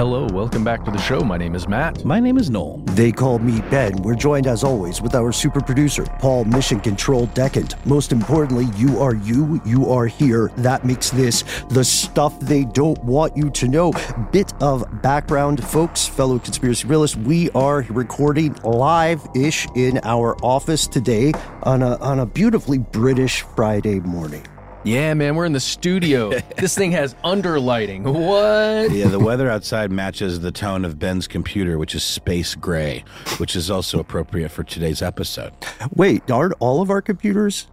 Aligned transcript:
Hello, 0.00 0.26
welcome 0.32 0.64
back 0.64 0.82
to 0.86 0.90
the 0.90 0.96
show. 0.96 1.20
My 1.20 1.36
name 1.36 1.54
is 1.54 1.68
Matt. 1.68 2.06
My 2.06 2.20
name 2.20 2.38
is 2.38 2.48
Noel. 2.48 2.78
They 2.94 3.12
call 3.12 3.38
me 3.38 3.60
Ben. 3.68 3.94
We're 4.00 4.14
joined 4.14 4.46
as 4.46 4.64
always 4.64 5.02
with 5.02 5.14
our 5.14 5.30
super 5.30 5.60
producer, 5.60 6.04
Paul 6.20 6.46
Mission 6.46 6.80
Control 6.80 7.26
Decant. 7.34 7.74
Most 7.84 8.10
importantly, 8.10 8.64
you 8.78 8.98
are 8.98 9.14
you, 9.14 9.60
you 9.66 9.90
are 9.90 10.06
here. 10.06 10.52
That 10.56 10.86
makes 10.86 11.10
this 11.10 11.44
the 11.68 11.84
stuff 11.84 12.40
they 12.40 12.64
don't 12.64 12.98
want 13.04 13.36
you 13.36 13.50
to 13.50 13.68
know. 13.68 13.92
Bit 14.32 14.54
of 14.62 15.02
background, 15.02 15.62
folks, 15.62 16.08
fellow 16.08 16.38
conspiracy 16.38 16.88
realists. 16.88 17.18
We 17.18 17.50
are 17.50 17.84
recording 17.90 18.54
live 18.64 19.20
ish 19.36 19.68
in 19.76 20.00
our 20.04 20.34
office 20.42 20.86
today 20.86 21.34
on 21.64 21.82
a, 21.82 21.96
on 21.98 22.20
a 22.20 22.24
beautifully 22.24 22.78
British 22.78 23.42
Friday 23.42 24.00
morning. 24.00 24.46
Yeah, 24.82 25.12
man, 25.12 25.36
we're 25.36 25.44
in 25.44 25.52
the 25.52 25.60
studio. 25.60 26.30
this 26.56 26.74
thing 26.74 26.92
has 26.92 27.12
underlighting. 27.22 28.02
What? 28.04 28.90
Yeah, 28.96 29.08
the 29.08 29.18
weather 29.24 29.50
outside 29.50 29.90
matches 29.92 30.40
the 30.40 30.50
tone 30.50 30.86
of 30.86 30.98
Ben's 30.98 31.28
computer, 31.28 31.78
which 31.78 31.94
is 31.94 32.02
space 32.02 32.54
gray, 32.54 33.04
which 33.36 33.54
is 33.54 33.70
also 33.70 33.98
appropriate 34.00 34.48
for 34.50 34.64
today's 34.64 35.02
episode. 35.02 35.52
Wait, 35.94 36.28
aren't 36.30 36.54
all 36.60 36.80
of 36.80 36.88
our 36.88 37.02
computers 37.02 37.66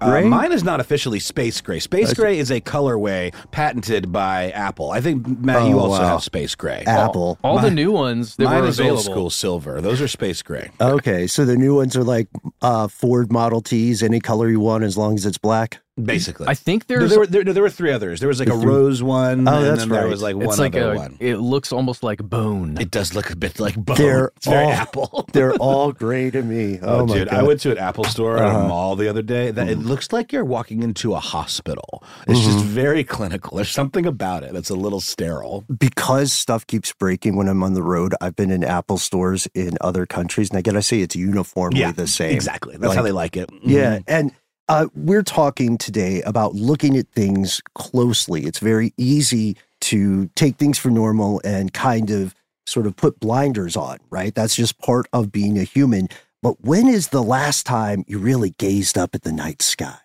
Uh, 0.00 0.10
gray? 0.10 0.24
mine 0.24 0.50
is 0.50 0.64
not 0.64 0.80
officially 0.80 1.20
space 1.20 1.60
gray. 1.60 1.78
Space 1.78 2.12
gray 2.12 2.38
is 2.40 2.50
a 2.50 2.60
colorway 2.60 3.32
patented 3.52 4.10
by 4.10 4.50
Apple. 4.50 4.90
I 4.90 5.00
think 5.00 5.28
Matt, 5.40 5.68
you 5.68 5.76
Oh, 5.78 5.84
also 5.90 6.02
wow. 6.02 6.08
have 6.08 6.24
space 6.24 6.56
gray. 6.56 6.82
Apple. 6.88 7.38
All 7.44 7.60
the 7.60 7.70
new 7.70 7.92
ones 7.92 8.34
that 8.34 8.46
Mine 8.46 8.62
were 8.62 8.68
is 8.68 8.80
available. 8.80 8.96
old 8.98 9.04
school 9.04 9.30
silver. 9.30 9.80
Those 9.80 10.00
are 10.00 10.08
space 10.08 10.42
gray. 10.42 10.70
Okay, 10.80 11.28
so 11.28 11.44
the 11.44 11.56
new 11.56 11.76
ones 11.76 11.96
are 11.96 12.02
like 12.04 12.26
uh, 12.62 12.88
Ford 12.88 13.30
Model 13.30 13.60
Ts, 13.60 14.02
any 14.02 14.18
color 14.18 14.48
you 14.48 14.58
want 14.58 14.82
as 14.82 14.96
long 14.98 15.14
as 15.14 15.24
it's 15.24 15.38
black. 15.38 15.80
Basically, 16.02 16.46
I 16.46 16.54
think 16.54 16.88
No, 16.88 17.06
there, 17.06 17.18
were, 17.18 17.26
there, 17.26 17.44
there 17.44 17.62
were 17.62 17.70
three 17.70 17.92
others. 17.92 18.20
There 18.20 18.28
was 18.28 18.38
like 18.38 18.48
a 18.48 18.52
There's 18.52 18.62
three- 18.62 18.72
rose 18.72 19.02
one, 19.02 19.46
Oh, 19.48 19.56
and 19.56 19.66
that's 19.66 19.80
then 19.80 19.88
there 19.88 20.02
right. 20.02 20.10
was 20.10 20.22
like 20.22 20.36
one 20.36 20.46
it's 20.46 20.58
like 20.58 20.74
other 20.76 20.92
a. 20.92 20.96
one. 20.96 21.16
It 21.20 21.36
looks 21.36 21.72
almost 21.72 22.02
like 22.02 22.18
bone. 22.22 22.76
It 22.80 22.90
does 22.90 23.14
look 23.14 23.30
a 23.30 23.36
bit 23.36 23.58
like 23.60 23.76
bone. 23.76 23.96
They're 23.96 24.32
it's 24.36 24.46
very 24.46 24.64
all- 24.64 24.70
Apple. 24.72 25.28
They're 25.32 25.54
all 25.54 25.92
gray 25.92 26.30
to 26.30 26.42
me. 26.42 26.78
Oh, 26.88 27.00
Oh, 27.00 27.06
my 27.06 27.14
dude, 27.14 27.28
god! 27.30 27.38
I 27.38 27.42
went 27.42 27.60
to 27.60 27.70
an 27.72 27.78
Apple 27.78 28.04
store 28.04 28.36
at 28.38 28.44
Uh-huh. 28.44 28.58
a 28.60 28.68
mall 28.68 28.96
the 28.96 29.08
other 29.08 29.22
day 29.22 29.50
that 29.50 29.68
it 29.68 29.78
looks 29.78 30.12
like 30.12 30.32
you're 30.32 30.44
walking 30.44 30.82
into 30.82 31.14
a 31.14 31.20
hospital. 31.20 32.02
It's 32.26 32.38
Mm-hmm. 32.40 32.52
just 32.52 32.64
very 32.64 33.04
clinical. 33.04 33.56
There's 33.56 33.70
something 33.70 34.06
about 34.06 34.42
it 34.44 34.52
that's 34.52 34.70
a 34.70 34.74
little 34.74 35.00
sterile. 35.00 35.64
because 35.78 36.32
stuff 36.32 36.66
keeps 36.66 36.92
breaking 36.92 37.36
when 37.36 37.48
I'm 37.48 37.62
on 37.62 37.74
the 37.74 37.82
road. 37.82 38.14
I've 38.20 38.36
been 38.36 38.50
in 38.50 38.64
Apple 38.64 38.98
stores 38.98 39.46
in 39.54 39.76
other 39.80 40.06
countries, 40.06 40.50
and 40.50 40.58
I 40.58 40.62
gotta 40.62 40.82
say 40.82 41.00
it's 41.00 41.16
uniformly 41.16 41.90
the 41.92 42.06
same. 42.06 42.32
Exactly. 42.34 42.76
That's 42.76 42.94
how 42.94 43.02
they 43.02 43.12
like 43.12 43.36
it. 43.36 43.50
Yeah, 43.64 43.98
Mhm. 43.98 44.04
and 44.08 44.32
uh, 44.68 44.86
we're 44.94 45.22
talking 45.22 45.78
today 45.78 46.22
about 46.22 46.54
looking 46.54 46.96
at 46.96 47.08
things 47.08 47.60
closely. 47.74 48.42
It's 48.44 48.58
very 48.58 48.92
easy 48.96 49.56
to 49.82 50.26
take 50.34 50.56
things 50.56 50.78
for 50.78 50.90
normal 50.90 51.40
and 51.44 51.72
kind 51.72 52.10
of 52.10 52.34
sort 52.66 52.86
of 52.86 52.96
put 52.96 53.18
blinders 53.20 53.76
on, 53.76 53.98
right? 54.10 54.34
That's 54.34 54.54
just 54.54 54.78
part 54.78 55.06
of 55.12 55.32
being 55.32 55.58
a 55.58 55.62
human. 55.64 56.08
But 56.42 56.60
when 56.60 56.86
is 56.86 57.08
the 57.08 57.22
last 57.22 57.64
time 57.64 58.04
you 58.06 58.18
really 58.18 58.50
gazed 58.58 58.98
up 58.98 59.14
at 59.14 59.22
the 59.22 59.32
night 59.32 59.62
sky? 59.62 59.96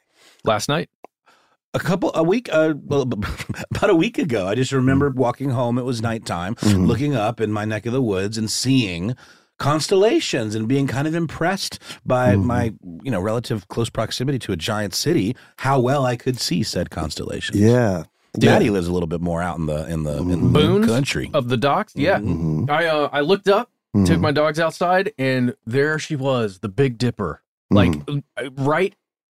Last 0.46 0.70
night. 0.70 0.90
A 1.76 1.80
couple, 1.80 2.12
a 2.14 2.24
week, 2.24 2.50
uh, 2.54 2.76
well, 2.86 3.02
about 3.72 3.90
a 3.90 3.96
week 3.96 4.18
ago, 4.20 4.48
I 4.48 4.56
just 4.56 4.72
remember 4.72 5.10
walking 5.10 5.50
home. 5.50 5.78
It 5.80 5.84
was 5.86 6.02
nighttime, 6.02 6.56
Mhm. 6.56 6.86
looking 6.88 7.16
up 7.16 7.42
in 7.42 7.52
my 7.52 7.66
neck 7.66 7.86
of 7.88 7.94
the 7.94 8.02
woods 8.02 8.38
and 8.38 8.50
seeing 8.50 9.16
constellations 9.64 10.56
and 10.56 10.68
being 10.68 10.88
kind 10.88 11.08
of 11.08 11.16
impressed 11.16 11.80
by 12.06 12.36
Mhm. 12.36 12.44
my, 12.44 12.74
you 13.04 13.10
know, 13.12 13.22
relative 13.22 13.68
close 13.70 13.90
proximity 13.90 14.38
to 14.40 14.52
a 14.52 14.56
giant 14.58 14.94
city, 14.94 15.36
how 15.58 15.80
well 15.80 16.06
I 16.06 16.16
could 16.18 16.38
see 16.40 16.64
said 16.64 16.90
constellations. 16.90 17.58
Yeah. 17.60 18.04
Daddy 18.38 18.70
lives 18.70 18.88
a 18.88 18.92
little 18.92 19.08
bit 19.08 19.22
more 19.22 19.42
out 19.42 19.58
in 19.60 19.68
the 19.68 19.88
in 19.88 20.04
the, 20.04 20.18
in 20.18 20.28
the 20.28 20.60
Boons 20.60 20.88
country. 20.88 21.30
of 21.34 21.48
the 21.50 21.56
docks. 21.58 21.94
Yeah. 21.96 22.20
Mhm. 22.20 22.70
I 22.70 22.88
uh, 22.88 23.10
I 23.14 23.22
looked 23.22 23.48
up, 23.48 23.70
took 24.06 24.18
Mhm. 24.18 24.22
my 24.22 24.32
dogs 24.32 24.60
outside, 24.60 25.14
and 25.18 25.54
there 25.66 25.98
she 26.00 26.16
was, 26.16 26.60
the 26.60 26.70
Big 26.70 26.98
Dipper. 26.98 27.42
Like 27.72 27.94
uh, 28.10 28.50
right, 28.58 28.94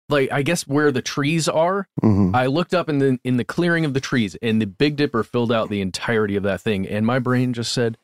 like 0.10 0.32
I 0.32 0.42
guess 0.42 0.64
where 0.68 0.92
the 0.92 1.02
trees 1.02 1.48
are. 1.48 1.88
I 2.34 2.48
looked 2.48 2.74
up 2.74 2.90
in 2.90 2.98
the 3.00 3.20
in 3.24 3.38
the 3.38 3.44
clearing 3.46 3.86
of 3.86 3.94
the 3.94 4.00
trees, 4.02 4.36
and 4.42 4.62
the 4.62 4.66
Big 4.68 4.96
Dipper 4.96 5.24
filled 5.24 5.52
out 5.52 5.70
the 5.70 5.82
entirety 5.82 6.36
of 6.36 6.44
that 6.44 6.62
thing, 6.62 6.88
and 6.88 7.06
my 7.06 7.20
brain 7.20 7.54
just 7.54 7.72
said, 7.74 7.98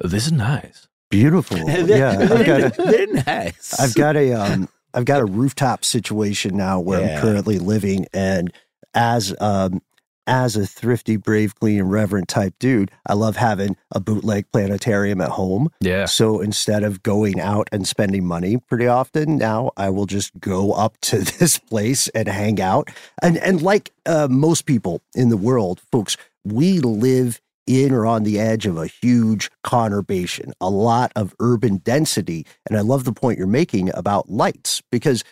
"This 0.00 0.26
is 0.26 0.32
nice." 0.32 0.88
Beautiful. 1.14 1.58
yeah. 1.68 2.18
I've 2.20 2.44
got 2.46 2.60
a, 2.60 2.72
They're 2.76 3.06
nice. 3.24 3.78
I've 3.80 3.94
got 3.94 4.16
a 4.16 4.32
um 4.32 4.68
I've 4.92 5.04
got 5.04 5.20
a 5.20 5.24
rooftop 5.24 5.84
situation 5.84 6.56
now 6.56 6.80
where 6.80 7.00
Yeah. 7.00 7.16
I'm 7.16 7.20
currently 7.20 7.58
living 7.58 8.06
and 8.12 8.52
as 8.94 9.34
um 9.40 9.80
as 10.26 10.56
a 10.56 10.66
thrifty, 10.66 11.16
brave, 11.16 11.54
clean, 11.54 11.80
and 11.80 11.92
reverent 11.92 12.28
type 12.28 12.54
dude, 12.58 12.90
I 13.06 13.12
love 13.12 13.36
having 13.36 13.76
a 13.92 14.00
bootleg 14.00 14.50
planetarium 14.52 15.20
at 15.20 15.28
home. 15.28 15.68
Yeah. 15.80 16.06
So 16.06 16.40
instead 16.40 16.82
of 16.82 17.02
going 17.02 17.40
out 17.40 17.68
and 17.70 17.86
spending 17.86 18.24
money 18.24 18.56
pretty 18.56 18.86
often, 18.86 19.36
now 19.36 19.72
I 19.76 19.90
will 19.90 20.06
just 20.06 20.32
go 20.40 20.72
up 20.72 20.96
to 21.02 21.18
this 21.38 21.58
place 21.58 22.08
and 22.08 22.26
hang 22.26 22.60
out. 22.60 22.88
And 23.22 23.36
and 23.38 23.60
like 23.62 23.92
uh, 24.06 24.26
most 24.30 24.64
people 24.66 25.02
in 25.14 25.28
the 25.28 25.36
world, 25.36 25.80
folks, 25.92 26.16
we 26.42 26.78
live 26.80 27.40
in 27.66 27.92
or 27.92 28.06
on 28.06 28.22
the 28.24 28.38
edge 28.38 28.66
of 28.66 28.76
a 28.76 28.86
huge 28.86 29.50
conurbation, 29.64 30.52
a 30.60 30.70
lot 30.70 31.12
of 31.16 31.34
urban 31.40 31.78
density. 31.78 32.46
And 32.68 32.76
I 32.78 32.82
love 32.82 33.04
the 33.04 33.12
point 33.12 33.38
you're 33.38 33.46
making 33.46 33.90
about 33.94 34.30
lights 34.30 34.82
because 34.90 35.24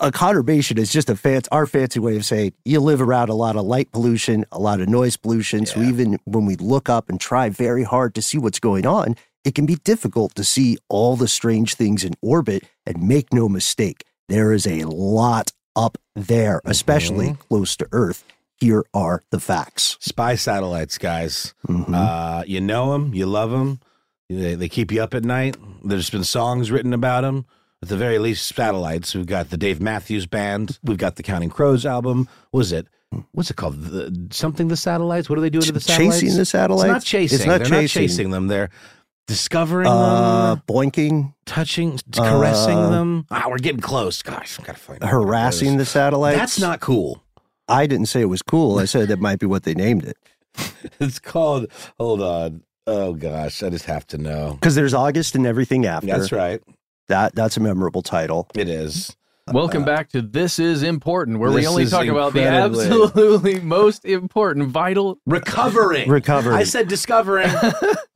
a 0.00 0.10
conurbation 0.12 0.78
is 0.78 0.92
just 0.92 1.08
a 1.08 1.16
fancy, 1.16 1.48
our 1.50 1.64
fancy 1.66 1.98
way 1.98 2.16
of 2.16 2.24
saying 2.24 2.52
you 2.64 2.80
live 2.80 3.00
around 3.00 3.28
a 3.30 3.34
lot 3.34 3.56
of 3.56 3.64
light 3.64 3.90
pollution, 3.92 4.44
a 4.52 4.58
lot 4.58 4.80
of 4.80 4.88
noise 4.88 5.16
pollution. 5.16 5.64
So 5.64 5.80
even 5.80 6.18
when 6.24 6.44
we 6.44 6.56
look 6.56 6.88
up 6.88 7.08
and 7.08 7.18
try 7.20 7.48
very 7.48 7.82
hard 7.82 8.14
to 8.16 8.22
see 8.22 8.36
what's 8.36 8.60
going 8.60 8.86
on, 8.86 9.16
it 9.44 9.54
can 9.54 9.64
be 9.64 9.76
difficult 9.76 10.34
to 10.34 10.44
see 10.44 10.76
all 10.88 11.16
the 11.16 11.28
strange 11.28 11.74
things 11.76 12.04
in 12.04 12.14
orbit. 12.20 12.64
And 12.84 13.08
make 13.08 13.32
no 13.32 13.48
mistake, 13.48 14.04
There 14.28 14.52
is 14.52 14.66
a 14.66 14.84
lot 14.84 15.52
up 15.74 15.98
there, 16.14 16.60
especially 16.64 17.28
Mm-hmm. 17.28 17.42
close 17.48 17.76
to 17.76 17.88
Earth. 17.92 18.24
Here 18.60 18.84
are 18.94 19.22
the 19.30 19.40
facts. 19.40 19.96
Spy 20.00 20.34
satellites, 20.34 20.98
guys. 20.98 21.54
Mhm. 21.68 21.94
Uh, 21.94 22.44
you 22.46 22.60
know 22.60 22.92
them, 22.92 23.12
you 23.14 23.26
love 23.26 23.50
them. 23.50 23.80
They, 24.28 24.54
they 24.54 24.68
keep 24.68 24.90
you 24.90 25.02
up 25.02 25.14
at 25.14 25.24
night. 25.24 25.56
There's 25.84 26.10
been 26.10 26.24
songs 26.24 26.70
written 26.70 26.92
about 26.92 27.20
them. 27.22 27.46
At 27.82 27.90
the 27.90 27.96
very 27.96 28.18
least, 28.18 28.46
satellites. 28.56 29.14
We've 29.14 29.26
got 29.26 29.50
the 29.50 29.56
Dave 29.58 29.80
Matthews 29.80 30.26
Band. 30.26 30.78
We've 30.82 30.96
got 30.96 31.16
the 31.16 31.22
Counting 31.22 31.50
Crows 31.50 31.84
album. 31.84 32.28
Was 32.50 32.72
it? 32.72 32.88
What's 33.32 33.50
it 33.50 33.56
called? 33.56 33.80
The, 33.82 34.28
something 34.32 34.68
the 34.68 34.76
satellites. 34.76 35.28
What 35.28 35.36
do 35.36 35.42
they 35.42 35.50
do 35.50 35.60
to 35.60 35.72
the 35.72 35.80
satellites? 35.80 36.20
chasing 36.20 36.38
the 36.38 36.44
satellites? 36.44 36.84
It's 36.84 36.92
not 36.92 37.02
chasing. 37.04 37.36
It's 37.36 37.46
not 37.46 37.58
They're 37.58 37.66
chasing. 37.68 38.02
not 38.02 38.08
chasing 38.08 38.30
them. 38.30 38.46
They're 38.48 38.70
discovering 39.26 39.86
uh, 39.86 40.54
them, 40.56 40.62
boinking, 40.66 41.34
touching, 41.44 42.00
caressing 42.12 42.78
uh, 42.78 42.90
them. 42.90 43.26
Ah, 43.30 43.44
we're 43.48 43.58
getting 43.58 43.80
close. 43.80 44.22
Gosh, 44.22 44.56
gotta 44.58 44.78
find 44.78 45.04
harassing 45.04 45.76
the 45.76 45.84
satellites. 45.84 46.38
That's 46.38 46.58
not 46.60 46.80
cool. 46.80 47.22
I 47.68 47.86
didn't 47.86 48.06
say 48.06 48.20
it 48.20 48.26
was 48.26 48.42
cool. 48.42 48.78
I 48.78 48.84
said 48.84 49.08
that 49.08 49.18
might 49.20 49.38
be 49.38 49.46
what 49.46 49.64
they 49.64 49.74
named 49.74 50.04
it. 50.04 50.16
It's 51.00 51.18
called. 51.18 51.66
Hold 51.98 52.22
on. 52.22 52.62
Oh 52.86 53.12
gosh, 53.12 53.62
I 53.62 53.70
just 53.70 53.86
have 53.86 54.06
to 54.08 54.18
know. 54.18 54.52
Because 54.52 54.74
there's 54.76 54.94
August 54.94 55.34
and 55.34 55.46
everything 55.46 55.84
after. 55.84 56.06
That's 56.06 56.30
right. 56.32 56.62
That 57.08 57.34
that's 57.34 57.56
a 57.56 57.60
memorable 57.60 58.02
title. 58.02 58.48
It 58.54 58.68
is. 58.68 59.14
Welcome 59.52 59.82
uh, 59.82 59.86
back 59.86 60.08
to 60.10 60.22
This 60.22 60.58
Is 60.58 60.82
Important, 60.82 61.38
where 61.38 61.50
we 61.52 61.66
only 61.66 61.84
is 61.84 61.90
talk 61.90 62.06
about 62.06 62.32
the 62.32 62.42
absolutely 62.44 63.60
most 63.60 64.04
important, 64.04 64.68
vital. 64.68 65.18
Recovering. 65.26 66.08
Recovering. 66.08 66.56
I 66.56 66.64
said 66.64 66.88
discovering. 66.88 67.50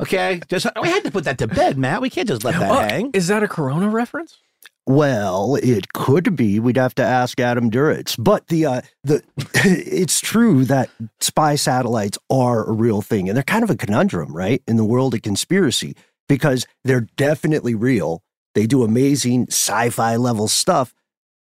okay. 0.01 0.41
Just 0.49 0.67
we 0.81 0.89
had 0.89 1.05
to 1.05 1.11
put 1.11 1.25
that 1.25 1.39
to 1.39 1.47
bed, 1.47 1.77
Matt. 1.79 2.01
We 2.01 2.11
can't 2.11 2.27
just 2.29 2.43
let 2.45 2.55
that 2.59 2.71
Oh, 2.71 2.81
hang. 2.81 3.11
is 3.13 3.29
that 3.29 3.43
a 3.43 3.49
Corona 3.49 3.89
reference? 3.91 4.39
Well, 4.87 5.57
it 5.57 5.93
could 5.93 6.35
be. 6.35 6.59
We'd 6.59 6.77
have 6.77 6.95
to 6.97 7.03
ask 7.03 7.39
Adam 7.39 7.71
Duritz. 7.71 8.17
But 8.19 8.49
the 8.49 8.67
uh, 8.67 8.81
the 9.05 9.23
it's 9.65 10.21
true 10.21 10.65
that 10.65 10.91
spy 11.21 11.55
satellites 11.55 12.19
are 12.29 12.65
a 12.65 12.73
real 12.73 13.03
thing, 13.03 13.29
and 13.29 13.37
they're 13.37 13.45
kind 13.45 13.63
of 13.63 13.71
a 13.71 13.77
conundrum, 13.77 14.35
right, 14.35 14.63
in 14.67 14.77
the 14.77 14.85
world 14.85 15.15
of 15.15 15.23
conspiracy 15.23 15.95
because 16.29 16.67
they're 16.85 17.07
definitely 17.17 17.75
real. 17.75 18.23
They 18.55 18.67
do 18.67 18.83
amazing 18.83 19.47
sci-fi 19.49 20.17
level 20.17 20.49
stuff, 20.49 20.93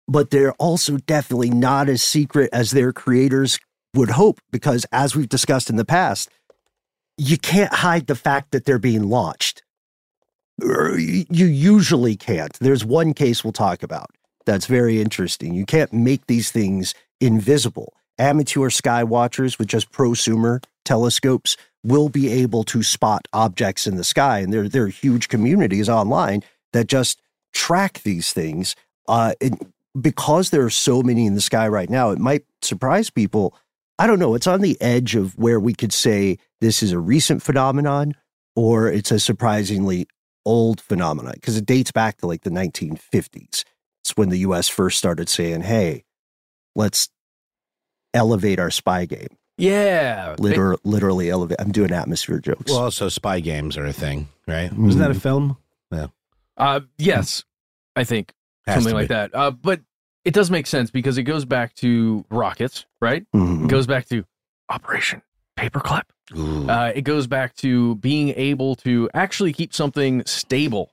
but 0.07 0.29
they're 0.29 0.53
also 0.53 0.97
definitely 0.97 1.49
not 1.49 1.89
as 1.89 2.01
secret 2.01 2.49
as 2.53 2.71
their 2.71 2.93
creators 2.93 3.59
would 3.93 4.11
hope. 4.11 4.39
Because 4.51 4.85
as 4.91 5.15
we've 5.15 5.27
discussed 5.29 5.69
in 5.69 5.75
the 5.75 5.85
past, 5.85 6.29
you 7.17 7.37
can't 7.37 7.73
hide 7.73 8.07
the 8.07 8.15
fact 8.15 8.51
that 8.51 8.65
they're 8.65 8.79
being 8.79 9.03
launched 9.03 9.62
you 10.61 11.45
usually 11.45 12.15
can't. 12.15 12.53
There's 12.59 12.85
one 12.85 13.13
case 13.13 13.43
we'll 13.43 13.53
talk 13.53 13.83
about 13.83 14.11
that's 14.45 14.65
very 14.65 15.01
interesting. 15.01 15.53
You 15.53 15.65
can't 15.65 15.93
make 15.93 16.27
these 16.27 16.51
things 16.51 16.93
invisible. 17.19 17.93
Amateur 18.17 18.69
sky 18.69 19.03
watchers 19.03 19.57
with 19.57 19.67
just 19.67 19.91
prosumer 19.91 20.63
telescopes 20.85 21.57
will 21.83 22.09
be 22.09 22.31
able 22.31 22.63
to 22.65 22.83
spot 22.83 23.27
objects 23.33 23.87
in 23.87 23.95
the 23.95 24.03
sky, 24.03 24.39
and 24.39 24.53
there 24.53 24.69
there 24.69 24.83
are 24.83 24.87
huge 24.87 25.27
communities 25.27 25.89
online 25.89 26.43
that 26.73 26.87
just 26.87 27.21
track 27.53 28.01
these 28.03 28.33
things. 28.33 28.75
Uh, 29.07 29.33
because 29.99 30.49
there 30.49 30.63
are 30.63 30.69
so 30.69 31.03
many 31.03 31.25
in 31.25 31.35
the 31.35 31.41
sky 31.41 31.67
right 31.67 31.89
now, 31.89 32.11
it 32.11 32.19
might 32.19 32.45
surprise 32.61 33.09
people. 33.09 33.55
I 33.99 34.07
don't 34.07 34.19
know. 34.19 34.33
It's 34.33 34.47
on 34.47 34.61
the 34.61 34.79
edge 34.81 35.15
of 35.15 35.37
where 35.37 35.59
we 35.59 35.73
could 35.73 35.93
say 35.93 36.37
this 36.61 36.81
is 36.81 36.91
a 36.91 36.99
recent 36.99 37.43
phenomenon 37.43 38.15
or 38.55 38.87
it's 38.87 39.11
a 39.11 39.19
surprisingly 39.19 40.07
old 40.45 40.81
phenomenon 40.81 41.33
because 41.35 41.57
it 41.57 41.65
dates 41.65 41.91
back 41.91 42.17
to 42.17 42.27
like 42.27 42.41
the 42.41 42.49
1950s. 42.49 43.63
It's 44.03 44.15
when 44.17 44.29
the 44.29 44.39
US 44.39 44.67
first 44.67 44.97
started 44.97 45.29
saying, 45.29 45.61
hey, 45.61 46.03
let's 46.75 47.09
elevate 48.13 48.59
our 48.59 48.71
spy 48.71 49.05
game. 49.05 49.27
Yeah. 49.57 50.35
Liter- 50.39 50.77
literally 50.83 51.29
elevate. 51.29 51.57
I'm 51.59 51.71
doing 51.71 51.91
atmosphere 51.91 52.39
jokes. 52.39 52.71
Well, 52.71 52.79
also 52.83 53.07
spy 53.09 53.39
games 53.39 53.77
are 53.77 53.85
a 53.85 53.93
thing, 53.93 54.27
right? 54.47 54.71
Wasn't 54.73 54.99
that 55.01 55.11
a 55.11 55.19
film? 55.19 55.57
Yeah. 55.91 56.07
Uh, 56.57 56.81
yes, 56.97 57.43
I 57.95 58.03
think 58.03 58.33
Has 58.65 58.75
something 58.75 58.93
like 58.93 59.07
be. 59.09 59.13
that. 59.13 59.33
Uh, 59.33 59.51
but 59.51 59.81
it 60.25 60.33
does 60.33 60.49
make 60.51 60.67
sense 60.67 60.89
because 60.91 61.17
it 61.17 61.23
goes 61.23 61.45
back 61.45 61.73
to 61.75 62.25
rockets, 62.29 62.85
right? 63.01 63.25
Mhm. 63.35 63.65
It 63.65 63.67
goes 63.69 63.87
back 63.87 64.07
to 64.09 64.25
Operation 64.69 65.21
Paperclip. 65.57 66.03
Uh, 66.69 66.91
it 66.95 67.01
goes 67.03 67.27
back 67.27 67.55
to 67.57 67.95
being 67.95 68.29
able 68.29 68.75
to 68.77 69.09
actually 69.13 69.53
keep 69.53 69.73
something 69.73 70.23
stable 70.25 70.91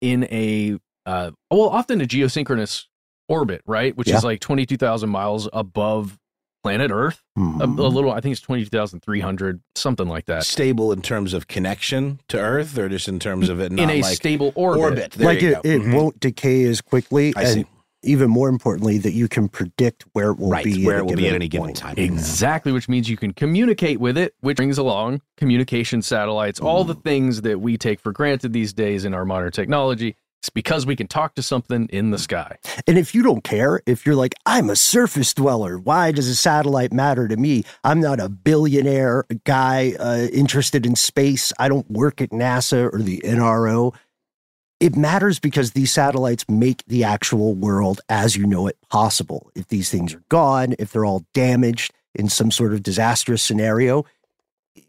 in 0.00 0.24
a 0.24 0.78
uh, 1.06 1.30
well, 1.50 1.68
often 1.68 2.00
a 2.00 2.04
geosynchronous 2.04 2.84
orbit, 3.28 3.62
right? 3.66 3.96
Which 3.96 4.08
Yeah. 4.08 4.16
is 4.16 4.24
like 4.24 4.40
twenty 4.40 4.66
two 4.66 4.76
thousand 4.76 5.08
miles 5.10 5.48
above 5.52 6.18
planet 6.64 6.90
Earth. 6.90 7.22
A, 7.36 7.40
Mhm. 7.40 7.78
a 7.78 7.82
little, 7.84 8.10
I 8.10 8.20
think 8.20 8.32
it's 8.32 8.40
twenty 8.40 8.64
two 8.64 8.70
thousand 8.70 9.00
three 9.00 9.20
hundred, 9.20 9.60
something 9.76 10.08
like 10.08 10.26
that. 10.26 10.44
Stable 10.44 10.90
in 10.92 11.00
terms 11.00 11.32
of 11.32 11.46
connection 11.46 12.18
to 12.28 12.38
Earth, 12.38 12.76
or 12.76 12.88
just 12.88 13.06
in 13.08 13.20
terms 13.20 13.48
of 13.48 13.60
it 13.60 13.70
not 13.70 13.84
in 13.84 13.90
a 13.90 14.02
like 14.02 14.16
stable 14.16 14.52
orbit. 14.56 14.80
orbit? 14.82 15.12
There 15.12 15.26
like 15.28 15.40
you 15.42 15.50
it, 15.50 15.54
go. 15.54 15.60
it 15.70 15.78
Mhm. 15.82 15.94
won't 15.94 16.18
decay 16.20 16.64
as 16.64 16.80
quickly. 16.80 17.32
I 17.36 17.42
and 17.42 17.52
see. 17.54 17.64
Even 18.06 18.30
more 18.30 18.48
importantly, 18.48 18.98
that 18.98 19.12
you 19.12 19.28
can 19.28 19.48
predict 19.48 20.04
where 20.12 20.30
it 20.30 20.38
will 20.38 20.50
right 20.50 20.64
be 20.64 20.84
where 20.84 20.96
at 20.96 21.00
it 21.00 21.06
will 21.06 21.16
be 21.16 21.28
at 21.28 21.34
any 21.34 21.48
given 21.48 21.66
point. 21.66 21.76
time. 21.76 21.94
Exactly, 21.96 22.72
which 22.72 22.88
means 22.88 23.08
you 23.08 23.16
can 23.16 23.32
communicate 23.32 24.00
with 24.00 24.16
it, 24.16 24.34
which 24.40 24.56
brings 24.56 24.78
along 24.78 25.20
communication 25.36 26.02
satellites, 26.02 26.60
all 26.60 26.84
the 26.84 26.94
things 26.94 27.42
that 27.42 27.60
we 27.60 27.76
take 27.76 28.00
for 28.00 28.12
granted 28.12 28.52
these 28.52 28.72
days 28.72 29.04
in 29.04 29.14
our 29.14 29.24
modern 29.24 29.52
technology. 29.52 30.16
It's 30.46 30.50
because 30.50 30.86
we 30.86 30.94
can 30.94 31.08
talk 31.08 31.34
to 31.34 31.42
something 31.42 31.88
in 31.88 32.12
the 32.12 32.18
sky. 32.18 32.56
And 32.86 32.98
if 32.98 33.16
you 33.16 33.24
don't 33.24 33.42
care, 33.42 33.80
if 33.84 34.06
you're 34.06 34.14
like, 34.14 34.32
I'm 34.46 34.70
a 34.70 34.76
surface 34.76 35.34
dweller, 35.34 35.76
why 35.76 36.12
does 36.12 36.28
a 36.28 36.36
satellite 36.36 36.92
matter 36.92 37.26
to 37.26 37.36
me? 37.36 37.64
I'm 37.82 38.00
not 38.00 38.20
a 38.20 38.28
billionaire 38.28 39.24
guy 39.42 39.94
uh, 39.98 40.28
interested 40.32 40.86
in 40.86 40.94
space. 40.94 41.52
I 41.58 41.68
don't 41.68 41.90
work 41.90 42.20
at 42.20 42.30
NASA 42.30 42.92
or 42.92 43.02
the 43.02 43.20
NRO. 43.24 43.92
It 44.78 44.94
matters 44.94 45.38
because 45.38 45.72
these 45.72 45.90
satellites 45.90 46.44
make 46.48 46.84
the 46.86 47.04
actual 47.04 47.54
world 47.54 48.00
as 48.08 48.36
you 48.36 48.46
know 48.46 48.66
it 48.66 48.76
possible. 48.90 49.50
If 49.54 49.68
these 49.68 49.90
things 49.90 50.12
are 50.14 50.22
gone, 50.28 50.74
if 50.78 50.92
they're 50.92 51.06
all 51.06 51.24
damaged 51.32 51.92
in 52.14 52.28
some 52.28 52.50
sort 52.50 52.74
of 52.74 52.82
disastrous 52.82 53.42
scenario, 53.42 54.04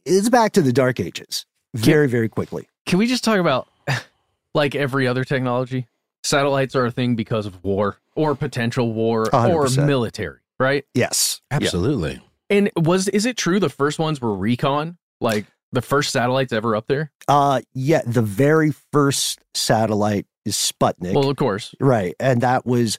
it's 0.06 0.30
back 0.30 0.54
to 0.54 0.62
the 0.62 0.74
dark 0.74 1.00
ages 1.00 1.46
very, 1.74 2.08
very 2.08 2.28
quickly. 2.28 2.68
Can 2.86 3.00
we 3.00 3.08
just 3.08 3.24
talk 3.24 3.40
about, 3.40 3.68
like 4.54 4.76
every 4.76 5.08
other 5.08 5.24
technology, 5.24 5.88
satellites 6.24 6.76
are 6.76 6.86
a 6.86 6.92
thing 6.92 7.16
because 7.16 7.46
of 7.46 7.64
war 7.64 7.98
or 8.16 8.36
potential 8.36 8.92
war 8.94 9.24
or 9.34 9.66
100%. 9.66 9.86
military, 9.86 10.40
right? 10.60 10.86
Yes. 10.94 11.42
Absolutely. 11.50 12.22
And 12.50 12.72
was 12.76 13.08
is 13.10 13.26
it 13.26 13.38
true 13.38 13.60
the 13.60 13.70
first 13.70 14.00
ones 14.00 14.22
were 14.22 14.34
recon, 14.34 14.98
like 15.20 15.46
the 15.72 15.82
first 15.82 16.12
satellites 16.12 16.54
ever 16.54 16.76
up 16.76 16.88
there? 16.88 17.12
Uh, 17.28 17.62
yeah, 17.74 18.02
the 18.06 18.22
very 18.22 18.74
first 18.94 19.40
satellite 19.54 20.26
is 20.46 20.56
Sputnik. 20.56 21.14
Well, 21.14 21.30
of 21.30 21.38
course, 21.38 21.76
Right. 21.80 22.16
And 22.20 22.42
that 22.42 22.66
was 22.66 22.98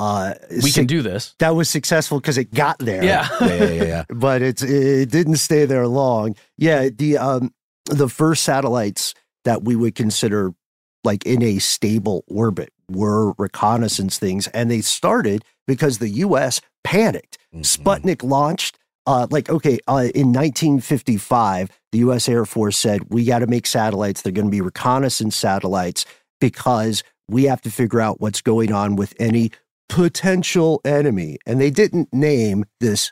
uh 0.00 0.34
we 0.50 0.70
suc- 0.70 0.74
can 0.74 0.86
do 0.86 1.02
this. 1.02 1.34
that 1.40 1.56
was 1.56 1.68
successful 1.68 2.20
because 2.20 2.38
it 2.38 2.52
got 2.54 2.78
there. 2.78 3.02
Yeah. 3.04 3.28
Yeah, 3.40 3.46
yeah, 3.54 3.64
yeah, 3.70 3.84
yeah. 3.84 4.04
But 4.14 4.42
it's 4.42 4.62
it 4.62 5.10
didn't 5.10 5.36
stay 5.38 5.64
there 5.64 5.86
long. 5.88 6.36
Yeah, 6.56 6.88
the 6.88 7.18
um 7.18 7.52
the 7.86 8.08
first 8.08 8.44
satellites 8.44 9.14
that 9.44 9.64
we 9.64 9.74
would 9.74 9.94
consider 9.96 10.52
like 11.04 11.24
in 11.26 11.42
a 11.42 11.58
stable 11.58 12.24
orbit 12.28 12.72
were 12.90 13.32
reconnaissance 13.38 14.18
things 14.18 14.46
and 14.48 14.70
they 14.70 14.80
started 14.82 15.44
because 15.66 15.98
the 15.98 16.08
US 16.10 16.60
panicked. 16.84 17.38
Mhm. 17.54 17.60
Sputnik 17.64 18.22
launched 18.22 18.77
uh, 19.08 19.26
like 19.30 19.48
okay 19.48 19.78
uh, 19.88 20.08
in 20.14 20.32
1955 20.32 21.70
the 21.92 21.98
US 21.98 22.28
Air 22.28 22.44
Force 22.44 22.76
said 22.76 23.00
we 23.08 23.24
got 23.24 23.38
to 23.40 23.46
make 23.46 23.66
satellites 23.66 24.22
they're 24.22 24.32
going 24.32 24.46
to 24.46 24.50
be 24.50 24.60
reconnaissance 24.60 25.34
satellites 25.34 26.04
because 26.40 27.02
we 27.28 27.44
have 27.44 27.62
to 27.62 27.70
figure 27.70 28.00
out 28.00 28.20
what's 28.20 28.42
going 28.42 28.70
on 28.70 28.96
with 28.96 29.14
any 29.18 29.50
potential 29.88 30.80
enemy 30.84 31.38
and 31.46 31.58
they 31.58 31.70
didn't 31.70 32.12
name 32.12 32.66
this 32.80 33.10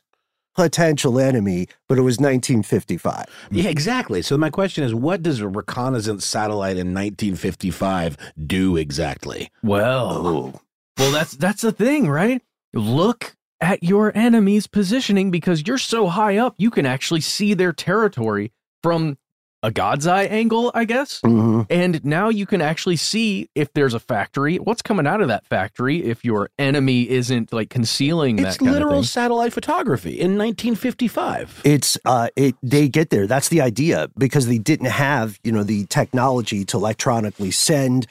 potential 0.55 1.19
enemy 1.19 1.67
but 1.88 1.97
it 1.97 2.03
was 2.03 2.19
1955 2.19 3.25
Yeah, 3.50 3.71
exactly. 3.71 4.21
So 4.21 4.37
my 4.37 4.50
question 4.50 4.85
is, 4.85 4.95
what 4.95 5.23
does 5.23 5.41
a 5.41 5.49
reconnaissance 5.49 6.26
satellite 6.26 6.76
in 6.76 6.95
1955 6.95 8.17
do 8.47 8.76
exactly? 8.76 9.50
Well, 9.62 10.26
oh 10.26 10.61
well, 10.99 11.12
that's 11.12 11.33
that's 11.33 11.62
the 11.62 11.73
thing, 11.73 12.09
right? 12.09 12.43
Look 12.73 13.36
at 13.61 13.83
your 13.83 14.17
enemy's 14.17 14.67
positioning 14.67 15.31
because 15.31 15.67
you're 15.67 15.79
so 15.79 16.07
high 16.09 16.37
up, 16.37 16.55
you 16.59 16.71
can 16.71 16.87
actually 16.87 17.21
see 17.23 17.55
their 17.55 17.73
territory 17.73 18.53
from 18.83 19.17
a 19.63 19.71
god's 19.71 20.07
eye 20.07 20.25
angle, 20.25 20.71
I 20.75 20.85
guess. 20.85 21.21
Mhm. 21.25 21.67
And 21.71 22.05
now 22.05 22.29
you 22.29 22.47
can 22.47 22.61
actually 22.61 22.97
see 22.97 23.49
if 23.57 23.73
there's 23.73 23.95
a 23.95 23.99
factory, 23.99 24.59
what's 24.59 24.83
coming 24.83 25.07
out 25.07 25.21
of 25.23 25.29
that 25.29 25.47
factory 25.47 26.05
if 26.05 26.25
your 26.25 26.51
enemy 26.59 27.09
isn't 27.09 27.53
like 27.53 27.71
concealing 27.71 28.37
that 28.37 28.47
It's 28.49 28.61
literal 28.61 28.99
of 28.99 29.05
thing. 29.07 29.09
satellite 29.09 29.53
photography 29.55 30.21
in 30.21 30.37
1955. 30.37 31.63
it's 31.65 31.97
uh 32.05 32.29
it 32.37 32.55
they 32.63 32.89
get 32.89 33.11
there 33.11 33.27
that's 33.27 33.49
the 33.49 33.61
idea 33.61 34.09
because 34.19 34.47
they 34.47 34.59
didn't 34.59 34.87
have 34.87 35.39
you 35.43 35.51
know 35.51 35.63
the 35.65 35.87
technology 35.87 36.65
to 36.67 36.77
electronically 36.77 37.51
send 37.51 38.07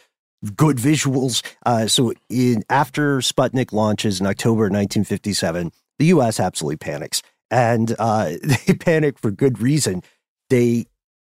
good 0.55 0.77
visuals. 0.77 1.43
Uh, 1.65 1.87
so 1.87 2.13
in 2.29 2.63
after 2.69 3.19
Sputnik 3.19 3.71
launches 3.71 4.19
in 4.19 4.27
October 4.27 4.63
1957, 4.63 5.71
the 5.99 6.05
U.S. 6.07 6.39
absolutely 6.39 6.77
panics, 6.77 7.21
and 7.49 7.95
uh, 7.99 8.33
they 8.43 8.73
panic 8.73 9.19
for 9.19 9.31
good 9.31 9.59
reason. 9.59 10.03
They 10.49 10.85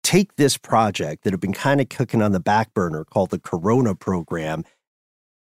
take 0.02 0.36
this 0.36 0.56
project 0.56 1.24
that 1.24 1.32
had 1.32 1.40
been 1.40 1.52
kind 1.52 1.80
of 1.80 1.88
cooking 1.88 2.22
on 2.22 2.32
the 2.32 2.40
back 2.40 2.72
burner 2.74 3.04
called 3.04 3.30
the 3.30 3.38
Corona 3.38 3.94
program, 3.94 4.64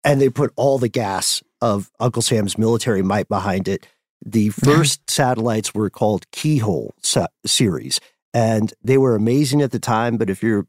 and 0.05 0.21
they 0.21 0.29
put 0.29 0.53
all 0.57 0.79
the 0.79 0.89
gas 0.89 1.43
of 1.61 1.91
Uncle 2.01 2.23
Sam's 2.23 2.57
military 2.57 3.03
might 3.03 3.29
behind 3.29 3.69
it. 3.69 3.87
The 4.25 4.49
first 4.51 5.11
satellites 5.11 5.75
were 5.75 5.91
called 5.91 6.31
Keyhole 6.31 6.95
sa- 7.03 7.27
series, 7.45 8.01
and 8.33 8.73
they 8.83 8.99
were 8.99 9.15
amazing 9.15 9.63
at 9.63 9.73
the 9.73 9.79
time. 9.79 10.17
But 10.17 10.31
if 10.31 10.43
you're 10.43 10.67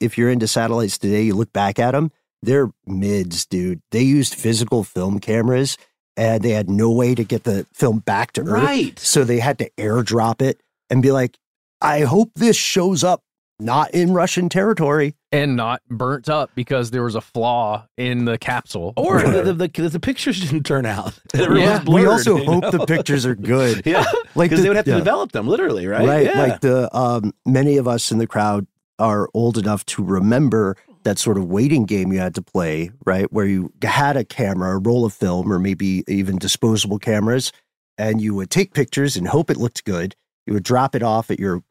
if 0.00 0.16
you're 0.18 0.30
into 0.30 0.46
satellites 0.46 0.98
today, 0.98 1.22
you 1.22 1.34
look 1.34 1.52
back 1.52 1.78
at 1.78 1.92
them, 1.92 2.10
they're 2.42 2.70
mids, 2.86 3.46
dude. 3.46 3.82
They 3.90 4.02
used 4.02 4.34
physical 4.34 4.82
film 4.84 5.18
cameras, 5.20 5.76
and 6.16 6.42
they 6.42 6.50
had 6.50 6.68
no 6.70 6.90
way 6.90 7.14
to 7.14 7.24
get 7.24 7.44
the 7.44 7.66
film 7.72 7.98
back 8.00 8.32
to 8.32 8.40
Earth, 8.42 8.48
Right. 8.50 8.98
so 8.98 9.24
they 9.24 9.38
had 9.40 9.58
to 9.58 9.70
airdrop 9.78 10.40
it 10.42 10.60
and 10.88 11.02
be 11.02 11.10
like, 11.12 11.38
"I 11.80 12.00
hope 12.00 12.30
this 12.34 12.56
shows 12.56 13.04
up 13.04 13.22
not 13.58 13.90
in 13.92 14.12
Russian 14.14 14.48
territory." 14.48 15.14
and 15.32 15.54
not 15.54 15.80
burnt 15.88 16.28
up 16.28 16.50
because 16.56 16.90
there 16.90 17.04
was 17.04 17.14
a 17.14 17.20
flaw 17.20 17.86
in 17.96 18.24
the 18.24 18.36
capsule. 18.36 18.92
Or 18.96 19.22
the, 19.22 19.52
the, 19.52 19.68
the, 19.68 19.88
the 19.88 20.00
pictures 20.00 20.40
didn't 20.40 20.64
turn 20.64 20.84
out. 20.84 21.16
Yeah. 21.34 21.78
blurred, 21.84 21.88
we 21.88 22.04
also 22.04 22.36
hope 22.44 22.62
know? 22.64 22.70
the 22.72 22.84
pictures 22.84 23.24
are 23.24 23.36
good. 23.36 23.82
Yeah, 23.86 24.04
Like 24.34 24.50
because 24.50 24.58
the- 24.58 24.62
they 24.64 24.68
would 24.70 24.76
have 24.76 24.86
to 24.86 24.90
yeah. 24.90 24.96
develop 24.98 25.30
them 25.30 25.46
literally, 25.46 25.86
right? 25.86 26.04
Right. 26.08 26.24
Yeah. 26.26 26.42
Like 26.42 26.60
the 26.62 26.92
um 26.96 27.32
many 27.46 27.76
of 27.76 27.86
us 27.86 28.10
in 28.10 28.18
the 28.18 28.26
crowd 28.26 28.66
are 29.00 29.28
old 29.34 29.58
enough 29.58 29.84
to 29.86 30.04
remember 30.04 30.76
that 31.02 31.18
sort 31.18 31.38
of 31.38 31.46
waiting 31.46 31.86
game 31.86 32.12
you 32.12 32.18
had 32.18 32.34
to 32.34 32.42
play, 32.42 32.90
right? 33.04 33.32
Where 33.32 33.46
you 33.46 33.72
had 33.82 34.16
a 34.16 34.24
camera, 34.24 34.76
a 34.76 34.78
roll 34.78 35.04
of 35.04 35.14
film, 35.14 35.52
or 35.52 35.58
maybe 35.58 36.04
even 36.06 36.38
disposable 36.38 36.98
cameras, 36.98 37.52
and 37.96 38.20
you 38.20 38.34
would 38.34 38.50
take 38.50 38.74
pictures 38.74 39.16
and 39.16 39.26
hope 39.26 39.50
it 39.50 39.56
looked 39.56 39.84
good. 39.84 40.14
You 40.46 40.54
would 40.54 40.62
drop 40.62 40.94
it 40.94 41.02
off 41.02 41.30
at 41.30 41.38
your, 41.38 41.62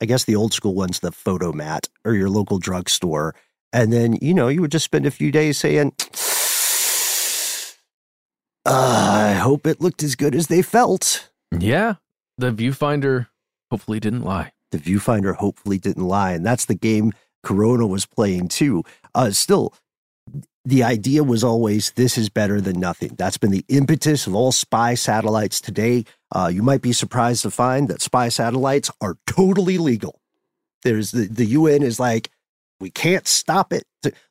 I 0.00 0.06
guess 0.06 0.24
the 0.24 0.36
old 0.36 0.52
school 0.52 0.74
one's 0.74 1.00
the 1.00 1.10
Fotomat 1.10 1.88
or 2.04 2.14
your 2.14 2.30
local 2.30 2.58
drugstore. 2.58 3.34
And 3.72 3.92
then, 3.92 4.16
you 4.22 4.32
know, 4.32 4.48
you 4.48 4.62
would 4.62 4.72
just 4.72 4.86
spend 4.86 5.04
a 5.04 5.10
few 5.10 5.30
days 5.30 5.58
saying, 5.58 5.92
"Uh, 8.64 9.32
I 9.32 9.34
hope 9.34 9.66
it 9.66 9.80
looked 9.80 10.02
as 10.02 10.16
good 10.16 10.34
as 10.34 10.46
they 10.46 10.62
felt. 10.62 11.28
yeah, 11.50 11.94
the 12.38 12.50
viewfinder 12.52 13.28
hopefully 13.70 14.00
didn't 14.00 14.22
lie. 14.22 14.52
The 14.70 14.78
viewfinder 14.78 15.34
hopefully 15.34 15.78
didn't 15.78 16.06
lie 16.06 16.32
and 16.32 16.44
that's 16.44 16.66
the 16.66 16.74
game 16.74 17.12
corona 17.42 17.86
was 17.86 18.06
playing 18.06 18.48
too. 18.48 18.82
Uh 19.14 19.30
still 19.30 19.74
the 20.68 20.82
idea 20.82 21.24
was 21.24 21.42
always 21.42 21.92
this 21.92 22.18
is 22.18 22.28
better 22.28 22.60
than 22.60 22.78
nothing. 22.78 23.14
That's 23.16 23.38
been 23.38 23.50
the 23.50 23.64
impetus 23.68 24.26
of 24.26 24.34
all 24.34 24.52
spy 24.52 24.94
satellites 24.94 25.62
today. 25.62 26.04
Uh, 26.30 26.50
you 26.52 26.62
might 26.62 26.82
be 26.82 26.92
surprised 26.92 27.42
to 27.42 27.50
find 27.50 27.88
that 27.88 28.02
spy 28.02 28.28
satellites 28.28 28.90
are 29.00 29.16
totally 29.26 29.78
legal. 29.78 30.20
There's 30.82 31.12
the, 31.12 31.26
the 31.26 31.46
un 31.46 31.82
is 31.82 31.98
like 31.98 32.30
we 32.80 32.90
can't 32.90 33.26
stop 33.26 33.72
it. 33.72 33.84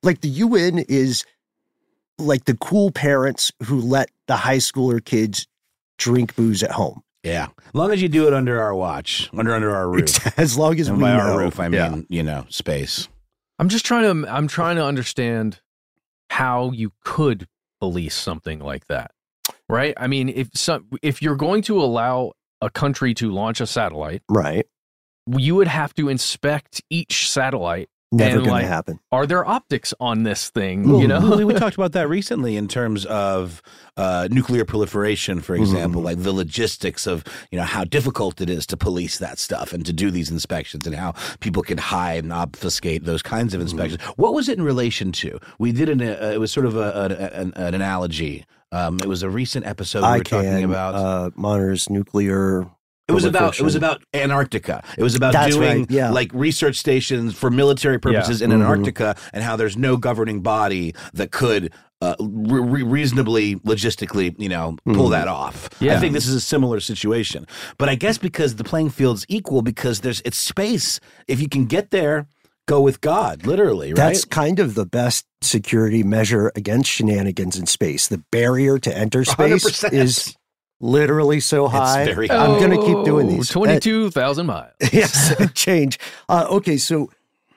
Like 0.03 0.21
the 0.21 0.29
un 0.29 0.77
is 0.87 1.25
like 2.19 2.45
the 2.45 2.57
cool 2.57 2.91
parents 2.91 3.51
who 3.63 3.81
let 3.81 4.11
the 4.27 4.37
high 4.37 4.57
schooler 4.57 5.03
kids 5.03 5.47
drink 5.97 6.35
booze 6.35 6.61
at 6.61 6.71
home 6.71 7.01
yeah. 7.27 7.47
As 7.67 7.73
long 7.75 7.91
as 7.91 8.01
you 8.01 8.09
do 8.09 8.27
it 8.27 8.33
under 8.33 8.61
our 8.61 8.73
watch, 8.73 9.29
under 9.37 9.53
under 9.53 9.75
our 9.75 9.89
roof. 9.89 10.37
as 10.39 10.57
long 10.57 10.79
as 10.79 10.87
and 10.87 10.97
we 10.97 11.03
by 11.03 11.13
know. 11.17 11.19
our 11.19 11.37
roof, 11.39 11.59
I 11.59 11.67
mean, 11.69 11.73
Yeah. 11.79 11.97
you 12.09 12.23
know, 12.23 12.45
space. 12.49 13.07
I'm 13.59 13.69
just 13.69 13.85
trying 13.85 14.23
to 14.23 14.31
I'm 14.33 14.47
trying 14.47 14.75
to 14.77 14.83
understand 14.85 15.61
how 16.29 16.71
you 16.71 16.91
could 17.03 17.47
police 17.79 18.15
something 18.15 18.59
like 18.59 18.87
that. 18.87 19.11
Right? 19.69 19.93
I 19.97 20.07
mean, 20.07 20.29
if 20.29 20.49
some 20.53 20.87
if 21.01 21.21
you're 21.21 21.35
going 21.35 21.61
to 21.63 21.79
allow 21.81 22.33
a 22.61 22.69
country 22.69 23.13
to 23.15 23.31
launch 23.31 23.61
a 23.61 23.67
satellite, 23.67 24.21
right 24.29 24.65
you 25.35 25.55
would 25.55 25.67
have 25.67 25.93
to 25.95 26.07
inspect 26.07 26.81
each 26.89 27.29
satellite. 27.29 27.89
Never 28.11 28.37
And, 28.37 28.45
gonna 28.45 28.67
happen 28.67 28.99
Are 29.11 29.25
there 29.25 29.45
optics 29.45 29.93
on 29.99 30.23
this 30.23 30.49
thing? 30.49 30.89
Well, 30.89 31.01
you 31.01 31.07
know? 31.07 31.35
we, 31.37 31.43
we 31.43 31.53
talked 31.59 31.75
about 31.75 31.91
that 31.93 32.07
recently 32.07 32.55
in 32.55 32.67
terms 32.67 33.05
of 33.05 33.61
uh, 33.97 34.27
nuclear 34.31 34.63
proliferation, 34.63 35.41
for 35.41 35.55
example, 35.55 36.01
like 36.01 36.21
the 36.21 36.31
logistics 36.31 37.07
of 37.07 37.23
you 37.51 37.57
know 37.57 37.65
how 37.65 37.83
difficult 37.83 38.39
it 38.41 38.49
is 38.49 38.65
to 38.67 38.77
police 38.77 39.17
that 39.17 39.39
stuff 39.39 39.73
and 39.73 39.85
to 39.85 39.93
do 39.93 40.11
these 40.11 40.29
inspections 40.29 40.85
and 40.85 40.95
how 40.95 41.13
people 41.39 41.63
can 41.63 41.77
hide 41.77 42.23
and 42.23 42.31
obfuscate 42.31 43.05
those 43.05 43.21
kinds 43.21 43.53
of 43.53 43.61
inspections. 43.61 44.01
What 44.15 44.33
was 44.33 44.49
it 44.49 44.57
in 44.57 44.63
relation 44.63 45.11
to? 45.13 45.39
We 45.59 45.71
did 45.71 45.89
an 45.89 46.01
uh, 46.01 46.31
it 46.33 46.39
was 46.39 46.51
sort 46.51 46.65
of 46.65 46.75
a, 46.75 46.79
a, 46.79 47.39
an, 47.39 47.53
an 47.55 47.73
analogy. 47.73 48.45
Um, 48.71 48.97
it 49.01 49.07
was 49.07 49.23
a 49.23 49.29
recent 49.29 49.65
episode 49.65 50.01
we 50.01 50.07
I 50.07 50.17
were 50.17 50.23
talking 50.23 50.63
about. 50.63 50.95
uh, 50.95 51.29
monitors 51.35 51.89
nuclear. 51.89 52.69
It 53.07 53.13
was 53.13 53.23
about 53.25 53.57
it 53.59 53.63
was 53.63 53.75
about 53.75 54.01
Antarctica. 54.13 54.83
It 54.97 55.03
was 55.03 55.15
about 55.15 55.31
That's 55.33 55.55
doing 55.55 55.79
right, 55.81 55.91
yeah. 55.91 56.11
like 56.11 56.29
research 56.33 56.75
stations 56.75 57.33
for 57.35 57.49
military 57.49 57.99
purposes 57.99 58.41
in 58.41 58.49
Mhm. 58.51 58.55
Antarctica, 58.55 59.15
and 59.33 59.43
how 59.43 59.55
there's 59.55 59.77
no 59.77 59.95
governing 59.97 60.41
body 60.41 60.93
that 61.13 61.31
could 61.31 61.71
uh, 61.99 62.13
re- 62.19 62.61
re- 62.61 62.83
reasonably, 62.83 63.55
logistically, 63.65 64.35
you 64.37 64.47
know, 64.47 64.77
pull 64.85 65.07
Mhm. 65.07 65.11
that 65.11 65.27
off. 65.27 65.67
I 65.81 65.97
think 65.99 66.13
this 66.13 66.27
is 66.27 66.35
a 66.35 66.39
similar 66.39 66.79
situation, 66.79 67.47
but 67.79 67.89
I 67.89 67.95
guess 67.95 68.19
because 68.19 68.57
the 68.57 68.63
playing 68.63 68.91
field's 68.91 69.25
equal, 69.29 69.63
because 69.63 70.01
there's 70.01 70.21
it's 70.23 70.37
space. 70.37 70.99
If 71.27 71.41
you 71.41 71.49
can 71.49 71.65
get 71.65 71.89
there, 71.89 72.27
go 72.67 72.81
with 72.81 73.01
God, 73.01 73.47
literally, 73.47 73.93
right? 73.93 73.95
That's 73.95 74.25
kind 74.25 74.59
of 74.59 74.75
the 74.75 74.85
best 74.85 75.25
security 75.41 76.03
measure 76.03 76.51
against 76.55 76.91
shenanigans 76.91 77.57
in 77.57 77.65
space. 77.65 78.07
The 78.07 78.21
barrier 78.31 78.77
to 78.77 78.95
enter 78.95 79.25
space 79.25 79.63
100%. 79.63 79.93
is 79.93 80.35
literally 80.79 81.39
so 81.39 81.67
high. 81.67 82.05
very 82.05 82.29
I'm 82.29 82.59
going 82.59 82.71
to 82.71 82.77
keep 82.85 83.03
doing 83.05 83.27
Oh, 83.27 83.31
these. 83.31 83.49
22,000 83.49 84.45
miles. 84.45 84.71
yes, 84.93 85.33
change. 85.53 85.99
Uh, 86.29 86.45
okay, 86.49 86.77
so 86.77 87.09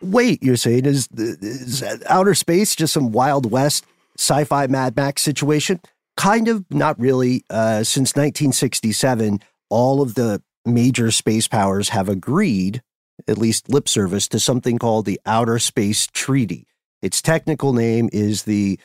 wait, 0.03 0.43
you're 0.43 0.57
saying 0.57 0.87
is, 0.87 1.09
is 1.17 1.83
outer 2.09 2.35
space 2.35 2.75
just 2.75 2.93
some 2.93 3.13
Wild 3.13 3.51
West 3.51 3.85
sci-fi 4.19 4.67
Mad 4.67 4.97
Max 4.97 5.23
situation? 5.23 5.81
Kind 6.17 6.49
of, 6.49 6.65
not 6.71 6.99
really. 6.99 7.45
Uh, 7.51 7.85
since 7.85 8.11
1967, 8.17 9.41
all 9.69 10.03
of 10.03 10.15
the 10.15 10.43
major 10.67 11.11
space 11.11 11.49
powers 11.49 11.91
have 11.91 12.09
agreed, 12.09 12.83
at 13.29 13.39
least 13.39 13.69
lip 13.71 13.89
service, 13.89 14.29
to 14.29 14.39
something 14.41 14.79
called 14.79 15.07
the 15.07 15.21
Outer 15.25 15.59
Space 15.59 16.07
Treaty. 16.07 16.67
Its 17.01 17.23
technical 17.23 17.73
name 17.73 18.11
is 18.13 18.43
the 18.43 18.79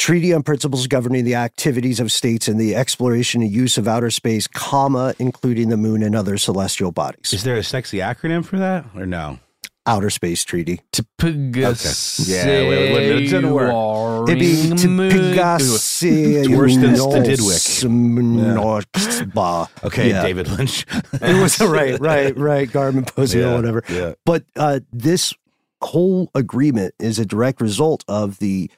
Treaty 0.00 0.32
on 0.32 0.42
Principles 0.42 0.86
Governing 0.86 1.24
the 1.26 1.34
Activities 1.34 2.00
of 2.00 2.10
States 2.10 2.48
in 2.48 2.56
the 2.56 2.74
Exploration 2.74 3.42
and 3.42 3.50
Use 3.52 3.76
of 3.76 3.86
Outer 3.86 4.08
Space, 4.10 4.46
comma, 4.46 5.12
including 5.18 5.68
the 5.68 5.76
moon 5.76 6.02
and 6.02 6.16
other 6.16 6.38
celestial 6.38 6.90
bodies. 6.90 7.34
Is 7.34 7.42
there 7.44 7.56
a 7.56 7.62
sexy 7.62 7.98
acronym 7.98 8.42
for 8.42 8.58
that 8.58 8.86
or 8.96 9.04
no? 9.04 9.38
Outer 9.84 10.08
Space 10.08 10.42
Treaty. 10.42 10.80
Tpgase- 10.94 12.26
Yeah, 12.26 12.46
wait, 12.46 12.92
wait, 12.94 13.10
it 13.10 13.28
didn't 13.28 13.50
work. 13.52 14.26
It'd 14.30 14.38
be 14.40 14.86
Moon- 14.88 15.10
It's 15.10 16.48
worse 16.48 16.76
than 16.76 16.94
Stadidwick. 16.94 17.84
Didwick. 17.84 19.68
Okay, 19.84 20.08
Yeah. 20.08 20.22
David 20.22 20.48
Lynch. 20.48 20.86
It 21.20 21.42
was 21.42 21.60
right, 21.60 22.00
right, 22.00 22.34
right. 22.38 22.66
Garmin 22.70 23.06
posing 23.06 23.42
Yeah, 23.42 23.52
or 23.52 23.56
whatever. 23.56 23.84
yeah. 23.90 24.12
But 24.24 24.44
uh, 24.56 24.80
this 24.94 25.34
whole 25.82 26.30
agreement 26.34 26.94
is 26.98 27.18
a 27.18 27.26
direct 27.26 27.60
result 27.60 28.02
of 28.08 28.38
the 28.38 28.70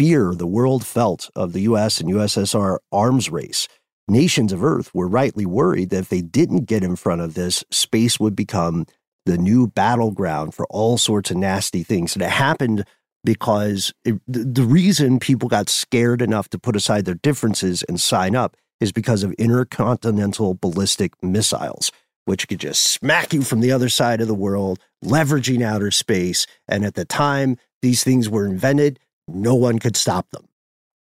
fear 0.00 0.34
the 0.34 0.46
world 0.46 0.86
felt 0.86 1.28
of 1.36 1.52
the 1.52 1.60
U.S. 1.60 2.00
and 2.00 2.08
USSR 2.08 2.78
arms 2.90 3.28
race. 3.28 3.68
Nations 4.08 4.50
of 4.50 4.64
Earth 4.64 4.90
were 4.94 5.06
rightly 5.06 5.44
worried 5.44 5.90
that 5.90 5.98
if 5.98 6.08
they 6.08 6.22
didn't 6.22 6.64
get 6.64 6.82
in 6.82 6.96
front 6.96 7.20
of 7.20 7.34
this, 7.34 7.62
space 7.70 8.18
would 8.18 8.34
become 8.34 8.86
the 9.26 9.36
new 9.36 9.66
battleground 9.66 10.54
for 10.54 10.66
all 10.70 10.96
sorts 10.96 11.30
of 11.30 11.36
nasty 11.36 11.82
things. 11.82 12.14
And 12.14 12.22
it 12.22 12.30
happened 12.30 12.86
because 13.24 13.92
it, 14.06 14.18
the, 14.26 14.38
the 14.44 14.62
reason 14.62 15.20
people 15.20 15.50
got 15.50 15.68
scared 15.68 16.22
enough 16.22 16.48
to 16.48 16.58
put 16.58 16.76
aside 16.76 17.04
their 17.04 17.14
differences 17.16 17.82
and 17.82 18.00
sign 18.00 18.34
up 18.34 18.56
is 18.80 18.92
because 18.92 19.22
of 19.22 19.32
intercontinental 19.32 20.54
ballistic 20.54 21.12
missiles, 21.22 21.92
which 22.24 22.48
could 22.48 22.60
just 22.60 22.80
smack 22.80 23.34
you 23.34 23.42
from 23.42 23.60
the 23.60 23.70
other 23.70 23.90
side 23.90 24.22
of 24.22 24.28
the 24.28 24.34
world, 24.34 24.78
leveraging 25.04 25.62
outer 25.62 25.90
space. 25.90 26.46
And 26.66 26.86
at 26.86 26.94
the 26.94 27.04
time 27.04 27.58
these 27.82 28.02
things 28.02 28.30
were 28.30 28.46
invented, 28.46 28.98
no 29.34 29.54
one 29.54 29.78
could 29.78 29.96
stop 29.96 30.30
them. 30.30 30.48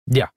Yeah. 0.08 0.27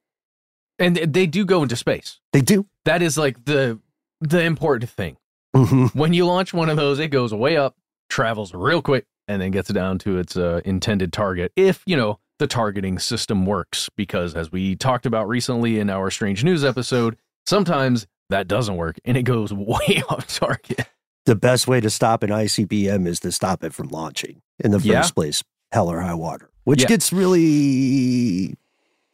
And 0.79 0.97
they 0.97 1.27
do 1.27 1.45
go 1.45 1.63
into 1.63 1.77
space. 1.77 2.21
They 2.33 2.41
do. 2.43 2.67
That 2.85 3.03
is 3.03 3.17
like 3.17 3.45
the 3.45 3.81
the 4.21 4.43
important 4.43 4.91
thing. 4.91 5.17
Mhm. 5.55 5.95
When 5.95 6.13
you 6.13 6.27
launch 6.27 6.53
one 6.53 6.69
of 6.69 6.77
those, 6.77 6.99
it 6.99 7.09
goes 7.09 7.33
way 7.33 7.57
up, 7.57 7.77
travels 8.11 8.53
real 8.55 8.83
quick, 8.83 9.07
and 9.29 9.41
then 9.41 9.51
gets 9.51 9.71
down 9.71 9.99
to 10.01 10.19
its 10.19 10.37
uh, 10.37 10.61
intended 10.65 11.13
target. 11.13 11.53
If 11.57 11.83
you 11.87 11.97
know 11.97 12.19
the 12.39 12.47
targeting 12.47 12.99
system 12.99 13.47
works, 13.47 13.89
because 13.97 14.35
as 14.35 14.53
we 14.53 14.77
talked 14.77 15.07
about 15.07 15.29
recently 15.29 15.79
in 15.79 15.89
our 15.89 16.11
strange 16.11 16.45
news 16.45 16.65
episode, 16.65 17.17
sometimes 17.47 18.07
that 18.29 18.47
doesn't 18.49 18.77
work 18.77 18.99
and 19.05 19.17
it 19.17 19.23
goes 19.23 19.53
way 19.55 20.03
off 20.11 20.27
target. 20.29 20.87
The 21.25 21.35
best 21.37 21.67
way 21.67 21.81
to 21.81 21.89
stop 21.91 22.23
an 22.23 22.31
ICBM 22.31 23.07
is 23.07 23.19
to 23.21 23.33
stop 23.33 23.65
it 23.65 23.73
from 23.73 23.89
launching 23.89 24.43
in 24.63 24.71
the 24.71 24.79
first 24.79 24.87
Yeah. 24.87 25.09
place, 25.15 25.43
hell 25.73 25.89
or 25.91 26.01
high 26.03 26.15
water. 26.15 26.51
Which 26.67 26.83
Yeah. 26.83 26.89
gets 26.89 27.13
really, 27.13 28.57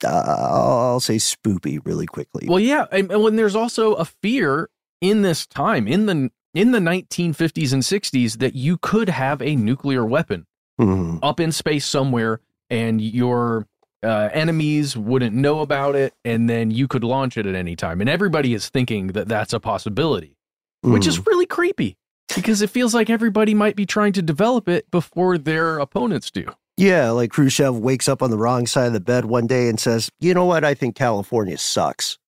uh, 0.05 0.09
I'll 0.39 1.01
say 1.01 1.17
spoopy 1.17 1.81
really 1.85 2.07
quickly. 2.07 2.47
Well, 2.49 2.59
yeah, 2.61 2.87
and, 2.91 3.09
when 3.09 3.37
there's 3.37 3.55
also 3.55 3.95
a 3.95 4.05
fear 4.05 4.69
in 5.01 5.23
this 5.23 5.47
time 5.47 5.87
in 5.87 6.07
the 6.07 6.31
in 6.55 6.73
the 6.73 6.81
1950s 6.81 7.73
and 7.73 7.83
60s 7.83 8.39
that 8.39 8.55
you 8.55 8.77
could 8.77 9.09
have 9.09 9.41
a 9.41 9.57
nuclear 9.57 10.05
weapon 10.05 10.47
Mhm. 10.79 11.19
up 11.23 11.41
in 11.41 11.51
space 11.51 11.87
somewhere 11.87 12.41
and 12.69 13.01
your 13.01 13.67
uh, 14.03 14.29
enemies 14.33 14.95
wouldn't 14.97 15.35
know 15.35 15.61
about 15.61 15.95
it 15.95 16.13
and 16.27 16.51
then 16.51 16.71
you 16.71 16.87
could 16.89 17.05
launch 17.05 17.39
it 17.39 17.47
at 17.47 17.55
any 17.55 17.75
time 17.77 18.01
and 18.03 18.11
everybody 18.11 18.53
is 18.53 18.69
thinking 18.69 19.09
that 19.09 19.29
that's 19.29 19.53
a 19.55 19.61
possibility 19.61 20.37
which 20.83 21.05
Mhm. 21.05 21.09
is 21.09 21.27
really 21.27 21.47
creepy 21.47 21.97
because 22.35 22.61
it 22.63 22.69
feels 22.69 22.93
like 22.95 23.09
everybody 23.09 23.55
might 23.55 23.75
be 23.77 23.87
trying 23.87 24.13
to 24.13 24.21
develop 24.23 24.69
it 24.69 24.91
before 24.91 25.39
their 25.39 25.79
opponents 25.79 26.31
do 26.31 26.45
Yeah, 26.83 27.11
like 27.11 27.31
Khrushchev 27.31 27.79
wakes 27.79 28.09
up 28.09 28.23
on 28.23 28.31
the 28.31 28.37
wrong 28.39 28.67
side 28.67 28.89
of 28.89 28.93
the 28.93 29.01
bed 29.01 29.25
one 29.27 29.47
day 29.47 29.69
and 29.69 29.79
says, 29.79 30.11
"You 30.19 30.35
know 30.35 30.45
what? 30.45 30.65
I 30.65 30.75
think 30.75 30.97
California 30.97 31.57
sucks," 31.57 32.19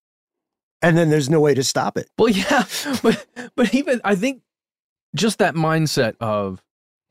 and 0.80 0.96
then 0.96 1.10
there's 1.10 1.28
no 1.28 1.40
way 1.40 1.54
to 1.54 1.64
stop 1.64 1.96
it. 1.98 2.08
Well, 2.16 2.28
yeah, 2.30 2.64
but 3.02 3.26
but 3.56 3.74
even 3.74 4.00
I 4.04 4.14
think 4.14 4.42
just 5.16 5.38
that 5.38 5.54
mindset 5.54 6.14
of 6.20 6.62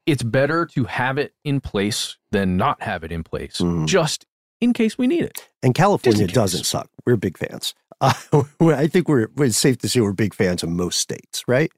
it's 0.05 0.23
better 0.23 0.65
to 0.67 0.85
have 0.85 1.17
it 1.17 1.33
in 1.43 1.59
place 1.59 2.17
than 2.31 2.55
not 2.55 2.81
have 2.81 3.03
it 3.03 3.11
in 3.11 3.23
place, 3.23 3.57
Mhm. 3.59 3.87
just 3.87 4.25
in 4.61 4.71
case 4.71 4.97
we 4.97 5.07
need 5.07 5.23
it. 5.23 5.47
And 5.61 5.75
California 5.75 6.27
doesn't 6.27 6.63
suck. 6.65 6.89
We're 7.05 7.17
big 7.17 7.37
fans. 7.37 7.73
Uh, 7.99 8.13
I 8.61 8.87
think 8.87 9.09
we're 9.09 9.27
it's 9.39 9.57
safe 9.57 9.77
to 9.79 9.89
say 9.89 9.99
we're 10.01 10.13
big 10.13 10.33
fans 10.33 10.63
of 10.63 10.69
most 10.69 10.99
states, 10.99 11.43
right? 11.47 11.71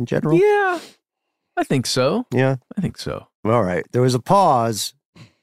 In 0.00 0.06
general, 0.06 0.36
Yeah, 0.36 0.80
I 1.56 1.62
think 1.64 1.86
so. 1.86 2.26
yeah. 2.32 2.56
I 2.76 2.80
think 2.80 2.98
so. 2.98 3.28
All 3.44 3.62
right. 3.62 3.86
There 3.92 4.02
was 4.02 4.14
a 4.14 4.20
pause. 4.20 4.92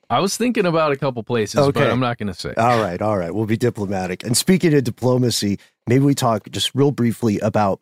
I 0.09 0.19
was 0.19 0.37
thinking 0.37 0.65
about 0.65 0.91
a 0.91 0.95
couple 0.95 1.23
places, 1.23 1.59
Okay. 1.59 1.79
but 1.79 1.91
I'm 1.91 1.99
not 1.99 2.17
going 2.17 2.27
to 2.27 2.33
say. 2.33 2.53
All 2.55 2.81
right, 2.81 3.01
all 3.01 3.17
right. 3.17 3.33
We'll 3.33 3.45
be 3.45 3.57
diplomatic. 3.57 4.23
And 4.23 4.37
speaking 4.37 4.73
of 4.73 4.83
diplomacy, 4.83 5.59
maybe 5.87 6.03
we 6.05 6.13
talk 6.13 6.49
just 6.51 6.73
real 6.75 6.91
briefly 6.91 7.39
about 7.39 7.79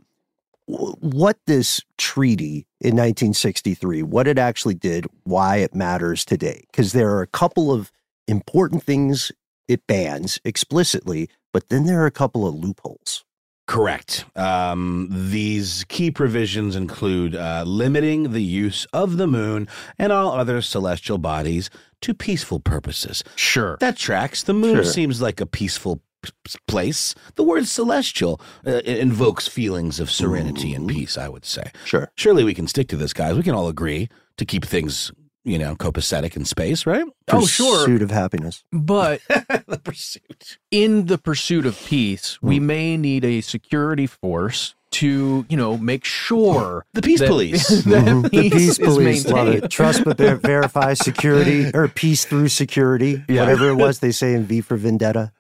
what 0.68 1.38
this 1.48 1.82
treaty 1.98 2.66
in 2.80 2.96
1963, 2.96 4.04
what 4.04 4.28
it 4.28 4.38
actually 4.38 4.76
did, 4.76 5.06
why 5.24 5.58
it 5.58 5.76
matters 5.76 6.24
today. 6.24 6.64
Because 6.72 6.94
there 6.94 7.10
are 7.12 7.22
a 7.22 7.28
couple 7.28 7.72
of 7.74 7.92
important 8.28 8.84
things 8.84 9.32
it 9.68 9.86
bans 9.88 10.40
explicitly, 10.46 11.30
but 11.52 11.70
then 11.70 11.86
there 11.86 12.02
are 12.02 12.06
a 12.06 12.12
couple 12.12 12.48
of 12.48 12.56
loopholes. 12.56 13.26
Correct. 13.72 14.26
Um, 14.36 15.08
these 15.10 15.86
key 15.88 16.12
provisions 16.12 16.76
include 16.76 17.38
uh, 17.38 17.64
limiting 17.66 18.34
the 18.34 18.44
use 18.44 18.86
of 18.92 19.16
the 19.16 19.28
moon 19.28 19.66
and 19.98 20.12
all 20.12 20.34
other 20.34 20.62
celestial 20.62 21.18
bodies 21.18 21.70
to 22.02 22.14
peaceful 22.14 22.60
purposes. 22.60 23.24
Sure. 23.38 23.78
That 23.80 23.96
tracks. 23.96 24.44
The 24.44 24.54
moon 24.54 24.76
Sure. 24.76 24.84
seems 24.84 25.22
like 25.22 25.40
a 25.40 25.46
peaceful 25.46 26.02
p- 26.22 26.32
place. 26.68 27.16
The 27.36 27.44
word 27.44 27.66
celestial 27.66 28.42
uh, 28.68 28.80
invokes 28.84 29.48
feelings 29.48 30.02
of 30.02 30.12
serenity 30.12 30.74
and 30.74 30.90
Mhm. 30.90 30.94
peace, 30.94 31.18
I 31.18 31.30
would 31.30 31.46
say. 31.46 31.72
Sure. 31.86 32.12
Surely 32.18 32.44
we 32.44 32.54
can 32.54 32.68
stick 32.68 32.90
to 32.90 32.98
this, 32.98 33.14
guys. 33.14 33.36
We 33.38 33.44
can 33.44 33.56
all 33.56 33.70
agree 33.70 34.10
to 34.36 34.44
keep 34.46 34.66
things, 34.66 35.14
you 35.44 35.58
know, 35.58 35.76
copacetic 35.76 36.36
in 36.36 36.46
space, 36.46 36.86
right? 36.86 37.06
Oh, 37.30 37.46
sure. 37.46 37.80
Pursuit 37.86 38.02
of 38.02 38.12
happiness. 38.12 38.64
But 38.72 39.22
the 39.28 39.80
pursuit. 39.84 40.58
in 40.70 41.08
the 41.08 41.18
pursuit 41.18 41.66
of 41.66 41.80
peace, 41.86 42.38
we 42.42 42.58
Hmm. 42.58 42.66
may 42.68 42.98
need 42.98 43.26
a 43.26 43.42
security 43.42 44.06
force 44.08 44.76
to, 44.92 45.46
you 45.50 45.56
know, 45.58 45.78
make 45.78 46.04
sure 46.04 46.86
The 46.94 47.02
peace 47.02 47.22
that- 47.22 47.28
police. 47.30 47.68
that 47.86 48.06
Mhm. 48.06 48.24
The 48.24 48.30
peace 48.30 48.54
peace 48.54 48.70
is 48.72 48.80
police 48.80 49.26
love 49.28 49.48
it. 49.48 49.70
Trust 49.72 50.04
but 50.04 50.18
ver- 50.18 50.36
verify 50.36 50.94
security 50.94 51.72
or 51.74 51.88
peace 51.88 52.26
through 52.26 52.50
security. 52.50 53.24
Yeah. 53.30 53.42
Whatever 53.42 53.70
it 53.70 53.76
was 53.76 54.00
they 54.00 54.12
say 54.12 54.34
in 54.34 54.46
V 54.46 54.62
for 54.62 54.76
Vendetta. 54.76 55.32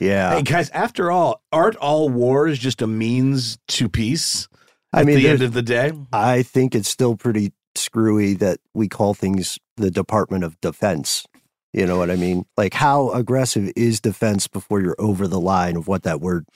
Yeah. 0.00 0.34
Hey, 0.36 0.42
guys, 0.42 0.68
after 0.70 1.10
all, 1.10 1.42
aren't 1.52 1.76
all 1.76 2.08
wars 2.08 2.58
just 2.58 2.82
a 2.82 2.86
means 2.86 3.58
to 3.68 3.88
peace 3.88 4.46
I 4.92 5.00
at 5.00 5.06
mean, 5.06 5.16
the 5.16 5.28
end 5.28 5.42
of 5.42 5.52
the 5.54 5.62
day? 5.62 5.92
I 6.12 6.42
think 6.42 6.74
it's 6.74 6.88
still 6.88 7.16
pretty 7.16 7.52
screwy 7.76 8.34
that 8.34 8.58
we 8.74 8.88
call 8.88 9.14
things 9.14 9.58
the 9.76 9.90
Department 9.90 10.44
of 10.44 10.60
Defense. 10.60 11.24
You 11.72 11.84
know 11.84 11.98
what 11.98 12.10
I 12.10 12.16
mean? 12.16 12.46
Like, 12.56 12.72
how 12.72 13.10
aggressive 13.10 13.70
is 13.76 14.00
defense 14.00 14.48
before 14.48 14.80
you're 14.80 14.96
over 14.98 15.28
the 15.28 15.38
line 15.40 15.76
of 15.76 15.86
what 15.86 16.04
that 16.04 16.22
word 16.22 16.46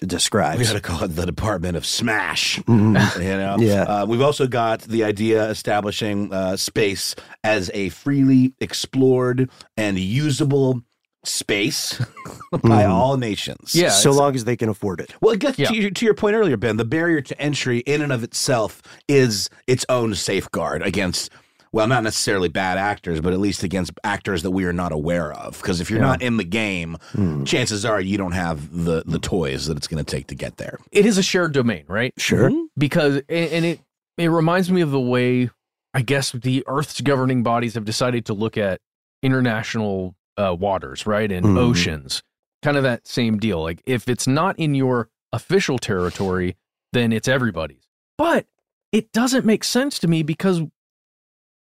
describes? 0.00 0.58
We 0.58 0.64
got 0.64 0.72
to 0.72 0.80
call 0.80 1.02
it 1.04 1.08
the 1.08 1.26
Department 1.26 1.76
of 1.76 1.84
Smash. 1.84 2.58
Mhm. 2.60 2.96
You 3.22 3.36
know, 3.36 3.56
Yeah. 3.58 3.82
Uh, 3.82 4.06
we've 4.06 4.22
also 4.22 4.46
got 4.46 4.80
the 4.82 5.04
idea 5.04 5.50
establishing 5.50 6.32
uh, 6.32 6.56
space 6.56 7.14
as 7.44 7.70
a 7.74 7.90
freely 7.90 8.54
explored 8.58 9.50
and 9.76 9.98
usable 9.98 10.80
space 11.24 11.98
by 12.62 12.84
Mhm. 12.84 12.88
all 12.90 13.16
nations. 13.16 13.74
Yeah, 13.74 13.90
so 13.90 14.10
long 14.10 14.34
as 14.34 14.44
they 14.44 14.56
can 14.56 14.68
afford 14.68 15.00
it. 15.00 15.14
Well, 15.20 15.32
it 15.34 15.40
gets 15.40 15.58
Yeah. 15.58 15.68
to, 15.68 15.74
your, 15.76 15.90
to 15.90 16.04
your 16.04 16.14
point 16.14 16.34
earlier, 16.36 16.56
Ben. 16.56 16.76
The 16.76 16.84
barrier 16.84 17.20
to 17.20 17.40
entry, 17.40 17.78
in 17.80 18.00
and 18.02 18.12
of 18.12 18.22
itself, 18.22 18.82
is 19.08 19.50
its 19.66 19.84
own 19.88 20.14
safeguard 20.14 20.82
against, 20.82 21.30
well, 21.72 21.86
not 21.86 22.02
necessarily 22.02 22.48
bad 22.48 22.78
actors, 22.78 23.20
but 23.20 23.32
at 23.34 23.38
least 23.38 23.62
against 23.62 23.92
actors 24.02 24.42
that 24.42 24.50
we 24.50 24.64
are 24.64 24.72
not 24.72 24.92
aware 24.92 25.32
of. 25.32 25.58
Because 25.60 25.80
if 25.80 25.90
you're 25.90 26.00
Yeah. 26.00 26.06
not 26.06 26.22
in 26.22 26.36
the 26.38 26.44
game, 26.44 26.96
Hmm. 27.12 27.44
chances 27.44 27.84
are 27.84 28.00
you 28.00 28.16
don't 28.16 28.32
have 28.32 28.84
the 28.84 29.02
the 29.06 29.18
toys 29.18 29.66
that 29.66 29.76
it's 29.76 29.86
going 29.86 30.02
to 30.02 30.10
take 30.10 30.26
to 30.28 30.34
get 30.34 30.56
there. 30.56 30.78
It 30.90 31.04
is 31.06 31.18
a 31.18 31.22
shared 31.22 31.52
domain, 31.52 31.84
right? 31.86 32.12
Sure. 32.16 32.50
because 32.78 33.16
and 33.28 33.50
and 33.52 33.64
it 33.66 33.80
it 34.16 34.28
reminds 34.28 34.70
me 34.70 34.80
of 34.80 34.90
the 34.90 35.00
way 35.00 35.50
I 35.92 36.02
guess 36.02 36.32
the 36.32 36.62
Earth's 36.66 37.00
governing 37.00 37.42
bodies 37.42 37.74
have 37.74 37.84
decided 37.84 38.24
to 38.26 38.32
look 38.34 38.56
at 38.56 38.80
international 39.22 40.14
uh, 40.36 40.54
waters, 40.58 41.06
right, 41.06 41.30
and 41.30 41.44
Mhm. 41.46 41.58
oceans. 41.58 42.22
Kind 42.62 42.76
of 42.76 42.82
that 42.82 43.06
same 43.06 43.38
deal. 43.38 43.62
Like 43.62 43.82
if 43.86 44.08
it's 44.08 44.26
not 44.26 44.58
in 44.58 44.74
your 44.74 45.08
official 45.32 45.78
territory, 45.78 46.56
then 46.92 47.12
it's 47.12 47.28
everybody's. 47.28 47.88
But 48.18 48.46
it 48.92 49.12
doesn't 49.12 49.46
make 49.46 49.64
sense 49.64 49.98
to 50.00 50.08
me 50.08 50.22
because 50.22 50.62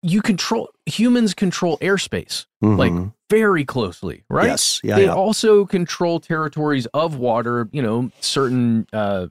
you 0.03 0.23
control 0.23 0.71
humans 0.85 1.35
control 1.35 1.79
airspace 1.79 2.47
like 2.61 2.93
Mhm. 2.93 3.13
very 3.31 3.65
closely, 3.65 4.25
right? 4.29 4.47
Yes. 4.47 4.81
Yeah. 4.85 4.97
they 4.97 5.05
yeah. 5.07 5.15
also 5.15 5.65
control 5.65 6.21
territories 6.21 6.87
of 6.95 7.17
water 7.17 7.69
you 7.73 7.83
know 7.83 8.11
certain 8.21 8.87
uh 8.93 9.27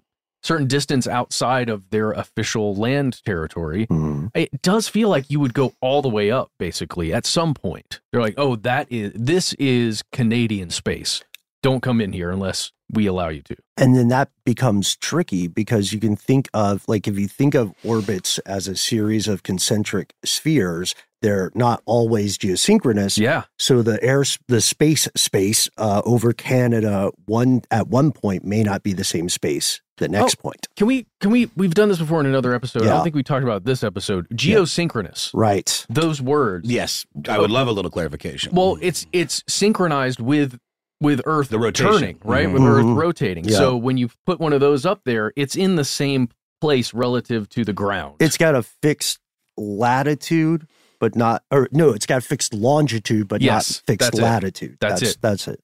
certain 0.45 0.67
distance 0.67 1.07
outside 1.07 1.69
of 1.69 1.89
their 1.89 2.11
official 2.11 2.75
land 2.75 3.23
territory 3.25 3.87
Mhm. 3.87 4.29
it 4.35 4.61
does 4.61 4.87
feel 4.87 5.09
like 5.09 5.29
you 5.29 5.39
would 5.39 5.53
go 5.53 5.73
all 5.81 6.01
the 6.01 6.09
way 6.09 6.29
up 6.31 6.51
basically 6.59 7.11
at 7.13 7.25
some 7.25 7.53
point. 7.53 7.99
They're 8.11 8.21
like 8.21 8.35
oh 8.37 8.55
that 8.57 8.87
is 8.91 9.11
this 9.15 9.53
is 9.53 10.03
canadian 10.11 10.69
space. 10.69 11.23
Don't 11.63 11.81
come 11.81 11.99
in 11.99 12.13
here 12.13 12.29
unless 12.29 12.71
we 12.93 13.07
allow 13.07 13.29
you 13.29 13.41
to. 13.41 13.55
And 13.75 13.95
then 13.95 14.09
that 14.09 14.29
becomes 14.45 14.95
tricky 14.95 15.47
because 15.47 15.91
you 15.91 15.99
can 15.99 16.15
think 16.15 16.47
of, 16.53 16.83
like, 16.87 17.07
if 17.07 17.17
you 17.17 17.27
think 17.27 17.55
of 17.55 17.73
orbits 17.83 18.37
as 18.45 18.67
a 18.67 18.75
series 18.75 19.27
of 19.27 19.41
concentric 19.41 20.13
spheres, 20.23 20.93
they're 21.23 21.51
not 21.55 21.81
always 21.87 22.37
geosynchronous. 22.37 23.17
yeah. 23.17 23.45
So 23.57 23.81
the 23.81 23.97
air, 24.03 24.23
the 24.47 24.61
space 24.61 25.07
space 25.15 25.67
uh, 25.79 26.03
over 26.05 26.33
Canada, 26.33 27.09
one 27.25 27.63
at 27.71 27.87
one 27.87 28.11
point 28.11 28.45
may 28.45 28.61
not 28.61 28.83
be 28.83 28.93
the 28.93 29.03
same 29.03 29.27
space 29.29 29.81
the 29.97 30.07
next 30.09 30.35
point. 30.35 30.67
can 30.75 30.87
we 30.87 31.05
can 31.21 31.31
we 31.31 31.49
we've 31.55 31.73
done 31.73 31.89
this 31.89 31.99
before 31.99 32.19
in 32.19 32.25
another 32.25 32.53
episode 32.53 32.81
i 32.83 32.85
don't 32.87 33.03
think 33.03 33.15
we 33.15 33.23
talked 33.23 33.43
about 33.43 33.63
this 33.63 33.83
episode 33.83 34.27
geosynchronous 34.29 35.31
Right. 35.33 35.85
those 35.89 36.21
words 36.21 36.69
Yes, 36.69 37.05
I 37.29 37.39
would 37.39 37.51
love 37.51 37.67
a 37.67 37.71
little 37.71 37.91
clarification. 37.91 38.53
Well, 38.53 38.77
it's 38.81 39.05
it's 39.13 39.43
synchronized 39.47 40.19
with 40.19 40.59
with 41.01 41.21
Earth 41.25 41.49
The 41.49 41.59
rotation. 41.59 41.91
turning, 41.91 42.19
right? 42.23 42.47
Mhm. 42.47 42.53
With 42.53 42.61
Earth 42.63 42.85
rotating. 42.85 43.45
Yeah. 43.45 43.57
So 43.57 43.75
when 43.77 43.97
you 43.97 44.09
put 44.25 44.39
one 44.39 44.53
of 44.53 44.59
those 44.61 44.85
up 44.85 45.01
there, 45.05 45.31
it's 45.35 45.55
in 45.55 45.75
the 45.75 45.83
same 45.85 46.29
place 46.61 46.93
relative 46.93 47.47
to 47.49 47.63
the 47.65 47.73
ground. 47.73 48.15
It's 48.19 48.37
got 48.37 48.55
a 48.55 48.63
fixed 48.63 49.19
latitude, 49.57 50.67
but 50.99 51.15
not, 51.15 51.43
or 51.51 51.67
no, 51.71 51.89
it's 51.91 52.05
got 52.05 52.23
fixed 52.23 52.53
longitude, 52.53 53.27
but 53.27 53.41
Yes, 53.41 53.69
not 53.79 53.83
fixed 53.87 54.07
that's 54.11 54.19
it. 54.19 54.21
latitude. 54.23 54.77
That's 54.79 55.01
it. 55.01 55.17
That's 55.21 55.47
it. 55.47 55.61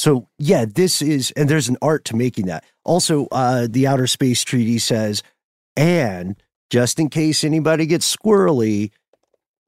So 0.00 0.28
yeah, 0.38 0.64
this 0.64 1.02
is, 1.02 1.30
and 1.32 1.46
there's 1.46 1.68
an 1.68 1.76
art 1.82 2.06
to 2.06 2.16
making 2.16 2.46
that. 2.46 2.64
Also, 2.86 3.26
uh, 3.32 3.66
the 3.68 3.86
Outer 3.86 4.06
Space 4.06 4.42
Treaty 4.44 4.78
says, 4.78 5.22
and 5.76 6.42
just 6.70 6.98
in 6.98 7.10
case 7.10 7.44
anybody 7.44 7.84
gets 7.84 8.16
squirrely, 8.16 8.92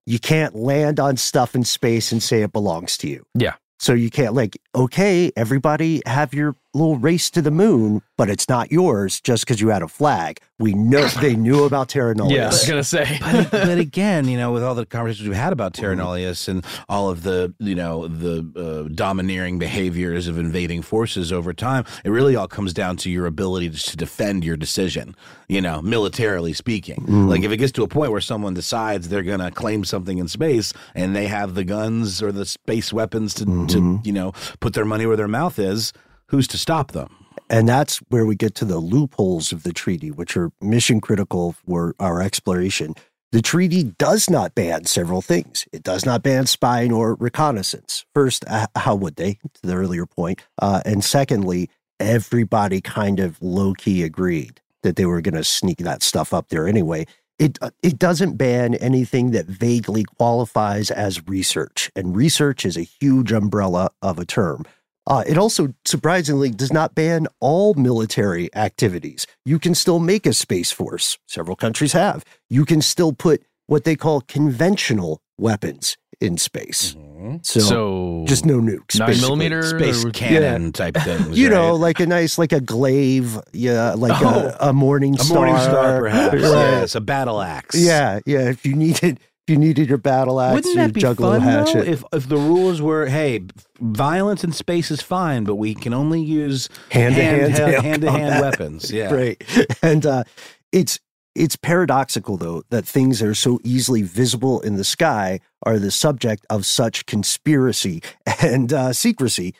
you 0.07 0.18
can't 0.18 0.55
land 0.55 0.99
on 0.99 1.18
stuff 1.18 1.55
in 1.55 1.64
space 1.64 2.12
and 2.12 2.23
say 2.23 2.40
it 2.40 2.51
belongs 2.51 2.97
to 2.97 3.09
you. 3.09 3.27
Yeah. 3.35 3.57
So 3.79 3.92
you 3.92 4.09
can't 4.09 4.33
like, 4.33 4.59
okay, 4.75 5.33
everybody 5.37 6.01
have 6.07 6.33
your 6.33 6.57
little 6.74 6.96
race 6.96 7.30
to 7.30 7.42
the 7.42 7.50
moon, 7.50 8.02
but 8.16 8.30
it's 8.30 8.48
not 8.48 8.72
yours 8.72 9.20
just 9.20 9.44
because 9.44 9.61
you 9.61 9.68
had 9.68 9.82
a 9.82 9.88
flag. 9.88 10.40
We 10.58 10.74
know 10.74 11.06
they 11.20 11.37
knew 11.37 11.64
about 11.64 11.88
Terra 11.88 12.14
Nullius. 12.14 12.30
Yeah, 12.30 12.44
I 12.44 12.48
was 12.48 12.68
gonna 12.68 12.85
say. 12.85 13.18
but, 13.20 13.50
but 13.50 13.78
again, 13.78 14.28
you 14.28 14.38
know, 14.38 14.52
with 14.52 14.62
all 14.62 14.74
the 14.74 14.87
conversations 14.87 15.28
we've 15.28 15.37
had 15.37 15.52
about 15.52 15.72
mm-hmm. 15.72 15.82
Terra 15.82 15.96
Nullius 15.96 16.48
and 16.48 16.64
all 16.88 17.11
of 17.11 17.22
the, 17.22 17.54
you 17.58 17.74
know, 17.74 18.08
the 18.08 18.87
uh, 18.88 18.94
domineering 18.94 19.58
behaviors 19.58 20.28
of 20.28 20.38
invading 20.38 20.82
forces 20.82 21.32
over 21.32 21.52
time, 21.52 21.85
it 22.04 22.11
really 22.11 22.37
all 22.37 22.48
comes 22.48 22.72
down 22.72 22.96
to 22.98 23.11
your 23.11 23.26
ability 23.26 23.70
to, 23.70 23.78
to 23.78 23.96
defend 23.96 24.44
your 24.44 24.56
decision, 24.56 25.14
you 25.48 25.61
know, 25.61 25.82
militarily 25.82 26.52
speaking. 26.52 27.04
Mm. 27.06 27.28
Like 27.28 27.42
if 27.42 27.52
it 27.52 27.58
gets 27.58 27.72
to 27.72 27.82
a 27.82 27.88
point 27.88 28.12
where 28.12 28.20
someone 28.20 28.54
decides 28.54 29.08
they're 29.08 29.22
going 29.22 29.40
to 29.40 29.50
claim 29.50 29.85
something 29.85 30.18
in 30.18 30.28
space 30.28 30.72
and 30.94 31.14
they 31.14 31.26
have 31.26 31.54
the 31.54 31.64
guns 31.64 32.22
or 32.22 32.32
the 32.32 32.46
space 32.46 32.92
weapons 32.92 33.35
to, 33.35 33.44
to, 33.44 33.50
mm-hmm. 33.50 33.96
you 34.04 34.12
know, 34.12 34.32
put 34.61 34.74
their 34.74 34.85
money 34.85 35.06
where 35.06 35.16
their 35.16 35.28
mouth 35.28 35.58
is, 35.58 35.92
who's 36.33 36.49
to 36.49 36.59
stop 36.59 36.90
them? 36.90 37.14
And 37.49 37.68
that's 37.68 37.99
where 38.09 38.27
we 38.27 38.35
get 38.35 38.55
to 38.57 38.64
the 38.64 38.79
loopholes 38.79 39.53
of 39.53 39.62
the 39.62 39.73
treaty, 39.73 40.11
which 40.11 40.37
are 40.37 40.51
mission 40.61 41.01
critical 41.01 41.53
for 41.53 41.95
our 42.01 42.21
exploration. 42.21 42.95
The 43.31 43.42
treaty 43.42 43.85
does 43.99 44.29
not 44.29 44.55
ban 44.55 44.87
several 44.87 45.23
things. 45.23 45.66
It 45.73 45.83
does 45.83 46.05
not 46.05 46.23
ban 46.23 46.47
spying 46.47 46.92
or 46.92 47.14
reconnaissance. 47.14 48.05
First, 48.14 48.45
uh, 48.49 48.66
how 48.75 48.95
would 48.97 49.16
they, 49.16 49.35
to 49.35 49.62
the 49.62 49.75
earlier 49.75 50.07
point? 50.07 50.40
Uh, 50.61 50.81
and 50.85 51.05
secondly, 51.05 51.71
everybody 52.01 52.81
kind 52.81 53.21
of 53.21 53.40
low 53.42 53.75
key 53.75 54.03
agreed 54.03 54.61
that 54.83 54.97
they 54.97 55.07
were 55.07 55.21
going 55.21 55.35
to 55.35 55.45
sneak 55.45 55.79
that 55.79 56.03
stuff 56.03 56.33
up 56.35 56.49
there 56.49 56.66
anyway. 56.66 57.07
It, 57.38 57.59
uh, 57.61 57.71
it 57.83 57.99
doesn't 57.99 58.37
ban 58.37 58.75
anything 58.75 59.31
that 59.33 59.47
vaguely 59.47 60.05
qualifies 60.05 60.90
as 60.90 61.27
research, 61.27 61.90
and 61.95 62.16
research 62.16 62.64
is 62.64 62.77
a 62.77 62.83
huge 62.83 63.33
umbrella 63.33 63.90
of 64.01 64.18
a 64.18 64.25
term. 64.25 64.64
Uh, 65.07 65.25
it 65.27 65.37
also 65.37 65.75
surprisingly 65.85 66.51
does 66.51 66.73
not 66.73 66.95
ban 66.95 67.27
all 67.41 67.75
military 67.75 68.49
activities. 68.55 69.27
You 69.45 69.59
can 69.59 69.75
still 69.75 69.99
make 69.99 70.27
a 70.27 70.33
space 70.33 70.71
force. 70.71 71.19
Several 71.27 71.57
countries 71.57 71.93
have. 71.93 72.25
You 72.49 72.65
can 72.65 72.81
still 72.83 73.12
put 73.12 73.43
what 73.67 73.85
they 73.85 73.97
call 73.97 74.21
conventional 74.23 75.21
weapons 75.38 75.97
in 76.21 76.37
space. 76.38 76.95
So, 77.43 77.61
So, 77.61 78.25
just 78.29 78.45
no 78.47 78.59
nukes. 78.61 78.99
nine 78.99 79.09
basically. 79.09 79.21
millimeter 79.29 79.62
Space 79.62 80.05
or- 80.05 80.11
cannon 80.11 80.73
type 80.73 80.97
things. 80.97 81.37
You 81.43 81.49
know, 81.49 81.75
like 81.75 81.99
a 82.01 82.07
nice, 82.07 82.38
like 82.38 82.53
a 82.53 82.61
glaive, 82.61 83.41
yeah, 83.53 83.95
like 83.95 84.21
a, 84.23 84.57
a 84.61 84.73
morning 84.73 85.15
a 85.17 85.19
star, 85.19 85.37
morning 85.37 85.57
star, 85.59 85.99
perhaps. 86.01 86.35
Right. 86.35 86.41
Yes, 86.43 86.95
a 86.95 87.01
battle 87.01 87.41
axe. 87.41 87.75
Yeah, 87.77 88.21
yeah. 88.27 88.49
If 88.51 88.65
you 88.67 88.75
needed, 88.75 89.19
if 89.19 89.32
you 89.46 89.57
needed 89.57 89.88
your 89.88 89.98
battle 89.98 90.40
axe, 90.40 90.55
Wouldn't 90.55 90.74
your 90.74 90.87
that 90.87 90.94
be 90.94 91.00
juggalo 91.00 91.38
fun 91.38 91.64
though? 91.64 91.81
If 91.81 92.05
if 92.12 92.28
the 92.28 92.37
rules 92.37 92.81
were, 92.81 93.07
hey, 93.07 93.40
violence 93.81 94.44
in 94.44 94.52
space 94.52 94.90
is 94.90 95.02
fine, 95.02 95.44
but 95.44 95.57
we 95.57 95.74
can 95.74 95.92
only 95.92 96.22
use 96.22 96.68
Hand-to-hand 96.90 97.57
hand 97.57 97.85
hand 97.85 98.02
to 98.02 98.11
hand 98.11 98.40
weapons. 98.42 98.90
Yeah, 98.90 99.12
Right. 99.12 99.42
And 99.83 100.07
uh, 100.07 100.24
it's 100.70 101.00
it's 101.35 101.57
paradoxical 101.57 102.37
though 102.37 102.62
that 102.70 102.85
things 102.87 103.20
that 103.20 103.28
are 103.28 103.35
so 103.35 103.59
easily 103.64 104.02
visible 104.02 104.61
in 104.61 104.76
the 104.76 104.85
sky 104.85 105.40
are 105.64 105.78
the 105.78 105.90
subject 105.90 106.46
of 106.50 106.66
such 106.66 107.07
conspiracy 107.07 108.02
and 108.42 108.72
uh, 108.72 108.92
secrecy. 108.92 109.55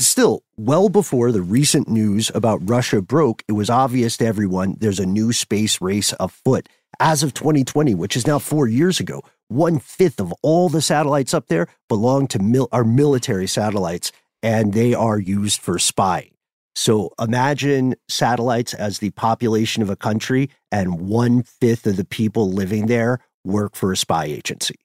Still, 0.00 0.42
well 0.56 0.88
before 0.88 1.30
the 1.30 1.42
recent 1.42 1.88
news 1.88 2.30
about 2.34 2.68
Russia 2.68 3.00
broke, 3.00 3.44
it 3.48 3.52
was 3.52 3.70
obvious 3.70 4.16
to 4.16 4.26
everyone 4.26 4.76
there's 4.80 4.98
a 4.98 5.06
new 5.06 5.32
space 5.32 5.80
race 5.80 6.12
afoot. 6.18 6.68
As 6.98 7.22
of 7.22 7.32
2020, 7.32 7.94
which 7.94 8.16
is 8.16 8.26
now 8.26 8.40
four 8.40 8.66
years 8.66 8.98
ago, 8.98 9.22
one 9.48 9.78
fifth 9.78 10.20
of 10.20 10.32
all 10.42 10.68
the 10.68 10.82
satellites 10.82 11.32
up 11.32 11.46
there 11.46 11.68
belong 11.88 12.26
to 12.28 12.40
mil- 12.40 12.68
are 12.72 12.84
military 12.84 13.46
satellites, 13.46 14.10
and 14.42 14.72
they 14.72 14.94
are 14.94 15.18
used 15.18 15.60
for 15.60 15.78
spying. 15.78 16.32
So 16.74 17.12
imagine 17.20 17.94
satellites 18.08 18.74
as 18.74 18.98
the 18.98 19.10
population 19.10 19.80
of 19.82 19.90
a 19.90 19.96
country, 19.96 20.50
and 20.72 21.00
one 21.08 21.44
fifth 21.44 21.86
of 21.86 21.96
the 21.96 22.04
people 22.04 22.50
living 22.50 22.86
there 22.86 23.20
work 23.44 23.76
for 23.76 23.92
a 23.92 23.96
spy 23.96 24.24
agency. 24.24 24.83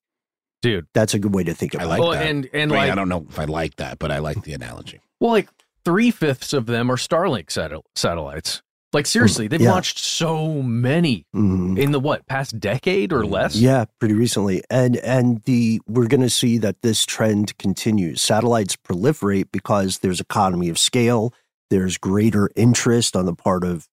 Dude. 0.61 0.87
That's 0.93 1.13
a 1.13 1.19
good 1.19 1.33
way 1.33 1.43
to 1.43 1.53
think 1.53 1.75
I 1.75 1.79
about 1.83 1.89
like 1.89 1.97
it. 1.99 2.01
Well, 2.01 2.11
that. 2.11 2.25
and 2.27 2.49
and 2.53 2.71
I, 2.71 2.75
mean, 2.75 2.77
like 2.83 2.91
I 2.91 2.95
don't 2.95 3.09
know 3.09 3.25
if 3.29 3.39
I 3.39 3.45
like 3.45 3.75
that, 3.77 3.99
but 3.99 4.11
I 4.11 4.19
like 4.19 4.43
the 4.43 4.53
analogy. 4.53 4.99
well, 5.19 5.31
like 5.31 5.49
three 5.85 6.11
fifths 6.11 6.53
of 6.53 6.65
them 6.65 6.91
are 6.91 6.95
Starlink 6.97 7.51
satel- 7.51 7.85
satellites. 7.95 8.61
Like 8.91 9.05
seriously, 9.05 9.47
they've 9.47 9.61
yeah. 9.61 9.71
launched 9.71 9.99
so 9.99 10.63
many 10.63 11.27
Mhm. 11.35 11.77
in 11.77 11.91
the 11.91 11.99
what 11.99 12.25
past 12.25 12.59
decade 12.59 13.13
or 13.13 13.23
less. 13.23 13.55
Yeah, 13.55 13.85
pretty 13.99 14.15
recently. 14.15 14.63
And 14.71 14.97
and 14.97 15.43
the 15.43 15.79
we're 15.87 16.07
going 16.07 16.21
to 16.21 16.29
see 16.29 16.57
that 16.57 16.81
this 16.81 17.05
trend 17.05 17.55
continues. 17.59 18.19
Satellites 18.19 18.75
proliferate 18.75 19.49
because 19.51 19.99
there's 19.99 20.19
economy 20.19 20.69
of 20.69 20.79
scale, 20.79 21.35
there's 21.69 21.99
greater 21.99 22.49
interest 22.55 23.15
on 23.15 23.27
the 23.27 23.35
part 23.35 23.63
of 23.63 23.87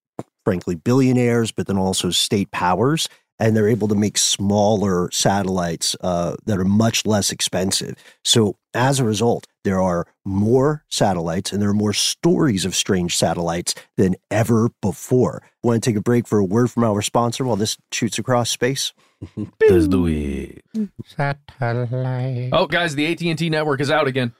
frankly 0.46 0.76
billionaires, 0.76 1.52
but 1.52 1.66
then 1.66 1.76
also 1.76 2.08
state 2.10 2.50
powers 2.50 3.06
and 3.38 3.56
they're 3.56 3.68
able 3.68 3.88
to 3.88 3.94
make 3.94 4.16
smaller 4.18 5.10
satellites 5.12 5.94
uh, 6.00 6.36
that 6.46 6.58
are 6.58 6.64
much 6.64 7.04
less 7.06 7.30
expensive. 7.32 7.96
So 8.24 8.56
as 8.74 8.98
a 9.00 9.04
result, 9.04 9.46
there 9.64 9.80
are 9.80 10.06
more 10.24 10.84
satellites 10.88 11.52
and 11.52 11.60
there 11.60 11.68
are 11.70 11.74
more 11.74 11.92
stories 11.92 12.64
of 12.64 12.74
strange 12.74 13.16
satellites 13.16 13.74
than 13.96 14.14
ever 14.30 14.70
before. 14.80 15.42
Want 15.62 15.82
to 15.82 15.90
take 15.90 15.96
a 15.96 16.02
break 16.02 16.26
for 16.26 16.38
a 16.38 16.44
word 16.44 16.70
from 16.70 16.84
our 16.84 17.02
sponsor 17.02 17.44
while 17.44 17.56
this 17.56 17.76
shoots 17.92 18.18
across 18.18 18.50
space? 18.50 18.92
Let's 19.36 19.88
do 19.88 20.06
it. 20.06 20.62
Satellite. 21.06 22.50
Oh, 22.52 22.66
guys, 22.66 22.94
the 22.94 23.06
AT 23.10 23.20
and 23.22 23.38
T 23.38 23.50
network 23.50 23.80
is 23.80 23.90
out 23.90 24.06
again. 24.06 24.32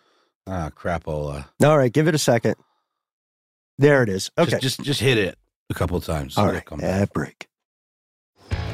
Ah, 0.47 0.71
crapola. 0.71 1.47
All 1.65 1.77
right, 1.77 1.93
give 1.93 2.07
it 2.09 2.15
a 2.15 2.19
second. 2.19 2.55
There 3.79 4.03
it 4.03 4.09
is. 4.09 4.31
Okay. 4.39 4.51
Just, 4.53 4.63
just 4.63 4.83
just 4.83 5.01
hit 5.01 5.19
it 5.19 5.39
a 5.71 5.75
couple 5.75 6.01
times. 6.01 6.39
All 6.39 6.45
It'll 6.45 6.55
right. 6.55 6.65
come 6.65 6.79
back. 6.79 7.13
Break. 7.13 7.46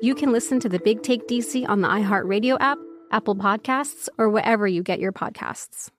you 0.00 0.14
can 0.14 0.32
listen 0.32 0.60
to 0.60 0.68
the 0.68 0.78
Big 0.78 1.02
Take 1.02 1.26
DC 1.26 1.68
on 1.68 1.80
the 1.80 1.88
iHeartRadio 1.88 2.56
app, 2.60 2.78
Apple 3.10 3.34
Podcasts, 3.34 4.08
or 4.18 4.28
wherever 4.28 4.66
you 4.66 4.82
get 4.82 5.00
your 5.00 5.12
podcasts. 5.12 5.90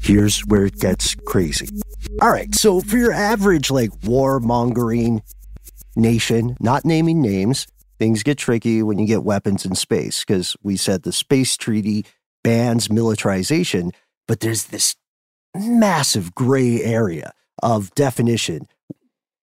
Here's 0.00 0.40
where 0.46 0.66
it 0.66 0.78
gets 0.78 1.14
crazy. 1.26 1.68
All 2.22 2.30
right, 2.30 2.54
so 2.54 2.80
for 2.80 2.96
your 2.96 3.12
average 3.12 3.70
like 3.70 3.90
warmongering 4.00 5.22
nation, 5.96 6.56
not 6.60 6.84
naming 6.84 7.20
names, 7.20 7.66
things 7.98 8.22
get 8.22 8.38
tricky 8.38 8.82
when 8.82 8.98
you 8.98 9.06
get 9.06 9.24
weapons 9.24 9.64
in 9.64 9.74
space 9.74 10.24
because 10.24 10.56
we 10.62 10.76
said 10.76 11.02
the 11.02 11.12
space 11.12 11.56
treaty 11.56 12.06
bans 12.42 12.90
militarization, 12.90 13.92
but 14.26 14.40
there's 14.40 14.64
this 14.64 14.96
massive 15.54 16.34
gray 16.34 16.82
area 16.82 17.32
of 17.62 17.94
definition 17.94 18.66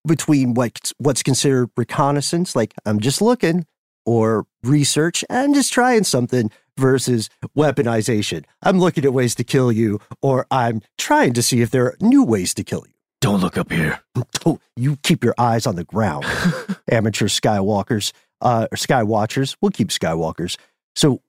between 0.05 0.53
what 0.53 0.91
what's 0.97 1.23
considered 1.23 1.69
reconnaissance, 1.75 2.55
like 2.55 2.73
I'm 2.85 2.99
just 2.99 3.21
looking, 3.21 3.65
or 4.05 4.45
research, 4.63 5.23
I'm 5.29 5.53
just 5.53 5.73
trying 5.73 6.05
something, 6.05 6.49
versus 6.77 7.29
weaponization. 7.57 8.45
I'm 8.61 8.79
looking 8.79 9.03
at 9.03 9.13
ways 9.13 9.35
to 9.35 9.43
kill 9.43 9.71
you, 9.71 9.99
or 10.21 10.45
I'm 10.49 10.81
trying 10.97 11.33
to 11.33 11.41
see 11.41 11.61
if 11.61 11.71
there 11.71 11.85
are 11.85 11.97
new 11.99 12.23
ways 12.23 12.53
to 12.55 12.63
kill 12.63 12.85
you. 12.87 12.93
Don't 13.19 13.41
look 13.41 13.57
up 13.57 13.71
here. 13.71 13.99
Oh, 14.45 14.59
you 14.75 14.97
keep 14.97 15.23
your 15.23 15.33
eyes 15.37 15.65
on 15.65 15.75
the 15.75 15.83
ground, 15.83 16.25
amateur 16.91 17.25
skywalkers, 17.25 18.13
uh, 18.41 18.67
or 18.71 18.77
skywatchers. 18.77 19.57
We'll 19.59 19.71
keep 19.71 19.89
skywalkers. 19.89 20.57
So, 20.95 21.21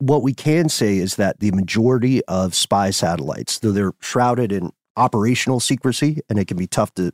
what 0.00 0.22
we 0.22 0.32
can 0.32 0.68
say 0.68 0.98
is 0.98 1.16
that 1.16 1.40
the 1.40 1.50
majority 1.52 2.24
of 2.26 2.54
spy 2.54 2.90
satellites, 2.90 3.58
though 3.58 3.72
they're 3.72 3.94
shrouded 4.00 4.52
in 4.52 4.70
operational 4.98 5.60
secrecy 5.60 6.20
and 6.28 6.38
it 6.38 6.46
can 6.48 6.56
be 6.56 6.66
tough 6.66 6.92
to 6.94 7.12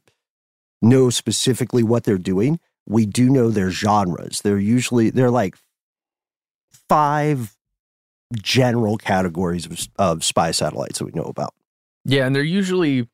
know 0.82 1.10
specifically 1.10 1.82
what 1.82 2.04
they're 2.04 2.18
doing, 2.18 2.58
we 2.86 3.06
do 3.06 3.28
know 3.30 3.50
their 3.50 3.70
genres. 3.70 4.40
They're 4.42 4.58
usually 4.58 5.10
they're 5.10 5.30
like 5.30 5.56
five 6.88 7.56
general 8.34 8.96
categories 8.96 9.66
of, 9.66 9.78
of 9.96 10.24
spy 10.24 10.50
satellites 10.50 10.98
that 10.98 11.04
we 11.04 11.12
know 11.14 11.24
about. 11.28 11.54
Yeah, 12.04 12.26
and 12.26 12.34
they're 12.34 12.42
usually 12.42 13.08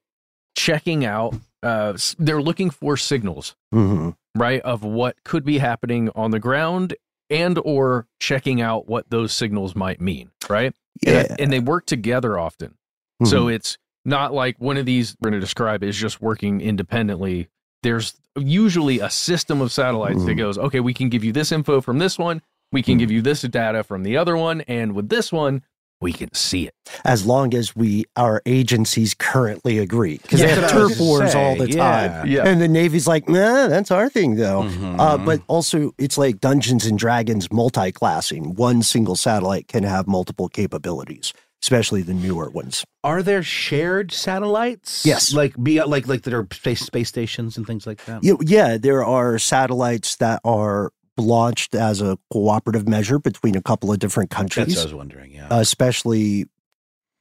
checking 0.57 1.05
out. 1.05 1.35
Uh, 1.63 1.97
they're 2.19 2.43
looking 2.43 2.71
for 2.71 2.97
signals, 2.97 3.55
Mm-hmm. 3.75 4.11
right, 4.41 4.61
of 4.63 4.83
what 4.83 5.23
could 5.25 5.45
be 5.45 5.59
happening 5.59 6.09
on 6.15 6.31
the 6.31 6.41
ground, 6.41 6.95
and 7.29 7.59
or 7.65 8.07
checking 8.19 8.61
out 8.61 8.89
what 8.89 9.11
those 9.11 9.33
signals 9.33 9.77
might 9.77 10.01
mean, 10.01 10.31
right? 10.49 10.75
And, 11.07 11.29
Yeah. 11.29 11.37
and 11.39 11.53
they 11.53 11.61
work 11.61 11.87
together 11.87 12.39
often. 12.39 12.77
So 13.25 13.45
Mhm. 13.47 13.55
it's 13.55 13.77
not 14.05 14.33
like 14.33 14.57
one 14.59 14.77
of 14.77 14.87
these 14.87 15.17
we're 15.21 15.31
going 15.31 15.41
to 15.41 15.45
describe 15.45 15.83
is 15.83 15.97
just 15.97 16.21
working 16.23 16.61
independently. 16.61 17.49
There's 17.83 18.15
usually 18.37 19.01
a 19.01 19.11
system 19.11 19.61
of 19.61 19.73
satellites 19.73 20.25
that 20.25 20.33
Mhm. 20.33 20.39
goes, 20.39 20.59
okay, 20.59 20.81
we 20.81 20.95
can 20.95 21.09
give 21.09 21.25
you 21.25 21.33
this 21.33 21.53
info 21.53 21.81
from 21.81 21.99
this 21.99 22.19
one, 22.19 22.43
we 22.73 22.83
can 22.83 22.99
give 22.99 23.11
you 23.11 23.21
this 23.23 23.43
data 23.43 23.83
from 23.83 24.03
the 24.05 24.17
other 24.17 24.37
one, 24.37 24.61
and 24.63 24.93
with 24.95 25.09
this 25.09 25.33
one, 25.33 25.63
we 26.03 26.13
can 26.15 26.33
see 26.33 26.67
it. 26.67 26.75
as 27.05 27.25
long 27.27 27.53
as 27.55 27.77
we 27.77 28.05
our 28.17 28.41
agencies 28.47 29.15
currently 29.15 29.79
agree 29.79 30.19
because 30.23 30.41
Yeah, 30.41 30.47
they 30.47 30.53
have 30.53 30.61
that's 30.63 30.73
what 30.75 30.81
I 30.81 30.85
was 30.85 30.91
turf 30.93 30.99
gonna 30.99 31.11
wars 31.11 31.35
all 31.35 31.57
the 31.57 31.71
yeah. 31.71 32.09
time 32.19 32.27
Yeah. 32.27 32.47
and 32.49 32.61
the 32.61 32.69
navy's 32.69 33.07
like 33.07 33.29
nah 33.29 33.69
that's 33.69 33.91
our 33.91 34.09
thing 34.09 34.35
though 34.37 34.63
Mhm. 34.63 34.97
uh, 34.99 35.19
but 35.19 35.41
also 35.47 35.93
it's 35.99 36.17
like 36.19 36.41
dungeons 36.41 36.85
and 36.87 36.99
dragons 36.99 37.53
multi-classing 37.53 38.55
one 38.57 38.83
single 38.83 39.15
satellite 39.15 39.69
can 39.69 39.85
have 39.85 40.07
multiple 40.09 40.49
capabilities 40.49 41.33
especially 41.62 42.03
the 42.03 42.14
newer 42.14 42.49
ones 42.51 42.85
Are 43.05 43.23
there 43.23 43.42
shared 43.42 44.12
satellites? 44.12 45.05
Yes. 45.05 45.33
like 45.33 45.55
be 45.62 45.83
like 45.83 46.07
like 46.07 46.23
that 46.23 46.35
are 46.35 46.46
space 46.53 46.81
space 46.81 47.09
stations 47.09 47.57
and 47.57 47.66
things 47.66 47.87
like 47.87 48.05
that. 48.07 48.23
yeah, 48.25 48.35
yeah 48.40 48.79
there 48.79 49.05
are 49.05 49.38
satellites 49.38 50.16
that 50.16 50.40
are 50.44 50.92
launched 51.16 51.75
as 51.75 52.01
a 52.01 52.18
cooperative 52.33 52.88
measure 52.88 53.18
between 53.18 53.55
a 53.57 53.62
couple 53.62 53.92
of 53.92 53.99
different 53.99 54.31
countries. 54.31 54.68
That's 54.68 54.77
what 54.79 54.83
I 54.83 54.85
was 54.87 54.94
wondering. 54.94 55.33
Yeah. 55.33 55.49
especially 55.51 56.46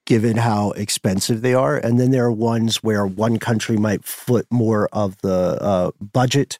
given 0.05 0.37
how 0.37 0.71
expensive 0.71 1.41
they 1.41 1.53
are. 1.53 1.77
And 1.77 1.99
then 1.99 2.09
there 2.11 2.25
are 2.25 2.31
ones 2.31 2.77
where 2.77 3.05
one 3.05 3.37
country 3.37 3.77
might 3.77 4.03
foot 4.05 4.47
more 4.49 4.89
of 4.91 5.17
the 5.21 5.57
uh, 5.61 5.91
budget. 6.01 6.57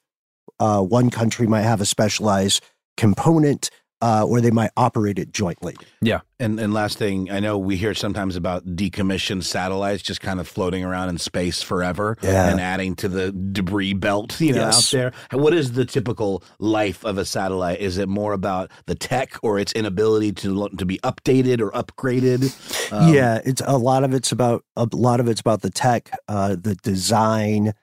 Uh, 0.60 0.82
one 0.84 1.10
country 1.10 1.48
might 1.48 1.62
have 1.64 1.82
a 1.82 1.86
specialized 1.86 2.64
component, 2.96 3.72
uh, 4.02 4.26
or 4.26 4.40
they 4.42 4.52
might 4.52 4.72
operate 4.78 5.20
it 5.20 5.32
jointly. 5.34 5.76
Yeah. 6.02 6.22
And 6.40 6.58
and 6.60 6.74
last 6.74 6.98
thing, 6.98 7.30
I 7.30 7.40
know 7.42 7.58
we 7.58 7.76
hear 7.76 7.94
sometimes 7.94 8.38
about 8.38 8.66
decommissioned 8.66 9.44
satellites 9.44 10.02
just 10.02 10.22
kind 10.22 10.40
of 10.40 10.48
floating 10.48 10.86
around 10.86 11.10
in 11.10 11.18
space 11.18 11.62
forever 11.62 12.18
Yeah. 12.22 12.50
and 12.50 12.62
adding 12.62 12.96
to 12.98 13.10
the 13.10 13.32
debris 13.34 13.94
belt, 13.94 14.40
you 14.40 14.54
know, 14.54 14.62
Yes. 14.68 14.94
out 14.94 14.98
there. 15.32 15.40
What 15.40 15.54
is 15.54 15.74
the 15.74 15.86
typical 15.86 16.44
life 16.60 17.04
of 17.04 17.18
a 17.18 17.26
satellite? 17.26 17.80
Is 17.82 17.98
it 17.98 18.08
more 18.08 18.32
about 18.32 18.72
the 18.86 18.96
tech 18.96 19.36
or 19.44 19.60
its 19.60 19.74
inability 19.74 20.32
to 20.34 20.70
to 20.78 20.86
be 20.86 20.98
updated 21.00 21.60
or 21.60 21.72
upgraded? 21.72 22.92
Um, 22.94 23.14
yeah, 23.14 23.42
it's 23.44 23.62
a 23.66 23.78
lot 23.78 24.04
of 24.06 24.14
it's 24.14 24.32
about 24.32 24.64
a 24.78 24.88
lot 24.94 25.20
of 25.20 25.28
it's 25.28 25.42
about 25.42 25.62
the 25.62 25.70
tech, 25.70 26.10
uh, 26.30 26.56
the 26.56 26.76
design 26.76 27.74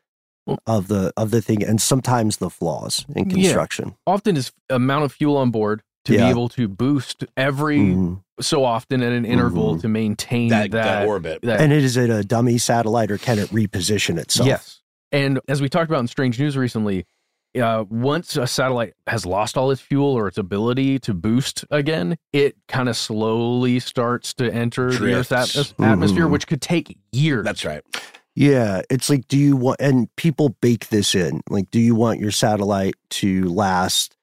of 0.66 0.87
the 0.88 1.12
of 1.16 1.31
the 1.33 1.42
thing, 1.42 1.62
and 1.62 1.81
sometimes 1.83 2.37
the 2.38 2.48
flaws 2.48 3.05
in 3.14 3.29
Yeah. 3.29 3.35
construction. 3.35 3.96
Often 4.07 4.37
is 4.37 4.52
amount 4.70 5.05
of 5.05 5.12
fuel 5.12 5.37
on 5.37 5.50
board 5.50 5.83
to 6.07 6.14
Yeah. 6.14 6.25
be 6.25 6.31
able 6.31 6.49
to 6.51 6.66
boost 6.69 7.25
every 7.37 7.79
Mhm. 7.79 8.21
so 8.40 8.64
often 8.64 9.03
at 9.03 9.12
an 9.12 9.25
interval 9.25 9.77
Mhm. 9.77 9.81
to 9.83 9.88
maintain 9.88 10.49
That, 10.49 10.71
that, 10.73 10.85
that 10.85 11.07
orbit. 11.09 11.40
that- 11.42 11.61
And 11.61 11.73
is 11.73 11.97
it 11.97 12.11
a 12.11 12.25
dummy 12.25 12.59
satellite, 12.59 13.11
or 13.11 13.19
can 13.19 13.38
it 13.38 13.49
reposition 13.51 14.19
itself? 14.19 14.47
Yes. 14.47 14.81
And 15.12 15.38
as 15.49 15.61
we 15.61 15.69
talked 15.69 15.90
about 15.90 16.01
in 16.01 16.09
Strange 16.09 16.38
News 16.40 16.57
recently, 16.57 17.05
uh, 17.61 17.85
once 17.88 18.37
a 18.37 18.47
satellite 18.47 18.92
has 19.07 19.25
lost 19.25 19.57
all 19.57 19.71
its 19.71 19.81
fuel 19.81 20.09
or 20.12 20.29
its 20.29 20.37
ability 20.37 20.99
to 20.99 21.14
boost 21.14 21.64
again, 21.71 22.16
it 22.33 22.57
kind 22.69 22.88
of 22.88 22.97
slowly 22.97 23.79
starts 23.81 24.35
to 24.35 24.53
enter 24.53 24.92
the 24.92 25.14
Earth's 25.14 25.29
Drifts. 25.31 25.57
atmos- 25.57 25.85
atmosphere, 25.87 26.29
which 26.29 26.47
could 26.47 26.61
take 26.61 26.99
years. 27.12 27.45
That's 27.45 27.64
right. 27.64 27.83
Yeah, 28.35 28.83
it's 28.90 29.09
like, 29.09 29.27
do 29.29 29.38
you 29.38 29.57
want, 29.57 29.81
and 29.81 30.14
people 30.16 30.57
bake 30.61 30.88
this 30.88 31.14
in. 31.14 31.40
Like, 31.49 31.71
do 31.71 31.81
you 31.81 31.95
want 31.95 32.21
your 32.21 32.31
satellite 32.31 32.95
to 33.11 33.45
last 33.45 34.15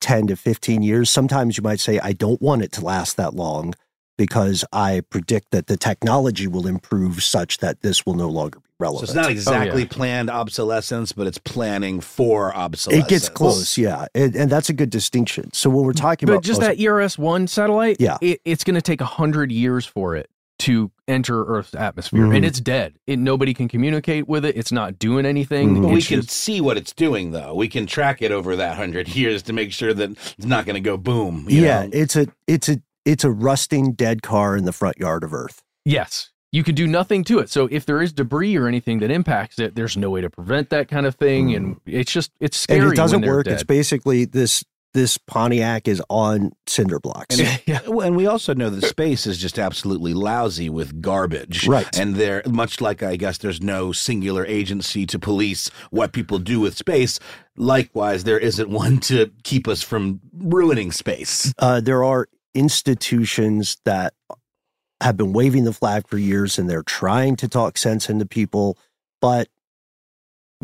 10 0.00 0.28
to 0.28 0.36
15 0.36 0.82
years? 0.82 1.10
Sometimes 1.10 1.56
you 1.56 1.62
might 1.62 1.80
say, 1.80 1.98
I 2.00 2.12
don't 2.12 2.40
want 2.40 2.62
it 2.62 2.72
to 2.72 2.84
last 2.84 3.16
that 3.16 3.34
long 3.34 3.74
because 4.16 4.64
I 4.72 5.02
predict 5.10 5.52
that 5.52 5.66
the 5.68 5.76
technology 5.76 6.46
will 6.46 6.66
improve 6.66 7.22
such 7.22 7.58
that 7.58 7.82
this 7.82 8.04
will 8.04 8.14
no 8.14 8.28
longer 8.28 8.58
be 8.58 8.64
So 8.64 8.74
relevant. 8.80 9.04
it's 9.10 9.14
not 9.14 9.30
exactly 9.30 9.82
Oh, 9.82 9.84
yeah. 9.84 9.88
planned 9.90 10.30
obsolescence, 10.30 11.12
but 11.12 11.26
it's 11.28 11.38
planning 11.38 12.00
for 12.00 12.54
obsolescence. 12.54 13.06
it 13.06 13.08
gets 13.08 13.28
close, 13.28 13.78
yeah. 13.78 14.06
And, 14.16 14.34
and 14.34 14.50
that's 14.50 14.68
a 14.68 14.72
good 14.72 14.90
distinction. 14.90 15.52
So 15.52 15.70
when 15.70 15.84
we're 15.84 15.92
talking 15.92 16.26
But 16.26 16.32
about 16.32 16.44
just 16.44 16.60
that 16.60 16.80
ERS 16.80 17.16
1 17.16 17.46
satellite, 17.46 17.98
Yeah. 18.00 18.18
it, 18.20 18.40
it's 18.44 18.64
going 18.64 18.74
to 18.74 18.82
take 18.82 19.00
100 19.00 19.52
years 19.52 19.86
for 19.86 20.16
it 20.16 20.28
to 20.60 20.90
enter 21.06 21.44
Earth's 21.44 21.74
atmosphere. 21.74 22.22
Mhm. 22.24 22.36
And 22.36 22.44
it's 22.44 22.60
dead. 22.60 22.94
It, 23.06 23.18
nobody 23.18 23.54
can 23.54 23.68
communicate 23.68 24.26
with 24.28 24.44
it. 24.44 24.56
It's 24.56 24.72
not 24.72 24.98
doing 24.98 25.24
anything. 25.24 25.76
Mhm. 25.76 25.92
We 25.94 26.02
can 26.02 26.22
just- 26.22 26.30
see 26.30 26.60
what 26.60 26.76
it's 26.76 26.92
doing, 26.92 27.30
though. 27.30 27.54
We 27.54 27.68
can 27.68 27.86
track 27.86 28.22
it 28.22 28.32
over 28.32 28.56
that 28.56 28.76
hundred 28.76 29.08
years 29.16 29.42
to 29.44 29.52
make 29.52 29.72
sure 29.72 29.94
that 29.94 30.10
it's 30.10 30.46
not 30.46 30.66
going 30.66 30.74
to 30.74 30.80
go 30.80 30.96
boom. 30.96 31.46
you 31.48 31.62
yeah, 31.62 31.84
know? 31.84 31.90
it's 31.92 32.16
a, 32.16 32.26
it's 32.46 32.68
a, 32.68 32.80
it's 33.04 33.24
a 33.24 33.30
rusting 33.30 33.92
dead 33.92 34.22
car 34.22 34.56
in 34.56 34.64
the 34.64 34.72
front 34.72 34.98
yard 34.98 35.24
of 35.24 35.32
Earth. 35.32 35.62
Yes. 35.84 36.30
You 36.50 36.64
can 36.64 36.74
do 36.74 36.86
nothing 36.86 37.24
to 37.24 37.38
it. 37.40 37.50
So 37.50 37.68
if 37.70 37.84
there 37.86 38.00
is 38.02 38.12
debris 38.12 38.56
or 38.56 38.66
anything 38.66 39.00
that 39.00 39.10
impacts 39.10 39.58
it, 39.58 39.74
there's 39.74 39.96
no 39.98 40.08
way 40.10 40.22
to 40.22 40.30
prevent 40.30 40.70
that 40.70 40.88
kind 40.88 41.04
of 41.06 41.14
thing. 41.14 41.54
And 41.54 41.76
it's 41.86 42.10
just, 42.10 42.30
it's 42.40 42.56
scary. 42.56 42.80
Mm. 42.80 42.82
and 42.84 42.92
it 42.92 42.96
doesn't 42.96 43.20
they're 43.20 43.30
work. 43.36 43.44
dead. 43.44 43.54
It's 43.54 43.62
basically 43.64 44.24
this, 44.24 44.64
this 44.94 45.18
Pontiac 45.18 45.86
is 45.86 46.02
on 46.08 46.52
cinder 46.66 46.98
blocks. 46.98 47.38
And, 47.38 47.62
yeah. 47.66 47.80
and 47.84 48.16
we 48.16 48.26
also 48.26 48.54
know 48.54 48.70
that 48.70 48.86
space 48.86 49.26
is 49.26 49.38
just 49.38 49.58
absolutely 49.58 50.14
lousy 50.14 50.70
with 50.70 51.00
garbage. 51.00 51.66
Right. 51.66 51.98
And 51.98 52.16
there, 52.16 52.42
much 52.46 52.80
like 52.80 53.02
I 53.02 53.16
guess 53.16 53.38
there's 53.38 53.62
no 53.62 53.92
singular 53.92 54.46
agency 54.46 55.06
to 55.06 55.18
police 55.18 55.70
what 55.90 56.12
people 56.12 56.38
do 56.38 56.60
with 56.60 56.76
space, 56.76 57.18
likewise, 57.56 58.24
there 58.24 58.38
isn't 58.38 58.70
one 58.70 58.98
to 59.00 59.30
keep 59.42 59.68
us 59.68 59.82
from 59.82 60.20
ruining 60.32 60.92
space. 60.92 61.52
Uh, 61.58 61.80
there 61.80 62.02
are 62.02 62.28
institutions 62.54 63.76
that 63.84 64.14
have 65.00 65.16
been 65.16 65.32
waving 65.32 65.64
the 65.64 65.72
flag 65.72 66.08
for 66.08 66.18
years 66.18 66.58
and 66.58 66.68
they're 66.68 66.82
trying 66.82 67.36
to 67.36 67.48
talk 67.48 67.78
sense 67.78 68.08
into 68.08 68.26
people, 68.26 68.76
but 69.20 69.48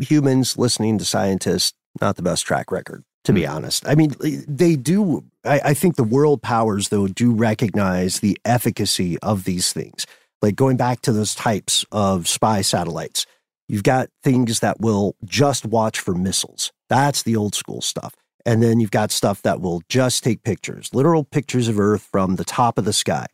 humans 0.01 0.57
listening 0.57 0.97
to 0.97 1.05
scientists, 1.05 1.73
not 2.01 2.15
the 2.17 2.21
best 2.21 2.45
track 2.45 2.71
record, 2.71 3.03
to 3.25 3.33
be 3.33 3.45
hmm. 3.45 3.51
honest. 3.51 3.87
I 3.87 3.95
mean, 3.95 4.15
they 4.19 4.75
do, 4.75 5.23
I, 5.43 5.59
I 5.65 5.73
think 5.73 5.95
the 5.95 6.03
world 6.03 6.41
powers, 6.41 6.89
though, 6.89 7.07
do 7.07 7.33
recognize 7.33 8.19
the 8.19 8.37
efficacy 8.45 9.19
of 9.19 9.43
these 9.43 9.73
things. 9.73 10.07
Like 10.41 10.55
going 10.55 10.77
back 10.77 11.01
to 11.01 11.11
those 11.11 11.35
types 11.35 11.85
of 11.91 12.27
spy 12.27 12.61
satellites, 12.61 13.25
you've 13.67 13.83
got 13.83 14.09
things 14.23 14.59
that 14.59 14.79
will 14.79 15.15
just 15.25 15.65
watch 15.65 15.99
for 15.99 16.13
missiles. 16.13 16.71
That's 16.89 17.23
the 17.23 17.35
old 17.35 17.55
school 17.55 17.81
stuff. 17.81 18.15
And 18.45 18.61
then 18.61 18.79
you've 18.79 18.91
got 18.91 19.11
stuff 19.11 19.41
that 19.41 19.59
will 19.59 19.81
just 19.89 20.23
take 20.23 20.43
pictures, 20.43 20.91
literal 20.93 21.23
pictures 21.23 21.67
of 21.67 21.79
Earth 21.79 22.07
from 22.11 22.35
the 22.35 22.43
top 22.43 22.77
of 22.77 22.85
the 22.85 22.93
sky, 22.93 23.25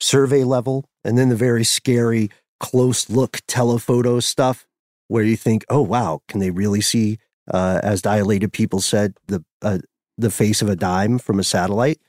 survey 0.00 0.42
level, 0.42 0.86
and 1.04 1.18
then 1.18 1.28
the 1.28 1.36
very 1.36 1.64
scary 1.64 2.30
close 2.60 3.10
look 3.10 3.40
telephoto 3.46 4.20
stuff 4.20 4.66
where 5.08 5.24
you 5.24 5.36
think, 5.36 5.66
oh, 5.68 5.82
wow, 5.82 6.22
can 6.28 6.40
they 6.40 6.50
really 6.50 6.80
see, 6.80 7.18
uh, 7.52 7.80
as 7.82 8.02
dilated 8.02 8.52
people 8.52 8.80
said, 8.80 9.14
the, 9.26 9.44
uh, 9.62 9.78
the 10.16 10.30
face 10.30 10.62
of 10.62 10.68
a 10.68 10.76
dime 10.76 11.18
from 11.18 11.38
a 11.38 11.44
satellite? 11.44 12.00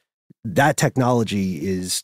That 0.44 0.78
technology 0.78 1.66
is 1.66 2.04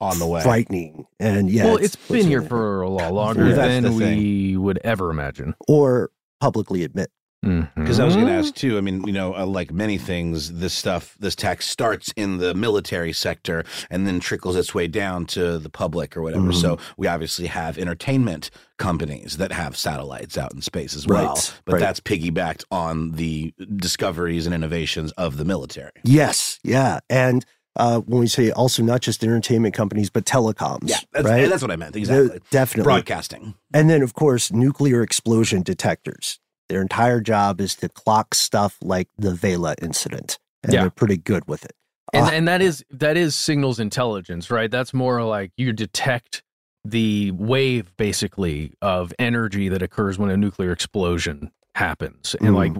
on 0.00 0.18
the 0.18 0.26
way. 0.26 0.42
Frightening. 0.42 1.06
And 1.18 1.50
yeah. 1.50 1.64
well, 1.64 1.76
it's 1.76 1.96
been 1.96 2.26
here 2.26 2.42
for 2.42 2.82
a 2.82 2.88
lot 2.88 3.12
longer 3.12 3.44
Well, 3.44 3.56
that's 3.56 3.68
than 3.68 3.82
the 3.84 3.90
thing. 3.98 4.18
we 4.18 4.56
would 4.56 4.78
ever 4.84 5.10
imagine. 5.10 5.54
Or 5.66 6.10
publicly 6.40 6.84
admit. 6.84 7.10
Because 7.42 8.00
I 8.00 8.04
was 8.04 8.14
going 8.16 8.26
to 8.26 8.32
ask 8.32 8.54
too. 8.54 8.76
I 8.78 8.80
mean, 8.80 9.06
you 9.06 9.12
know, 9.12 9.34
uh, 9.34 9.46
like 9.46 9.70
many 9.72 9.96
things, 9.96 10.54
this 10.54 10.74
stuff, 10.74 11.16
this 11.20 11.34
tax 11.36 11.66
starts 11.68 12.12
in 12.16 12.38
the 12.38 12.52
military 12.54 13.12
sector 13.12 13.64
and 13.90 14.06
then 14.06 14.18
trickles 14.20 14.56
its 14.56 14.74
way 14.74 14.88
down 14.88 15.24
to 15.26 15.58
the 15.58 15.70
public 15.70 16.16
or 16.16 16.22
whatever. 16.22 16.46
Mhm. 16.48 16.60
So 16.60 16.78
we 16.96 17.06
obviously 17.06 17.46
have 17.46 17.78
entertainment 17.78 18.50
companies 18.76 19.36
that 19.36 19.52
have 19.52 19.76
satellites 19.76 20.36
out 20.36 20.52
in 20.52 20.60
space 20.62 20.94
as 20.94 21.06
well. 21.06 21.34
Right, 21.34 21.54
But 21.64 21.72
right. 21.74 21.80
that's 21.80 22.00
piggybacked 22.00 22.64
on 22.70 23.12
the 23.12 23.54
discoveries 23.76 24.44
and 24.46 24.54
innovations 24.54 25.12
of 25.12 25.36
the 25.36 25.44
military. 25.44 25.92
Yes. 26.04 26.58
Yeah. 26.64 26.98
And 27.08 27.44
uh, 27.76 28.00
when 28.00 28.18
we 28.20 28.26
say 28.26 28.50
also 28.50 28.82
not 28.82 29.00
just 29.00 29.22
entertainment 29.22 29.72
companies, 29.74 30.10
but 30.10 30.24
telecoms. 30.24 30.88
Yeah, 30.88 30.98
that's, 31.12 31.24
right? 31.24 31.48
that's 31.48 31.62
what 31.62 31.70
I 31.70 31.76
meant. 31.76 31.94
Exactly. 31.94 32.28
They're 32.28 32.38
Definitely. 32.50 32.82
Broadcasting. 32.84 33.54
And 33.72 33.88
then, 33.88 34.02
of 34.02 34.14
course, 34.14 34.50
nuclear 34.52 35.02
explosion 35.02 35.62
detectors. 35.62 36.40
Their 36.68 36.82
entire 36.82 37.20
job 37.20 37.60
is 37.60 37.74
to 37.76 37.88
clock 37.88 38.34
stuff 38.34 38.76
like 38.82 39.08
the 39.18 39.34
Vela 39.34 39.74
incident. 39.80 40.38
And 40.62 40.72
Yeah. 40.72 40.82
they're 40.82 40.90
pretty 40.90 41.16
good 41.16 41.46
with 41.48 41.64
it. 41.64 41.72
and 42.12 42.24
Uh, 42.26 42.30
and 42.32 42.48
that 42.48 42.62
is 42.62 42.84
that 42.90 43.16
is 43.16 43.34
signals 43.34 43.78
intelligence, 43.78 44.50
right? 44.50 44.70
That's 44.70 44.92
more 44.94 45.22
like 45.24 45.52
you 45.56 45.72
detect 45.72 46.42
the 46.84 47.30
wave 47.32 47.94
basically 47.96 48.72
of 48.80 49.12
energy 49.18 49.68
that 49.68 49.82
occurs 49.82 50.18
when 50.18 50.30
a 50.30 50.36
nuclear 50.36 50.72
explosion 50.72 51.50
happens, 51.74 52.34
and 52.40 52.54
like 52.54 52.72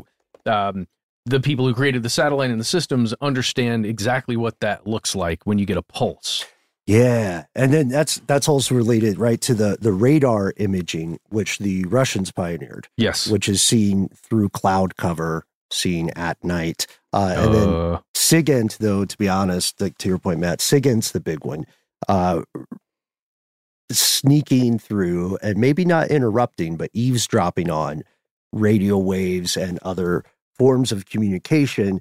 um, 0.47 0.87
the 1.27 1.41
people 1.41 1.67
who 1.67 1.75
created 1.75 2.03
the 2.03 2.09
satellite 2.09 2.51
and 2.51 2.59
the 2.59 2.65
systems 2.65 3.13
understand 3.21 3.85
exactly 3.85 4.35
what 4.37 4.61
that 4.61 4.87
looks 4.87 5.15
like 5.15 5.45
when 5.45 5.59
you 5.59 5.67
get 5.67 5.77
a 5.77 5.83
pulse. 5.83 6.47
Yeah, 6.89 7.45
and 7.55 7.73
then 7.75 7.89
that's 7.89 8.17
that's 8.27 8.49
also 8.49 8.75
related, 8.75 9.19
right, 9.19 9.39
to 9.43 9.53
the 9.53 9.77
the 9.79 9.93
radar 9.93 10.55
imaging, 10.57 11.19
which 11.29 11.59
the 11.59 11.85
Russians 11.85 12.31
pioneered. 12.33 12.89
Yes. 12.97 13.27
which 13.29 13.47
is 13.47 13.61
seen 13.61 14.09
through 14.17 14.49
cloud 14.49 14.97
cover, 14.97 15.45
seen 15.71 16.09
at 16.17 16.43
night. 16.43 16.87
Uh, 17.13 17.35
and 17.37 17.55
then 17.55 17.69
Uh. 17.69 18.01
SIGINT, 18.15 18.79
though, 18.79 19.05
to 19.05 19.19
be 19.19 19.29
honest, 19.29 19.81
like 19.83 19.99
to 19.99 20.09
your 20.09 20.19
point, 20.19 20.41
Matt, 20.41 20.61
SIGINT's 20.61 21.13
the 21.13 21.21
big 21.21 21.45
one. 21.45 21.67
Uh, 22.09 22.43
sneaking 23.91 24.79
through 24.79 25.39
and 25.43 25.59
maybe 25.59 25.85
not 25.85 26.09
interrupting, 26.11 26.77
but 26.77 26.91
eavesdropping 26.95 27.71
on 27.71 28.03
radio 28.53 28.97
waves 28.99 29.57
and 29.57 29.79
other 29.83 30.25
forms 30.59 30.91
of 30.91 31.07
communication. 31.07 32.01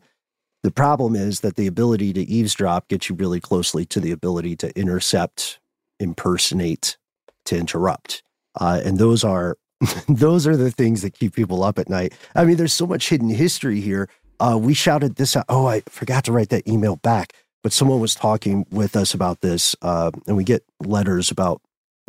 The 0.68 0.72
problem 0.72 1.16
is 1.16 1.40
that 1.40 1.56
the 1.56 1.66
ability 1.66 2.12
to 2.12 2.20
eavesdrop 2.24 2.90
gets 2.90 3.08
you 3.08 3.16
really 3.16 3.40
closely 3.40 3.86
to 3.86 4.02
the 4.02 4.12
ability 4.12 4.58
to 4.58 4.78
intercept, 4.78 5.60
impersonate, 5.98 6.98
to 7.46 7.56
interrupt. 7.56 8.22
Uh, 8.60 8.82
and 8.84 8.98
those 8.98 9.24
are 9.24 9.58
those 10.10 10.46
are 10.46 10.58
the 10.58 10.70
things 10.70 11.04
that 11.04 11.14
keep 11.14 11.34
people 11.34 11.64
up 11.64 11.80
at 11.80 11.88
night. 11.88 12.12
I 12.36 12.44
mean, 12.44 12.58
there's 12.58 12.74
so 12.74 12.86
much 12.86 13.08
hidden 13.08 13.30
history 13.30 13.80
here. 13.80 14.10
Uh, 14.42 14.60
we 14.62 14.74
shouted 14.74 15.16
this 15.16 15.38
out. 15.38 15.46
Oh, 15.48 15.68
I 15.68 15.84
forgot 15.88 16.26
to 16.26 16.34
write 16.34 16.50
that 16.50 16.68
email 16.68 16.98
back, 16.98 17.32
but 17.64 17.72
someone 17.72 18.02
was 18.02 18.14
talking 18.14 18.66
with 18.70 18.98
us 18.98 19.14
about 19.14 19.40
this, 19.40 19.74
uh, 19.82 20.12
and 20.28 20.36
we 20.36 20.44
get 20.44 20.66
letters 20.82 21.32
about 21.32 21.62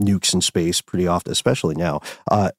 nukes 0.03 0.35
in 0.35 0.41
space 0.41 0.81
pretty 0.81 1.07
often, 1.07 1.31
especially 1.31 1.77
now. 1.77 2.01
Uh, 2.29 2.51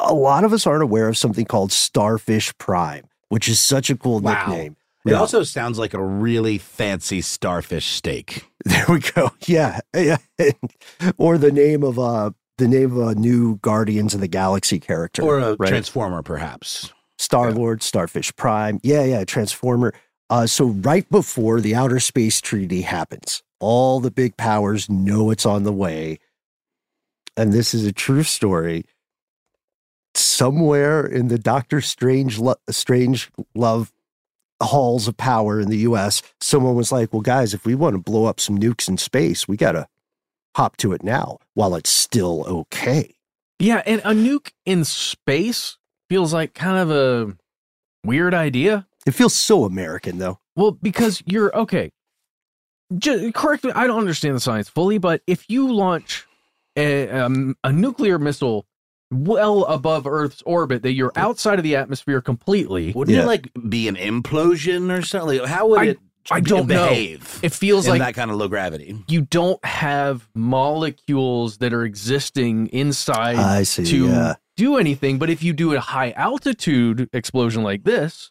a 0.00 0.14
lot 0.14 0.44
of 0.44 0.54
us 0.54 0.66
aren't 0.66 0.82
aware 0.82 1.08
of 1.08 1.18
something 1.18 1.44
called 1.44 1.72
Starfish 1.72 2.56
Prime, 2.56 3.04
which 3.28 3.50
is 3.50 3.60
such 3.60 3.90
a 3.90 3.96
cool 3.98 4.20
Wow. 4.20 4.32
nickname. 4.32 4.76
It 5.06 5.10
Yeah. 5.10 5.18
also 5.20 5.42
sounds 5.42 5.78
like 5.78 5.92
a 5.94 6.02
really 6.02 6.56
fancy 6.58 7.20
starfish 7.20 7.86
steak. 7.86 8.46
There 8.64 8.86
we 8.88 9.00
go. 9.00 9.30
Yeah, 9.46 9.80
yeah. 9.94 10.16
or 11.18 11.36
the 11.36 11.52
name 11.52 11.82
of 11.82 11.98
uh 11.98 12.30
the 12.56 12.66
name 12.68 12.96
of 12.98 13.08
a 13.08 13.14
new 13.14 13.56
Guardians 13.56 14.14
of 14.14 14.20
the 14.20 14.28
Galaxy 14.28 14.78
character, 14.80 15.22
Or 15.22 15.38
a 15.38 15.56
right? 15.56 15.68
transformer, 15.68 16.22
perhaps. 16.22 16.90
Star 17.18 17.52
Lord, 17.52 17.82
Starfish 17.82 18.34
Prime. 18.36 18.80
Yeah, 18.82 19.04
yeah, 19.04 19.24
Transformer. 19.24 19.92
Uh, 20.30 20.46
so 20.46 20.66
right 20.66 21.08
before 21.10 21.60
the 21.60 21.74
Outer 21.74 22.00
Space 22.00 22.40
Treaty 22.40 22.80
happens, 22.82 23.42
all 23.60 24.00
the 24.00 24.10
big 24.10 24.36
powers 24.38 24.88
know 24.88 25.30
it's 25.30 25.44
on 25.44 25.64
the 25.64 25.72
way, 25.72 26.18
and 27.36 27.52
this 27.52 27.74
is 27.74 27.84
a 27.84 27.92
true 27.92 28.22
story. 28.22 28.84
Somewhere 30.14 31.04
in 31.04 31.28
the 31.28 31.38
Doctor 31.38 31.80
Strange, 31.80 32.38
lo- 32.38 32.54
Strange 32.70 33.30
Love 33.54 33.92
halls 34.62 35.08
of 35.08 35.16
power 35.16 35.60
in 35.60 35.68
the 35.68 35.78
U.S., 35.78 36.22
someone 36.40 36.74
was 36.74 36.92
like, 36.92 37.12
"Well, 37.12 37.22
guys, 37.22 37.54
if 37.54 37.64
we 37.64 37.74
want 37.74 37.94
to 37.94 37.98
blow 37.98 38.26
up 38.26 38.40
some 38.40 38.58
nukes 38.58 38.88
in 38.88 38.98
space, 38.98 39.48
we 39.48 39.56
got 39.56 39.72
to 39.72 39.86
hop 40.56 40.76
to 40.78 40.92
it 40.92 41.02
now 41.02 41.38
while 41.54 41.74
it's 41.74 41.90
still 41.90 42.44
okay." 42.46 43.14
Yeah, 43.58 43.82
and 43.86 44.00
a 44.00 44.10
nuke 44.10 44.50
in 44.66 44.84
space 44.84 45.78
feels 46.08 46.32
like 46.32 46.54
kind 46.54 46.78
of 46.78 46.90
a 46.90 47.36
weird 48.04 48.34
idea. 48.34 48.86
It 49.06 49.12
feels 49.12 49.34
so 49.34 49.64
American, 49.64 50.18
though. 50.18 50.38
Well, 50.56 50.72
because 50.72 51.22
you're 51.26 51.54
okay. 51.56 51.90
Just, 52.96 53.34
correct 53.34 53.64
me, 53.64 53.72
I 53.74 53.86
don't 53.86 53.98
understand 53.98 54.36
the 54.36 54.40
science 54.40 54.68
fully, 54.68 54.98
but 54.98 55.22
if 55.26 55.48
you 55.48 55.72
launch 55.72 56.26
a, 56.76 57.08
um, 57.10 57.56
a 57.64 57.72
nuclear 57.72 58.18
missile 58.18 58.66
well 59.10 59.64
above 59.64 60.06
Earth's 60.06 60.42
orbit, 60.46 60.82
that 60.82 60.92
you're 60.92 61.12
outside 61.16 61.58
of 61.58 61.62
the 61.62 61.76
atmosphere 61.76 62.20
completely. 62.20 62.92
Wouldn't 62.92 63.16
it 63.16 63.26
like 63.26 63.50
be 63.68 63.88
an 63.88 63.96
implosion 63.96 64.96
or 64.96 65.02
something? 65.02 65.40
Like, 65.40 65.48
how 65.48 65.68
would 65.68 65.80
I- 65.80 65.84
it? 65.86 65.98
I 66.30 66.40
don't 66.40 66.66
know. 66.68 66.88
It 66.90 67.52
feels 67.52 67.84
in 67.84 67.90
like 67.90 67.98
that 68.00 68.14
kind 68.14 68.30
of 68.30 68.38
low 68.38 68.48
gravity. 68.48 68.96
you 69.08 69.20
don't 69.20 69.62
have 69.62 70.26
molecules 70.34 71.58
that 71.58 71.74
are 71.74 71.84
existing 71.84 72.68
inside 72.68 73.36
I 73.36 73.62
see, 73.64 73.84
to 73.84 74.06
yeah. 74.06 74.34
do 74.56 74.78
anything. 74.78 75.18
But 75.18 75.28
if 75.28 75.42
you 75.42 75.52
do 75.52 75.74
a 75.74 75.80
high 75.80 76.12
altitude 76.12 77.10
explosion 77.12 77.62
like 77.62 77.84
this, 77.84 78.30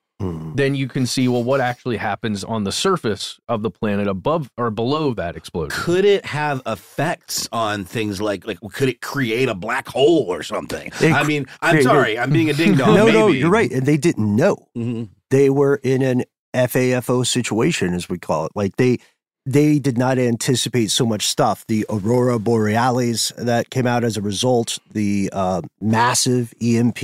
Then 0.56 0.76
you 0.76 0.88
can 0.88 1.06
see 1.06 1.28
well 1.28 1.44
what 1.44 1.60
actually 1.62 1.98
happens 1.98 2.44
on 2.44 2.64
the 2.64 2.72
surface 2.72 3.40
of 3.48 3.62
the 3.62 3.70
planet 3.72 4.08
above 4.08 4.50
or 4.58 4.70
below 4.72 5.14
that 5.16 5.36
explosion. 5.36 5.72
Could 5.82 6.06
it 6.06 6.26
have 6.26 6.62
effects 6.66 7.48
on 7.52 7.84
things 7.86 8.22
like 8.22 8.46
like 8.48 8.60
could 8.74 8.90
it 8.90 9.02
create 9.02 9.50
a 9.50 9.56
black 9.56 9.88
hole 9.88 10.26
or 10.28 10.44
something? 10.44 10.92
It 11.02 11.12
I 11.14 11.24
mean, 11.24 11.46
I'm 11.62 11.72
created- 11.72 11.90
sorry, 11.90 12.20
I'm 12.20 12.32
being 12.32 12.50
a 12.50 12.54
ding 12.54 12.76
dong. 12.76 12.96
no, 12.96 13.06
maybe. 13.06 13.18
no, 13.18 13.28
you're 13.28 13.50
right. 13.50 13.72
And 13.72 13.86
they 13.86 13.98
didn't 13.98 14.36
know. 14.36 14.68
Mhm. 14.78 15.10
They 15.30 15.50
were 15.50 15.80
in 15.84 16.02
an 16.02 16.24
FAFO 16.56 17.26
situation, 17.26 17.94
as 17.94 18.08
we 18.08 18.18
call 18.20 18.46
it. 18.46 18.52
Like 18.56 18.76
they 18.78 19.00
they 19.46 19.78
did 19.80 19.98
not 19.98 20.18
anticipate 20.20 20.90
so 20.92 21.06
much 21.06 21.28
stuff. 21.28 21.66
The 21.68 21.86
aurora 21.90 22.40
borealis 22.40 23.34
that 23.38 23.70
came 23.72 23.86
out 23.88 24.04
as 24.06 24.16
a 24.16 24.22
result, 24.22 24.78
the 24.92 25.30
uh, 25.34 25.62
massive 25.82 26.54
EMP, 26.62 27.02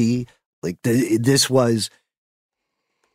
like 0.64 0.78
the, 0.84 1.18
this 1.18 1.50
was 1.50 1.90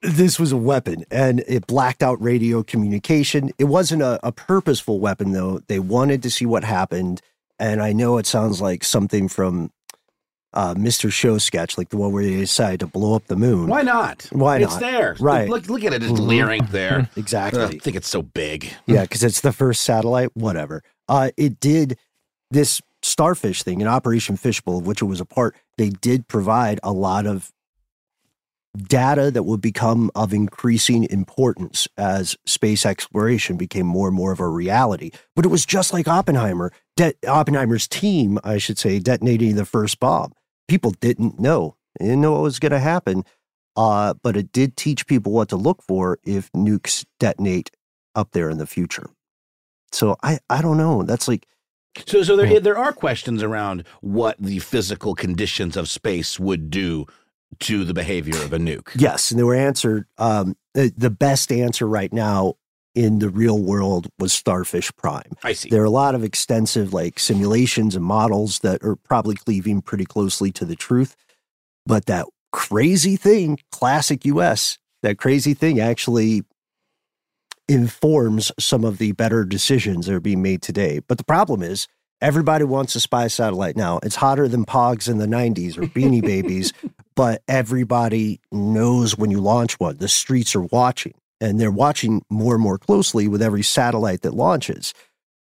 this 0.05 0.39
was 0.39 0.53
a 0.53 0.57
weapon 0.57 1.05
and 1.11 1.43
it 1.49 1.67
blacked 1.67 2.03
out 2.03 2.21
radio 2.23 2.63
communication. 2.63 3.51
It 3.59 3.65
wasn't 3.65 4.03
a, 4.03 4.21
a 4.27 4.33
purposeful 4.33 5.01
weapon 5.01 5.33
though. 5.33 5.61
They 5.69 5.79
wanted 5.79 6.23
to 6.25 6.31
see 6.31 6.47
what 6.47 6.63
happened. 6.65 7.21
And 7.59 7.81
I 7.83 7.93
know 7.93 8.19
it 8.19 8.27
sounds 8.27 8.61
like 8.61 8.85
something 8.85 9.29
from 9.29 9.71
uh, 10.53 10.75
Mr. 10.75 11.11
Show 11.13 11.39
sketch, 11.39 11.77
like 11.79 11.89
the 11.89 11.97
one 11.97 12.13
where 12.13 12.23
they 12.23 12.37
decide 12.37 12.81
to 12.81 12.87
blow 12.87 13.15
up 13.17 13.27
the 13.27 13.37
moon. 13.37 13.67
Why 13.69 13.83
not? 13.83 14.29
Why 14.31 14.59
It's 14.59 14.67
not? 14.67 14.73
It's 14.73 14.81
there. 14.81 15.17
Right. 15.19 15.49
Look, 15.49 15.69
look 15.69 15.83
at 15.85 15.93
it. 15.93 16.03
It's 16.03 16.13
Mhm. 16.13 16.27
leering 16.27 16.67
there. 16.71 17.09
Exactly. 17.17 17.63
I 17.63 17.69
think 17.79 17.97
it's 17.97 18.09
so 18.09 18.23
big. 18.23 18.73
Yeah, 18.87 19.03
because 19.03 19.23
it's 19.25 19.41
the 19.41 19.53
first 19.53 19.83
satellite, 19.83 20.31
whatever. 20.35 20.83
Uh, 21.09 21.31
it 21.37 21.59
did 21.61 21.99
this 22.51 22.81
starfish 23.03 23.63
thing 23.63 23.81
in 23.81 23.87
Operation 23.89 24.37
Fishbowl, 24.37 24.79
of 24.79 24.87
which 24.87 25.03
it 25.03 25.07
was 25.07 25.21
a 25.21 25.25
part. 25.25 25.57
They 25.77 25.91
did 25.91 26.29
provide 26.29 26.79
a 26.83 26.93
lot 26.93 27.27
of 27.27 27.51
data 28.77 29.31
that 29.31 29.45
would 29.45 29.61
become 29.61 30.11
of 30.15 30.33
increasing 30.33 31.05
importance 31.05 31.87
as 31.97 32.37
space 32.45 32.85
exploration 32.85 33.57
became 33.57 33.87
more 33.87 34.09
and 34.09 34.17
more 34.17 34.33
of 34.33 34.41
a 34.41 34.49
reality. 34.49 35.11
But 35.37 35.45
it 35.45 35.49
was 35.49 35.65
just 35.65 35.93
like 35.93 36.09
Oppenheimer, 36.09 36.73
De- 36.97 37.15
Oppenheimer's 37.27 37.87
team, 37.87 38.39
I 38.43 38.59
should 38.59 38.79
say, 38.79 38.99
detonating 38.99 39.55
the 39.55 39.65
first 39.65 40.01
bomb. 40.01 40.33
People 40.67 40.91
didn't 41.01 41.39
know, 41.39 41.77
they 41.99 42.07
didn't 42.07 42.21
know 42.21 42.33
what 42.33 42.43
was 42.43 42.59
going 42.59 42.73
to 42.73 42.79
happen. 42.81 43.25
Uh, 43.77 44.15
but 44.23 44.37
it 44.37 44.53
did 44.53 44.77
teach 44.77 45.07
people 45.07 45.33
what 45.33 45.49
to 45.49 45.57
look 45.57 45.83
for 45.83 46.19
if 46.23 46.51
nukes 46.53 47.05
detonate 47.19 47.73
up 48.15 48.31
there 48.31 48.49
in 48.49 48.59
the 48.59 48.67
future. 48.67 49.11
So 49.91 50.17
I, 50.23 50.39
I 50.49 50.63
don't 50.63 50.77
know. 50.77 51.03
That's 51.03 51.27
like 51.27 51.47
So, 52.07 52.23
so 52.23 52.37
there, 52.37 52.61
there 52.61 52.79
are 52.79 52.93
questions 52.93 53.43
around 53.43 53.85
what 54.01 54.37
the 54.39 54.61
physical 54.61 55.15
conditions 55.15 55.77
of 55.77 55.89
space 55.89 56.39
would 56.39 56.71
do 56.71 57.07
to 57.61 57.85
the 57.85 57.95
behavior 57.95 58.37
of 58.43 58.53
a 58.53 58.59
nuke. 58.59 58.91
Yes, 58.95 59.31
and 59.31 59.39
they 59.39 59.45
were 59.45 59.55
answered. 59.55 60.07
Um, 60.19 60.57
the, 60.75 60.93
the 60.97 61.11
best 61.11 61.53
answer 61.53 61.87
right 61.87 62.13
now 62.13 62.55
in 62.95 63.19
the 63.19 63.29
real 63.29 63.61
world 63.61 64.09
was 64.19 64.33
Starfish 64.33 64.95
Prime. 64.97 65.33
I 65.43 65.53
see. 65.53 65.69
There 65.69 65.83
are 65.83 65.87
a 65.87 65.91
lot 65.91 66.15
of 66.15 66.23
extensive 66.23 66.93
like 66.93 67.19
simulations 67.19 67.97
and 67.97 68.05
models 68.05 68.61
that 68.61 68.83
are 68.85 68.97
probably 68.97 69.35
cleaving 69.35 69.83
pretty 69.83 70.05
closely 70.05 70.53
to 70.53 70.65
the 70.65 70.77
truth, 70.77 71.17
but 71.87 72.07
that 72.07 72.27
crazy 72.53 73.17
thing, 73.17 73.59
classic 73.73 74.25
US, 74.25 74.79
that 75.03 75.19
crazy 75.19 75.55
thing 75.55 75.81
actually 75.81 76.45
informs 77.69 78.53
some 78.59 78.85
of 78.85 78.99
the 78.99 79.13
better 79.13 79.45
decisions 79.45 80.07
that 80.07 80.15
are 80.15 80.21
being 80.21 80.43
made 80.43 80.63
today. 80.63 81.01
But 81.01 81.19
the 81.19 81.25
problem 81.25 81.63
is 81.63 81.89
everybody 82.25 82.65
wants 82.65 82.97
a 82.97 83.01
spy 83.01 83.27
satellite 83.27 83.77
now. 83.77 84.01
It's 84.03 84.17
hotter 84.17 84.49
than 84.49 84.65
Pogs 84.65 85.11
in 85.11 85.19
the 85.19 85.27
90s 85.27 85.77
or 85.77 85.83
Beanie 85.83 86.23
Babies, 86.25 86.73
but 87.15 87.43
everybody 87.47 88.41
knows 88.51 89.19
when 89.19 89.31
you 89.31 89.41
launch 89.41 89.79
one. 89.79 89.99
The 89.99 90.09
streets 90.09 90.57
are 90.57 90.63
watching, 90.63 91.13
and 91.39 91.61
they're 91.61 91.71
watching 91.71 92.23
more 92.31 92.55
and 92.55 92.63
more 92.63 92.79
closely 92.79 93.29
with 93.29 93.43
every 93.43 93.63
satellite 93.63 94.23
that 94.23 94.33
launches. 94.33 94.95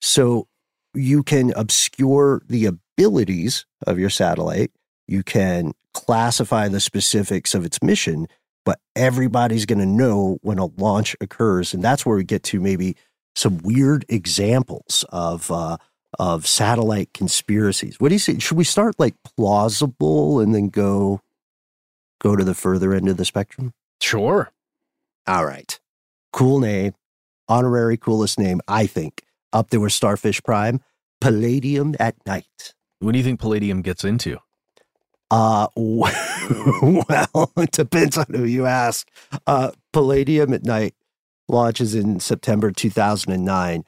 So 0.01 0.47
you 0.95 1.21
can 1.21 1.53
obscure 1.55 2.41
the 2.47 2.65
abilities 2.65 3.67
of 3.85 3.99
your 3.99 4.09
satellite. 4.09 4.71
You 5.07 5.21
can 5.21 5.73
classify 5.93 6.67
the 6.67 6.79
specifics 6.79 7.53
of 7.53 7.63
its 7.63 7.77
mission, 7.83 8.25
but 8.65 8.79
everybody's 8.95 9.67
going 9.67 9.79
to 9.79 9.85
know 9.85 10.39
when 10.41 10.57
a 10.57 10.65
launch 10.65 11.15
occurs. 11.21 11.75
And 11.75 11.83
that's 11.83 12.07
where 12.07 12.17
we 12.17 12.23
get 12.23 12.41
to 12.45 12.59
maybe 12.59 12.95
some 13.35 13.59
weird 13.59 14.03
examples 14.09 15.05
of 15.09 15.51
uh, 15.51 15.77
of 16.19 16.47
satellite 16.47 17.13
conspiracies. 17.13 17.99
What 17.99 18.09
do 18.09 18.15
you 18.15 18.19
say? 18.19 18.37
Should 18.39 18.57
we 18.57 18.63
start 18.63 18.95
like 18.99 19.15
plausible 19.35 20.39
and 20.39 20.53
then 20.53 20.69
go 20.69 21.21
go 22.19 22.35
to 22.35 22.43
the 22.43 22.53
further 22.53 22.93
end 22.93 23.07
of 23.07 23.17
the 23.17 23.25
spectrum? 23.25 23.73
Sure. 23.99 24.51
All 25.27 25.45
right. 25.45 25.79
Cool 26.33 26.59
name, 26.59 26.93
honorary 27.47 27.97
coolest 27.97 28.39
name, 28.39 28.61
I 28.67 28.87
think. 28.87 29.23
Up 29.53 29.69
there 29.69 29.79
with 29.79 29.91
Starfish 29.91 30.41
Prime, 30.43 30.79
Palladium 31.19 31.95
at 31.99 32.15
Night. 32.25 32.73
What 32.99 33.11
do 33.11 33.17
you 33.17 33.23
think 33.23 33.39
Palladium 33.39 33.81
gets 33.81 34.03
into? 34.05 34.39
Uh, 35.29 35.67
well, 35.75 37.51
it 37.57 37.71
depends 37.71 38.17
on 38.17 38.25
who 38.29 38.43
you 38.43 38.65
ask. 38.65 39.09
Uh, 39.47 39.71
Palladium 39.93 40.53
at 40.53 40.63
Night 40.63 40.93
launches 41.47 41.95
in 41.95 42.19
September 42.19 42.71
2009. 42.71 43.83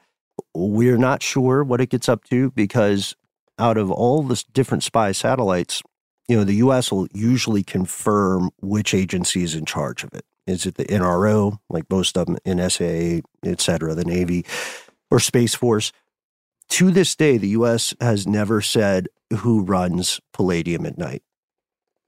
We're 0.54 0.96
not 0.98 1.22
sure 1.22 1.64
what 1.64 1.80
it 1.80 1.90
gets 1.90 2.08
up 2.08 2.24
to 2.24 2.50
because 2.52 3.14
out 3.58 3.76
of 3.76 3.90
all 3.90 4.22
the 4.22 4.42
different 4.52 4.82
spy 4.82 5.12
satellites, 5.12 5.82
you 6.28 6.36
know, 6.36 6.44
the 6.44 6.54
U.S. 6.56 6.90
will 6.90 7.06
usually 7.12 7.62
confirm 7.62 8.50
which 8.60 8.94
agency 8.94 9.42
is 9.42 9.54
in 9.54 9.64
charge 9.66 10.04
of 10.04 10.12
it. 10.14 10.24
Is 10.46 10.66
it 10.66 10.74
the 10.76 10.84
NRO, 10.86 11.58
like 11.70 11.84
most 11.90 12.16
of 12.16 12.26
them, 12.26 12.36
NSA, 12.46 13.22
et 13.44 13.60
cetera, 13.60 13.94
the 13.94 14.04
Navy, 14.04 14.44
or 15.10 15.20
Space 15.20 15.54
Force? 15.54 15.92
To 16.70 16.90
this 16.90 17.14
day, 17.14 17.36
the 17.36 17.48
U.S. 17.48 17.94
has 18.00 18.26
never 18.26 18.60
said 18.60 19.08
who 19.38 19.62
runs 19.62 20.20
Palladium 20.32 20.86
at 20.86 20.98
night. 20.98 21.22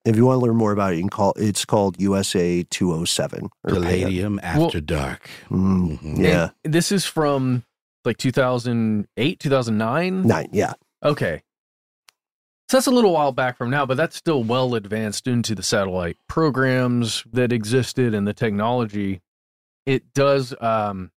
If 0.05 0.17
you 0.17 0.25
want 0.27 0.41
to 0.41 0.47
learn 0.47 0.57
more 0.57 0.73
about 0.73 0.93
it, 0.93 0.97
you 0.97 1.03
can 1.03 1.11
call 1.11 1.33
it's 1.37 1.65
called 1.65 2.01
USA 2.01 2.63
207 2.71 3.49
or 3.65 3.71
Palladium 3.71 4.39
PAN. 4.39 4.63
After 4.63 4.81
Dark. 4.81 5.29
Mm, 5.51 5.99
Mhm. 6.01 6.19
yeah. 6.19 6.51
This 6.63 6.93
is 6.93 7.05
from 7.05 7.65
like 8.07 8.17
2008, 8.17 9.41
2009? 9.41 10.23
Nine, 10.27 10.49
yeah. 10.53 10.73
Okay. 11.05 11.43
So 12.69 12.77
that's 12.79 12.87
a 12.89 12.91
little 12.91 13.13
while 13.13 13.31
back 13.33 13.57
from 13.57 13.71
now, 13.71 13.87
but 13.87 13.97
that's 13.97 14.17
still 14.17 14.43
well 14.43 14.75
advanced 14.75 15.27
into 15.29 15.55
the 15.55 15.63
satellite 15.63 16.17
programs 16.29 17.23
that 17.33 17.53
existed 17.53 18.13
and 18.15 18.27
the 18.27 18.33
technology. 18.35 19.21
It 19.85 20.13
does. 20.15 20.53
Um, 20.61 21.13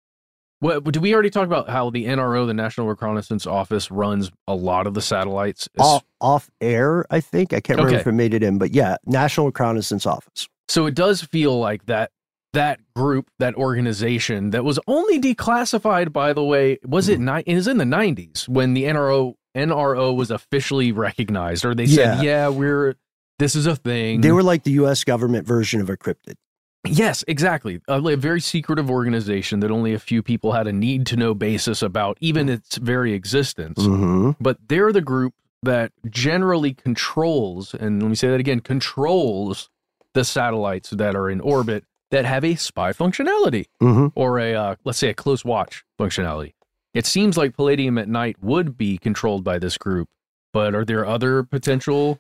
what 0.60 0.84
did 0.86 0.98
we 0.98 1.14
already 1.14 1.30
talk 1.30 1.46
about? 1.46 1.70
How 1.70 1.90
the 1.92 2.06
NRO, 2.08 2.48
the 2.48 2.54
National 2.54 2.88
Reconnaissance 2.88 3.46
Office, 3.46 3.92
runs 3.92 4.32
a 4.48 4.56
lot 4.56 4.88
of 4.88 4.94
the 4.96 5.02
satellites. 5.02 5.70
Off, 5.80 6.04
off 6.20 6.50
air, 6.60 7.06
I 7.12 7.22
think. 7.22 7.54
I 7.54 7.60
can't 7.62 7.78
remember 7.78 7.94
Okay. 7.94 8.02
if 8.02 8.08
it 8.08 8.12
made 8.14 8.34
it 8.34 8.42
in, 8.44 8.58
but 8.58 8.72
yeah, 8.74 8.98
National 9.06 9.46
Reconnaissance 9.46 10.06
Office. 10.06 10.50
So 10.68 10.86
it 10.88 10.96
does 10.96 11.22
feel 11.22 11.58
like 11.60 11.86
that 11.86 12.12
that 12.58 12.80
group, 12.96 13.30
that 13.38 13.54
organization 13.54 14.50
that 14.50 14.64
was 14.64 14.80
only 14.88 15.22
declassified, 15.22 16.12
by 16.12 16.34
the 16.34 16.44
way, 16.44 16.80
was 16.84 17.08
it 17.08 17.20
ni- 17.20 17.44
it 17.46 17.54
was 17.54 17.68
in 17.68 17.78
the 17.78 17.86
nineties 17.86 18.50
when 18.50 18.74
the 18.74 18.86
NRO 18.86 19.36
NRO 19.56 20.16
was 20.16 20.32
officially 20.32 20.92
recognized, 20.92 21.64
or 21.64 21.76
they 21.76 21.86
said, 21.86 22.18
Yeah. 22.18 22.22
Yeah, 22.22 22.48
we're 22.50 22.96
this 23.38 23.56
is 23.56 23.68
a 23.68 23.76
thing. 23.76 24.22
They 24.22 24.32
were 24.32 24.42
like 24.42 24.64
the 24.64 24.72
U.S. 24.72 25.04
government 25.04 25.46
version 25.46 25.80
of 25.82 25.88
Encrypted. 25.88 26.36
Yes, 26.84 27.24
exactly. 27.28 27.80
A, 27.88 28.02
a 28.02 28.16
very 28.16 28.42
secretive 28.42 28.90
organization 28.90 29.60
that 29.60 29.70
only 29.70 29.94
a 29.94 30.00
few 30.00 30.24
people 30.24 30.54
had 30.54 30.66
a 30.66 30.74
need 30.74 31.06
to 31.08 31.16
know 31.16 31.36
basis 31.36 31.84
about, 31.84 32.18
even 32.22 32.50
its 32.50 32.78
very 32.78 33.14
existence. 33.14 33.78
Mm-hmm. 33.80 34.32
But 34.40 34.58
they're 34.68 34.92
the 34.92 35.02
group 35.02 35.36
that 35.62 35.92
generally 36.10 36.74
controls, 36.74 37.76
and 37.76 38.02
let 38.02 38.10
me 38.10 38.16
say 38.16 38.30
that 38.30 38.40
again, 38.40 38.62
controls 38.62 39.70
the 40.14 40.24
satellites 40.24 40.90
that 40.92 41.16
are 41.16 41.30
in 41.30 41.40
orbit 41.42 41.84
that 42.12 42.26
have 42.26 42.44
a 42.44 42.56
spy 42.56 42.94
functionality 42.94 43.66
Mhm. 43.82 44.12
or 44.16 44.40
a, 44.40 44.54
uh, 44.54 44.76
let's 44.86 44.98
say, 45.00 45.10
a 45.10 45.14
close 45.14 45.44
watch 45.44 45.84
functionality. 46.00 46.54
It 46.94 47.06
seems 47.06 47.38
like 47.38 47.56
Palladium 47.56 47.98
at 47.98 48.08
night 48.08 48.38
would 48.42 48.78
be 48.78 48.98
controlled 48.98 49.44
by 49.44 49.60
this 49.60 49.78
group, 49.78 50.08
but 50.54 50.74
are 50.74 50.86
there 50.86 51.06
other 51.06 51.44
potential? 51.44 52.20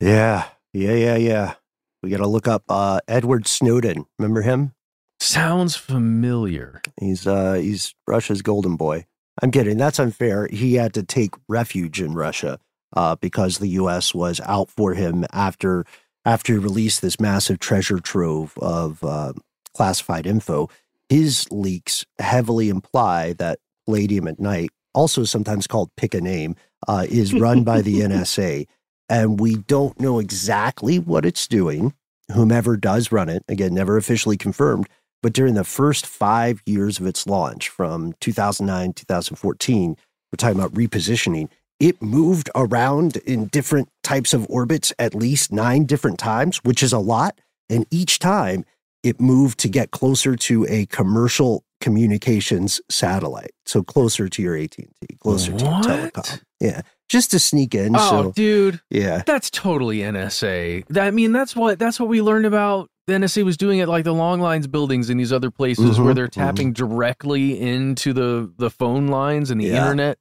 Yeah, 0.00 0.48
yeah, 0.72 0.92
yeah, 0.94 1.16
yeah. 1.16 1.54
We 2.02 2.10
got 2.10 2.18
to 2.18 2.26
look 2.26 2.46
up 2.48 2.64
uh, 2.68 3.00
Edward 3.08 3.46
Snowden. 3.46 4.04
Remember 4.18 4.42
him? 4.42 4.74
Sounds 5.20 5.76
familiar. 5.76 6.82
He's 7.00 7.26
uh, 7.26 7.54
he's 7.54 7.94
Russia's 8.08 8.42
golden 8.42 8.76
boy. 8.76 9.06
I'm 9.40 9.50
kidding. 9.50 9.78
That's 9.78 9.98
unfair. 9.98 10.48
He 10.48 10.74
had 10.74 10.92
to 10.94 11.02
take 11.02 11.30
refuge 11.48 12.00
in 12.02 12.12
Russia 12.14 12.58
uh, 12.94 13.16
because 13.16 13.58
the 13.58 13.68
U.S. 13.68 14.14
was 14.14 14.40
out 14.40 14.68
for 14.70 14.94
him 14.94 15.24
after 15.32 15.84
after 16.24 16.52
he 16.52 16.58
released 16.58 17.02
this 17.02 17.20
massive 17.20 17.58
treasure 17.58 17.98
trove 17.98 18.56
of 18.58 19.02
uh, 19.02 19.32
classified 19.74 20.26
info. 20.26 20.68
His 21.08 21.50
leaks 21.50 22.04
heavily 22.18 22.68
imply 22.68 23.32
that 23.34 23.58
Palladium 23.86 24.28
at 24.28 24.38
Night, 24.38 24.70
also 24.94 25.24
sometimes 25.24 25.66
called 25.66 25.90
Pick 25.96 26.14
a 26.14 26.20
Name, 26.20 26.56
uh, 26.86 27.06
is 27.08 27.34
run 27.34 27.64
by 27.64 27.82
the 27.82 28.00
NSA, 28.00 28.66
and 29.08 29.40
we 29.40 29.56
don't 29.56 29.98
know 30.00 30.18
exactly 30.18 30.98
what 30.98 31.26
it's 31.26 31.46
doing. 31.46 31.94
Whomever 32.32 32.76
does 32.76 33.12
run 33.12 33.28
it, 33.28 33.42
again, 33.48 33.74
never 33.74 33.96
officially 33.96 34.36
confirmed, 34.36 34.88
but 35.22 35.32
during 35.32 35.54
the 35.54 35.64
first 35.64 36.06
five 36.06 36.62
years 36.66 36.98
of 36.98 37.06
its 37.06 37.26
launch 37.26 37.68
from 37.68 38.14
2009, 38.20 38.92
2014, 38.94 39.96
we're 40.32 40.36
talking 40.36 40.58
about 40.58 40.72
repositioning. 40.72 41.48
It 41.82 42.00
moved 42.00 42.48
around 42.54 43.16
in 43.26 43.46
different 43.48 43.88
types 44.04 44.32
of 44.32 44.46
orbits 44.48 44.92
at 45.00 45.14
least 45.16 45.50
nine 45.52 45.84
different 45.84 46.18
times, 46.18 46.58
which 46.58 46.80
is 46.82 46.92
a 46.92 46.98
lot. 47.00 47.40
And 47.68 47.86
each 47.90 48.20
time 48.20 48.64
it 49.02 49.20
moved 49.20 49.58
to 49.60 49.68
get 49.68 49.90
closer 49.90 50.36
to 50.36 50.64
a 50.68 50.86
commercial 50.86 51.64
communications 51.80 52.80
satellite. 52.88 53.50
So 53.66 53.82
closer 53.82 54.28
to 54.28 54.42
your 54.42 54.56
AT&T, 54.56 54.86
closer 55.20 55.52
to 55.56 55.64
your 55.64 55.74
telecom. 55.82 56.40
Yeah. 56.60 56.82
Just 57.08 57.32
to 57.32 57.38
sneak 57.40 57.74
in. 57.74 57.96
Oh, 57.96 58.10
so, 58.26 58.32
dude. 58.32 58.80
yeah. 58.88 59.22
That's 59.26 59.50
totally 59.50 59.98
NSA. 59.98 60.86
That, 60.88 61.06
I 61.06 61.10
mean, 61.10 61.32
that's 61.32 61.56
what 61.56 61.78
that's 61.80 61.98
what 61.98 62.08
we 62.08 62.22
learned 62.22 62.46
about. 62.46 62.88
The 63.08 63.14
NSA 63.14 63.44
was 63.44 63.56
doing 63.56 63.80
it 63.80 63.88
like 63.88 64.04
the 64.04 64.14
long 64.14 64.40
lines 64.40 64.68
buildings 64.68 65.10
in 65.10 65.18
these 65.18 65.32
other 65.32 65.50
places 65.50 65.98
where 65.98 66.12
Mhm, 66.12 66.14
they're 66.14 66.28
tapping 66.28 66.72
directly 66.72 67.58
into 67.60 68.12
the 68.12 68.52
the 68.56 68.70
phone 68.70 69.08
lines 69.08 69.50
and 69.50 69.60
the 69.60 69.66
Yeah. 69.66 69.82
internet 69.82 70.18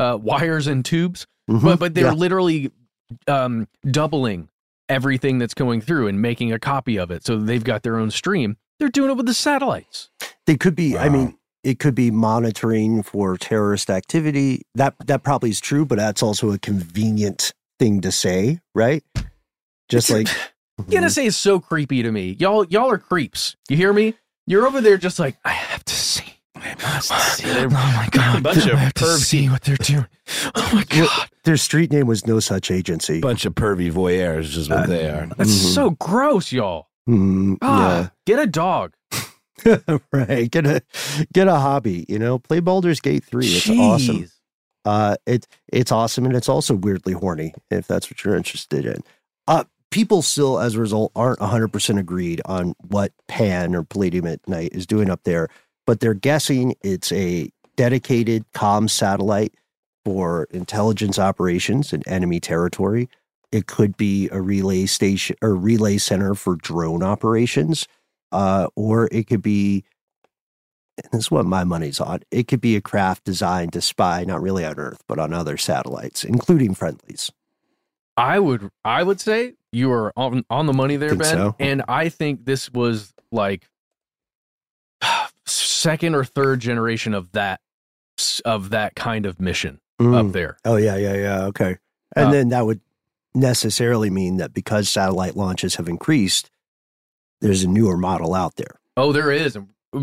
uh, 0.00 0.16
wires 0.20 0.66
and 0.66 0.84
tubes. 0.84 1.26
Mhm, 1.48 1.62
But 1.62 1.78
but 1.78 1.94
they're 1.94 2.06
yeah. 2.06 2.12
literally 2.12 2.72
um, 3.28 3.68
doubling 3.88 4.48
everything 4.88 5.38
that's 5.38 5.54
going 5.54 5.80
through 5.80 6.08
and 6.08 6.20
making 6.20 6.52
a 6.52 6.58
copy 6.58 6.96
of 6.98 7.10
it. 7.10 7.24
So 7.24 7.38
they've 7.38 7.62
got 7.62 7.82
their 7.82 7.96
own 7.96 8.10
stream. 8.10 8.56
They're 8.78 8.88
doing 8.88 9.10
it 9.10 9.16
with 9.16 9.26
the 9.26 9.34
satellites. 9.34 10.10
They 10.46 10.56
could 10.56 10.74
be. 10.74 10.96
I 10.96 11.08
mean, 11.08 11.36
it 11.62 11.78
could 11.78 11.94
be 11.94 12.10
monitoring 12.10 13.02
for 13.02 13.36
terrorist 13.36 13.90
activity. 13.90 14.62
That 14.74 14.94
that 15.06 15.22
probably 15.22 15.50
is 15.50 15.60
true, 15.60 15.84
but 15.84 15.98
that's 15.98 16.22
also 16.22 16.50
a 16.52 16.58
convenient 16.58 17.52
thing 17.78 18.00
to 18.00 18.10
say, 18.12 18.60
right? 18.74 19.04
Just 19.88 20.08
like 20.10 20.28
NSA 20.82 21.26
is 21.26 21.36
so 21.36 21.60
creepy 21.60 22.02
to 22.02 22.10
me. 22.10 22.36
Y'all, 22.38 22.64
y'all 22.66 22.90
are 22.90 22.98
creeps. 22.98 23.56
You 23.68 23.76
hear 23.76 23.92
me? 23.92 24.14
You're 24.46 24.66
over 24.66 24.80
there 24.80 24.96
just 24.96 25.18
like 25.18 25.36
I 25.44 25.50
have 25.50 25.84
to 25.84 25.94
see. 25.94 26.34
I 26.60 26.74
must 26.82 27.08
see. 27.38 27.50
Oh 27.50 27.68
my 27.70 28.08
god! 28.12 28.38
A 28.38 28.40
bunch 28.42 28.66
of 28.66 28.72
I 28.74 28.76
have 28.76 28.94
to 28.94 29.04
pervy- 29.04 29.18
see 29.18 29.48
what 29.48 29.62
they're 29.62 29.76
doing. 29.76 30.06
Oh 30.54 30.70
my 30.74 30.84
god! 30.84 31.28
Their 31.44 31.56
street 31.56 31.90
name 31.92 32.06
was 32.06 32.26
No 32.26 32.38
Such 32.40 32.70
Agency. 32.70 33.20
bunch 33.20 33.44
of 33.46 33.54
pervy 33.54 33.90
voyeurs 33.90 34.56
is 34.56 34.68
what 34.68 34.88
they 34.88 35.08
are. 35.08 35.26
That's 35.36 35.50
Mhm. 35.50 35.74
so 35.74 35.90
gross, 35.90 36.52
y'all. 36.52 36.88
Mm, 37.08 37.56
Ah, 37.62 38.12
get 38.26 38.38
a 38.38 38.46
dog. 38.46 38.92
right. 40.12 40.50
Get 40.50 40.66
a 40.66 40.82
get 41.32 41.48
a 41.48 41.56
hobby. 41.56 42.04
You 42.08 42.18
know, 42.18 42.38
play 42.38 42.60
Baldur's 42.60 43.00
Gate 43.00 43.24
three. 43.24 43.46
It's 43.46 43.68
awesome. 43.68 44.18
Jeez. 44.24 44.32
Uh, 44.84 45.16
it 45.26 45.46
it's 45.72 45.92
awesome, 45.92 46.24
and 46.24 46.34
it's 46.34 46.48
also 46.48 46.74
weirdly 46.74 47.12
horny 47.12 47.52
if 47.70 47.86
that's 47.86 48.10
what 48.10 48.24
you're 48.24 48.36
interested 48.36 48.86
in. 48.86 48.98
Uh, 49.48 49.64
people 49.90 50.22
still, 50.22 50.58
as 50.58 50.74
a 50.76 50.80
result, 50.80 51.12
aren't 51.14 51.40
100 51.40 51.68
percent 51.68 51.98
agreed 51.98 52.40
on 52.46 52.74
what 52.88 53.12
Pan 53.28 53.74
or 53.74 53.82
Palladium 53.82 54.26
at 54.26 54.46
Night 54.48 54.70
is 54.72 54.86
doing 54.86 55.10
up 55.10 55.20
there, 55.24 55.48
but 55.90 55.98
they're 55.98 56.14
guessing 56.14 56.72
it's 56.84 57.10
a 57.10 57.50
dedicated 57.74 58.44
comm 58.52 58.88
satellite 58.88 59.52
for 60.04 60.46
intelligence 60.52 61.18
operations 61.18 61.92
in 61.92 62.00
enemy 62.06 62.38
territory. 62.38 63.08
It 63.50 63.66
could 63.66 63.96
be 63.96 64.28
a 64.30 64.40
relay 64.40 64.86
station 64.86 65.34
or 65.42 65.56
relay 65.56 65.98
center 65.98 66.36
for 66.36 66.54
drone 66.54 67.02
operations, 67.02 67.88
uh, 68.30 68.68
or 68.76 69.08
it 69.10 69.26
could 69.26 69.42
be 69.42 69.82
and 71.02 71.10
this 71.10 71.22
is 71.22 71.30
what 71.32 71.44
my 71.44 71.64
money's 71.64 72.00
on. 72.00 72.20
It 72.30 72.46
could 72.46 72.60
be 72.60 72.76
a 72.76 72.80
craft 72.80 73.24
designed 73.24 73.72
to 73.72 73.80
spy 73.80 74.22
not 74.22 74.40
really 74.40 74.64
on 74.64 74.78
Earth, 74.78 75.02
but 75.08 75.18
on 75.18 75.32
other 75.32 75.56
satellites, 75.56 76.22
including 76.22 76.72
friendlies. 76.76 77.32
I 78.16 78.38
would 78.38 78.70
I 78.84 79.02
would 79.02 79.20
say 79.20 79.54
you 79.72 79.90
are 79.90 80.12
on 80.16 80.44
on 80.50 80.66
the 80.66 80.72
money 80.72 80.94
there, 80.94 81.16
Ben. 81.16 81.26
so? 81.26 81.56
And 81.58 81.82
I 81.88 82.10
think 82.10 82.44
this 82.44 82.72
was 82.72 83.12
like 83.32 83.66
second 85.80 86.14
or 86.14 86.24
third 86.24 86.60
generation 86.60 87.14
of 87.14 87.32
that 87.32 87.60
of 88.44 88.70
that 88.70 88.94
kind 88.94 89.24
of 89.26 89.40
mission 89.40 89.80
up 89.98 90.06
Mm. 90.06 90.32
there. 90.32 90.56
Oh 90.64 90.76
yeah, 90.76 90.96
yeah, 90.96 91.14
yeah. 91.14 91.42
Okay, 91.46 91.76
and 92.16 92.28
Uh, 92.28 92.30
then 92.32 92.48
that 92.50 92.66
would 92.66 92.80
necessarily 93.34 94.10
mean 94.10 94.36
that 94.38 94.52
because 94.52 94.88
satellite 94.88 95.36
launches 95.36 95.76
have 95.76 95.88
increased, 95.88 96.50
there's 97.40 97.62
a 97.62 97.68
newer 97.68 97.96
model 97.96 98.34
out 98.34 98.56
there. 98.56 98.80
Oh, 98.96 99.12
there 99.12 99.30
is. 99.30 99.56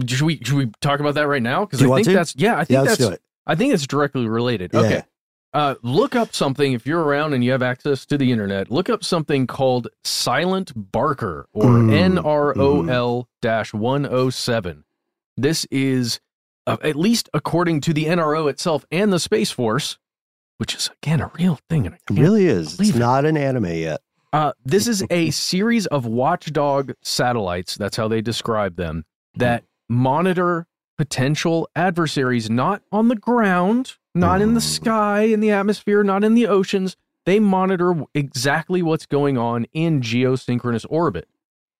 Should 0.07 0.21
we 0.21 0.37
should 0.43 0.53
we 0.57 0.71
talk 0.81 0.99
about 0.99 1.13
that 1.15 1.27
right 1.27 1.41
now? 1.43 1.65
Because 1.65 1.81
I 1.83 1.87
think 1.95 2.05
to? 2.07 2.13
that's 2.13 2.35
yeah. 2.35 2.55
I 2.55 2.63
think 2.63 2.69
Yeah, 2.71 2.81
let's 2.81 2.97
that's 2.97 3.07
do 3.09 3.13
it. 3.13 3.21
I 3.45 3.55
think 3.55 3.73
it's 3.73 3.85
directly 3.87 4.27
related. 4.27 4.71
Yeah. 4.73 4.79
Okay. 4.81 5.03
Uh, 5.53 5.75
look 5.81 6.15
up 6.15 6.35
something 6.35 6.73
if 6.73 6.85
you're 6.85 7.01
around 7.01 7.33
and 7.33 7.43
you 7.43 7.51
have 7.51 7.61
access 7.63 8.05
to 8.05 8.17
the 8.17 8.31
internet. 8.31 8.69
Look 8.69 8.89
up 8.89 9.03
something 9.03 9.47
called 9.47 9.87
Silent 10.03 10.71
Barker 10.75 11.47
or 11.53 11.63
Mm, 11.65 12.19
NROL 12.19 13.25
107. 13.73 14.83
This 15.37 15.65
is, 15.71 16.19
uh, 16.65 16.77
at 16.81 16.95
least 16.95 17.29
according 17.33 17.81
to 17.81 17.93
the 17.93 18.05
NRO 18.05 18.49
itself 18.49 18.85
and 18.91 19.13
the 19.13 19.19
Space 19.19 19.51
Force, 19.51 19.97
which 20.57 20.75
is 20.75 20.89
again 21.01 21.21
a 21.21 21.31
real 21.37 21.59
thing. 21.69 21.85
It 21.85 21.93
really 22.09 22.47
is. 22.47 22.79
It's 22.79 22.89
it. 22.89 22.95
not 22.95 23.25
an 23.25 23.37
anime 23.37 23.65
yet. 23.65 24.01
Uh, 24.33 24.51
this 24.65 24.87
is 24.87 25.05
a 25.09 25.29
series 25.31 25.85
of 25.85 26.05
watchdog 26.05 26.93
satellites. 27.03 27.75
That's 27.75 27.97
how 27.97 28.07
they 28.07 28.21
describe 28.21 28.75
them 28.75 29.05
that 29.35 29.63
monitor 29.87 30.67
potential 30.97 31.69
adversaries 31.75 32.49
not 32.49 32.81
on 32.91 33.07
the 33.07 33.15
ground, 33.15 33.95
not 34.15 34.41
in 34.41 34.55
the 34.55 34.61
sky, 34.61 35.21
in 35.21 35.39
the 35.39 35.51
atmosphere, 35.51 36.03
not 36.03 36.23
in 36.23 36.33
the 36.33 36.47
oceans. 36.47 36.97
They 37.25 37.39
monitor 37.39 38.03
exactly 38.15 38.81
what's 38.81 39.05
going 39.05 39.37
on 39.37 39.65
in 39.73 40.01
geosynchronous 40.01 40.85
orbit. 40.89 41.27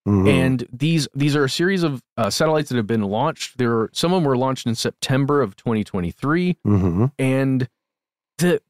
Mhm. 0.07 0.27
And 0.29 0.67
these 0.71 1.07
these 1.13 1.35
are 1.35 1.43
a 1.43 1.49
series 1.49 1.83
of 1.83 2.01
uh, 2.15 2.29
satellites 2.29 2.69
that 2.69 2.77
have 2.77 2.87
been 2.87 3.03
launched. 3.03 3.57
There, 3.57 3.71
are, 3.73 3.89
some 3.93 4.13
of 4.13 4.17
them 4.17 4.23
were 4.23 4.37
launched 4.37 4.65
in 4.65 4.73
September 4.75 5.41
of 5.41 5.55
2023, 5.57 6.57
Mhm. 6.65 7.11
and 7.19 7.67
the 8.37 8.61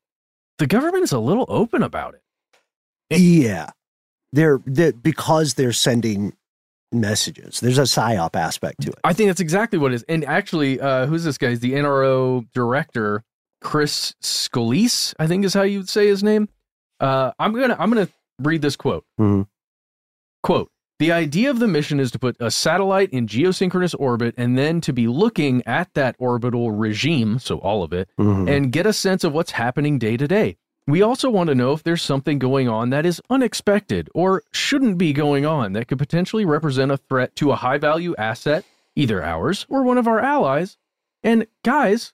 the 0.58 0.66
government 0.68 1.04
is 1.04 1.12
a 1.12 1.20
little 1.20 1.46
open 1.48 1.84
about 1.84 2.16
it. 2.16 2.22
yeah, 3.10 3.70
they're, 4.34 4.60
they 4.66 4.92
because 4.92 5.54
they're 5.54 5.72
sending 5.74 6.34
messages. 6.92 7.60
There's 7.60 7.78
a 7.78 7.82
psyop 7.84 8.36
aspect 8.36 8.82
to 8.82 8.90
it. 8.90 8.96
I 9.04 9.14
think 9.14 9.30
that's 9.30 9.40
exactly 9.40 9.78
what 9.78 9.92
it 9.92 9.96
is. 9.96 10.04
And 10.10 10.26
actually, 10.26 10.80
uh, 10.82 11.06
who's 11.06 11.24
this 11.24 11.38
guy? 11.38 11.50
He's 11.50 11.60
the 11.60 11.74
NRO 11.74 12.48
director, 12.54 13.24
Chris 13.62 14.16
Scolese, 14.24 15.14
I 15.20 15.28
think 15.28 15.46
is 15.46 15.54
how 15.54 15.62
you 15.64 15.80
would 15.80 15.90
say 15.90 16.08
his 16.08 16.24
name. 16.24 16.50
Uh, 17.00 17.32
I'm 17.38 17.54
gonna 17.54 17.76
I'm 17.78 17.92
gonna 17.92 18.10
read 18.40 18.62
this 18.64 18.76
quote. 18.76 19.06
Mhm. 19.20 19.48
Quote: 20.44 20.72
The 21.00 21.12
idea 21.12 21.52
of 21.52 21.60
the 21.60 21.68
mission 21.68 22.00
is 22.00 22.10
to 22.12 22.20
put 22.20 22.36
a 22.40 22.50
satellite 22.50 23.12
in 23.12 23.28
geosynchronous 23.28 23.94
orbit 24.00 24.34
and 24.38 24.58
then 24.58 24.82
to 24.82 24.92
be 24.94 25.08
looking 25.08 25.62
at 25.68 25.94
that 25.94 26.16
orbital 26.18 26.72
regime, 26.72 27.38
so 27.38 27.58
all 27.60 27.84
of 27.84 27.94
it, 27.94 28.10
Mhm. 28.18 28.50
and 28.50 28.72
get 28.72 28.88
a 28.88 28.94
sense 28.94 29.24
of 29.24 29.32
what's 29.32 29.52
happening 29.52 30.00
day 30.00 30.18
to 30.18 30.28
day. 30.28 30.58
We 30.88 31.02
also 31.04 31.30
want 31.30 31.50
to 31.50 31.56
know 31.56 31.74
if 31.74 31.84
there's 31.84 32.02
something 32.02 32.40
going 32.40 32.68
on 32.68 32.90
that 32.90 33.06
is 33.06 33.22
unexpected 33.30 34.10
or 34.16 34.42
shouldn't 34.52 34.98
be 34.98 35.14
going 35.14 35.46
on 35.46 35.74
that 35.74 35.88
could 35.88 36.00
potentially 36.00 36.46
represent 36.46 36.92
a 36.92 36.98
threat 36.98 37.36
to 37.36 37.52
a 37.52 37.56
high 37.58 37.78
value 37.78 38.16
asset, 38.18 38.64
either 38.96 39.24
ours 39.24 39.68
or 39.70 39.84
one 39.84 39.98
of 40.00 40.08
our 40.08 40.20
allies. 40.20 40.78
And 41.24 41.46
guys, 41.64 42.14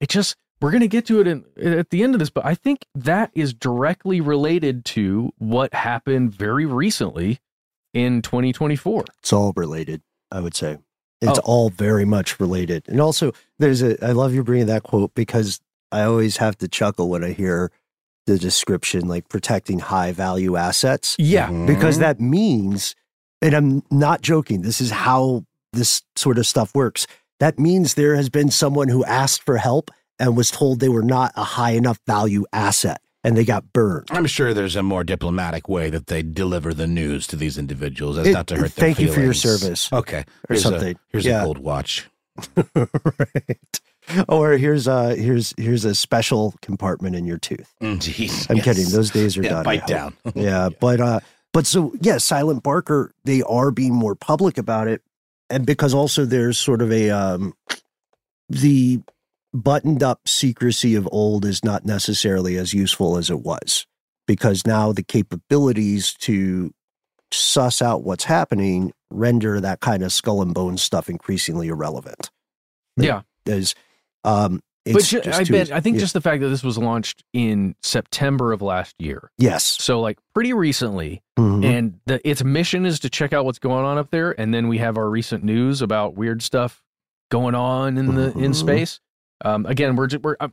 it 0.00 0.08
just, 0.08 0.34
we're 0.60 0.70
going 0.72 0.80
to 0.80 0.88
get 0.88 1.06
to 1.06 1.20
it 1.20 1.26
in, 1.28 1.44
at 1.62 1.90
the 1.90 2.02
end 2.02 2.14
of 2.14 2.18
this, 2.18 2.30
but 2.30 2.44
I 2.46 2.54
think 2.54 2.86
that 2.94 3.30
is 3.34 3.52
directly 3.54 4.20
related 4.20 4.84
to 4.86 5.30
what 5.38 5.74
happened 5.74 6.32
very 6.34 6.64
recently 6.66 7.38
in 7.94 8.22
2024. 8.22 9.04
It's 9.18 9.32
all 9.32 9.52
related, 9.56 10.02
I 10.30 10.40
would 10.40 10.54
say. 10.54 10.78
It's 11.20 11.38
Oh. 11.38 11.42
all 11.44 11.70
very 11.70 12.04
much 12.04 12.38
related. 12.38 12.84
And 12.88 13.00
also, 13.00 13.32
there's 13.58 13.82
a, 13.82 14.02
I 14.04 14.12
love 14.12 14.34
you 14.34 14.44
bringing 14.44 14.66
that 14.66 14.82
quote 14.82 15.14
because 15.14 15.60
I 15.90 16.02
always 16.02 16.36
have 16.38 16.58
to 16.58 16.68
chuckle 16.68 17.08
when 17.08 17.24
I 17.24 17.32
hear 17.32 17.70
the 18.26 18.38
description 18.38 19.06
like 19.08 19.28
protecting 19.28 19.78
high 19.78 20.12
value 20.12 20.56
assets. 20.56 21.16
Yeah. 21.18 21.46
Mm-hmm. 21.48 21.66
Because 21.66 21.98
that 22.00 22.20
means, 22.20 22.94
and 23.40 23.54
I'm 23.54 23.82
not 23.90 24.20
joking, 24.20 24.62
this 24.62 24.80
is 24.80 24.90
how 24.90 25.44
this 25.72 26.02
sort 26.16 26.36
of 26.38 26.46
stuff 26.46 26.74
works. 26.74 27.06
That 27.40 27.58
means 27.58 27.94
there 27.94 28.16
has 28.16 28.28
been 28.28 28.50
someone 28.50 28.88
who 28.88 29.04
asked 29.04 29.42
for 29.42 29.58
help 29.58 29.90
and 30.18 30.36
was 30.36 30.50
told 30.50 30.80
they 30.80 30.88
were 30.88 31.02
not 31.02 31.32
a 31.36 31.44
high 31.44 31.72
enough 31.72 32.00
value 32.06 32.44
asset 32.52 33.00
and 33.26 33.36
they 33.36 33.44
got 33.44 33.72
burned. 33.72 34.06
I'm 34.10 34.24
sure 34.26 34.54
there's 34.54 34.76
a 34.76 34.82
more 34.82 35.02
diplomatic 35.04 35.68
way 35.68 35.90
that 35.90 36.06
they 36.06 36.22
deliver 36.22 36.72
the 36.72 36.86
news 36.86 37.26
to 37.26 37.36
these 37.36 37.58
individuals 37.58 38.16
as 38.18 38.28
It- 38.28 38.32
not 38.32 38.46
to 38.46 38.54
hurt 38.54 38.74
their 38.76 38.84
thank 38.86 39.00
you 39.00 39.12
for 39.12 39.20
your 39.20 39.34
service. 39.34 39.92
Okay. 39.92 40.20
Or 40.20 40.24
Here's 40.54 40.60
a- 40.60 40.68
something. 40.70 40.96
here's 41.10 41.24
Yeah. 41.26 41.42
a 41.42 41.44
gold 41.44 41.58
watch. 41.58 42.08
right. 42.56 43.80
Or 44.28 44.52
here's 44.52 44.86
a 44.86 45.16
here's 45.16 45.52
here's 45.56 45.84
a 45.84 45.94
special 45.94 46.54
compartment 46.62 47.16
in 47.16 47.24
your 47.26 47.38
tooth. 47.38 47.74
Mm, 47.82 47.98
Jeez. 47.98 48.46
I'm 48.48 48.56
yes. 48.56 48.64
kidding. 48.64 48.88
Those 48.90 49.10
days 49.10 49.36
are 49.36 49.42
Yeah, 49.42 49.50
done. 49.50 49.64
Bite 49.64 49.86
down. 49.86 50.14
yeah, 50.36 50.68
but 50.80 51.00
uh, 51.00 51.20
but 51.52 51.66
so 51.66 51.92
yeah, 52.00 52.18
Silent 52.18 52.62
Barker. 52.62 53.12
They 53.24 53.42
are 53.42 53.70
being 53.72 53.94
more 53.94 54.14
public 54.14 54.58
about 54.58 54.86
it, 54.86 55.02
and 55.50 55.66
because 55.66 55.92
also 55.94 56.24
there's 56.24 56.58
sort 56.58 56.82
of 56.82 56.92
a 56.92 57.10
um, 57.10 57.54
the 58.48 59.00
buttoned 59.62 60.02
up 60.02 60.20
secrecy 60.28 60.94
of 60.94 61.08
old 61.12 61.44
is 61.44 61.64
not 61.64 61.84
necessarily 61.84 62.56
as 62.56 62.72
useful 62.74 63.16
as 63.16 63.30
it 63.30 63.40
was 63.40 63.86
because 64.26 64.66
now 64.66 64.92
the 64.92 65.02
capabilities 65.02 66.14
to 66.14 66.72
suss 67.32 67.82
out 67.82 68.02
what's 68.04 68.24
happening 68.24 68.92
render 69.10 69.60
that 69.60 69.80
kind 69.80 70.02
of 70.02 70.12
skull 70.12 70.42
and 70.42 70.54
bones 70.54 70.82
stuff 70.82 71.08
increasingly 71.08 71.68
irrelevant. 71.68 72.30
Yeah. 72.96 73.22
There's 73.44 73.74
um 74.24 74.60
But 74.84 74.96
it's 74.96 75.10
ju- 75.10 75.20
just 75.20 75.40
I 75.40 75.44
too 75.44 75.52
bet. 75.52 75.72
I 75.72 75.80
think 75.80 75.96
Yeah. 75.96 76.00
just 76.00 76.14
the 76.14 76.20
fact 76.20 76.42
that 76.42 76.48
this 76.48 76.62
was 76.62 76.78
launched 76.78 77.24
in 77.32 77.74
September 77.82 78.52
of 78.52 78.62
last 78.62 78.94
year. 79.00 79.30
yes. 79.38 79.64
So 79.64 80.00
like 80.00 80.18
pretty 80.34 80.52
recently, 80.52 81.22
Mhm. 81.38 81.64
and 81.64 82.00
the, 82.06 82.26
its 82.28 82.42
mission 82.44 82.86
is 82.86 83.00
to 83.00 83.10
check 83.10 83.32
out 83.32 83.44
what's 83.44 83.58
going 83.58 83.84
on 83.84 83.98
up 83.98 84.10
there, 84.10 84.38
and 84.40 84.54
then 84.54 84.68
we 84.68 84.78
have 84.78 84.96
our 84.96 85.08
recent 85.10 85.42
news 85.44 85.82
about 85.82 86.14
weird 86.16 86.42
stuff 86.42 86.82
going 87.30 87.54
on 87.56 87.98
in 87.98 88.14
the 88.14 88.32
in 88.38 88.52
Mhm. 88.52 88.54
space. 88.54 89.00
Um, 89.44 89.66
again, 89.66 89.96
we're 89.96 90.06
just, 90.06 90.22
we're 90.22 90.36
I'm 90.40 90.52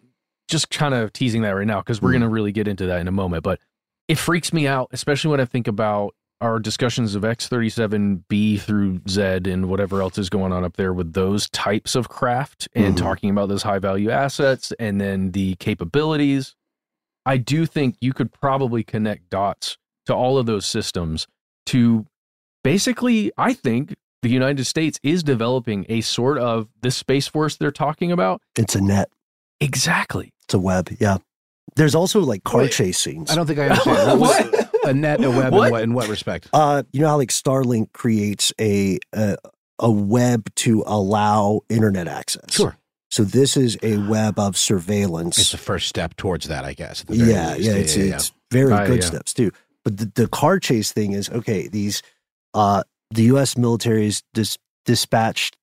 just 0.50 0.70
kind 0.70 0.94
of 0.94 1.14
teasing 1.14 1.42
that 1.44 1.52
right 1.52 1.66
now 1.68 1.80
because 1.80 2.02
we're 2.02 2.10
Mhm. 2.10 2.14
going 2.14 2.22
to 2.24 2.30
really 2.30 2.52
get 2.52 2.68
into 2.68 2.86
that 2.88 3.00
in 3.00 3.08
a 3.08 3.12
moment. 3.12 3.44
But 3.44 3.60
it 4.08 4.18
freaks 4.18 4.52
me 4.52 4.68
out, 4.68 4.90
especially 4.92 5.32
when 5.32 5.40
I 5.40 5.46
think 5.46 5.68
about 5.68 6.14
our 6.42 6.60
discussions 6.60 7.16
of 7.16 7.24
X 7.24 7.48
thirty 7.48 7.70
seven 7.70 8.26
B 8.28 8.58
through 8.58 9.00
Z 9.08 9.22
and 9.46 9.70
whatever 9.70 10.02
else 10.02 10.18
is 10.18 10.30
going 10.30 10.52
on 10.52 10.66
up 10.66 10.76
there 10.76 10.92
with 10.94 11.14
those 11.14 11.50
types 11.52 11.96
of 11.96 12.10
craft 12.10 12.68
and 12.76 12.96
Mhm. 12.96 13.00
talking 13.00 13.30
about 13.30 13.48
those 13.48 13.64
high 13.64 13.80
value 13.80 14.10
assets 14.10 14.74
and 14.78 15.00
then 15.00 15.32
the 15.32 15.56
capabilities. 15.56 16.56
I 17.26 17.38
do 17.38 17.66
think 17.66 17.96
you 18.02 18.12
could 18.12 18.34
probably 18.34 18.84
connect 18.84 19.30
dots 19.30 19.78
to 20.08 20.14
all 20.14 20.38
of 20.38 20.46
those 20.46 20.66
systems 20.66 21.26
to 21.68 22.06
basically, 22.66 23.32
I 23.38 23.54
think 23.54 23.96
the 24.24 24.30
United 24.30 24.66
States 24.66 25.00
is 25.04 25.22
developing 25.24 25.86
a 25.90 26.02
sort 26.02 26.40
of 26.40 26.68
this 26.82 26.96
space 26.96 27.28
force 27.28 27.56
they're 27.58 27.72
talking 27.72 28.12
about. 28.12 28.42
It's 28.58 28.74
a 28.76 28.82
net. 28.82 29.10
Exactly. 29.60 30.34
It's 30.46 30.54
a 30.54 30.60
web. 30.60 30.90
Yeah. 31.00 31.18
There's 31.76 31.96
also 31.96 32.20
like 32.20 32.44
car 32.44 32.62
Wait, 32.62 32.72
chase 32.72 33.00
scenes. 33.00 33.32
I 33.32 33.36
don't 33.36 33.46
think 33.48 33.60
I 33.60 33.68
understand. 33.70 34.20
What 34.20 34.52
What? 34.52 34.86
a 34.86 34.94
net, 34.94 35.24
a 35.24 35.30
web, 35.30 35.54
What? 35.54 35.68
In, 35.68 35.72
what, 35.72 35.84
in 35.84 35.94
what 35.94 36.08
respect? 36.10 36.50
Uh, 36.54 36.84
you 36.92 37.02
know 37.02 37.08
how 37.08 37.18
like 37.18 37.30
Starlink 37.30 37.94
creates 37.94 38.52
a, 38.60 39.00
a 39.14 39.38
a 39.80 39.90
web 39.90 40.54
to 40.56 40.84
allow 40.86 41.62
internet 41.70 42.08
access. 42.08 42.54
Sure. 42.54 42.78
So 43.10 43.24
this 43.24 43.58
is 43.58 43.78
a 43.84 43.98
web 43.98 44.38
of 44.40 44.56
surveillance. 44.58 45.38
It's 45.38 45.52
the 45.52 45.58
first 45.58 45.88
step 45.88 46.16
towards 46.16 46.48
that, 46.48 46.66
I 46.66 46.74
guess. 46.74 47.02
at 47.02 47.08
the 47.08 47.16
very 47.18 47.32
yeah, 47.32 47.54
least. 47.56 47.62
yeah, 47.70 47.74
it's 47.74 47.96
it's 47.96 48.32
very 48.52 48.74
Uh, 48.74 48.86
good 48.86 49.02
yeah. 49.02 49.08
steps 49.08 49.34
too. 49.34 49.52
But 49.84 49.98
the, 49.98 50.12
the 50.16 50.28
car 50.28 50.60
chase 50.60 50.92
thing 50.92 51.14
is 51.14 51.30
okay. 51.30 51.68
These 51.68 52.02
uh, 52.54 52.84
the 53.14 53.24
U.S. 53.24 53.58
military's 53.58 54.24
dis- 54.34 54.58
dispatched. 54.86 55.56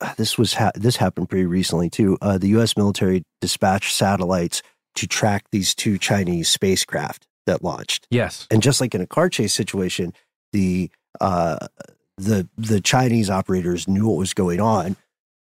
uh, 0.00 0.14
This 0.16 0.36
was 0.38 0.54
ha- 0.54 0.72
this 0.74 0.96
happened 0.96 1.28
pretty 1.28 1.46
recently 1.46 1.88
too. 1.90 2.18
Uh, 2.20 2.38
the 2.38 2.48
U.S. 2.48 2.76
military 2.76 3.22
dispatched 3.40 3.94
satellites 3.94 4.62
to 4.96 5.06
track 5.06 5.44
these 5.52 5.74
two 5.74 5.98
Chinese 5.98 6.48
spacecraft 6.48 7.26
that 7.46 7.62
launched. 7.62 8.06
Yes. 8.10 8.46
And 8.50 8.62
just 8.62 8.80
like 8.80 8.94
in 8.94 9.00
a 9.00 9.06
car 9.06 9.28
chase 9.28 9.52
situation, 9.54 10.12
the 10.52 10.90
uh, 11.20 11.66
the 12.16 12.48
the 12.56 12.80
Chinese 12.80 13.30
operators 13.30 13.86
knew 13.86 14.08
what 14.08 14.16
was 14.18 14.34
going 14.34 14.60
on, 14.60 14.96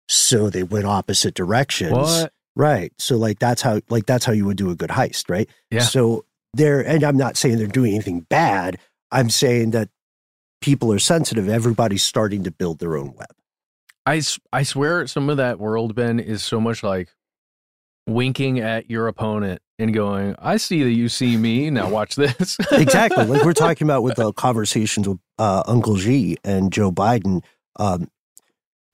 so 0.08 0.50
they 0.50 0.64
went 0.64 0.86
opposite 0.86 1.34
directions. 1.34 1.92
What? 1.94 2.34
Right. 2.56 2.92
So 2.98 3.18
like 3.18 3.40
that's 3.40 3.62
how 3.62 3.82
like 3.90 4.06
that's 4.06 4.26
how 4.26 4.34
you 4.34 4.46
would 4.46 4.58
do 4.58 4.70
a 4.70 4.76
good 4.76 4.90
heist, 4.90 5.30
right? 5.30 5.50
Yeah. 5.72 5.82
So 5.82 6.26
they're 6.54 6.82
and 6.86 7.04
I'm 7.04 7.18
not 7.18 7.38
saying 7.38 7.58
they're 7.58 7.68
doing 7.68 7.94
anything 7.94 8.22
bad. 8.22 8.78
I'm 9.12 9.30
saying 9.30 9.72
that 9.72 9.90
people 10.62 10.92
are 10.92 11.00
sensitive. 11.00 11.48
Everybody's 11.48 12.04
starting 12.04 12.44
to 12.44 12.52
build 12.52 12.80
their 12.80 12.98
own 12.98 13.14
web. 13.16 13.34
I, 14.06 14.22
I 14.52 14.64
swear 14.64 15.06
some 15.08 15.30
of 15.30 15.38
that 15.38 15.60
world, 15.60 15.96
Ben, 15.96 16.20
is 16.20 16.44
so 16.44 16.60
much 16.60 16.84
like 16.84 17.10
winking 18.08 18.60
at 18.60 18.90
your 18.90 19.08
opponent 19.08 19.62
and 19.78 19.94
going, 19.94 20.36
I 20.40 20.58
see 20.58 20.84
that 20.84 20.92
you 20.92 21.10
see 21.10 21.38
me. 21.38 21.70
Now 21.70 21.90
watch 21.90 22.16
this. 22.16 22.58
exactly. 22.72 23.26
Like 23.26 23.44
we're 23.44 23.54
talking 23.54 23.86
about 23.86 24.04
with 24.04 24.16
the 24.16 24.34
conversations 24.34 25.08
with 25.08 25.20
uh, 25.38 25.64
Uncle 25.68 25.96
G 25.96 26.38
and 26.44 26.72
Joe 26.72 26.92
Biden. 26.92 27.44
Um, 27.78 28.10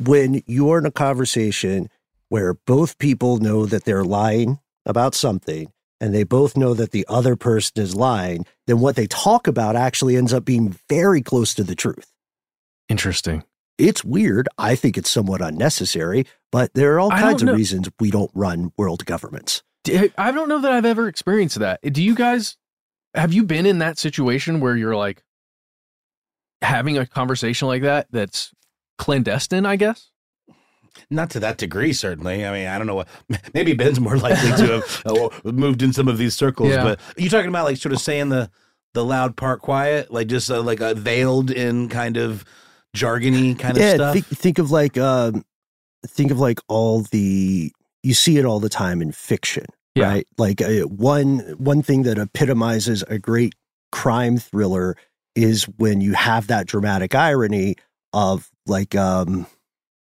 when 0.03 0.43
you're 0.45 0.78
in 0.78 0.86
a 0.86 0.91
conversation 0.91 1.89
where 2.30 2.53
both 2.53 2.97
people 2.97 3.38
know 3.38 3.66
that 3.66 3.86
they're 3.86 4.03
lying 4.03 4.59
about 4.86 5.16
something 5.16 5.72
and 6.00 6.14
they 6.14 6.24
both 6.24 6.58
know 6.58 6.74
that 6.74 6.91
the 6.91 7.06
other 7.08 7.36
person 7.36 7.82
is 7.82 7.96
lying, 7.96 8.46
then 8.68 8.80
what 8.80 8.96
they 8.96 9.08
talk 9.08 9.48
about 9.48 9.76
actually 9.76 10.18
ends 10.18 10.34
up 10.34 10.46
being 10.46 10.78
very 10.89 11.22
close 11.22 11.54
to 11.56 11.64
the 11.64 11.76
truth. 11.76 12.12
Interesting. 12.89 13.43
It's 13.78 14.04
weird. 14.04 14.48
I 14.58 14.76
think 14.76 14.98
it's 14.98 15.10
somewhat 15.10 15.41
unnecessary, 15.41 16.26
but 16.52 16.74
there 16.74 16.93
are 16.93 17.00
all 17.00 17.12
I 17.12 17.20
kinds 17.20 17.43
of 17.43 17.50
reasons 17.50 17.89
we 18.00 18.12
don't 18.12 18.32
run 18.34 18.72
world 18.78 19.06
governments. 19.06 19.64
I 20.18 20.32
don't 20.32 20.50
know 20.50 20.62
that 20.62 20.72
I've 20.72 20.86
ever 20.86 21.08
experienced 21.08 21.60
that. 21.60 21.82
Do 21.82 22.02
you 22.02 22.16
guys 22.16 22.58
have 23.14 23.34
you 23.34 23.43
been 23.43 23.66
in 23.66 23.80
that 23.80 23.98
situation 23.98 24.60
where 24.60 24.76
you're 24.76 24.96
like 24.96 25.24
having 26.62 26.98
a 26.98 27.06
conversation 27.06 27.68
like 27.68 27.84
that 27.84 28.08
that's 28.12 28.52
clandestine, 28.98 29.66
I 29.66 29.76
guess? 29.76 30.12
Not 31.10 31.30
to 31.32 31.39
that 31.41 31.58
degree, 31.58 31.93
certainly. 31.93 32.46
I 32.46 32.52
mean, 32.52 32.68
I 32.68 32.78
don't 32.78 32.88
know 32.88 32.96
what. 32.96 33.08
Maybe 33.54 33.74
Ben's 33.74 34.00
more 34.00 34.18
likely 34.18 34.52
to 34.52 34.82
have 34.82 35.02
uh, 35.06 35.52
moved 35.52 35.82
in 35.82 35.93
some 35.93 36.08
of 36.08 36.18
these 36.18 36.34
circles. 36.34 36.70
Yeah. 36.70 36.84
But 36.84 37.00
you 37.18 37.30
talking 37.30 37.50
about 37.50 37.66
like 37.66 37.78
sort 37.78 37.93
of 37.93 38.00
saying 38.00 38.30
the 38.30 38.50
the 38.93 39.04
loud 39.06 39.36
part 39.36 39.62
quiet, 39.62 40.12
like 40.12 40.28
just 40.28 40.50
uh, 40.50 40.62
like 40.62 40.80
a 40.80 40.93
veiled 40.96 41.52
in 41.52 41.89
kind 41.89 42.18
of 42.18 42.46
jargony 42.96 43.58
kind 43.58 43.78
of 43.78 43.84
yeah, 43.84 43.96
stuff? 43.96 44.14
Think, 44.14 44.26
think 44.28 44.60
of 44.60 44.72
like 44.72 44.98
um, 44.98 45.43
think 46.08 46.32
of 46.32 46.39
like 46.39 46.60
all 46.68 47.02
the 47.02 47.72
you 48.04 48.14
see 48.14 48.38
it 48.38 48.46
all 48.46 48.60
the 48.60 48.70
time 48.70 49.02
in 49.02 49.12
fiction, 49.12 49.66
Yeah. 49.96 50.06
right? 50.06 50.28
Like 50.38 50.62
uh, 50.62 50.82
one 50.84 51.39
one 51.58 51.82
thing 51.82 52.04
that 52.04 52.18
epitomizes 52.18 53.04
a 53.08 53.20
great 53.20 53.54
crime 53.91 54.38
thriller 54.38 54.96
is 55.36 55.64
when 55.78 56.02
you 56.02 56.14
have 56.14 56.48
that 56.48 56.68
dramatic 56.68 57.14
irony 57.14 57.76
of 58.14 58.50
like 58.66 58.96
um 58.96 59.46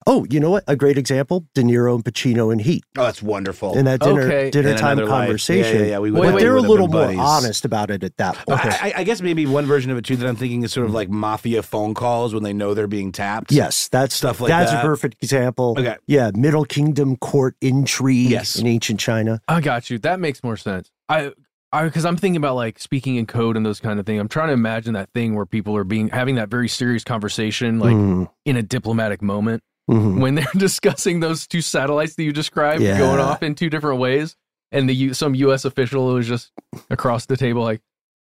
oh 0.06 0.26
you 0.30 0.38
know 0.40 0.50
what 0.50 0.64
a 0.66 0.76
great 0.76 0.98
example 0.98 1.46
De 1.54 1.62
Niro 1.62 1.94
and 1.94 2.04
Pacino 2.04 2.52
in 2.52 2.58
Heat 2.58 2.84
oh, 2.98 3.04
that's 3.04 3.22
wonderful. 3.22 3.76
in 3.76 3.84
that 3.86 4.00
dinner 4.00 4.22
Okay. 4.22 4.50
dinner 4.50 4.70
In 4.70 4.76
time 4.76 4.98
conversation. 5.06 5.76
Yeah, 5.76 5.82
yeah, 5.82 5.88
yeah, 5.90 5.98
we 5.98 6.10
Wait, 6.10 6.20
would- 6.20 6.32
but 6.32 6.40
they're 6.40 6.56
a 6.56 6.60
little 6.60 6.88
more 6.88 7.06
buddies. 7.06 7.18
honest 7.20 7.64
about 7.64 7.90
it 7.90 8.04
at 8.04 8.16
that 8.18 8.34
point. 8.46 8.60
I, 8.64 8.88
I- 8.88 8.92
I 8.98 9.04
guess 9.04 9.20
maybe 9.20 9.46
one 9.46 9.66
version 9.66 9.90
of 9.90 9.96
it 9.98 10.04
too 10.04 10.16
that 10.16 10.28
I'm 10.28 10.36
thinking 10.36 10.62
is 10.62 10.72
sort 10.72 10.86
of 10.86 10.92
like 10.94 11.08
mafia 11.08 11.62
phone 11.62 11.94
calls 11.94 12.32
when 12.34 12.42
they 12.42 12.52
know 12.52 12.74
they're 12.74 12.86
being 12.86 13.12
tapped. 13.12 13.52
Yes, 13.52 13.88
that's 13.88 14.14
Stuff 14.14 14.40
like 14.40 14.48
that's 14.48 14.70
that. 14.70 14.84
a 14.84 14.86
perfect 14.86 15.16
example. 15.22 15.74
Okay. 15.78 15.96
Yeah, 16.06 16.30
Middle 16.34 16.64
Kingdom 16.64 17.16
court 17.16 17.56
intrigue 17.60 18.30
Yes. 18.30 18.56
in 18.56 18.66
ancient 18.66 19.00
China. 19.00 19.40
I 19.48 19.60
got 19.60 19.90
you. 19.90 19.98
That 19.98 20.20
makes 20.20 20.42
more 20.44 20.56
sense. 20.56 20.90
I 21.08 21.32
I 21.72 21.84
because 21.84 22.04
I'm 22.04 22.16
thinking 22.16 22.36
about 22.36 22.54
like 22.54 22.78
speaking 22.78 23.16
in 23.16 23.26
code 23.26 23.56
and 23.56 23.66
those 23.66 23.80
kind 23.80 23.98
of 23.98 24.06
things. 24.06 24.20
I'm 24.20 24.28
trying 24.28 24.46
to 24.48 24.52
imagine 24.54 24.94
that 24.94 25.10
thing 25.12 25.34
where 25.34 25.44
people 25.46 25.76
are 25.76 25.82
being 25.84 26.08
having 26.08 26.36
that 26.36 26.48
very 26.48 26.68
serious 26.68 27.02
conversation 27.04 27.78
like 27.80 27.94
Mm, 27.96 28.28
in 28.44 28.56
a 28.56 28.62
diplomatic 28.62 29.20
moment 29.22 29.62
mhm. 29.90 30.20
when 30.20 30.34
they're 30.34 30.46
discussing 30.56 31.20
those 31.20 31.46
two 31.46 31.60
satellites 31.60 32.14
that 32.16 32.22
you 32.24 32.32
described 32.32 32.82
Yeah. 32.82 32.98
going 32.98 33.20
off 33.20 33.42
in 33.42 33.54
two 33.54 33.70
different 33.70 34.00
ways 34.00 34.36
and 34.72 34.88
the 34.88 35.12
some 35.14 35.34
US 35.34 35.64
official 35.64 36.06
was 36.14 36.26
just 36.26 36.50
across 36.90 37.26
the 37.26 37.36
table 37.36 37.62
like, 37.62 37.80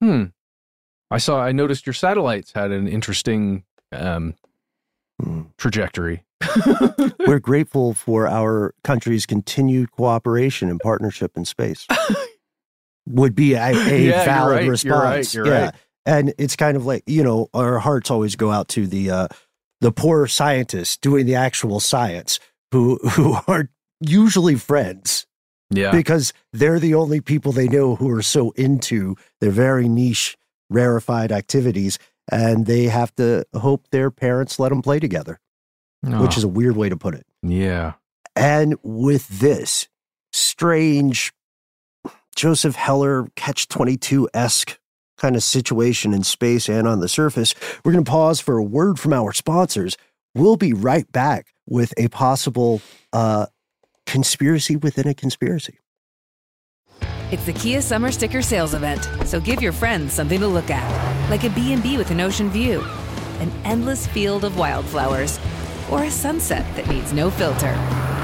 "Hmm. 0.02 0.26
I 1.12 1.18
saw 1.20 1.42
I 1.42 1.52
noticed 1.52 1.86
your 1.86 1.94
satellites 1.94 2.52
had 2.54 2.72
an 2.72 2.88
interesting 2.88 3.64
um 3.92 4.36
Mm. 5.22 5.46
trajectory." 5.58 6.24
We're 7.26 7.40
grateful 7.40 7.94
for 7.94 8.28
our 8.28 8.74
country's 8.84 9.26
continued 9.26 9.92
cooperation 9.92 10.70
and 10.70 10.80
partnership 10.80 11.32
in 11.38 11.46
space. 11.46 11.88
Would 13.08 13.34
be 13.36 13.54
a, 13.54 13.62
a 13.70 13.74
Yeah, 13.74 13.94
you're 13.98 14.26
valid 14.26 14.56
right, 14.56 14.64
you're 14.64 14.72
response. 14.72 15.04
right, 15.04 15.34
you're 15.34 15.48
yeah. 15.48 15.66
right. 15.66 15.76
And 16.08 16.34
it's 16.38 16.56
kind 16.56 16.76
of 16.76 16.86
like, 16.86 17.04
you 17.08 17.24
know, 17.24 17.48
our 17.54 17.80
hearts 17.80 18.12
always 18.12 18.36
go 18.36 18.52
out 18.52 18.68
to 18.70 18.86
the 18.88 19.10
uh 19.12 19.28
the 19.86 19.92
poor 19.92 20.26
scientists 20.28 20.98
doing 20.98 21.26
the 21.28 21.36
actual 21.36 21.80
science 21.80 22.40
who 22.72 22.98
who 23.16 23.38
are 23.48 23.70
usually 24.02 24.56
friends 24.56 25.26
Yeah. 25.70 25.92
because 25.92 26.34
they're 26.52 26.80
the 26.80 26.96
only 26.96 27.22
people 27.22 27.52
they 27.52 27.68
know 27.68 27.96
who 27.96 28.10
are 28.10 28.24
so 28.24 28.52
into 28.66 29.16
their 29.40 29.52
very 29.52 29.88
niche 29.88 30.36
rarefied 30.70 31.32
activities 31.32 32.00
and 32.32 32.66
they 32.66 32.86
have 32.86 33.14
to 33.16 33.46
hope 33.54 33.88
their 33.92 34.10
parents 34.10 34.58
let 34.60 34.70
them 34.70 34.82
play 34.82 35.00
together, 35.00 35.40
which 36.02 36.36
Oh, 36.36 36.38
is 36.40 36.44
a 36.44 36.48
weird 36.60 36.76
way 36.76 36.90
to 36.90 36.98
put 36.98 37.14
it. 37.14 37.26
yeah. 37.44 37.94
And 38.36 38.76
with 38.84 39.28
this 39.46 39.88
strange 40.34 41.32
Joseph 42.36 42.76
Heller 42.76 43.28
catch 43.36 43.68
22 43.68 44.28
esque 44.34 44.78
kind 45.18 45.36
of 45.36 45.44
situation 45.44 46.14
in 46.14 46.24
space 46.24 46.70
and 46.70 46.88
on 46.88 47.00
the 47.00 47.10
surface, 47.10 47.56
we're 47.84 47.92
going 47.92 48.04
to 48.04 48.10
pause 48.10 48.40
for 48.40 48.58
a 48.58 48.64
word 48.64 49.00
from 49.00 49.14
our 49.14 49.34
sponsors. 49.34 49.98
We'll 50.34 50.58
be 50.58 50.74
right 50.74 51.10
back 51.12 51.54
with 51.68 51.94
a 51.98 52.08
possible 52.10 52.82
uh, 53.14 53.48
conspiracy 54.06 54.76
within 54.76 55.08
a 55.08 55.14
conspiracy. 55.14 55.80
It's 57.32 57.46
the 57.46 57.54
Kia 57.54 57.82
Summer 57.82 58.12
Sticker 58.12 58.42
Sales 58.42 58.74
Event, 58.76 59.10
so 59.26 59.40
give 59.40 59.62
your 59.62 59.72
friends 59.72 60.14
something 60.14 60.40
to 60.40 60.48
look 60.48 60.70
at, 60.70 61.30
like 61.30 61.44
a 61.44 61.50
B&B 61.50 61.98
with 61.98 62.12
an 62.12 62.22
ocean 62.22 62.50
view, 62.50 62.82
an 63.40 63.52
endless 63.64 64.06
field 64.06 64.46
of 64.46 64.58
wildflowers, 64.58 65.40
or 65.92 66.04
a 66.04 66.12
sunset 66.12 66.66
that 66.76 66.88
needs 66.88 67.14
no 67.14 67.30
filter. 67.30 67.76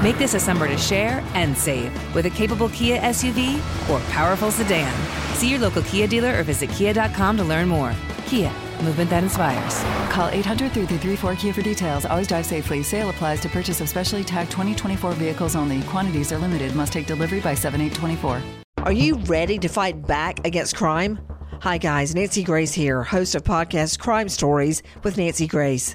Make 0.02 0.18
this 0.18 0.34
a 0.34 0.40
summer 0.40 0.66
to 0.66 0.76
share 0.76 1.22
and 1.34 1.56
save 1.56 1.92
with 2.14 2.26
a 2.26 2.30
capable 2.30 2.68
Kia 2.70 2.98
SUV 3.00 3.56
or 3.88 4.00
powerful 4.10 4.50
sedan. 4.50 4.92
See 5.36 5.50
your 5.50 5.60
local 5.60 5.82
Kia 5.82 6.06
dealer 6.06 6.38
or 6.38 6.42
visit 6.42 6.70
kia.com 6.70 7.36
to 7.36 7.44
learn 7.44 7.68
more. 7.68 7.94
Kia, 8.26 8.50
movement 8.82 9.10
that 9.10 9.22
inspires. 9.22 9.82
Call 10.12 10.28
800 10.28 10.72
334 10.72 11.36
Kia 11.36 11.52
for 11.52 11.62
details. 11.62 12.04
Always 12.04 12.28
drive 12.28 12.46
safely. 12.46 12.82
Sale 12.82 13.10
applies 13.10 13.40
to 13.40 13.48
purchase 13.48 13.80
of 13.80 13.88
specially 13.88 14.24
tagged 14.24 14.50
2024 14.50 15.12
vehicles 15.12 15.54
only. 15.56 15.82
Quantities 15.82 16.32
are 16.32 16.38
limited. 16.38 16.74
Must 16.74 16.92
take 16.92 17.06
delivery 17.06 17.40
by 17.40 17.54
7824. 17.54 18.42
Are 18.84 18.92
you 18.92 19.14
ready 19.26 19.58
to 19.58 19.68
fight 19.68 20.06
back 20.06 20.44
against 20.44 20.74
crime? 20.74 21.20
Hi, 21.60 21.78
guys. 21.78 22.12
Nancy 22.12 22.42
Grace 22.42 22.72
here, 22.72 23.04
host 23.04 23.36
of 23.36 23.44
podcast 23.44 24.00
Crime 24.00 24.28
Stories 24.28 24.82
with 25.04 25.16
Nancy 25.16 25.46
Grace. 25.46 25.94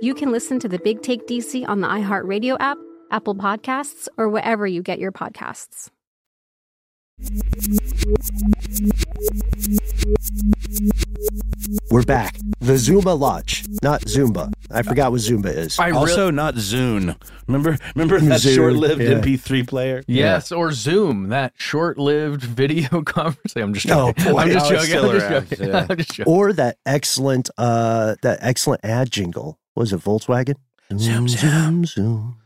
you 0.00 0.14
can 0.14 0.30
listen 0.30 0.58
to 0.60 0.68
the 0.68 0.78
Big 0.78 1.02
Take 1.02 1.26
DC 1.26 1.66
on 1.68 1.80
the 1.80 1.88
iHeartRadio 1.88 2.56
app, 2.60 2.78
Apple 3.10 3.34
Podcasts, 3.34 4.08
or 4.16 4.28
wherever 4.28 4.66
you 4.66 4.82
get 4.82 4.98
your 4.98 5.12
podcasts. 5.12 5.90
We're 11.90 12.02
back. 12.02 12.36
The 12.60 12.74
Zumba 12.74 13.18
launch, 13.18 13.64
not 13.82 14.02
Zumba. 14.02 14.52
I 14.70 14.82
forgot 14.82 15.12
what 15.12 15.20
Zumba 15.20 15.46
is. 15.46 15.78
I 15.78 15.92
also 15.92 16.30
not 16.30 16.56
Zune. 16.56 17.16
Remember, 17.46 17.78
remember 17.94 18.20
that 18.20 18.40
Zune, 18.40 18.54
short-lived 18.54 19.00
yeah. 19.00 19.08
MP3 19.20 19.66
player? 19.66 20.02
Yes, 20.06 20.52
or 20.52 20.72
Zoom, 20.72 21.28
that 21.28 21.54
short-lived 21.56 22.42
video 22.42 23.02
conference. 23.04 23.54
I'm 23.56 23.72
just 23.72 23.88
Oh, 23.90 24.12
joking. 24.12 24.32
boy. 24.32 24.38
I'm 24.40 24.50
just 24.50 24.68
joking. 24.70 24.96
I'm 24.98 25.10
just 25.12 25.28
joking. 25.50 25.68
yeah. 25.68 25.86
I'm 25.90 25.96
just 25.96 26.12
joking. 26.12 26.32
Or 26.32 26.52
that 26.52 26.78
excellent, 26.84 27.48
uh, 27.56 28.16
that 28.22 28.38
excellent 28.42 28.84
ad 28.84 29.10
jingle. 29.10 29.58
Was 29.76 29.92
it 29.92 30.00
Volkswagen? 30.00 30.56
Zoom, 30.96 31.28
zoom, 31.28 31.84
zoom. 31.84 32.38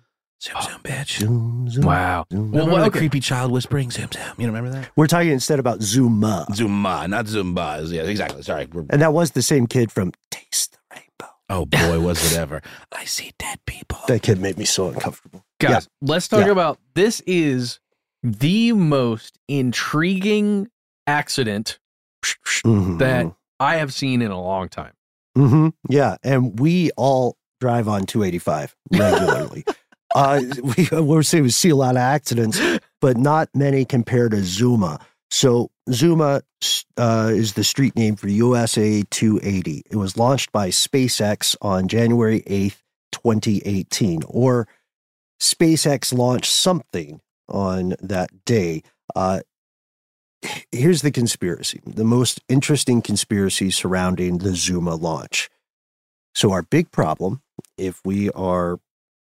Zoom, 0.42 0.62
zoom, 0.62 0.80
bitch. 0.82 1.18
Zoom, 1.20 1.68
zoom. 1.68 1.84
Wow. 1.84 2.24
Zoom. 2.32 2.50
Well, 2.50 2.64
Well, 2.66 2.72
what 2.72 2.80
okay. 2.88 2.96
a 2.96 3.00
creepy 3.00 3.20
child 3.20 3.52
whispering 3.52 3.90
zoom, 3.90 4.08
zoom. 4.12 4.22
You 4.38 4.46
remember 4.46 4.70
that? 4.70 4.90
We're 4.96 5.06
talking 5.06 5.30
instead 5.30 5.58
about 5.58 5.82
Zuma. 5.82 6.46
Zumba, 6.50 7.08
not 7.08 7.26
Zumba. 7.26 7.90
Yeah, 7.92 8.02
exactly. 8.02 8.42
Sorry. 8.42 8.66
We're- 8.72 8.86
And 8.90 9.02
that 9.02 9.12
was 9.12 9.32
the 9.32 9.42
same 9.42 9.66
kid 9.66 9.92
from 9.92 10.12
Taste 10.30 10.72
the 10.72 10.78
Rainbow. 10.96 11.34
oh 11.50 11.66
boy, 11.66 12.00
was 12.00 12.32
it 12.32 12.38
ever! 12.44 12.62
I 12.90 13.04
see 13.04 13.32
dead 13.38 13.58
people. 13.66 13.98
That 14.08 14.22
kid 14.22 14.40
made 14.40 14.56
me 14.56 14.64
so 14.64 14.88
uncomfortable. 14.88 15.44
Guys, 15.60 15.88
let's 16.00 16.26
talk 16.26 16.46
Yeah. 16.46 16.52
about 16.52 16.78
this 16.94 17.20
is 17.26 17.78
the 18.22 18.72
most 18.72 19.38
intriguing 19.46 20.68
accident 21.06 21.78
Mhm. 22.64 22.98
that 22.98 23.26
I 23.58 23.76
have 23.76 23.92
seen 23.92 24.22
in 24.22 24.30
a 24.30 24.40
long 24.40 24.68
time. 24.70 24.92
Hmm 25.36 25.68
Yeah, 25.88 26.16
and 26.22 26.58
we 26.58 26.90
all 26.96 27.36
drive 27.60 27.88
on 27.88 28.04
285 28.04 28.74
regularly. 28.92 29.64
uh, 30.14 30.40
we 30.62 30.88
we're 31.00 31.22
saying 31.22 31.44
we 31.44 31.50
see 31.50 31.70
a 31.70 31.76
lot 31.76 31.92
of 31.92 31.98
accidents, 32.02 32.60
but 33.00 33.16
not 33.16 33.48
many 33.54 33.84
compared 33.84 34.32
to 34.32 34.42
Zuma. 34.42 34.98
So 35.30 35.70
Zuma 35.92 36.42
uh, 36.96 37.30
is 37.32 37.52
the 37.52 37.64
street 37.64 37.94
name 37.96 38.16
for 38.16 38.28
USA 38.28 39.02
280. 39.10 39.84
It 39.90 39.96
was 39.96 40.16
launched 40.16 40.50
by 40.52 40.70
SpaceX 40.70 41.56
on 41.62 41.86
January 41.86 42.42
8th, 42.42 42.82
2018, 43.12 44.22
or 44.26 44.66
SpaceX 45.40 46.12
launched 46.16 46.50
something 46.52 47.20
on 47.48 47.94
that 48.00 48.44
day. 48.44 48.82
Uh, 49.14 49.40
here's 50.72 51.02
the 51.02 51.10
conspiracy 51.10 51.80
the 51.86 52.04
most 52.04 52.40
interesting 52.48 53.02
conspiracy 53.02 53.70
surrounding 53.70 54.38
the 54.38 54.54
Zuma 54.54 54.94
launch. 54.94 55.48
So, 56.34 56.52
our 56.52 56.62
big 56.62 56.90
problem, 56.92 57.42
if 57.76 58.00
we 58.04 58.30
are 58.30 58.78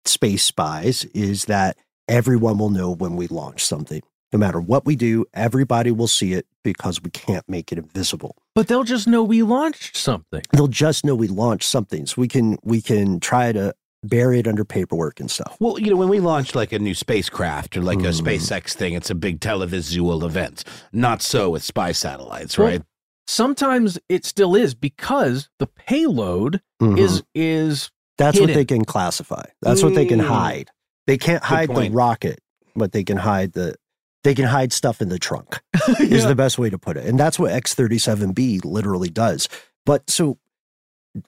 space 0.05 0.43
spies, 0.43 1.05
is 1.13 1.45
that 1.45 1.77
everyone 2.07 2.57
will 2.57 2.69
know 2.69 2.91
when 2.91 3.15
we 3.15 3.27
launch 3.27 3.63
something. 3.63 4.01
No 4.33 4.39
matter 4.39 4.59
what 4.59 4.85
we 4.85 4.95
do, 4.95 5.25
everybody 5.33 5.91
will 5.91 6.07
see 6.07 6.33
it 6.33 6.45
because 6.63 7.01
we 7.01 7.09
can't 7.09 7.47
make 7.47 7.71
it 7.71 7.77
invisible. 7.77 8.35
But 8.55 8.67
they'll 8.67 8.83
just 8.83 9.07
know 9.07 9.23
we 9.23 9.41
launched 9.41 9.95
something. 9.95 10.41
They'll 10.51 10.67
just 10.67 11.05
know 11.05 11.15
we 11.15 11.27
launched 11.27 11.69
something. 11.69 12.05
So 12.07 12.15
we 12.17 12.27
can 12.27 12.57
we 12.63 12.81
can 12.81 13.19
try 13.19 13.51
to 13.53 13.73
bury 14.03 14.39
it 14.39 14.47
under 14.47 14.63
paperwork 14.63 15.19
and 15.19 15.29
stuff. 15.29 15.57
Well, 15.59 15.79
you 15.79 15.89
know, 15.89 15.95
when 15.97 16.09
we 16.09 16.19
launch 16.19 16.53
like 16.55 16.71
a 16.71 16.79
new 16.79 16.93
spacecraft 16.93 17.75
or 17.77 17.81
like 17.81 17.99
a 17.99 18.09
Mhm. 18.11 18.21
SpaceX 18.21 18.73
thing, 18.73 18.93
it's 18.93 19.09
a 19.09 19.15
big 19.15 19.39
televisual 19.39 20.23
event. 20.23 20.63
Not 20.93 21.21
so 21.21 21.49
with 21.49 21.63
spy 21.63 21.91
satellites, 21.91 22.57
Well, 22.57 22.67
right? 22.67 22.81
Sometimes 23.25 23.99
it 24.07 24.23
still 24.25 24.55
is 24.55 24.73
because 24.75 25.49
the 25.59 25.67
payload 25.67 26.61
Mhm. 26.81 26.97
is 26.97 27.23
is 27.35 27.91
That's 28.17 28.39
what 28.39 28.53
they 28.53 28.65
can 28.65 28.85
classify. 28.85 29.43
That's 29.61 29.83
what 29.83 29.93
they 29.95 30.05
can 30.05 30.19
Mm. 30.21 30.27
hide. 30.27 30.69
They 31.07 31.17
can't 31.17 31.43
hide 31.43 31.69
the 31.75 31.89
rocket, 31.89 32.39
but 32.75 32.91
they 32.91 33.03
can 33.03 33.17
hide 33.17 33.53
the 33.53 33.75
they 34.23 34.33
can 34.35 34.45
hide 34.45 34.73
stuff 34.73 35.01
in 35.01 35.09
the 35.09 35.19
trunk. 35.19 35.61
is 35.99 36.25
the 36.25 36.35
best 36.35 36.57
way 36.59 36.69
to 36.69 36.77
put 36.77 36.97
it. 36.97 37.05
And 37.05 37.19
that's 37.19 37.37
what 37.39 37.51
X37B 37.51 38.59
literally 38.63 39.09
does. 39.09 39.47
But 39.85 40.09
so 40.09 40.37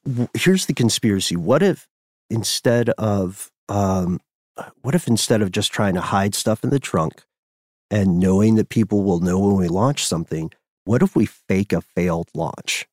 w- 0.06 0.28
here's 0.34 0.66
the 0.66 0.74
conspiracy. 0.74 1.36
What 1.36 1.64
if 1.64 1.88
instead 2.30 2.90
of 2.92 3.52
um 3.68 4.20
what 4.82 4.96
if 4.96 5.08
instead 5.08 5.42
of 5.42 5.52
just 5.52 5.72
trying 5.72 5.94
to 5.94 6.02
hide 6.02 6.36
stuff 6.36 6.64
in 6.64 6.70
the 6.70 6.80
trunk 6.80 7.24
and 7.90 8.20
knowing 8.20 8.56
that 8.56 8.70
people 8.70 9.04
will 9.04 9.20
know 9.20 9.40
when 9.40 9.56
we 9.56 9.68
launch 9.68 10.06
something, 10.06 10.52
what 10.84 11.02
if 11.02 11.16
we 11.16 11.26
fake 11.26 11.72
a 11.72 11.82
failed 11.82 12.28
launch? 12.34 12.86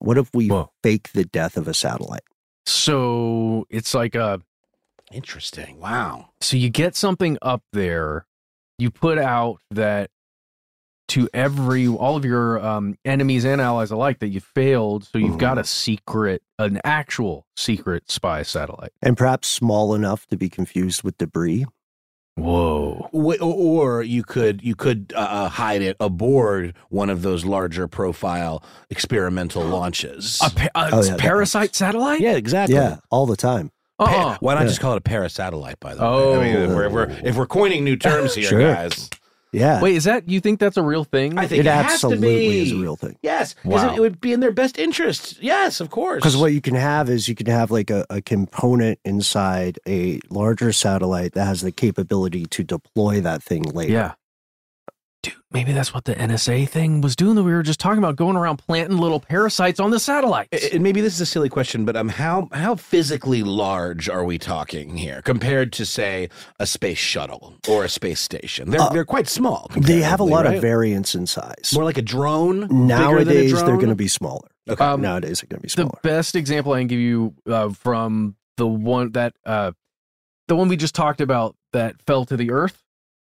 What 0.00 0.18
if 0.18 0.30
we 0.34 0.48
Whoa. 0.48 0.70
fake 0.82 1.12
the 1.12 1.24
death 1.24 1.56
of 1.56 1.68
a 1.68 1.74
satellite? 1.74 2.22
so 2.64 3.66
it's 3.70 3.92
like 3.94 4.14
a 4.14 4.40
Interesting. 5.12 5.78
Wow. 5.80 6.30
so 6.40 6.56
you 6.56 6.70
get 6.70 6.96
something 6.96 7.36
up 7.42 7.62
there, 7.72 8.26
you 8.78 8.90
put 8.90 9.18
out 9.18 9.58
that 9.70 10.10
to 11.08 11.28
every 11.34 11.86
all 11.88 12.16
of 12.16 12.24
your 12.24 12.64
um, 12.64 12.96
enemies 13.04 13.44
and 13.44 13.60
allies 13.60 13.90
alike 13.90 14.20
that 14.20 14.28
you 14.28 14.40
failed, 14.40 15.04
so 15.04 15.18
you've 15.18 15.38
got 15.38 15.58
a 15.58 15.64
secret, 15.64 16.42
an 16.58 16.80
actual 16.84 17.46
secret 17.56 18.10
spy 18.10 18.42
satellite. 18.42 18.92
And 19.02 19.16
perhaps 19.16 19.48
small 19.48 19.94
enough 19.94 20.26
to 20.28 20.36
be 20.36 20.48
confused 20.48 21.02
with 21.02 21.18
debris. 21.18 21.66
Whoa. 22.36 23.08
Wh- 23.12 23.42
Or 23.42 23.98
or 23.98 24.02
you 24.02 24.22
could 24.22 24.62
you 24.62 24.74
could 24.74 25.12
uh, 25.14 25.18
uh, 25.18 25.48
hide 25.50 25.82
it 25.82 25.96
aboard 26.00 26.74
one 26.88 27.10
of 27.10 27.20
those 27.22 27.44
larger 27.44 27.86
profile 27.88 28.64
experimental 28.88 29.62
launches. 29.66 30.40
A, 30.42 30.48
pa- 30.50 30.68
a 30.74 30.88
Oh, 30.94 31.02
yeah, 31.04 31.16
parasite 31.18 31.74
satellite? 31.74 32.20
yeah, 32.20 32.32
exactly. 32.36 32.76
Yeah, 32.76 32.96
all 33.10 33.26
the 33.26 33.36
time. 33.36 33.70
Pa- 33.98 34.04
Uh-uh. 34.06 34.36
Why 34.40 34.54
not 34.54 34.62
Yeah. 34.62 34.68
just 34.68 34.80
call 34.80 34.94
it 34.94 34.98
a 34.98 35.00
parasatellite? 35.02 35.78
By 35.78 35.94
the 35.94 36.02
way, 36.02 36.34
I 36.34 36.38
mean, 36.54 36.56
if 36.62 36.70
we're, 36.70 36.84
if 36.86 36.92
we're 36.92 37.10
if 37.28 37.36
we're 37.36 37.46
coining 37.46 37.84
new 37.84 37.96
terms 37.96 38.34
here, 38.34 38.48
Sure. 38.48 38.60
guys. 38.74 39.10
Yeah. 39.52 39.80
Wait, 39.82 39.96
is 39.96 40.04
that 40.04 40.28
you 40.28 40.40
think 40.40 40.60
that's 40.60 40.76
a 40.78 40.82
real 40.82 41.04
thing? 41.04 41.38
I 41.38 41.46
think 41.46 41.60
it 41.60 41.66
it, 41.66 41.70
has 41.72 41.86
to 41.86 41.92
absolutely 42.06 42.28
be. 42.48 42.62
is 42.62 42.72
a 42.72 42.76
real 42.76 42.96
thing. 42.96 43.16
Yes, 43.22 43.54
because 43.62 43.82
Wow. 43.84 43.92
it, 43.92 43.96
it 43.98 44.00
would 44.00 44.20
be 44.20 44.32
in 44.32 44.40
their 44.40 44.50
best 44.52 44.78
interest. 44.78 45.42
Yes, 45.42 45.80
of 45.80 45.90
course. 45.90 46.16
Because 46.16 46.36
what 46.38 46.52
you 46.54 46.60
can 46.62 46.74
have 46.74 47.10
is 47.10 47.28
you 47.28 47.34
can 47.34 47.46
have 47.48 47.70
like 47.70 47.90
a, 47.90 48.06
a 48.08 48.22
component 48.22 48.98
inside 49.04 49.78
a 49.86 50.20
larger 50.30 50.72
satellite 50.72 51.32
that 51.34 51.44
has 51.44 51.60
the 51.60 51.70
capability 51.72 52.46
to 52.46 52.64
deploy 52.64 53.20
that 53.20 53.42
thing 53.42 53.62
later. 53.64 53.92
yeah. 53.92 54.12
Dude, 55.22 55.34
maybe 55.52 55.72
that's 55.72 55.94
what 55.94 56.04
the 56.04 56.14
NSA 56.16 56.68
thing 56.68 57.00
was 57.00 57.14
doing 57.14 57.36
that 57.36 57.44
we 57.44 57.52
were 57.52 57.62
just 57.62 57.78
talking 57.78 57.98
about, 57.98 58.16
going 58.16 58.36
around 58.36 58.56
planting 58.56 58.98
little 58.98 59.20
parasites 59.20 59.78
on 59.78 59.92
the 59.92 60.00
satellites. 60.00 60.66
and 60.72 60.82
maybe 60.82 61.00
this 61.00 61.14
is 61.14 61.20
a 61.20 61.26
silly 61.26 61.48
question, 61.48 61.84
but 61.84 61.94
um, 61.96 62.08
how 62.08 62.48
how 62.52 62.74
physically 62.74 63.44
large 63.44 64.08
are 64.08 64.24
we 64.24 64.36
talking 64.38 64.96
here 64.96 65.22
compared 65.22 65.72
to 65.74 65.86
say 65.86 66.28
a 66.58 66.66
space 66.66 66.98
shuttle 66.98 67.54
or 67.68 67.84
a 67.84 67.88
space 67.88 68.20
station? 68.20 68.70
They're 68.70 68.80
Uh, 68.80 68.88
they're 68.88 69.04
quite 69.04 69.28
small. 69.28 69.70
They 69.76 70.00
have 70.00 70.18
a 70.18 70.24
lot 70.24 70.44
right? 70.44 70.56
of 70.56 70.60
variance 70.60 71.14
in 71.14 71.26
size. 71.28 71.70
More 71.72 71.84
like 71.84 71.98
a 71.98 72.02
drone. 72.02 72.62
bigger 72.62 72.68
than 72.68 72.82
a 72.82 72.86
Nowadays, 72.86 73.52
they're 73.52 73.76
going 73.76 73.88
to 73.88 73.94
be 73.94 74.08
smaller. 74.08 74.48
Okay. 74.68 74.84
Um, 74.84 75.00
Nowadays, 75.00 75.40
they're 75.40 75.48
going 75.48 75.60
to 75.60 75.62
be 75.62 75.68
smaller. 75.68 75.98
the 76.02 76.08
best 76.08 76.34
example 76.34 76.72
I 76.72 76.80
can 76.80 76.88
give 76.88 76.98
you 76.98 77.34
uh, 77.46 77.70
from 77.70 78.34
the 78.56 78.66
one 78.66 79.12
that 79.12 79.34
uh, 79.46 79.70
the 80.48 80.56
one 80.56 80.66
we 80.68 80.76
just 80.76 80.94
talked 80.96 81.20
about 81.20 81.54
that 81.72 82.02
fell 82.02 82.24
to 82.24 82.36
the 82.36 82.50
earth 82.50 82.82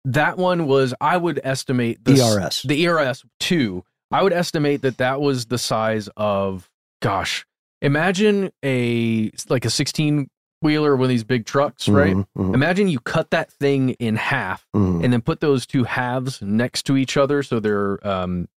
that 0.06 0.38
one 0.38 0.66
was 0.66 0.94
I 1.00 1.16
would 1.16 1.40
estimate 1.44 2.04
the 2.04 2.20
ERS. 2.20 2.62
the 2.62 2.86
ERS 2.86 3.24
two. 3.40 3.84
I 4.10 4.22
would 4.22 4.32
estimate 4.32 4.82
that 4.82 4.98
that 4.98 5.20
was 5.20 5.46
the 5.46 5.58
size 5.58 6.08
of 6.16 6.70
gosh, 7.02 7.44
imagine 7.82 8.50
a 8.64 9.30
like 9.48 9.64
a 9.64 9.70
sixteen 9.70 10.28
wheeler 10.62 10.96
one 10.96 11.04
of 11.04 11.08
these 11.10 11.24
big 11.24 11.44
trucks, 11.44 11.86
right? 11.88 12.14
Mhm, 12.16 12.26
mhm. 12.36 12.54
Imagine 12.54 12.88
you 12.88 12.98
cut 13.00 13.30
that 13.30 13.52
thing 13.52 13.90
in 13.90 14.16
half 14.16 14.66
Mhm. 14.74 15.04
and 15.04 15.12
then 15.12 15.20
put 15.20 15.40
those 15.40 15.66
two 15.66 15.84
halves 15.84 16.40
next 16.40 16.84
to 16.86 16.96
each 16.96 17.16
other 17.16 17.42
so 17.42 17.60
they're 17.60 18.04
um 18.06 18.48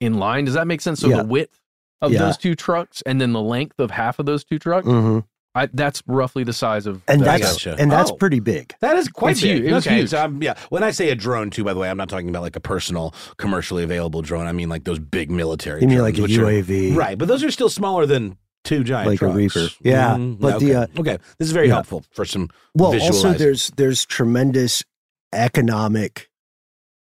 in 0.00 0.14
line. 0.18 0.44
Does 0.44 0.54
that 0.54 0.66
make 0.66 0.80
sense? 0.82 1.00
So 1.00 1.08
Yeah. 1.08 1.22
the 1.22 1.24
width 1.24 1.58
of 2.02 2.12
Yeah. 2.12 2.18
those 2.18 2.36
two 2.36 2.54
trucks 2.54 3.02
and 3.06 3.18
then 3.20 3.32
the 3.32 3.40
length 3.40 3.78
of 3.78 3.90
half 3.92 4.18
of 4.18 4.26
those 4.26 4.44
two 4.44 4.58
trucks, 4.58 4.86
Mhm. 4.86 5.24
I, 5.56 5.66
that's 5.72 6.02
roughly 6.06 6.44
the 6.44 6.52
size 6.52 6.86
of 6.86 7.02
And 7.08 7.22
that 7.22 7.40
that's 7.40 7.64
guy. 7.64 7.76
and 7.78 7.90
that's 7.90 8.10
Oh. 8.10 8.16
pretty 8.16 8.40
big. 8.40 8.74
That 8.80 8.96
is 8.96 9.08
quite 9.08 9.32
It's 9.32 9.40
big. 9.40 9.62
huge. 9.62 9.70
It 9.70 9.74
was 9.74 9.86
okay, 9.86 9.96
huge. 9.98 10.10
so 10.10 10.18
I'm, 10.18 10.42
yeah. 10.42 10.54
When 10.68 10.82
I 10.82 10.90
say 10.90 11.08
a 11.10 11.14
drone, 11.14 11.50
too, 11.50 11.64
by 11.64 11.72
the 11.72 11.80
way, 11.80 11.88
I'm 11.88 11.96
not 11.96 12.08
talking 12.08 12.28
about 12.28 12.42
like 12.42 12.56
a 12.56 12.60
personal, 12.60 13.14
commercially 13.38 13.82
available 13.82 14.22
drone. 14.22 14.46
I 14.46 14.52
mean 14.52 14.68
like 14.68 14.84
those 14.84 14.98
big 14.98 15.30
military. 15.30 15.80
You 15.80 15.88
mean 15.88 15.96
drones, 15.98 16.12
like 16.12 16.18
a 16.18 16.22
which 16.22 16.36
are- 16.38 16.44
UAV. 16.44 16.94
right? 16.94 17.16
But 17.18 17.28
those 17.28 17.42
are 17.42 17.50
still 17.50 17.68
smaller 17.70 18.04
than 18.06 18.36
two 18.64 18.84
giant 18.84 19.08
Like 19.08 19.22
a. 19.22 19.28
Reaper. 19.28 19.68
Yeah, 19.82 20.14
Mhm. 20.16 20.38
but 20.40 20.54
okay. 20.56 20.66
the, 20.66 20.74
uh, 20.74 20.86
okay, 20.98 21.18
this 21.38 21.46
is 21.48 21.52
very 21.52 21.68
yeah. 21.68 21.74
helpful 21.74 22.04
for 22.12 22.24
some. 22.24 22.50
Well, 22.74 23.00
also 23.00 23.32
there's 23.32 23.70
there's 23.76 24.04
tremendous 24.04 24.84
economic 25.32 26.28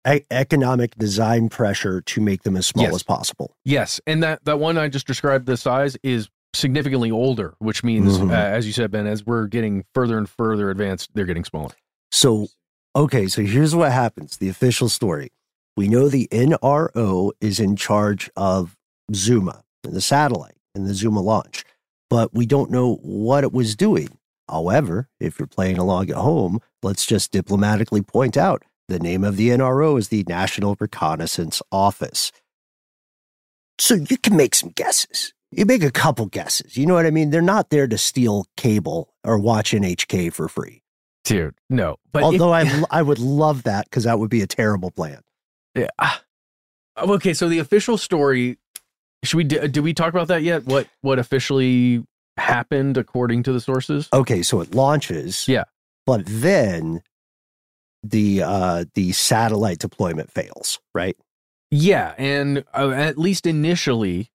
e- 0.08 0.20
economic 0.30 0.94
design 0.96 1.48
pressure 1.48 2.00
to 2.02 2.20
make 2.20 2.42
them 2.42 2.56
as 2.56 2.66
small 2.66 2.84
Yes. 2.86 2.94
as 2.96 3.02
possible. 3.02 3.56
Yes, 3.64 4.00
and 4.06 4.22
that 4.22 4.44
that 4.44 4.58
one 4.58 4.78
I 4.78 4.88
just 4.88 5.06
described 5.06 5.46
the 5.46 5.56
size 5.56 5.96
is 6.02 6.28
significantly 6.54 7.10
older, 7.10 7.54
which 7.58 7.84
means, 7.84 8.18
Mhm. 8.18 8.30
uh, 8.30 8.34
as 8.34 8.66
you 8.66 8.72
said, 8.72 8.90
Ben, 8.90 9.06
as 9.06 9.24
we're 9.24 9.46
getting 9.46 9.84
further 9.94 10.18
and 10.18 10.28
further 10.28 10.70
advanced, 10.70 11.10
they're 11.14 11.26
getting 11.26 11.44
smaller. 11.44 11.74
So, 12.10 12.48
okay, 12.96 13.28
so 13.28 13.42
here's 13.42 13.74
what 13.74 13.92
happens 13.92 14.36
the 14.38 14.48
official 14.48 14.88
story. 14.88 15.30
We 15.76 15.88
know 15.88 16.08
the 16.08 16.26
NRO 16.32 17.32
is 17.40 17.60
in 17.60 17.76
charge 17.76 18.30
of 18.34 18.76
Zuma, 19.14 19.62
the 19.82 20.00
satellite, 20.00 20.56
and 20.74 20.86
the 20.86 20.94
Zuma 20.94 21.20
launch, 21.20 21.64
but 22.10 22.34
we 22.34 22.46
don't 22.46 22.70
know 22.70 22.94
what 22.96 23.44
it 23.44 23.52
was 23.52 23.76
doing. 23.76 24.18
However, 24.48 25.08
if 25.20 25.38
you're 25.38 25.46
playing 25.46 25.76
along 25.78 26.10
at 26.10 26.16
home, 26.16 26.60
let's 26.82 27.04
just 27.06 27.30
diplomatically 27.30 28.00
point 28.02 28.36
out 28.36 28.64
the 28.88 28.98
name 28.98 29.22
of 29.22 29.36
the 29.36 29.50
NRO 29.50 29.96
is 29.98 30.08
the 30.08 30.24
National 30.26 30.74
Reconnaissance 30.80 31.60
Office. 31.70 32.32
So 33.78 33.94
you 33.94 34.16
can 34.16 34.34
make 34.36 34.54
some 34.54 34.70
guesses. 34.70 35.34
You 35.50 35.64
make 35.64 35.82
a 35.82 35.90
couple 35.90 36.26
guesses. 36.26 36.76
You 36.76 36.86
know 36.86 36.94
what 36.94 37.06
I 37.06 37.10
mean? 37.10 37.30
They're 37.30 37.40
not 37.40 37.70
there 37.70 37.86
to 37.86 37.96
steal 37.96 38.46
cable 38.56 39.14
or 39.24 39.38
watch 39.38 39.72
NHK 39.72 40.32
for 40.32 40.48
free. 40.48 40.82
Dude, 41.24 41.54
no. 41.70 41.96
But 42.12 42.22
Although 42.22 42.52
I 42.52 42.84
I 42.90 43.02
would 43.02 43.18
love 43.18 43.64
that 43.64 43.86
because 43.86 44.04
that 44.04 44.18
would 44.18 44.30
be 44.30 44.42
a 44.42 44.46
terrible 44.46 44.90
plan. 44.90 45.20
Yeah. 45.74 45.88
ah. 45.98 46.22
Okay, 46.98 47.32
so 47.34 47.48
the 47.48 47.58
official 47.58 47.96
story. 47.96 48.58
Should 49.24 49.36
we? 49.36 49.44
do 49.44 49.82
we 49.82 49.94
talk 49.94 50.10
about 50.10 50.28
that 50.28 50.42
yet? 50.42 50.64
What 50.64 50.86
what 51.00 51.18
officially 51.18 52.04
happened 52.36 52.96
according 52.96 53.42
to 53.44 53.52
the 53.52 53.60
sources? 53.60 54.08
Okay, 54.12 54.42
so 54.42 54.60
it 54.60 54.74
launches. 54.74 55.48
Yeah. 55.48 55.64
But 56.06 56.22
then 56.24 57.02
the 58.02 58.42
uh 58.42 58.84
the 58.94 59.12
satellite 59.12 59.78
deployment 59.78 60.30
fails, 60.30 60.80
right? 60.94 61.16
Yeah, 61.70 62.14
and 62.16 62.64
uh, 62.72 62.90
at 62.90 63.18
least 63.18 63.44
initially, 63.44 64.30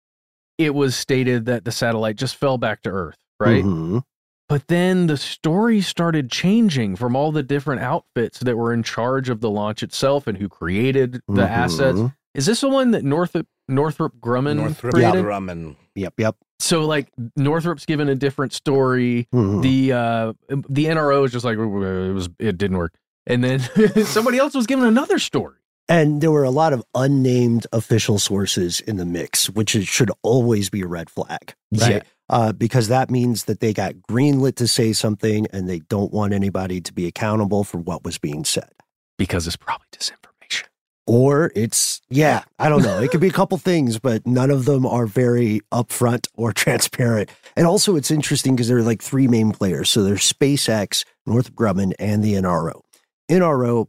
it 0.61 0.75
was 0.75 0.95
stated 0.95 1.47
that 1.47 1.65
the 1.65 1.73
satellite 1.73 2.17
just 2.17 2.37
fell 2.37 2.59
back 2.59 2.83
to 2.83 2.91
Earth, 2.91 3.17
right? 3.41 3.65
Mhm. 3.65 4.03
But 4.49 4.67
then 4.69 5.07
the 5.07 5.17
story 5.17 5.81
started 5.81 6.31
changing 6.31 6.97
from 6.97 7.15
all 7.17 7.31
the 7.33 7.43
different 7.43 7.83
outfits 7.83 8.41
that 8.41 8.57
were 8.57 8.73
in 8.73 8.83
charge 8.83 9.29
of 9.29 9.41
the 9.41 9.49
launch 9.51 9.83
itself 9.83 10.27
and 10.27 10.37
who 10.39 10.49
created 10.49 11.21
the 11.29 11.49
assets. 11.49 11.99
Mhm. 11.99 12.15
Is 12.35 12.47
this 12.47 12.61
the 12.61 12.69
one 12.69 12.91
that 12.93 13.05
Northrop 13.05 13.47
Northrop 13.69 14.15
Grumman 14.21 14.57
Northrop 14.57 14.95
created? 14.95 15.25
Grumman. 15.25 15.77
Yep, 15.95 16.15
yep. 16.19 16.37
So 16.59 16.85
like 16.85 17.09
Northrop's 17.37 17.87
given 17.87 18.09
a 18.09 18.15
different 18.17 18.53
story. 18.53 19.29
Mhm. 19.33 19.63
The 19.63 19.93
uh 19.93 20.33
the 20.69 20.87
NRO 20.87 21.25
is 21.25 21.33
just 21.33 21.45
like 21.45 21.57
it 21.57 22.13
was 22.13 22.29
it 22.39 22.59
didn't 22.59 22.77
work. 22.77 22.95
And 23.27 23.45
then 23.45 23.61
somebody 24.05 24.39
else 24.39 24.55
was 24.55 24.67
given 24.67 24.85
another 24.87 25.19
story. 25.21 25.57
And 25.91 26.21
there 26.21 26.31
were 26.31 26.45
a 26.45 26.51
lot 26.51 26.73
of 26.73 26.85
unnamed 26.95 27.67
official 27.73 28.21
sources 28.21 28.81
in 28.81 28.97
the 28.97 29.05
mix, 29.05 29.51
which 29.51 29.75
is, 29.75 29.89
should 29.89 30.13
always 30.23 30.71
be 30.71 30.83
a 30.83 30.87
red 30.87 31.11
flag, 31.11 31.53
right? 31.73 31.91
Yeah. 31.91 32.03
Uh, 32.29 32.53
because 32.53 32.87
that 32.87 33.11
means 33.11 33.47
that 33.47 33.59
they 33.59 33.73
got 33.73 33.95
greenlit 34.09 34.55
to 34.55 34.69
say 34.69 34.93
something 34.93 35.49
and 35.53 35.69
they 35.69 35.81
don't 35.81 36.13
want 36.13 36.33
anybody 36.33 36.81
to 36.81 36.93
be 36.93 37.09
accountable 37.09 37.65
for 37.65 37.79
what 37.79 38.05
was 38.05 38.19
being 38.19 38.45
said. 38.45 38.71
Because 39.19 39.49
it's 39.49 39.57
probably 39.57 39.89
disinformation. 39.91 40.67
Or 41.09 41.51
it's, 41.57 42.01
yeah, 42.09 42.45
I 42.61 42.69
don't 42.69 42.83
know. 42.83 43.03
It 43.03 43.11
could 43.11 43.21
be 43.21 43.27
a 43.27 43.33
couple 43.41 43.59
things, 43.59 43.99
but 43.99 44.25
none 44.25 44.53
of 44.53 44.67
them 44.67 44.87
are 44.87 45.07
very 45.07 45.61
upfront 45.73 46.29
or 46.35 46.53
transparent. 46.53 47.31
And 47.57 47.67
also, 47.67 47.97
it's 47.97 48.13
interesting 48.13 48.55
because 48.55 48.69
there 48.69 48.79
are 48.79 48.83
like 48.83 49.03
three 49.03 49.27
main 49.27 49.51
players. 49.51 49.91
So 49.91 50.05
there's 50.05 50.33
SpaceX, 50.33 51.05
Northrop 51.27 51.57
Grumman, 51.57 51.95
and 51.99 52.23
the 52.23 52.35
NRO. 52.35 52.83
NRO, 53.29 53.89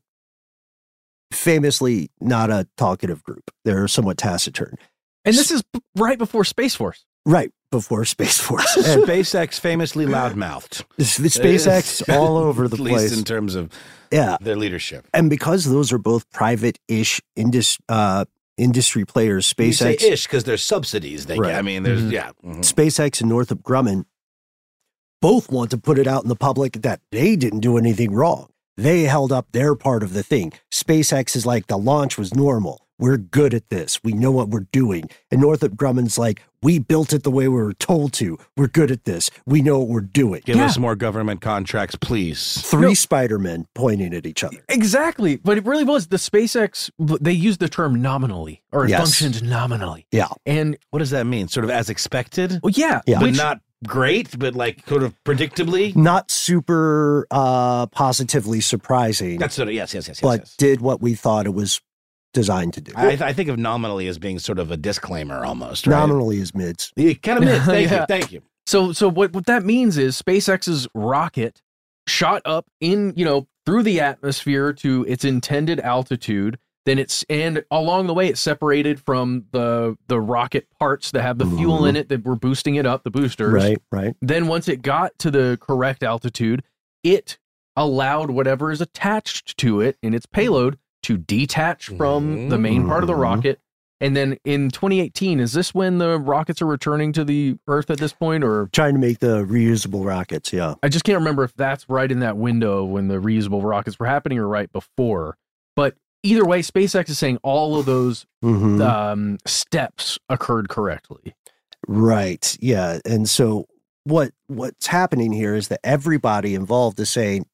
famously 1.31 2.09
not 2.19 2.49
a 2.49 2.67
talkative 2.77 3.23
group, 3.23 3.51
they're 3.65 3.87
somewhat 3.87 4.17
taciturn. 4.17 4.75
And 5.25 5.35
this 5.35 5.51
is 5.51 5.63
right 5.95 6.17
before 6.17 6.43
Space 6.43 6.75
Force. 6.75 7.05
Right 7.25 7.51
before 7.71 8.05
Space 8.05 8.39
Force. 8.39 8.75
And 8.75 8.85
And 8.87 9.03
SpaceX 9.07 9.59
famously 9.59 10.05
loudmouthed. 10.05 10.83
the 10.97 11.03
SpaceX 11.03 12.11
all 12.13 12.37
over 12.37 12.67
the 12.67 12.75
At 12.75 12.79
least 12.81 12.95
place. 12.97 13.17
in 13.17 13.23
terms 13.23 13.53
of 13.55 13.71
yeah. 14.11 14.37
their 14.41 14.55
leadership. 14.55 15.07
And 15.13 15.29
because 15.29 15.65
those 15.65 15.91
are 15.93 15.99
both 15.99 16.29
private 16.31 16.79
ish 16.87 17.21
indus, 17.35 17.77
uh, 17.87 18.25
industry 18.57 19.05
players, 19.05 19.53
You 19.57 19.71
say 19.73 19.95
SpaceX, 19.95 20.03
ish 20.11 20.25
because 20.27 20.43
there's 20.45 20.63
subsidies. 20.63 21.27
They 21.27 21.37
Right. 21.37 21.49
get. 21.49 21.59
I 21.59 21.61
mean, 21.61 21.83
there's 21.83 22.01
Mhm. 22.01 22.11
yeah. 22.11 22.31
mhm. 22.43 22.57
SpaceX 22.59 23.21
and 23.21 23.29
Northrop 23.29 23.61
Grumman 23.61 24.05
both 25.21 25.51
want 25.51 25.69
to 25.71 25.77
put 25.77 25.99
it 25.99 26.07
out 26.07 26.23
in 26.23 26.29
the 26.29 26.35
public 26.35 26.73
that 26.81 26.99
they 27.11 27.35
didn't 27.35 27.59
do 27.59 27.77
anything 27.77 28.11
wrong. 28.11 28.47
They 28.81 29.03
held 29.03 29.31
up 29.31 29.45
their 29.51 29.75
part 29.75 30.01
of 30.01 30.13
the 30.13 30.23
thing. 30.23 30.53
SpaceX 30.73 31.35
is 31.35 31.45
like 31.45 31.67
the 31.67 31.77
launch 31.77 32.17
was 32.17 32.33
normal. 32.33 32.87
We're 32.97 33.17
good 33.17 33.53
at 33.53 33.69
this. 33.69 34.03
We 34.03 34.13
know 34.13 34.31
what 34.31 34.49
we're 34.49 34.67
doing. 34.71 35.03
And 35.29 35.39
Northrop 35.41 35.73
Grumman's 35.73 36.17
like, 36.17 36.41
we 36.63 36.79
built 36.79 37.13
it 37.13 37.21
the 37.21 37.29
way 37.29 37.47
we 37.47 37.61
were 37.61 37.73
told 37.73 38.11
to. 38.13 38.39
We're 38.57 38.67
good 38.67 38.89
at 38.89 39.05
this. 39.05 39.29
We 39.45 39.61
know 39.61 39.77
what 39.79 39.87
we're 39.89 40.01
doing. 40.01 40.41
Give 40.45 40.55
Yeah. 40.55 40.65
us 40.65 40.79
more 40.79 40.95
government 40.95 41.41
contracts, 41.41 41.95
please. 41.95 42.59
Three 42.61 42.81
No. 42.89 42.93
Spider-Men 42.95 43.67
pointing 43.75 44.15
at 44.15 44.25
each 44.25 44.43
other. 44.43 44.57
Exactly. 44.67 45.35
But 45.37 45.59
it 45.59 45.65
really 45.65 45.83
was 45.83 46.07
the 46.07 46.17
SpaceX 46.17 46.89
they 46.99 47.31
used 47.33 47.59
the 47.59 47.69
term 47.69 48.01
nominally 48.01 48.63
or 48.71 48.85
it 48.85 48.89
Yes. 48.89 48.99
functioned 49.19 49.47
nominally. 49.47 50.07
Yeah. 50.11 50.29
And 50.47 50.75
What 50.89 50.99
does 50.99 51.11
that 51.11 51.25
mean? 51.27 51.47
Sort 51.49 51.63
of 51.65 51.69
as 51.69 51.89
expected, 51.91 52.59
well, 52.63 52.71
yeah, 52.75 53.01
Yeah. 53.05 53.19
but 53.19 53.27
which- 53.29 53.37
not 53.37 53.59
great, 53.85 54.37
but 54.37 54.55
like 54.55 54.87
sort 54.87 55.03
of 55.03 55.15
predictably. 55.23 55.95
Not 55.95 56.31
super 56.31 57.27
uh, 57.31 57.87
positively 57.87 58.61
surprising, 58.61 59.39
That's 59.39 59.55
sort 59.55 59.67
of 59.67 59.73
yes, 59.73 59.93
yes, 59.93 60.07
yes, 60.07 60.17
yes. 60.17 60.21
but 60.21 60.39
yes. 60.41 60.55
did 60.57 60.81
what 60.81 61.01
we 61.01 61.13
thought 61.15 61.45
it 61.45 61.53
was 61.53 61.81
designed 62.33 62.73
to 62.75 62.81
do. 62.81 62.93
I, 62.95 63.17
I 63.21 63.33
think 63.33 63.49
of 63.49 63.57
nominally 63.59 64.07
as 64.07 64.17
being 64.17 64.39
sort 64.39 64.59
of 64.59 64.71
a 64.71 64.77
disclaimer 64.77 65.43
almost. 65.45 65.85
Right? 65.87 65.97
Nominally 65.97 66.37
is 66.37 66.55
mids. 66.55 66.91
It 66.95 67.21
kind 67.21 67.39
of 67.39 67.43
mids. 67.45 67.65
Thank 67.65 67.91
Yeah. 67.91 67.99
you. 68.01 68.05
Thank 68.07 68.31
you. 68.31 68.41
So 68.67 68.91
so 68.93 69.09
what 69.09 69.33
what 69.33 69.47
that 69.47 69.65
means 69.65 69.97
is 69.97 70.21
SpaceX's 70.21 70.87
rocket 70.93 71.61
shot 72.07 72.41
up 72.45 72.67
in, 72.79 73.13
you 73.15 73.25
know, 73.25 73.47
through 73.65 73.83
the 73.83 73.99
atmosphere 73.99 74.71
to 74.73 75.05
its 75.07 75.25
intended 75.25 75.79
altitude, 75.81 76.57
then 76.85 76.97
it's 76.99 77.23
and 77.29 77.63
along 77.69 78.07
the 78.07 78.13
way 78.13 78.27
it's 78.27 78.41
separated 78.41 78.99
from 78.99 79.45
the 79.51 79.97
the 80.07 80.19
rocket 80.19 80.67
parts 80.79 81.11
that 81.11 81.21
have 81.21 81.37
the 81.37 81.45
fuel 81.45 81.81
Mhm. 81.81 81.89
in 81.89 81.95
it 81.95 82.09
that 82.09 82.23
were 82.25 82.35
boosting 82.35 82.75
it 82.75 82.85
up, 82.85 83.03
the 83.03 83.11
boosters. 83.11 83.53
Right, 83.53 83.77
right. 83.91 84.15
Then 84.21 84.47
once 84.47 84.67
it 84.67 84.81
got 84.81 85.17
to 85.19 85.31
the 85.31 85.57
correct 85.61 86.03
altitude, 86.03 86.63
it 87.03 87.37
allowed 87.75 88.31
whatever 88.31 88.71
is 88.71 88.81
attached 88.81 89.57
to 89.57 89.79
it 89.81 89.97
in 90.01 90.13
its 90.13 90.25
payload 90.25 90.77
to 91.03 91.17
detach 91.17 91.87
from 91.87 92.49
the 92.49 92.57
main 92.57 92.85
part 92.87 93.03
of 93.03 93.07
the 93.07 93.13
Mhm. 93.13 93.21
rocket. 93.21 93.59
And 93.99 94.15
then 94.15 94.37
in 94.43 94.69
2018, 94.71 95.39
is 95.39 95.53
this 95.53 95.75
when 95.75 95.99
the 95.99 96.17
rockets 96.17 96.59
are 96.61 96.65
returning 96.65 97.13
to 97.13 97.23
the 97.23 97.57
Earth 97.67 97.91
at 97.91 97.99
this 97.99 98.13
point, 98.13 98.43
or 98.43 98.67
Trying 98.73 98.95
to 98.95 98.99
make 98.99 99.19
the 99.19 99.45
reusable 99.45 100.03
rockets, 100.05 100.51
yeah. 100.51 100.73
I 100.81 100.89
just 100.89 101.05
can't 101.05 101.19
remember 101.19 101.43
if 101.43 101.53
that's 101.55 101.87
right 101.87 102.11
in 102.11 102.19
that 102.19 102.35
window 102.35 102.83
when 102.83 103.07
the 103.09 103.19
reusable 103.21 103.63
rockets 103.63 103.99
were 103.99 104.07
happening 104.07 104.39
or 104.39 104.47
right 104.47 104.71
before. 104.71 105.37
But 105.75 105.95
either 106.23 106.45
way, 106.45 106.61
SpaceX 106.61 107.09
is 107.09 107.17
saying 107.19 107.37
all 107.43 107.77
of 107.79 107.85
those 107.85 108.25
Mhm. 108.43 108.81
um, 108.81 109.37
steps 109.45 110.17
occurred 110.29 110.69
correctly. 110.69 111.35
Right. 111.87 112.57
Yeah. 112.61 112.99
And 113.05 113.27
so 113.29 113.65
what 114.03 114.31
what's 114.47 114.87
happening 114.87 115.31
here 115.31 115.55
is 115.55 115.67
that 115.69 115.79
everybody 115.83 116.55
involved 116.55 116.99
is 116.99 117.09
saying 117.09 117.45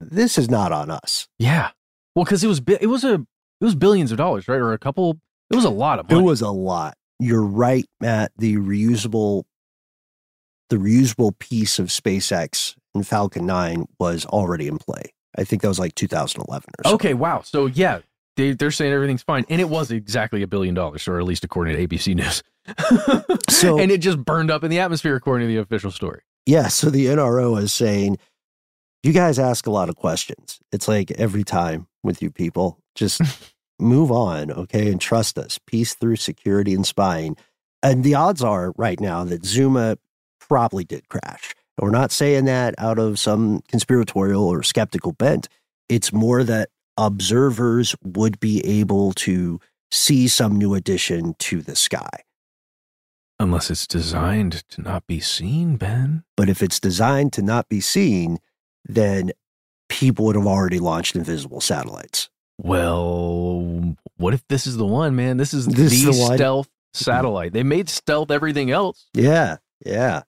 this 0.00 0.36
is 0.38 0.48
not 0.50 0.72
on 0.72 0.90
us. 0.90 1.28
Yeah. 1.38 1.70
Well, 2.14 2.24
because 2.24 2.42
it 2.44 2.48
was 2.48 2.60
it 2.66 2.88
was 2.88 3.04
a 3.04 3.14
it 3.60 3.64
was 3.64 3.74
billions 3.74 4.10
of 4.10 4.18
dollars, 4.18 4.48
right, 4.48 4.56
or 4.60 4.72
a 4.72 4.78
couple. 4.78 5.18
It 5.50 5.56
was 5.56 5.64
a 5.64 5.70
lot 5.70 5.98
of 5.98 6.10
It 6.10 6.16
was 6.16 6.40
a 6.40 6.50
lot. 6.50 6.96
You're 7.20 7.44
right, 7.44 7.86
Matt. 8.00 8.32
The 8.38 8.56
reusable 8.56 9.44
the 10.70 10.76
reusable 10.76 11.38
piece 11.38 11.78
of 11.78 11.88
SpaceX 11.88 12.74
and 12.94 13.06
Falcon 13.06 13.44
9 13.44 13.84
was 14.00 14.24
already 14.26 14.66
in 14.66 14.78
play. 14.78 15.12
I 15.36 15.44
think 15.44 15.60
that 15.62 15.68
was 15.68 15.78
like 15.78 15.94
2011 15.94 16.64
or 16.78 16.84
something. 16.84 16.94
Okay, 16.94 17.14
wow. 17.14 17.42
So 17.42 17.66
yeah, 17.66 18.00
they, 18.36 18.52
they're 18.52 18.70
saying 18.70 18.92
everything's 18.92 19.22
fine, 19.22 19.44
and 19.48 19.60
it 19.60 19.68
was 19.68 19.90
exactly 19.90 20.42
a 20.42 20.46
billion 20.46 20.74
dollars, 20.74 21.06
or 21.06 21.18
at 21.18 21.24
least 21.24 21.44
according 21.44 21.76
to 21.76 21.86
ABC 21.86 22.14
News. 22.14 22.42
So- 23.50 23.78
and 23.78 23.90
it 23.90 23.98
just 23.98 24.18
burned 24.18 24.50
up 24.50 24.64
in 24.64 24.70
the 24.70 24.80
atmosphere, 24.80 25.14
according 25.16 25.48
to 25.48 25.54
the 25.54 25.60
official 25.60 25.90
story. 25.90 26.20
Yeah. 26.46 26.68
So 26.68 26.90
the 26.90 27.06
NRO 27.06 27.58
is 27.60 27.72
saying, 27.72 28.18
you 29.02 29.12
guys 29.12 29.38
ask 29.38 29.66
a 29.66 29.70
lot 29.70 29.88
of 29.88 29.96
questions. 29.96 30.58
It's 30.72 30.88
like 30.88 31.10
every 31.12 31.44
time 31.44 31.86
with 32.02 32.20
you 32.22 32.30
people, 32.30 32.78
just 32.94 33.20
move 33.78 34.10
on, 34.10 34.50
okay, 34.50 34.90
and 34.90 35.00
trust 35.00 35.38
us. 35.38 35.58
Peace 35.66 35.94
through 35.94 36.16
security 36.16 36.74
and 36.74 36.86
spying. 36.86 37.36
And 37.82 38.02
the 38.02 38.14
odds 38.14 38.42
are 38.42 38.72
right 38.76 38.98
now 38.98 39.24
that 39.24 39.44
Zuma 39.44 39.98
probably 40.40 40.84
did 40.84 41.08
crash. 41.08 41.54
We're 41.78 41.90
not 41.90 42.12
saying 42.12 42.44
that 42.46 42.74
out 42.78 42.98
of 42.98 43.18
some 43.18 43.60
conspiratorial 43.68 44.42
or 44.46 44.62
skeptical 44.62 45.12
bent. 45.12 45.48
It's 45.88 46.12
more 46.12 46.44
that 46.44 46.70
observers 46.96 47.94
would 48.02 48.40
be 48.40 48.64
able 48.64 49.12
to 49.12 49.60
see 49.90 50.28
some 50.28 50.56
new 50.56 50.74
addition 50.74 51.34
to 51.38 51.62
the 51.62 51.76
sky. 51.76 52.22
Unless 53.40 53.70
it's 53.70 53.86
designed 53.86 54.62
to 54.70 54.80
not 54.80 55.06
be 55.06 55.20
seen, 55.20 55.76
Ben. 55.76 56.24
But 56.36 56.48
if 56.48 56.62
it's 56.62 56.78
designed 56.78 57.32
to 57.34 57.42
not 57.42 57.68
be 57.68 57.80
seen, 57.80 58.38
then 58.84 59.32
people 59.88 60.26
would 60.26 60.36
have 60.36 60.46
already 60.46 60.78
launched 60.78 61.16
invisible 61.16 61.60
satellites. 61.60 62.30
Well, 62.58 63.96
what 64.16 64.34
if 64.34 64.46
this 64.48 64.66
is 64.66 64.76
the 64.76 64.86
one, 64.86 65.16
man? 65.16 65.36
This 65.36 65.52
is 65.52 65.66
This 65.68 66.04
the, 66.04 66.06
the 66.06 66.34
stealth 66.36 66.68
satellite. 66.92 67.52
They 67.52 67.64
made 67.64 67.88
stealth 67.88 68.30
everything 68.30 68.70
else. 68.70 69.06
Yeah, 69.14 69.56
yeah. 69.84 70.22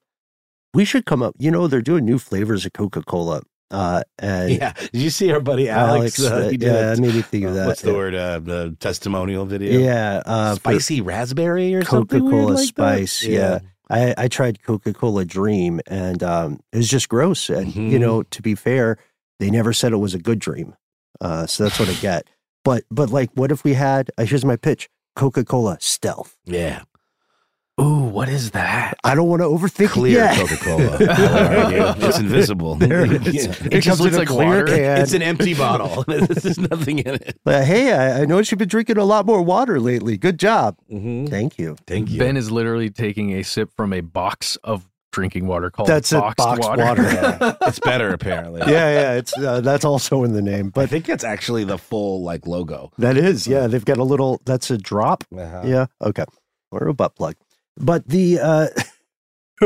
We 0.73 0.83
should 0.85 1.05
come 1.05 1.23
up. 1.23 1.33
You 1.39 1.49
know, 1.49 1.67
they're 1.67 1.81
doing 1.81 2.05
new 2.05 2.19
flavors 2.19 2.65
of 2.65 2.73
Coca 2.73 3.01
Cola. 3.03 3.41
Uh, 3.69 4.01
and 4.19 4.51
Yeah. 4.51 4.73
Did 4.73 5.01
you 5.01 5.09
see 5.09 5.31
our 5.31 5.39
buddy 5.41 5.69
Alex? 5.69 6.19
Alex, 6.19 6.23
uh, 6.23 6.35
uh, 6.45 6.49
he 6.49 6.57
did 6.57 6.67
yeah, 6.67 6.93
a- 6.93 7.01
made 7.01 7.25
think 7.25 7.45
of 7.45 7.51
uh, 7.51 7.53
that, 7.55 7.67
What's 7.67 7.81
the 7.81 7.91
yeah. 7.91 7.97
word? 7.97 8.15
Uh, 8.15 8.39
the 8.39 8.77
testimonial 8.79 9.45
video. 9.45 9.79
Yeah, 9.79 10.21
uh, 10.25 10.55
spicy 10.55 11.01
raspberry 11.01 11.75
or 11.75 11.83
something. 11.83 12.21
Coca 12.21 12.31
Cola 12.31 12.45
like 12.51 12.57
that? 12.57 12.65
Spice. 12.67 13.23
Yeah. 13.23 13.59
I, 13.89 14.13
I 14.17 14.27
tried 14.27 14.61
Coca 14.63 14.93
Cola 14.93 15.23
Dream 15.25 15.79
and 15.87 16.21
um, 16.23 16.59
it 16.73 16.77
was 16.77 16.89
just 16.89 17.07
gross. 17.09 17.49
And, 17.49 17.73
you 17.75 17.97
Mhm. 17.97 18.01
know, 18.01 18.23
to 18.23 18.41
be 18.41 18.53
fair, 18.55 18.97
they 19.39 19.49
never 19.49 19.71
said 19.73 19.93
it 19.93 19.97
was 19.97 20.13
a 20.13 20.19
good 20.19 20.39
dream. 20.39 20.75
Uh, 21.21 21.45
so 21.47 21.63
that's 21.63 21.79
what 21.79 21.89
I 21.89 21.93
get. 21.95 22.27
But, 22.65 22.83
but 22.91 23.09
like, 23.11 23.29
what 23.33 23.51
if 23.51 23.63
we 23.63 23.73
had, 23.75 24.11
uh, 24.17 24.25
here's 24.25 24.43
my 24.43 24.55
pitch 24.57 24.89
Coca 25.15 25.43
Cola 25.45 25.77
Stealth? 25.79 26.37
Yeah. 26.45 26.83
Ooh, 27.79 27.99
what 28.05 28.27
is 28.27 28.51
that? 28.51 28.97
I 29.03 29.13
don't 29.13 29.27
want 29.27 29.41
to 29.43 29.47
overthink 29.47 29.89
Clear 29.89 30.23
it 30.31 30.35
yet. 30.37 30.37
Coca 30.49 30.57
Cola. 30.63 30.97
it's 30.99 32.17
invisible. 32.19 32.75
There 32.87 33.05
it 33.05 33.27
is. 33.27 33.45
Yeah. 33.45 33.67
It 33.71 33.83
comes 33.83 33.99
in 34.03 34.15
a 34.15 34.25
clear 34.25 34.65
can. 34.65 35.01
It's 35.01 35.13
an 35.13 35.21
empty 35.21 35.53
bottle. 35.53 36.03
There's 36.07 36.57
nothing 36.57 36.99
in 36.99 37.15
it. 37.15 37.37
Uh, 37.45 37.63
hey, 37.63 37.93
I, 37.93 38.21
I 38.21 38.25
noticed 38.25 38.51
you've 38.51 38.57
been 38.59 38.67
drinking 38.67 38.97
a 38.97 39.03
lot 39.05 39.25
more 39.27 39.41
water 39.43 39.79
lately. 39.79 40.17
Good 40.17 40.39
job. 40.39 40.77
Mhm. 40.91 41.29
Thank 41.29 41.59
you. 41.59 41.75
Thank 41.85 42.09
you. 42.09 42.17
Ben 42.19 42.35
is 42.37 42.49
literally 42.51 42.89
taking 42.89 43.33
a 43.33 43.43
sip 43.43 43.69
from 43.75 43.93
a 43.93 44.01
box 44.01 44.55
of 44.63 44.87
drinking 45.11 45.47
water 45.47 45.69
called 45.69 45.87
That's 45.89 46.11
it, 46.11 46.19
boxed, 46.19 46.37
boxed 46.37 46.61
water. 46.67 46.83
water. 46.83 47.03
Yeah. 47.03 47.53
It's 47.61 47.79
better 47.79 48.11
apparently. 48.13 48.61
Yeah, 48.61 48.91
yeah. 48.91 49.13
It's 49.13 49.37
uh, 49.37 49.61
that's 49.61 49.85
also 49.85 50.23
in 50.23 50.33
the 50.33 50.41
name, 50.41 50.69
but 50.69 50.81
I 50.81 50.85
think 50.87 51.09
it's 51.09 51.23
actually 51.23 51.63
the 51.63 51.77
full 51.77 52.23
like 52.23 52.47
logo. 52.47 52.91
that 52.97 53.17
is 53.17 53.47
yeah. 53.47 53.67
They've 53.67 53.85
got 53.85 53.97
a 53.97 54.03
little. 54.03 54.41
That's 54.45 54.71
a 54.71 54.77
drop. 54.79 55.23
Uh-huh. 55.35 55.61
Yeah. 55.65 55.85
Okay. 56.01 56.25
Or 56.71 56.87
a 56.87 56.93
butt 56.93 57.15
plug. 57.15 57.35
But 57.77 58.07
the. 58.07 58.39
uh 58.39 58.67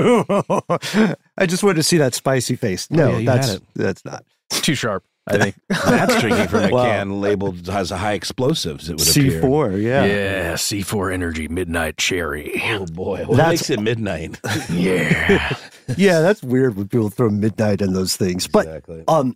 I 1.38 1.46
just 1.48 1.64
wanted 1.64 1.76
to 1.76 1.84
see 1.84 1.98
that 1.98 2.14
spicy 2.14 2.56
face. 2.56 2.90
No, 2.90 3.18
yeah, 3.18 3.36
that's 3.36 3.60
that's 3.76 4.06
not. 4.06 4.24
It's 4.50 4.62
too 4.62 4.76
sharp, 4.76 5.04
I 5.28 5.38
think. 5.38 5.56
that's 5.70 6.20
drinking 6.22 6.48
from 6.48 6.64
a 6.66 6.70
Wow. 6.70 6.84
can 6.86 7.20
labeled 7.22 7.68
has 7.68 7.92
a 7.92 7.98
high 7.98 8.14
explosives. 8.14 8.90
It 8.90 8.94
would 8.94 9.02
C 9.02 9.28
appear. 9.28 9.42
four. 9.42 9.72
Yeah. 9.72 10.06
yeah, 10.06 10.54
C4 10.54 11.14
Energy 11.14 11.48
Midnight 11.50 11.98
Cherry. 11.98 12.62
Oh 12.66 12.86
boy, 12.86 13.26
what 13.26 13.38
That's- 13.38 13.52
makes 13.62 13.70
it 13.70 13.82
midnight? 13.82 14.40
Yeah. 14.70 15.58
Yeah, 15.98 16.22
that's 16.22 16.42
weird 16.42 16.76
when 16.78 16.88
people 16.88 17.10
throw 17.10 17.30
midnight 17.30 17.82
in 17.82 17.92
those 17.92 18.16
things. 18.16 18.48
But 18.48 18.66
exactly. 18.68 19.04
Um, 19.10 19.36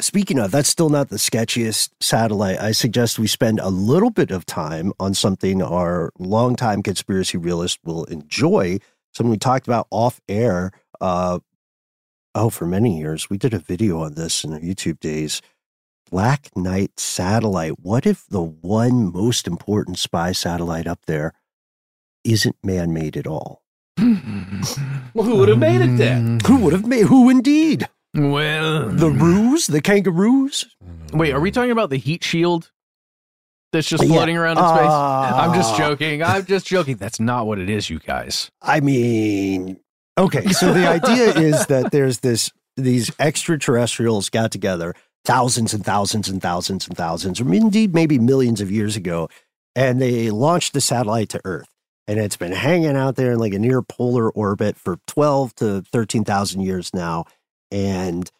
speaking 0.00 0.38
of, 0.38 0.50
that's 0.50 0.68
still 0.68 0.88
not 0.88 1.08
the 1.08 1.16
sketchiest 1.16 1.90
satellite. 2.00 2.60
I 2.60 2.72
suggest 2.72 3.18
we 3.18 3.26
spend 3.26 3.60
a 3.60 3.68
little 3.68 4.10
bit 4.10 4.30
of 4.30 4.46
time 4.46 4.92
on 5.00 5.14
something 5.14 5.62
our 5.62 6.12
longtime 6.18 6.82
conspiracy 6.82 7.38
realist 7.38 7.78
will 7.84 8.04
enjoy. 8.04 8.78
Something 9.14 9.30
we 9.30 9.38
talked 9.38 9.66
about 9.66 9.86
off 9.90 10.20
air. 10.28 10.72
Uh, 11.00 11.40
oh, 12.34 12.50
for 12.50 12.66
many 12.66 12.98
years, 12.98 13.30
we 13.30 13.38
did 13.38 13.54
a 13.54 13.58
video 13.58 14.00
on 14.00 14.14
this 14.14 14.44
in 14.44 14.52
our 14.52 14.60
YouTube 14.60 15.00
days. 15.00 15.40
Black 16.10 16.50
Knight 16.54 17.00
satellite. 17.00 17.80
What 17.80 18.06
if 18.06 18.26
the 18.26 18.42
one 18.42 19.12
most 19.12 19.46
important 19.46 19.98
spy 19.98 20.32
satellite 20.32 20.86
up 20.86 21.00
there 21.06 21.32
isn't 22.22 22.56
man 22.62 22.92
made 22.92 23.16
at 23.16 23.26
all? 23.26 23.62
well, 23.98 25.24
who 25.24 25.36
would 25.36 25.48
have 25.48 25.58
made 25.58 25.80
it 25.80 25.96
then? 25.96 26.38
Who 26.46 26.58
would 26.58 26.74
have 26.74 26.86
made? 26.86 27.06
Who 27.06 27.30
indeed? 27.30 27.88
Well, 28.16 28.88
The 28.88 29.10
ruse, 29.10 29.66
the 29.66 29.80
kangaroos. 29.82 30.64
wait, 31.12 31.32
are 31.32 31.40
we 31.40 31.50
talking 31.50 31.70
about 31.70 31.90
the 31.90 31.98
heat 31.98 32.24
shield 32.24 32.70
that's 33.72 33.88
just 33.88 34.02
Yeah. 34.04 34.10
floating 34.14 34.36
around 34.36 34.58
in 34.58 34.64
space? 34.64 34.86
Ah. 34.88 35.42
I'm 35.44 35.54
just 35.54 35.76
joking. 35.76 36.22
I'm 36.22 36.44
just 36.46 36.66
joking. 36.66 36.96
That's 36.96 37.20
not 37.20 37.46
what 37.46 37.58
it 37.58 37.68
is, 37.68 37.90
you 37.90 37.98
guys. 37.98 38.50
I 38.62 38.80
mean, 38.80 39.78
okay. 40.18 40.46
So 40.48 40.72
the 40.72 40.86
idea 40.88 41.34
is 41.34 41.66
that 41.66 41.90
there's 41.92 42.20
this 42.20 42.50
these 42.78 43.10
extraterrestrials 43.18 44.28
got 44.30 44.50
together 44.50 44.94
thousands 45.24 45.74
and 45.74 45.84
thousands 45.84 46.28
and 46.28 46.40
thousands 46.40 46.86
and 46.86 46.96
thousands, 46.96 47.40
or 47.40 47.52
indeed 47.52 47.92
maybe 47.94 48.18
millions 48.18 48.60
of 48.60 48.70
years 48.70 48.96
ago, 48.96 49.28
and 49.74 50.00
they 50.00 50.30
launched 50.30 50.72
the 50.72 50.80
satellite 50.80 51.28
to 51.30 51.40
Earth. 51.44 51.68
And 52.08 52.20
it's 52.20 52.36
been 52.36 52.52
hanging 52.52 52.96
out 52.96 53.16
there 53.16 53.32
in 53.32 53.40
like 53.40 53.52
a 53.52 53.58
near 53.58 53.82
polar 53.82 54.30
orbit 54.30 54.76
for 54.76 54.98
12 55.08 55.54
to 55.56 55.82
13,000 55.92 56.60
years 56.60 56.94
now. 56.94 57.24
And 57.70 58.30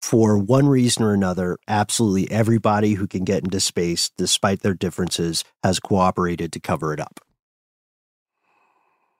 for 0.00 0.38
one 0.38 0.66
reason 0.66 1.04
or 1.04 1.12
another, 1.12 1.58
absolutely 1.68 2.30
everybody 2.30 2.94
who 2.94 3.06
can 3.06 3.24
get 3.24 3.44
into 3.44 3.60
space, 3.60 4.10
despite 4.16 4.60
their 4.60 4.74
differences, 4.74 5.44
has 5.62 5.78
cooperated 5.78 6.52
to 6.52 6.60
cover 6.60 6.92
it 6.92 7.00
up. 7.00 7.20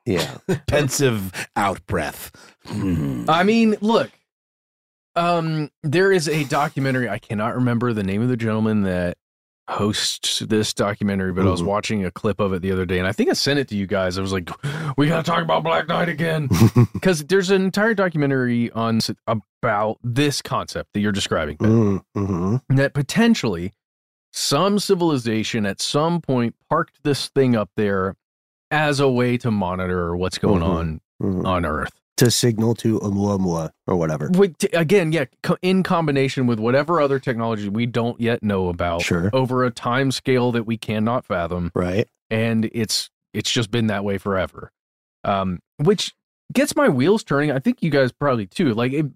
Yeah. 0.07 0.39
Pensive 0.67 1.33
out 1.57 1.85
breath. 1.87 2.31
Hmm. 2.67 3.25
I 3.29 3.43
mean, 3.43 3.77
look, 3.81 4.11
um, 5.15 5.71
there 5.83 6.13
is 6.13 6.29
a 6.29 6.45
documentary. 6.45 7.09
I 7.09 7.19
cannot 7.19 7.57
remember 7.57 7.93
the 7.93 8.03
name 8.03 8.23
of 8.23 8.29
the 8.29 8.37
gentleman 8.37 8.83
that 8.83 9.19
hosts 9.71 10.41
this 10.41 10.75
documentary, 10.75 11.33
but 11.33 11.47
I 11.47 11.51
was 11.51 11.63
Mhm. 11.63 11.67
watching 11.67 12.05
a 12.05 12.11
clip 12.11 12.41
of 12.41 12.53
it 12.53 12.61
the 12.61 12.73
other 12.73 12.85
day, 12.85 12.99
and 12.99 13.07
I 13.07 13.13
think 13.13 13.31
I 13.31 13.35
sent 13.35 13.59
it 13.61 13.69
to 13.69 13.77
you 13.77 13.87
guys. 13.87 14.19
I 14.19 14.21
was 14.21 14.33
like, 14.33 14.51
"We 14.99 15.07
got 15.09 15.25
to 15.25 15.31
talk 15.31 15.43
about 15.43 15.63
Black 15.63 15.87
Knight 15.89 16.09
again," 16.09 16.49
because 16.93 17.25
there's 17.25 17.51
an 17.51 17.63
entire 17.63 17.95
documentary 17.95 18.71
on 18.73 18.99
about 19.27 19.99
this 20.03 20.43
concept 20.43 20.93
that 20.95 21.01
you're 21.01 21.13
describing, 21.13 21.57
mm-hmm. 21.59 22.57
that 22.77 22.95
potentially 22.95 23.73
some 24.33 24.79
civilization 24.79 25.67
at 25.67 25.81
some 25.81 26.21
point 26.21 26.55
parked 26.69 26.99
this 27.05 27.29
thing 27.29 27.55
up 27.57 27.71
there 27.77 28.17
as 28.71 29.01
a 29.01 29.09
way 29.11 29.37
to 29.37 29.51
monitor 29.51 30.17
what's 30.17 30.39
going 30.39 30.63
Mhm. 30.63 30.69
on 30.69 31.01
Mhm. 31.23 31.47
on 31.47 31.65
Earth. 31.65 31.93
To 32.21 32.31
signal 32.31 32.75
to 32.77 32.99
Oumuamua 33.01 33.71
or 33.87 33.97
whatever. 33.97 34.31
With, 34.33 34.55
again, 34.73 35.13
yeah, 35.13 35.25
co- 35.43 35.57
in 35.63 35.83
combination 35.83 36.47
with 36.47 36.59
whatever 36.61 37.01
other 37.01 37.19
technology 37.19 37.69
we 37.69 37.87
don't 37.87 38.21
yet 38.21 38.43
know 38.43 38.69
about, 38.69 39.03
Sure. 39.03 39.31
over 39.33 39.65
a 39.65 39.71
time 39.71 40.11
scale 40.13 40.53
that 40.53 40.65
we 40.65 40.77
cannot 40.77 41.25
fathom, 41.27 41.73
Right. 41.75 42.09
and 42.31 42.71
it's 42.73 43.11
it's 43.33 43.51
just 43.51 43.71
been 43.71 43.87
that 43.89 44.05
way 44.05 44.19
forever. 44.19 44.73
Um, 45.25 45.61
which 45.79 46.15
gets 46.53 46.75
my 46.75 46.89
wheels 46.89 47.23
turning. 47.23 47.51
I 47.53 47.59
think 47.59 47.83
you 47.83 47.91
guys 47.91 48.11
probably 48.13 48.47
too. 48.47 48.75
Like 48.75 48.93
it, 48.93 49.07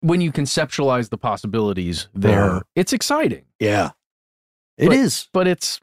when 0.00 0.20
you 0.20 0.30
conceptualize 0.30 1.08
the 1.10 1.18
possibilities 1.18 2.08
there, 2.14 2.44
Uh-huh. 2.44 2.60
it's 2.74 2.92
exciting. 2.92 3.44
Yeah. 3.58 3.90
It 4.78 4.92
is. 4.92 5.28
but, 5.32 5.40
but 5.40 5.48
it's 5.48 5.80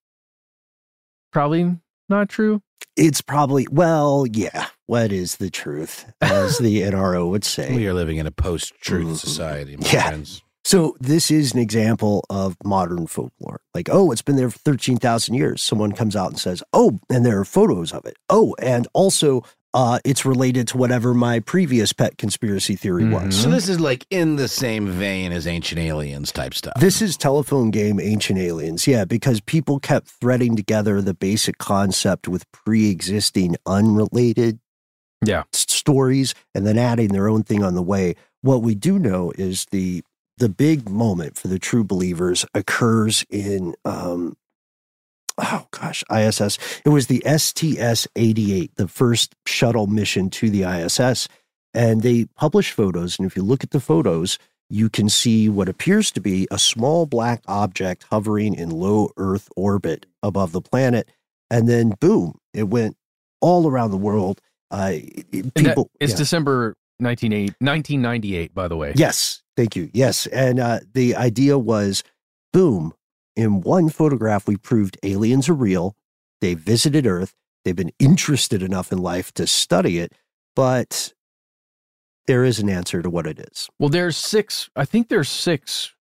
probably 1.32 1.78
not 2.10 2.30
true. 2.30 2.62
It's 2.96 3.22
probably, 3.22 3.66
well, 3.72 4.26
yeah. 4.32 4.68
What 4.86 5.12
is 5.12 5.38
the 5.38 5.50
truth, 5.50 6.06
as 6.22 6.58
the 6.60 6.82
NRO 6.84 7.30
would 7.30 7.44
say? 7.44 7.74
We 7.76 7.88
are 7.88 7.94
living 7.94 8.18
in 8.18 8.28
a 8.28 8.32
post-truth 8.32 9.08
Mhm. 9.08 9.18
society, 9.20 9.78
my 9.78 9.90
Yeah. 9.90 10.10
friends. 10.10 10.42
So 10.66 10.96
this 11.02 11.30
is 11.32 11.54
an 11.54 11.60
example 11.60 12.24
of 12.30 12.56
modern 12.64 13.08
folklore. 13.08 13.62
Like, 13.74 13.90
oh, 13.92 14.12
it's 14.12 14.22
been 14.22 14.38
there 14.38 14.50
for 14.50 14.60
13,000 14.60 15.34
years. 15.34 15.62
Someone 15.62 15.92
comes 15.92 16.16
out 16.16 16.30
and 16.30 16.40
says, 16.40 16.64
oh, 16.72 17.00
and 17.10 17.26
there 17.26 17.40
are 17.40 17.44
photos 17.46 17.92
of 17.92 18.06
it. 18.06 18.16
Oh, 18.30 18.56
and 18.60 18.88
also 18.94 19.44
uh, 19.74 20.00
it's 20.06 20.26
related 20.26 20.68
to 20.70 20.78
whatever 20.78 21.14
my 21.14 21.40
previous 21.40 21.94
pet 21.94 22.18
conspiracy 22.18 22.76
theory 22.76 23.06
was. 23.06 23.36
So 23.36 23.50
this 23.50 23.68
is 23.70 23.80
like 23.80 24.06
in 24.10 24.36
the 24.36 24.48
same 24.48 24.88
vein 24.88 25.32
as 25.32 25.48
Ancient 25.48 25.80
Aliens 25.80 26.32
type 26.32 26.54
stuff. 26.54 26.74
This 26.80 27.02
is 27.02 27.18
telephone 27.18 27.72
game 27.72 28.00
Ancient 28.00 28.38
Aliens, 28.40 28.86
yeah, 28.88 29.06
because 29.06 29.42
people 29.42 29.80
kept 29.80 30.08
threading 30.08 30.56
together 30.56 31.02
the 31.02 31.14
basic 31.14 31.58
concept 31.58 32.28
with 32.28 32.50
pre 32.52 32.90
existing 32.90 33.56
unrelated 33.66 34.60
Yeah. 35.26 35.44
stories 35.54 36.36
and 36.54 36.66
then 36.68 36.78
adding 36.78 37.10
their 37.10 37.28
own 37.28 37.44
thing 37.44 37.64
on 37.64 37.74
the 37.76 37.82
way. 37.84 38.16
What 38.42 38.62
we 38.62 38.76
do 38.76 39.00
know 39.00 39.32
is 39.38 39.66
the 39.72 40.04
the 40.38 40.50
big 40.50 40.90
moment 40.90 41.38
for 41.38 41.48
the 41.48 41.60
true 41.60 41.84
believers 41.84 42.44
occurs 42.56 43.24
in 43.30 43.76
um, 43.86 44.36
oh 45.38 45.68
gosh, 45.72 46.04
ISS. 46.14 46.58
It 46.86 46.90
was 46.90 47.08
the 47.08 47.22
STS 47.26 48.08
88, 48.16 48.76
the 48.76 48.88
first 48.88 49.36
shuttle 49.46 49.88
mission 49.88 50.30
to 50.32 50.50
the 50.50 50.64
ISS. 50.64 51.28
And 51.74 52.02
they 52.02 52.26
published 52.36 52.74
photos. 52.74 53.18
And 53.18 53.26
if 53.26 53.36
you 53.36 53.42
look 53.44 53.64
at 53.64 53.72
the 53.72 53.80
photos, 53.80 54.38
you 54.70 54.90
can 54.90 55.10
see 55.10 55.50
what 55.50 55.68
appears 55.70 56.12
to 56.12 56.22
be 56.22 56.48
a 56.52 56.60
small 56.60 57.06
black 57.06 57.42
object 57.48 58.06
hovering 58.12 58.54
in 58.54 58.70
low 58.70 59.10
Earth 59.18 59.50
orbit 59.56 60.06
above 60.22 60.52
the 60.52 60.62
planet. 60.62 61.10
And 61.50 61.68
then, 61.68 61.94
boom, 62.00 62.38
it 62.54 62.64
went 62.64 62.96
all 63.42 63.68
around 63.68 63.92
the 63.92 63.98
world. 63.98 64.40
Uh, 64.72 64.94
And 65.32 65.44
that- 65.44 65.54
people, 65.56 65.90
it's 66.00 66.12
yeah. 66.14 66.18
December 66.18 66.76
1998 67.00 67.56
1998, 67.60 68.54
by 68.54 68.68
the 68.68 68.76
way. 68.78 68.94
Yes, 68.96 69.42
thank 69.58 69.76
you. 69.76 69.90
Yes, 69.94 70.28
and 70.28 70.60
uh, 70.60 70.80
the 70.94 71.16
idea 71.16 71.58
was, 71.58 72.04
boom! 72.52 72.94
In 73.36 73.62
one 73.62 73.90
photograph, 73.90 74.48
we 74.48 74.58
proved 74.58 74.98
aliens 75.04 75.50
are 75.50 75.54
real. 75.54 75.96
They 76.42 76.54
visited 76.54 77.08
Earth. 77.08 77.34
They've 77.66 77.76
been 77.76 77.92
interested 78.00 78.62
enough 78.62 78.92
in 78.92 78.98
life 79.00 79.32
to 79.34 79.48
study 79.48 80.00
it, 80.00 80.14
but 80.56 81.14
there 82.28 82.44
is 82.44 82.60
an 82.60 82.70
answer 82.70 83.02
to 83.02 83.10
what 83.10 83.26
it 83.26 83.40
is. 83.40 83.70
Well, 83.80 83.90
there's 83.90 84.18
six. 84.18 84.70
I 84.76 84.86
think 84.86 85.10
there's 85.10 85.30
six. 85.30 85.94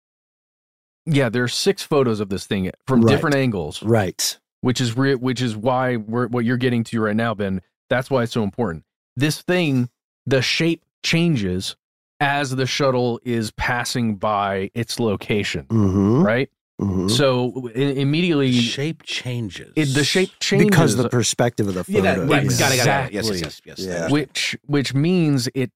Yeah, 1.07 1.29
there's 1.29 1.55
six 1.55 1.83
photos 1.83 2.21
of 2.21 2.29
this 2.29 2.47
thing 2.47 2.71
from 2.87 3.03
Right. 3.03 3.11
different 3.13 3.37
angles, 3.37 3.83
Right. 3.83 4.39
which 4.61 4.81
is 4.81 4.97
re- 4.97 5.15
which 5.15 5.41
is 5.41 5.57
why 5.57 5.97
we're, 5.97 6.29
what 6.29 6.45
you're 6.45 6.57
getting 6.57 6.85
to 6.85 7.01
right 7.01 7.17
now, 7.17 7.35
Ben. 7.35 7.61
That's 7.89 8.11
why 8.11 8.23
it's 8.23 8.33
so 8.33 8.43
important. 8.43 8.85
This 9.17 9.41
thing, 9.43 9.89
the 10.27 10.43
shape 10.43 10.85
changes 11.03 11.77
as 12.21 12.51
the 12.51 12.67
shuttle 12.67 13.19
is 13.25 13.51
passing 13.53 14.17
by 14.17 14.71
its 14.75 15.01
location, 15.01 15.67
Mm-hmm. 15.67 16.23
right? 16.23 16.51
Mhm. 16.81 17.11
So 17.11 17.71
i- 17.75 17.79
immediately, 17.79 18.53
shape 18.53 19.03
changes. 19.03 19.73
it, 19.77 19.87
the 19.95 20.03
shape 20.05 20.31
changes 20.41 20.67
Because 20.69 20.97
the 20.97 21.09
perspective 21.11 21.69
of 21.69 21.75
the 21.75 21.85
Yeah, 21.87 22.01
photo. 22.01 22.27
that- 22.27 22.33
right, 22.33 22.43
yeah. 22.51 22.59
got 22.59 22.73
it, 22.73 22.77
got 22.85 23.07
it. 23.09 23.13
Yes, 23.13 23.29
Exactly. 23.29 23.41
yes, 23.41 23.61
yes, 23.67 23.79
yes. 23.79 23.87
Yeah. 23.87 24.09
which 24.11 24.57
which 24.67 24.95
means 24.95 25.49
it 25.55 25.71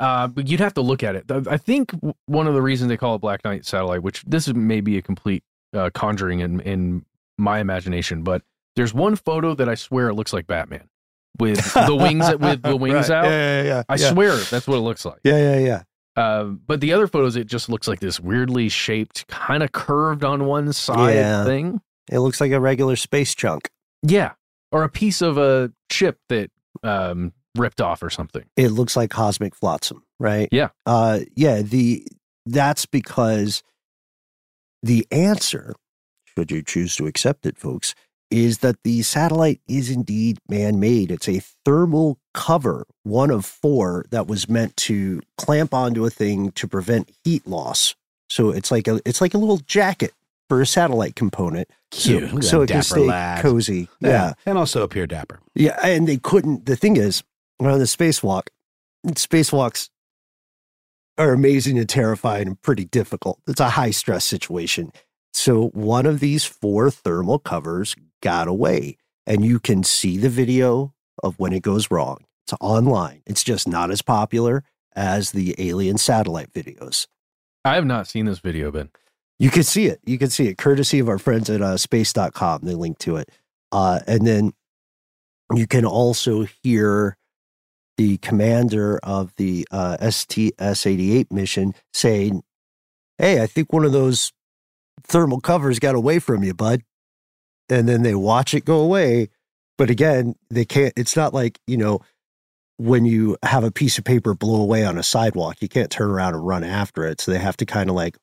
uh 0.00 0.28
you'd 0.36 0.60
have 0.60 0.74
to 0.74 0.80
look 0.80 1.02
at 1.02 1.16
it 1.16 1.24
i 1.48 1.56
think 1.56 1.90
one 2.26 2.46
of 2.46 2.54
the 2.54 2.62
reasons 2.62 2.88
they 2.88 2.96
call 2.96 3.16
it 3.16 3.18
black 3.20 3.42
knight 3.44 3.64
satellite 3.66 4.00
which 4.02 4.22
this 4.24 4.46
is 4.46 4.54
maybe 4.54 4.96
a 4.96 5.02
complete 5.02 5.42
uh 5.74 5.90
conjuring 5.92 6.38
in 6.38 6.60
in 6.60 7.04
my 7.36 7.58
imagination 7.58 8.22
but 8.22 8.42
there's 8.76 8.94
one 8.94 9.16
photo 9.16 9.54
that 9.56 9.68
i 9.68 9.74
swear 9.74 10.08
it 10.08 10.14
looks 10.14 10.32
like 10.32 10.46
batman 10.46 10.88
with 11.40 11.58
the 11.74 11.96
wings 11.96 12.24
with 12.38 12.62
the 12.62 12.76
wings 12.84 13.08
Right. 13.08 13.10
out 13.10 13.24
Yeah, 13.24 13.62
yeah, 13.62 13.62
yeah. 13.64 13.82
i 13.88 13.96
yeah. 13.96 14.10
swear 14.12 14.36
that's 14.36 14.68
what 14.68 14.76
it 14.76 14.80
looks 14.82 15.04
like 15.04 15.18
Yeah, 15.24 15.36
yeah, 15.38 15.58
yeah. 15.58 15.82
Uh, 16.18 16.44
but 16.44 16.80
the 16.80 16.92
other 16.92 17.06
photos 17.06 17.36
it 17.36 17.46
just 17.46 17.68
looks 17.68 17.86
like 17.88 18.00
this 18.00 18.18
weirdly 18.20 18.68
shaped 18.68 19.26
kind 19.28 19.62
of 19.62 19.72
curved 19.72 20.24
on 20.24 20.44
one 20.46 20.72
side 20.72 21.14
Yeah. 21.14 21.44
thing 21.44 21.80
It 22.10 22.18
looks 22.20 22.40
like 22.40 22.52
a 22.52 22.60
regular 22.60 22.96
space 22.96 23.34
chunk. 23.34 23.70
yeah 24.02 24.32
or 24.72 24.82
a 24.82 24.88
piece 24.88 25.22
of 25.22 25.38
a 25.38 25.72
chip 25.90 26.18
that 26.28 26.50
um 26.82 27.32
ripped 27.56 27.80
off 27.80 28.02
or 28.02 28.10
something 28.10 28.44
it 28.56 28.68
looks 28.68 28.94
like 28.96 29.10
cosmic 29.10 29.54
flotsam, 29.54 30.02
right? 30.20 30.48
Yeah. 30.52 30.68
Uh 30.86 31.20
yeah, 31.34 31.62
the 31.62 32.06
that's 32.46 32.86
because 32.86 33.62
the 34.82 35.06
answer, 35.10 35.74
should 36.36 36.50
you 36.50 36.62
choose 36.62 36.94
to 36.96 37.06
accept 37.06 37.46
it, 37.46 37.58
folks, 37.58 37.94
is 38.30 38.58
that 38.58 38.76
the 38.84 39.02
satellite 39.02 39.60
is 39.66 39.90
indeed 39.90 40.38
man-made. 40.48 41.10
It's 41.10 41.28
a 41.28 41.40
thermal 41.64 42.18
cover, 42.38 42.86
one 43.02 43.32
of 43.32 43.44
four 43.44 44.04
that 44.10 44.28
was 44.28 44.48
meant 44.48 44.76
to 44.76 45.20
clamp 45.36 45.74
onto 45.74 46.06
a 46.06 46.10
thing 46.10 46.52
to 46.52 46.68
prevent 46.68 47.10
heat 47.24 47.44
loss. 47.48 47.96
So 48.30 48.50
it's 48.50 48.70
like 48.70 48.86
a 48.86 49.00
it's 49.04 49.20
like 49.20 49.34
a 49.34 49.38
little 49.38 49.58
jacket 49.58 50.12
for 50.48 50.60
a 50.60 50.66
satellite 50.66 51.16
component. 51.16 51.68
Cute. 51.90 52.30
So, 52.30 52.40
so 52.40 52.62
it 52.62 52.68
can 52.68 52.82
stay 52.84 53.06
lad. 53.06 53.42
cozy. 53.42 53.88
yeah. 53.98 54.34
and 54.46 54.56
also 54.56 54.82
appear 54.84 55.04
dapper. 55.06 55.40
Yeah, 55.56 55.78
and 55.82 56.06
they 56.06 56.18
couldn't. 56.18 56.66
The 56.66 56.76
thing 56.76 56.96
is, 56.96 57.24
on 57.58 57.78
the 57.80 57.86
spacewalk, 57.86 58.48
spacewalks 59.08 59.88
are 61.18 61.32
amazing 61.32 61.76
and 61.76 61.88
terrifying 61.88 62.46
and 62.46 62.62
pretty 62.62 62.84
difficult. 62.84 63.40
It's 63.48 63.60
a 63.60 63.70
high 63.70 63.90
stress 63.90 64.24
situation. 64.24 64.92
So 65.32 65.70
one 65.70 66.06
of 66.06 66.20
these 66.20 66.44
four 66.44 66.88
thermal 66.92 67.40
covers 67.40 67.96
got 68.22 68.46
away, 68.46 68.96
and 69.26 69.44
you 69.44 69.58
can 69.58 69.82
see 69.82 70.18
the 70.18 70.30
video 70.30 70.94
of 71.20 71.36
when 71.40 71.52
it 71.52 71.62
goes 71.62 71.90
wrong. 71.90 72.24
It's 72.48 72.56
online. 72.62 73.20
It's 73.26 73.44
just 73.44 73.68
not 73.68 73.90
as 73.90 74.00
popular 74.00 74.64
as 74.96 75.32
the 75.32 75.54
alien 75.58 75.98
satellite 75.98 76.50
videos. 76.50 77.06
i 77.62 77.74
have 77.74 77.84
not 77.84 78.06
seen 78.06 78.24
this 78.24 78.38
video 78.38 78.70
ben 78.70 78.88
You 79.38 79.50
can 79.50 79.64
see 79.64 79.84
it. 79.84 80.00
You 80.06 80.16
can 80.16 80.30
see 80.30 80.46
it 80.46 80.56
courtesy 80.56 80.98
of 80.98 81.10
our 81.10 81.18
friends 81.18 81.50
at 81.50 81.60
uh, 81.60 81.76
space.com. 81.76 82.60
They 82.62 82.74
link 82.74 82.96
to 83.00 83.16
it. 83.16 83.28
Uh, 83.70 84.00
and 84.06 84.26
then 84.26 84.52
you 85.54 85.66
can 85.66 85.84
also 85.84 86.46
hear 86.62 87.18
the 87.98 88.16
commander 88.16 88.98
of 89.02 89.34
the 89.36 89.68
uh, 89.70 89.98
STS 90.10 90.86
88 90.86 91.30
mission 91.30 91.74
saying, 91.92 92.42
Hey, 93.18 93.42
I 93.42 93.46
think 93.46 93.74
one 93.74 93.84
of 93.84 93.92
those 93.92 94.32
thermal 95.02 95.42
covers 95.42 95.78
got 95.78 95.94
away 95.94 96.18
from 96.18 96.42
you, 96.42 96.54
bud. 96.54 96.80
And 97.68 97.86
then 97.86 98.04
they 98.04 98.14
watch 98.14 98.54
it 98.54 98.64
go 98.64 98.80
away. 98.80 99.28
But 99.76 99.90
again, 99.90 100.34
they 100.48 100.64
can't, 100.64 100.94
it's 100.96 101.14
not 101.14 101.34
like, 101.34 101.60
you 101.66 101.76
know, 101.76 102.00
when 102.78 103.04
you 103.04 103.36
have 103.42 103.64
a 103.64 103.70
piece 103.70 103.98
of 103.98 104.04
paper 104.04 104.34
blow 104.34 104.62
away 104.62 104.84
on 104.84 104.96
a 104.96 105.02
sidewalk, 105.02 105.60
you 105.60 105.68
can't 105.68 105.90
turn 105.90 106.10
around 106.10 106.34
and 106.34 106.46
run 106.46 106.64
after 106.64 107.04
it. 107.04 107.20
So 107.20 107.32
they 107.32 107.38
have 107.38 107.56
to 107.58 107.66
kind 107.66 107.90
of 107.90 107.96
like 107.96 108.16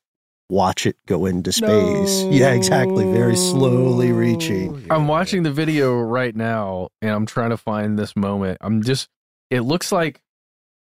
watch 0.48 0.86
it 0.86 0.96
go 1.06 1.26
into 1.26 1.52
space. 1.52 2.22
Yeah, 2.24 2.52
exactly. 2.52 3.04
Very 3.12 3.36
slowly 3.36 4.10
oh, 4.10 4.14
reaching. 4.14 4.86
I'm 4.90 5.08
watching 5.08 5.42
the 5.42 5.52
video 5.52 6.00
right 6.00 6.34
now 6.34 6.88
and 7.02 7.10
I'm 7.10 7.26
trying 7.26 7.50
to 7.50 7.56
find 7.56 7.98
this 7.98 8.16
moment. 8.16 8.58
I'm 8.62 8.82
just, 8.82 9.08
it 9.50 9.60
looks 9.60 9.92
like, 9.92 10.22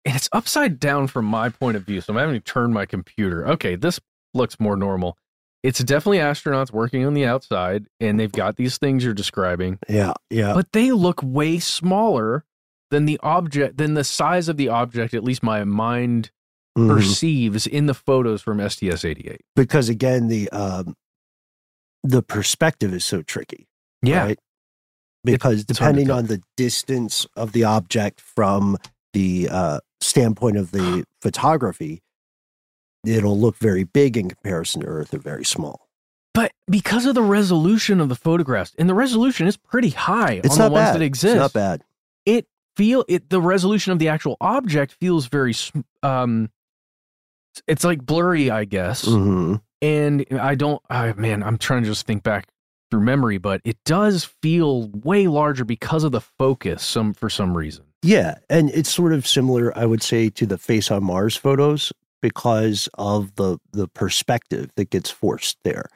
and 0.05 0.16
it's 0.16 0.29
upside 0.33 0.81
down 0.81 1.07
from 1.07 1.27
my 1.27 1.49
point 1.51 1.77
of 1.77 1.85
view. 1.85 2.01
So 2.01 2.12
I'm 2.12 2.18
having 2.18 2.35
to 2.35 2.41
turn 2.41 2.73
my 2.73 2.87
computer. 2.87 3.47
Okay, 3.51 3.77
this 3.77 4.01
looks 4.35 4.59
more 4.59 4.77
normal. 4.77 5.16
It's 5.62 5.79
definitely 5.85 6.18
astronauts 6.18 6.73
working 6.73 7.05
on 7.05 7.14
the 7.14 7.27
outside 7.27 7.87
and 8.01 8.18
they've 8.18 8.33
got 8.33 8.57
these 8.57 8.79
things 8.79 9.05
you're 9.05 9.14
describing, 9.14 9.79
Yeah, 9.89 10.14
yeah. 10.31 10.55
but 10.55 10.73
they 10.73 10.91
look 10.91 11.21
way 11.23 11.59
smaller 11.59 12.47
than 12.91 13.07
the 13.07 13.18
object, 13.22 13.76
than 13.78 13.95
the 13.95 14.05
size 14.05 14.49
of 14.49 14.57
the 14.57 14.68
object, 14.68 15.14
at 15.14 15.24
least 15.24 15.43
my 15.43 15.64
mind 15.64 16.30
Mhm. 16.78 16.88
perceives 16.88 17.66
in 17.66 17.86
the 17.86 17.95
photos 17.95 18.43
from 18.43 18.61
STS 18.61 19.05
88. 19.05 19.41
Because 19.57 19.88
again, 19.88 20.28
the 20.28 20.49
um, 20.51 20.95
the 22.05 22.22
perspective 22.22 22.93
is 22.95 23.05
so 23.05 23.22
tricky. 23.22 23.66
Yeah. 24.03 24.24
right? 24.24 24.38
Because 25.24 25.64
depending 25.64 26.11
on 26.11 26.26
the 26.26 26.41
distance 26.57 27.26
of 27.36 27.53
the 27.53 27.64
object 27.64 28.20
from 28.20 28.78
the 29.12 29.49
uh, 29.51 29.80
standpoint 30.01 30.57
of 30.57 30.70
the 30.70 31.05
photography, 31.20 32.01
it'll 33.05 33.38
look 33.38 33.57
very 33.57 33.84
big 33.84 34.16
in 34.16 34.28
comparison 34.30 34.80
to 34.82 34.86
Earth 34.86 35.12
or 35.12 35.18
very 35.18 35.45
small. 35.45 35.88
But 36.32 36.53
because 36.70 37.05
of 37.05 37.14
the 37.14 37.22
resolution 37.22 38.01
of 38.01 38.09
the 38.09 38.14
photographs, 38.14 38.72
and 38.78 38.88
the 38.88 38.95
resolution 38.95 39.47
is 39.47 39.57
pretty 39.57 39.91
high 39.91 40.41
It's 40.45 40.53
on 40.55 40.59
not 40.59 40.68
the 40.68 40.72
ones 40.74 40.86
bad. 40.86 40.95
that 40.95 41.03
exist. 41.03 41.34
It's 41.34 41.38
not 41.41 41.53
bad. 41.53 41.82
It 42.24 42.47
feel 42.77 43.05
it 43.09 43.31
the 43.31 43.41
resolution 43.41 43.93
of 43.93 43.99
the 43.99 44.09
actual 44.09 44.37
object 44.41 44.93
feels 45.01 45.27
very 45.27 45.55
um 46.03 46.51
it's 47.66 47.85
like 47.85 48.05
blurry, 48.05 48.51
I 48.51 48.64
guess. 48.64 49.05
hmm 49.07 49.57
And 49.83 50.25
I 50.33 50.55
don't 50.55 50.81
I 50.89 51.12
man, 51.14 51.43
I'm 51.43 51.59
trying 51.59 51.83
to 51.83 51.89
just 51.89 52.07
think 52.07 52.23
back 52.23 52.47
through 52.91 53.01
memory, 53.01 53.39
but 53.39 53.61
it 53.64 53.77
does 53.85 54.25
feel 54.43 54.89
way 54.89 55.27
larger 55.29 55.64
because 55.64 56.05
of 56.05 56.12
the 56.12 56.21
focus 56.21 56.83
some 56.83 57.12
for 57.14 57.29
some 57.31 57.57
reason. 57.57 57.85
Yeah, 58.03 58.39
and 58.49 58.71
it's 58.71 58.89
sort 58.91 59.12
of 59.12 59.27
similar, 59.27 59.77
I 59.77 59.85
would 59.85 60.03
say, 60.03 60.31
to 60.31 60.47
the 60.47 60.57
face 60.59 60.90
on 60.90 61.05
Mars 61.05 61.36
photos 61.36 61.93
because 62.23 62.89
of 62.94 63.35
the 63.36 63.59
the 63.73 63.89
perspective 63.89 64.70
that 64.77 64.90
gets 64.90 65.11
forced 65.11 65.59
there. 65.65 65.86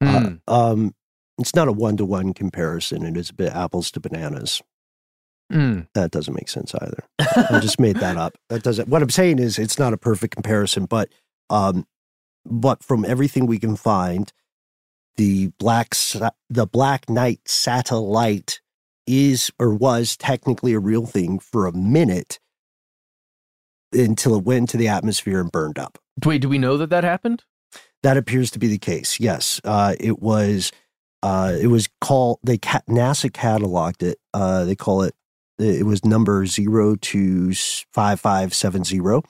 Uh, 0.00 0.20
Hmm. 0.20 0.34
um, 0.46 0.94
it's 1.38 1.54
not 1.54 1.66
a 1.68 1.72
one 1.72 1.96
to 1.96 2.04
one 2.04 2.32
comparison; 2.34 3.04
it 3.04 3.16
is 3.16 3.30
a 3.30 3.34
bit 3.34 3.52
apples 3.52 3.90
to 3.92 4.00
bananas. 4.00 4.62
Hmm. 5.50 5.80
That 5.94 6.10
doesn't 6.10 6.34
make 6.34 6.48
sense 6.48 6.74
either. 6.74 7.04
I 7.18 7.58
just 7.60 7.80
made 7.80 7.96
that 7.96 8.16
up. 8.16 8.36
That 8.48 8.62
doesn't. 8.62 8.88
What 8.88 9.02
I'm 9.02 9.10
saying 9.10 9.38
is, 9.38 9.58
it's 9.58 9.78
not 9.78 9.92
a 9.92 9.98
perfect 9.98 10.34
comparison, 10.34 10.86
but 10.86 11.10
um, 11.50 11.86
but 12.44 12.82
from 12.82 13.04
everything 13.04 13.46
we 13.46 13.58
can 13.58 13.76
find, 13.76 14.32
the 15.16 15.48
black 15.58 15.94
the 16.50 16.66
Black 16.66 17.08
Knight 17.10 17.40
satellite 17.46 18.60
is 19.06 19.50
or 19.58 19.74
was 19.74 20.16
technically 20.16 20.74
a 20.74 20.78
real 20.78 21.06
thing 21.06 21.38
for 21.38 21.66
a 21.66 21.72
minute 21.72 22.38
until 23.92 24.36
it 24.36 24.44
went 24.44 24.60
into 24.60 24.76
the 24.76 24.88
atmosphere 24.88 25.40
and 25.40 25.50
burned 25.50 25.78
up. 25.78 25.98
Wait, 26.24 26.42
do 26.42 26.48
we 26.48 26.58
know 26.58 26.76
that 26.76 26.90
that 26.90 27.04
happened? 27.04 27.44
That 28.02 28.16
appears 28.16 28.50
to 28.52 28.58
be 28.58 28.68
the 28.68 28.78
case. 28.78 29.18
Yes, 29.18 29.60
uh, 29.64 29.94
it 29.98 30.20
was. 30.20 30.72
Uh, 31.20 31.56
it 31.60 31.66
was 31.66 31.88
called. 32.00 32.38
They 32.44 32.58
NASA 32.58 33.30
cataloged 33.30 34.02
it. 34.02 34.18
Uh, 34.32 34.64
they 34.64 34.76
call 34.76 35.02
it. 35.02 35.14
It 35.58 35.84
was 35.86 36.04
number 36.04 36.46
zero 36.46 36.94
two 36.96 37.52
five 37.92 38.20
five 38.20 38.54
seven 38.54 38.84
zero, 38.84 39.22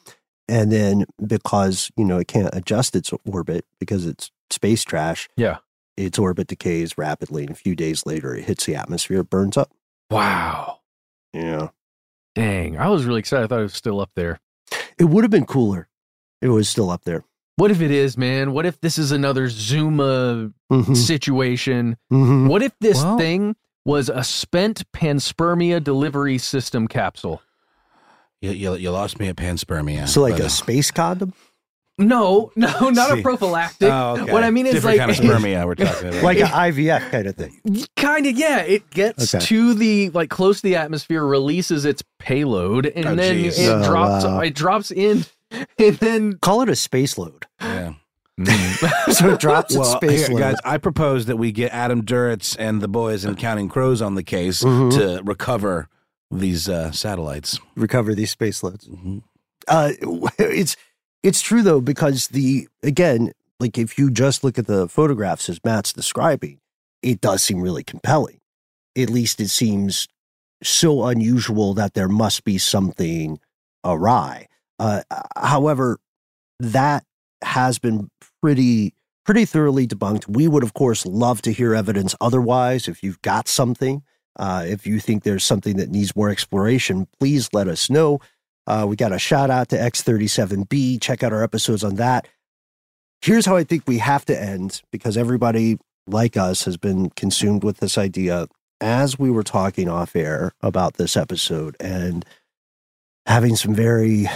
and 0.49 0.71
then 0.71 1.07
because 1.25 1.91
you 1.97 2.05
know 2.05 2.19
it 2.19 2.29
can't 2.29 2.51
adjust 2.55 2.95
its 2.95 3.13
orbit 3.25 3.65
because 3.81 4.05
it's 4.07 4.31
space 4.51 4.85
trash, 4.85 5.29
Yeah. 5.37 5.59
its 5.97 6.19
orbit 6.19 6.49
decays 6.49 6.99
rapidly, 6.99 7.43
and 7.43 7.51
a 7.51 7.55
few 7.55 7.75
days 7.75 8.05
later 8.07 8.35
it 8.35 8.45
hits 8.45 8.67
the 8.67 8.75
atmosphere, 8.77 9.21
it 9.21 9.31
burns 9.31 9.57
up. 9.57 9.71
Wow. 10.11 10.81
Yeah, 11.33 11.69
Dang. 12.35 12.79
I 12.79 12.89
was 12.89 13.05
really 13.05 13.21
excited. 13.21 13.45
I 13.45 13.47
thought 13.47 13.61
it 13.61 13.65
was 13.65 13.75
still 13.75 14.01
up 14.01 14.11
there. 14.15 14.41
it 14.99 15.05
would 15.05 15.25
have 15.25 15.31
been 15.31 15.47
cooler. 15.47 15.89
It 16.43 16.49
was 16.49 16.69
still 16.69 16.91
up 16.91 17.05
there. 17.05 17.25
What 17.57 17.71
if 17.71 17.81
it 17.81 17.91
is, 17.91 18.17
man? 18.19 18.53
What 18.53 18.67
if 18.67 18.81
this 18.81 18.99
is 18.99 19.13
another 19.13 19.49
Zuma 19.49 20.53
Mhm. 20.71 20.97
situation? 20.97 21.97
Mhm. 22.13 22.49
What 22.49 22.63
if 22.63 22.73
this 22.81 23.03
Well- 23.03 23.19
thing 23.19 23.57
was 23.89 24.11
a 24.11 24.23
spent 24.23 24.85
panspermia 24.93 25.83
delivery 25.83 26.37
system 26.37 26.87
capsule? 26.87 27.41
You, 28.43 28.51
you, 28.53 28.75
you 28.75 28.91
lost 28.91 29.19
me 29.19 29.29
at 29.29 29.37
panspermia. 29.37 30.07
So 30.07 30.21
like 30.21 30.35
but, 30.35 30.43
a 30.43 30.45
uh, 30.45 30.49
space 30.49 30.91
condom, 30.91 31.33
No, 31.97 32.53
no, 32.55 32.91
not 32.91 33.11
See. 33.13 33.21
a 33.21 33.23
prophylactic. 33.23 33.91
Oh, 33.91 34.19
okay. 34.21 34.31
What 34.33 34.45
I 34.45 34.51
mean 34.51 34.67
is 34.67 34.75
Different 34.75 34.99
like 34.99 35.09
kind 35.09 35.19
of 35.19 35.43
spermia 35.43 35.65
we're 35.67 35.75
talking 35.75 36.09
about. 36.11 36.23
like 36.23 36.39
an 36.39 36.47
IVF 36.47 37.11
kind 37.11 37.27
of 37.27 37.35
thing. 37.35 37.61
kind 37.97 38.27
of 38.27 38.37
yeah 38.37 38.59
it 38.61 38.89
gets 38.91 39.35
Okay. 39.35 39.45
to 39.47 39.73
the 39.75 40.11
like 40.11 40.29
close 40.31 40.59
to 40.61 40.63
the 40.69 40.77
atmosphere 40.77 41.25
releases 41.25 41.85
its 41.87 42.03
payload 42.19 42.87
and 42.87 43.07
Oh, 43.07 43.15
then 43.17 43.37
geez. 43.37 43.59
it 43.59 43.69
Oh, 43.71 43.83
drops 43.85 44.25
wow. 44.25 44.41
it 44.41 44.55
drops 44.55 44.91
in 44.91 45.25
and 45.79 45.97
then 45.97 46.35
Call 46.39 46.61
it 46.61 46.69
a 46.69 46.77
space 46.77 47.17
load. 47.19 47.47
yeah. 47.61 47.95
so 49.13 49.31
it 49.31 49.41
drops 49.41 49.75
its 49.75 49.81
Well, 49.81 49.97
space 49.97 50.27
here, 50.29 50.39
guys, 50.39 50.57
I 50.65 50.79
propose 50.79 51.27
that 51.27 51.37
we 51.37 51.51
get 51.53 51.73
Adam 51.73 52.03
Duritz 52.03 52.55
and 52.59 52.81
the 52.81 52.89
boys 52.89 53.25
in 53.25 53.35
Counting 53.37 53.69
Crows 53.69 54.01
on 54.01 54.15
the 54.15 54.23
case 54.23 54.63
Mhm. 54.63 54.93
to 54.93 55.23
recover 55.25 55.89
these 56.31 56.69
uh, 56.69 56.93
satellites. 56.93 57.59
recover 57.75 58.15
these 58.15 58.31
space 58.31 58.63
loads. 58.63 58.87
Mhm. 58.89 59.23
Uh, 59.67 59.93
it's 60.39 60.77
it's 61.23 61.41
true 61.41 61.63
though 61.63 61.81
because 61.81 62.29
the 62.29 62.69
again, 62.83 63.33
like 63.59 63.77
if 63.77 63.99
you 63.99 64.11
just 64.11 64.45
look 64.45 64.59
at 64.59 64.67
the 64.67 64.89
photographs 64.89 65.49
as 65.49 65.59
Matt's 65.65 65.93
describing, 65.93 66.61
it 67.03 67.21
does 67.21 67.43
seem 67.43 67.61
really 67.61 67.83
compelling. 67.83 68.39
At 68.97 69.11
least 69.11 69.41
it 69.41 69.49
seems 69.49 70.07
so 70.63 71.07
unusual 71.07 71.75
that 71.75 71.95
there 71.95 72.09
must 72.09 72.45
be 72.45 72.59
something 72.59 73.41
awry. 73.85 74.47
Uh, 74.79 75.03
however, 75.37 75.99
that 76.61 77.05
has 77.43 77.79
been 77.79 78.11
pretty 78.43 78.95
pretty 79.25 79.45
thoroughly 79.45 79.87
debunked. 79.87 80.27
We 80.27 80.49
would, 80.49 80.63
of 80.63 80.73
course, 80.73 81.05
love 81.05 81.43
to 81.43 81.53
hear 81.53 81.75
evidence 81.75 82.15
otherwise. 82.19 82.89
If 82.89 83.03
you've 83.03 83.21
got 83.21 83.47
something, 83.47 84.03
uh, 84.39 84.65
if 84.67 84.87
you 84.87 85.01
think 85.01 85.23
there's 85.23 85.45
something 85.45 85.77
that 85.77 85.91
needs 85.91 86.17
more 86.17 86.31
exploration, 86.31 87.07
please 87.19 87.51
let 87.53 87.69
us 87.69 87.91
know. 87.91 88.21
Uh, 88.67 88.87
we 88.89 88.97
got 88.97 89.13
a 89.13 89.19
shout 89.19 89.51
out 89.51 89.69
to 89.69 89.77
X37B. 89.77 91.01
Check 91.03 91.23
out 91.23 91.35
our 91.35 91.43
episodes 91.43 91.85
on 91.85 91.97
that. 91.97 92.27
Here's 93.21 93.45
how 93.45 93.57
I 93.57 93.65
think 93.65 93.83
we 93.87 93.99
have 93.99 94.25
to 94.27 94.41
end 94.41 94.81
because 94.93 95.17
everybody 95.17 95.79
like 96.07 96.37
us 96.37 96.65
has 96.65 96.77
been 96.77 97.11
consumed 97.11 97.65
with 97.65 97.79
this 97.79 97.99
idea 97.99 98.47
as 98.81 99.19
we 99.19 99.31
were 99.31 99.43
talking 99.43 99.89
off 99.89 100.15
air 100.15 100.53
about 100.63 100.95
this 100.95 101.17
episode 101.17 101.77
and 101.81 102.25
having 103.27 103.57
some 103.57 103.75
very, 103.75 104.27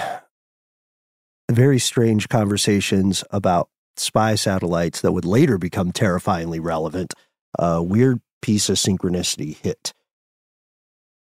very 1.50 1.78
strange 1.78 2.28
conversations 2.28 3.24
about 3.30 3.68
spy 3.96 4.34
satellites 4.34 5.00
that 5.00 5.12
would 5.12 5.24
later 5.24 5.58
become 5.58 5.92
terrifyingly 5.92 6.60
relevant. 6.60 7.14
A 7.58 7.82
weird 7.82 8.20
piece 8.40 8.68
of 8.68 8.76
synchronicity 8.76 9.56
hit. 9.56 9.92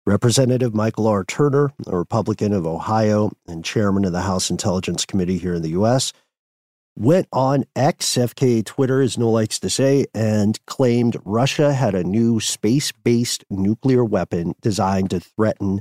Representative 0.07 0.75
Michael 0.75 1.07
R. 1.07 1.25
Turner, 1.25 1.73
a 1.87 1.97
Republican 1.97 2.53
of 2.53 2.67
Ohio 2.67 3.31
and 3.47 3.65
chairman 3.65 4.05
of 4.05 4.13
the 4.13 4.23
House 4.23 4.51
Intelligence 4.51 5.05
Committee 5.05 5.39
here 5.39 5.55
in 5.55 5.63
the 5.63 5.71
U.S., 5.71 6.13
went 6.97 7.29
on 7.33 7.65
X, 7.77 8.07
FKA 8.17 8.65
Twitter, 8.65 9.01
as 9.01 9.17
Noel 9.17 9.33
likes 9.33 9.59
to 9.61 9.71
say, 9.71 10.07
and 10.15 10.65
claimed 10.67 11.17
Russia 11.25 11.73
had 11.73 11.95
a 11.95 12.05
new 12.05 12.41
space 12.41 12.93
based 12.93 13.45
nuclear 13.51 14.05
weapon 14.05 14.55
designed 14.61 15.11
to 15.11 15.21
threaten 15.21 15.81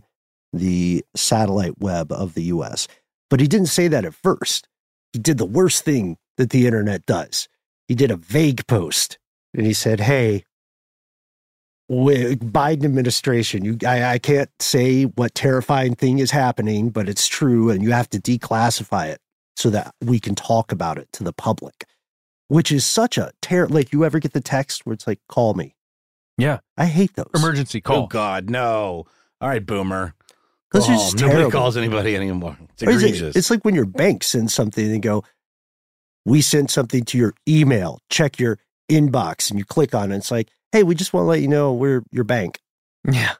the 0.53 1.03
satellite 1.15 1.79
web 1.79 2.11
of 2.11 2.33
the 2.33 2.43
U.S. 2.43 2.87
But 3.29 3.39
he 3.39 3.47
didn't 3.47 3.67
say 3.67 3.87
that 3.87 4.05
at 4.05 4.13
first. 4.13 4.67
He 5.13 5.19
did 5.19 5.37
the 5.37 5.45
worst 5.45 5.83
thing 5.83 6.17
that 6.39 6.49
the 6.49 6.65
internet 6.65 7.05
does. 7.05 7.47
He 7.87 7.93
did 7.93 8.09
a 8.09 8.15
vague 8.15 8.65
post 8.65 9.19
and 9.53 9.65
he 9.67 9.73
said, 9.73 9.99
Hey, 9.99 10.45
Biden 11.91 12.85
administration, 12.85 13.65
you, 13.65 13.77
I, 13.85 14.03
I 14.13 14.19
can't 14.19 14.49
say 14.59 15.03
what 15.03 15.33
terrifying 15.33 15.95
thing 15.95 16.19
is 16.19 16.29
happening, 16.31 16.89
but 16.89 17.09
it's 17.09 17.27
true, 17.27 17.71
and 17.71 17.81
you 17.81 17.91
have 17.91 18.09
to 18.11 18.19
declassify 18.19 19.07
it 19.07 19.19
so 19.55 19.69
that 19.71 19.93
we 20.01 20.19
can 20.19 20.35
talk 20.35 20.71
about 20.71 20.97
it 20.99 21.11
to 21.13 21.23
the 21.23 21.33
public, 21.33 21.85
which 22.47 22.71
is 22.71 22.85
such 22.85 23.17
a 23.17 23.31
terror. 23.41 23.67
Like, 23.67 23.91
you 23.91 24.05
ever 24.05 24.19
get 24.19 24.33
the 24.33 24.41
text 24.41 24.85
where 24.85 24.93
it's 24.93 25.07
like, 25.07 25.19
call 25.27 25.55
me? 25.55 25.75
Yeah. 26.37 26.59
I 26.77 26.85
hate 26.85 27.15
those. 27.15 27.29
Emergency 27.35 27.81
call. 27.81 28.03
Oh, 28.03 28.07
God, 28.07 28.49
no. 28.51 29.05
All 29.41 29.49
right, 29.49 29.65
boomer. 29.65 30.13
Those 30.71 30.85
Go 30.85 30.93
are 30.93 30.95
just 30.95 31.15
Nobody 31.15 31.31
terrible. 31.37 31.51
calls 31.51 31.75
anybody 31.75 32.15
anymore. 32.15 32.55
It's 32.73 32.83
Or 32.83 32.91
it- 32.91 32.95
egregious. 32.97 33.35
it's 33.35 33.49
like 33.49 33.65
when 33.65 33.73
your 33.73 33.85
bank 33.87 34.23
sends 34.23 34.53
something 34.53 34.85
and 34.85 34.93
they 34.93 34.99
go, 34.99 35.23
We 36.25 36.41
sent 36.41 36.69
something 36.71 37.03
to 37.05 37.17
your 37.17 37.33
email, 37.47 37.99
check 38.09 38.39
your 38.39 38.59
inbox, 38.89 39.49
and 39.49 39.57
you 39.59 39.65
click 39.65 39.95
on 39.95 40.11
it. 40.11 40.17
It's 40.17 40.31
like, 40.31 40.49
Hey, 40.71 40.83
we 40.83 40.93
just 40.93 41.13
want 41.13 41.23
to 41.23 41.27
let 41.29 41.41
you 41.41 41.47
know 41.47 41.73
we're 41.73 42.03
your 42.11 42.23
bank. 42.23 42.59
Yeah. 43.09 43.33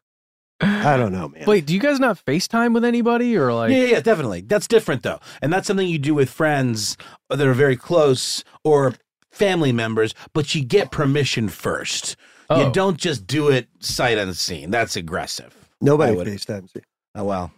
I 0.62 0.98
don't 0.98 1.14
know, 1.14 1.30
man. 1.30 1.46
Wait, 1.46 1.66
do 1.66 1.74
you 1.74 1.80
guys 1.80 2.00
not 2.00 2.24
FaceTime 2.26 2.74
with 2.74 2.84
anybody 2.84 3.38
or 3.38 3.54
like 3.54 3.72
yeah, 3.72 3.78
yeah, 3.78 3.86
yeah, 3.86 4.00
definitely. 4.02 4.42
That's 4.42 4.68
different 4.68 5.04
though, 5.04 5.20
and 5.42 5.54
that's 5.54 5.68
something 5.68 5.88
you 5.88 6.00
do 6.00 6.14
with 6.14 6.30
friends 6.30 6.98
that 7.30 7.40
are 7.48 7.54
very 7.54 7.78
close 7.78 8.44
or 8.64 8.96
family 9.32 9.72
members. 9.72 10.14
But 10.34 10.54
you 10.56 10.66
get 10.66 10.92
permission 10.92 11.48
first. 11.48 12.18
Oh. 12.50 12.66
You 12.66 12.72
don't 12.74 12.98
just 12.98 13.26
do 13.26 13.48
it 13.50 13.70
sight 13.80 14.18
unseen. 14.18 14.70
That's 14.70 14.96
aggressive. 14.98 15.56
Nobody 15.80 16.14
would- 16.16 16.28
FaceTimes 16.28 16.76
you. 16.76 16.82
Oh 17.16 17.24
well. 17.24 17.52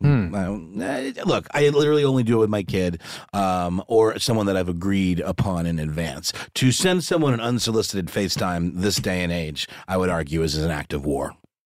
Hmm. 0.00 0.34
I 0.34 0.44
don't- 0.44 0.80
eh, 0.80 1.12
look, 1.26 1.46
I 1.52 1.68
literally 1.68 2.04
only 2.04 2.22
do 2.22 2.36
it 2.36 2.40
with 2.40 2.50
my 2.50 2.62
kid 2.62 3.02
um, 3.34 3.82
or 3.86 4.18
someone 4.18 4.46
that 4.46 4.56
I've 4.56 4.68
agreed 4.68 5.20
upon 5.20 5.66
in 5.66 5.78
advance. 5.78 6.32
To 6.54 6.72
send 6.72 7.04
someone 7.04 7.34
an 7.34 7.40
unsolicited 7.40 8.06
FaceTime 8.06 8.72
this 8.80 8.96
day 8.96 9.22
and 9.22 9.30
age, 9.32 9.68
I 9.86 9.96
would 9.98 10.08
argue 10.08 10.42
is 10.42 10.56
an 10.56 10.70
act 10.70 10.92
of 10.94 11.04
war. 11.04 11.34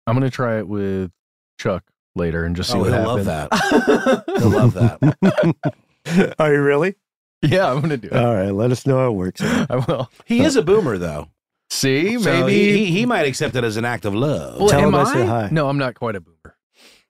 I'm 0.07 0.15
gonna 0.15 0.29
try 0.29 0.57
it 0.59 0.67
with 0.67 1.11
Chuck 1.59 1.83
later 2.15 2.45
and 2.45 2.55
just 2.55 2.69
see 2.71 2.77
Oh, 2.77 2.81
what 2.81 2.93
he'll 2.93 3.03
love 3.03 3.25
happens. 3.25 4.23
He'll 4.39 4.49
love 4.49 4.73
that. 4.73 6.35
Are 6.39 6.53
you 6.53 6.61
really? 6.61 6.95
yeah, 7.41 7.71
I'm 7.71 7.81
gonna 7.81 7.97
do 7.97 8.07
it. 8.07 8.13
All 8.15 8.33
right, 8.35 8.51
let 8.51 8.71
us 8.71 8.85
know 8.85 8.97
how 8.99 9.07
it 9.07 9.15
works. 9.15 9.41
I 9.43 9.83
will. 9.87 10.09
He 10.25 10.41
is 10.43 10.55
a 10.55 10.61
boomer, 10.61 10.97
though. 10.97 11.27
See, 11.69 12.19
So 12.19 12.31
maybe. 12.41 12.53
he, 12.53 12.85
he, 12.85 12.91
he 12.99 13.05
might 13.05 13.25
accept 13.25 13.55
it 13.55 13.63
as 13.63 13.77
an 13.77 13.85
act 13.85 14.05
of 14.05 14.13
love. 14.13 14.59
well, 14.59 14.69
Tell 14.69 14.87
him 14.87 14.95
I 14.95 15.01
I? 15.01 15.13
said 15.13 15.27
hi. 15.27 15.49
No, 15.51 15.67
I'm 15.69 15.77
not 15.77 15.95
quite 15.95 16.15
a 16.15 16.21
boomer. 16.21 16.55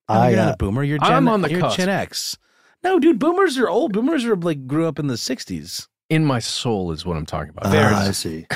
I, 0.07 0.31
you're 0.31 0.39
uh, 0.39 0.45
not 0.45 0.53
a 0.55 0.57
boomer. 0.57 0.84
You're 0.84 0.99
Gen, 0.99 1.11
I'm 1.11 1.27
on 1.27 1.41
the 1.41 1.49
you're 1.49 1.61
cusp. 1.61 1.77
Gen 1.77 1.89
X. 1.89 2.38
No, 2.84 2.99
dude, 2.99 3.19
boomers 3.19 3.57
are 3.57 3.69
old. 3.69 3.93
Boomers 3.93 4.25
are 4.25 4.35
like 4.35 4.67
grew 4.67 4.88
up 4.88 4.99
in 4.99 5.07
the 5.07 5.13
'60s. 5.15 5.88
In 6.09 6.25
my 6.25 6.39
soul 6.39 6.91
is 6.91 7.05
what 7.05 7.15
I'm 7.17 7.25
talking 7.25 7.49
about. 7.49 7.73
Ah, 7.73 8.07
I 8.07 8.11
see. 8.11 8.45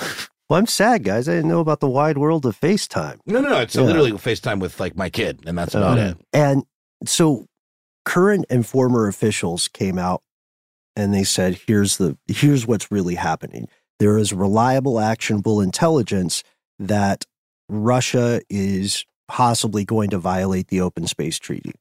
Well, 0.49 0.57
I'm 0.57 0.65
sad, 0.65 1.03
guys. 1.03 1.27
I 1.27 1.33
didn't 1.33 1.49
know 1.49 1.59
about 1.59 1.81
the 1.81 1.89
wide 1.89 2.17
world 2.17 2.45
of 2.45 2.57
FaceTime. 2.57 3.19
No, 3.25 3.41
no, 3.41 3.49
no. 3.49 3.59
It's 3.59 3.75
Yeah. 3.75 3.81
literally 3.81 4.13
FaceTime 4.13 4.61
with 4.61 4.79
like 4.79 4.95
my 4.95 5.09
kid, 5.09 5.41
and 5.45 5.57
that's 5.57 5.75
about 5.75 5.97
it. 5.97 6.17
And 6.31 6.63
so 7.05 7.47
current 8.05 8.45
and 8.49 8.65
former 8.65 9.07
officials 9.09 9.67
came 9.67 9.99
out 9.99 10.23
and 10.95 11.13
they 11.13 11.25
said, 11.25 11.59
here's 11.67 11.97
the 11.97 12.17
here's 12.27 12.65
what's 12.65 12.89
really 12.91 13.15
happening. 13.15 13.67
There 13.99 14.17
is 14.17 14.31
reliable, 14.31 15.01
actionable 15.01 15.59
intelligence 15.59 16.43
that 16.79 17.25
Russia 17.67 18.39
is 18.49 19.03
possibly 19.27 19.85
going 19.85 20.09
to 20.09 20.17
violate 20.17 20.67
the 20.67 20.81
open 20.81 21.07
space 21.07 21.37
treaty. 21.39 21.73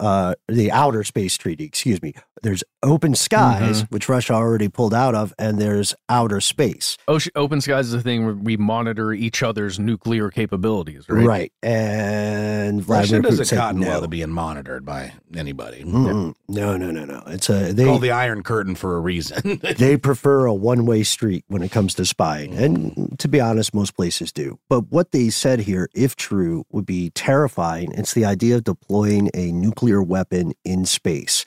Uh, 0.00 0.34
the 0.48 0.72
outer 0.72 1.04
space 1.04 1.36
treaty, 1.36 1.64
excuse 1.64 2.02
me. 2.02 2.14
There's 2.42 2.64
open 2.84 3.14
skies, 3.14 3.82
mm-hmm. 3.82 3.94
which 3.94 4.08
Russia 4.08 4.34
already 4.34 4.68
pulled 4.68 4.94
out 4.94 5.14
of, 5.14 5.34
and 5.38 5.58
there's 5.58 5.94
outer 6.08 6.40
space. 6.40 6.96
Ocean, 7.08 7.32
open 7.34 7.60
skies 7.60 7.88
is 7.88 7.94
a 7.94 8.00
thing 8.00 8.24
where 8.24 8.34
we 8.34 8.56
monitor 8.56 9.12
each 9.12 9.42
other's 9.42 9.78
nuclear 9.78 10.30
capabilities, 10.30 11.08
right? 11.08 11.26
Right. 11.26 11.52
And 11.62 12.86
Russia 12.88 13.08
Vladimir 13.08 13.20
Putin 13.20 13.30
doesn't 13.30 13.44
said 13.46 13.58
cotton 13.58 13.80
no. 13.80 13.88
well 13.88 14.00
to 14.02 14.08
being 14.08 14.30
monitored 14.30 14.84
by 14.84 15.12
anybody. 15.34 15.82
Mm-mm. 15.82 16.34
No, 16.48 16.76
no, 16.76 16.90
no, 16.90 17.04
no. 17.04 17.22
It's 17.26 17.48
a 17.50 17.72
they 17.72 17.84
call 17.84 17.98
the 17.98 18.10
Iron 18.10 18.42
Curtain 18.42 18.74
for 18.74 18.96
a 18.96 19.00
reason. 19.00 19.60
they 19.78 19.96
prefer 19.96 20.44
a 20.46 20.54
one-way 20.54 21.02
street 21.02 21.44
when 21.48 21.62
it 21.62 21.70
comes 21.70 21.94
to 21.94 22.04
spying. 22.04 22.52
Mm. 22.52 22.64
And 22.64 23.18
to 23.18 23.28
be 23.28 23.40
honest, 23.40 23.74
most 23.74 23.96
places 23.96 24.32
do. 24.32 24.58
But 24.68 24.90
what 24.90 25.12
they 25.12 25.30
said 25.30 25.60
here, 25.60 25.88
if 25.94 26.16
true, 26.16 26.64
would 26.70 26.86
be 26.86 27.10
terrifying. 27.10 27.92
It's 27.92 28.14
the 28.14 28.24
idea 28.24 28.56
of 28.56 28.64
deploying 28.64 29.30
a 29.34 29.52
nuclear 29.52 30.02
weapon 30.02 30.52
in 30.64 30.84
space. 30.84 31.44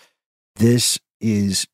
This 0.55 0.99
is 1.19 1.67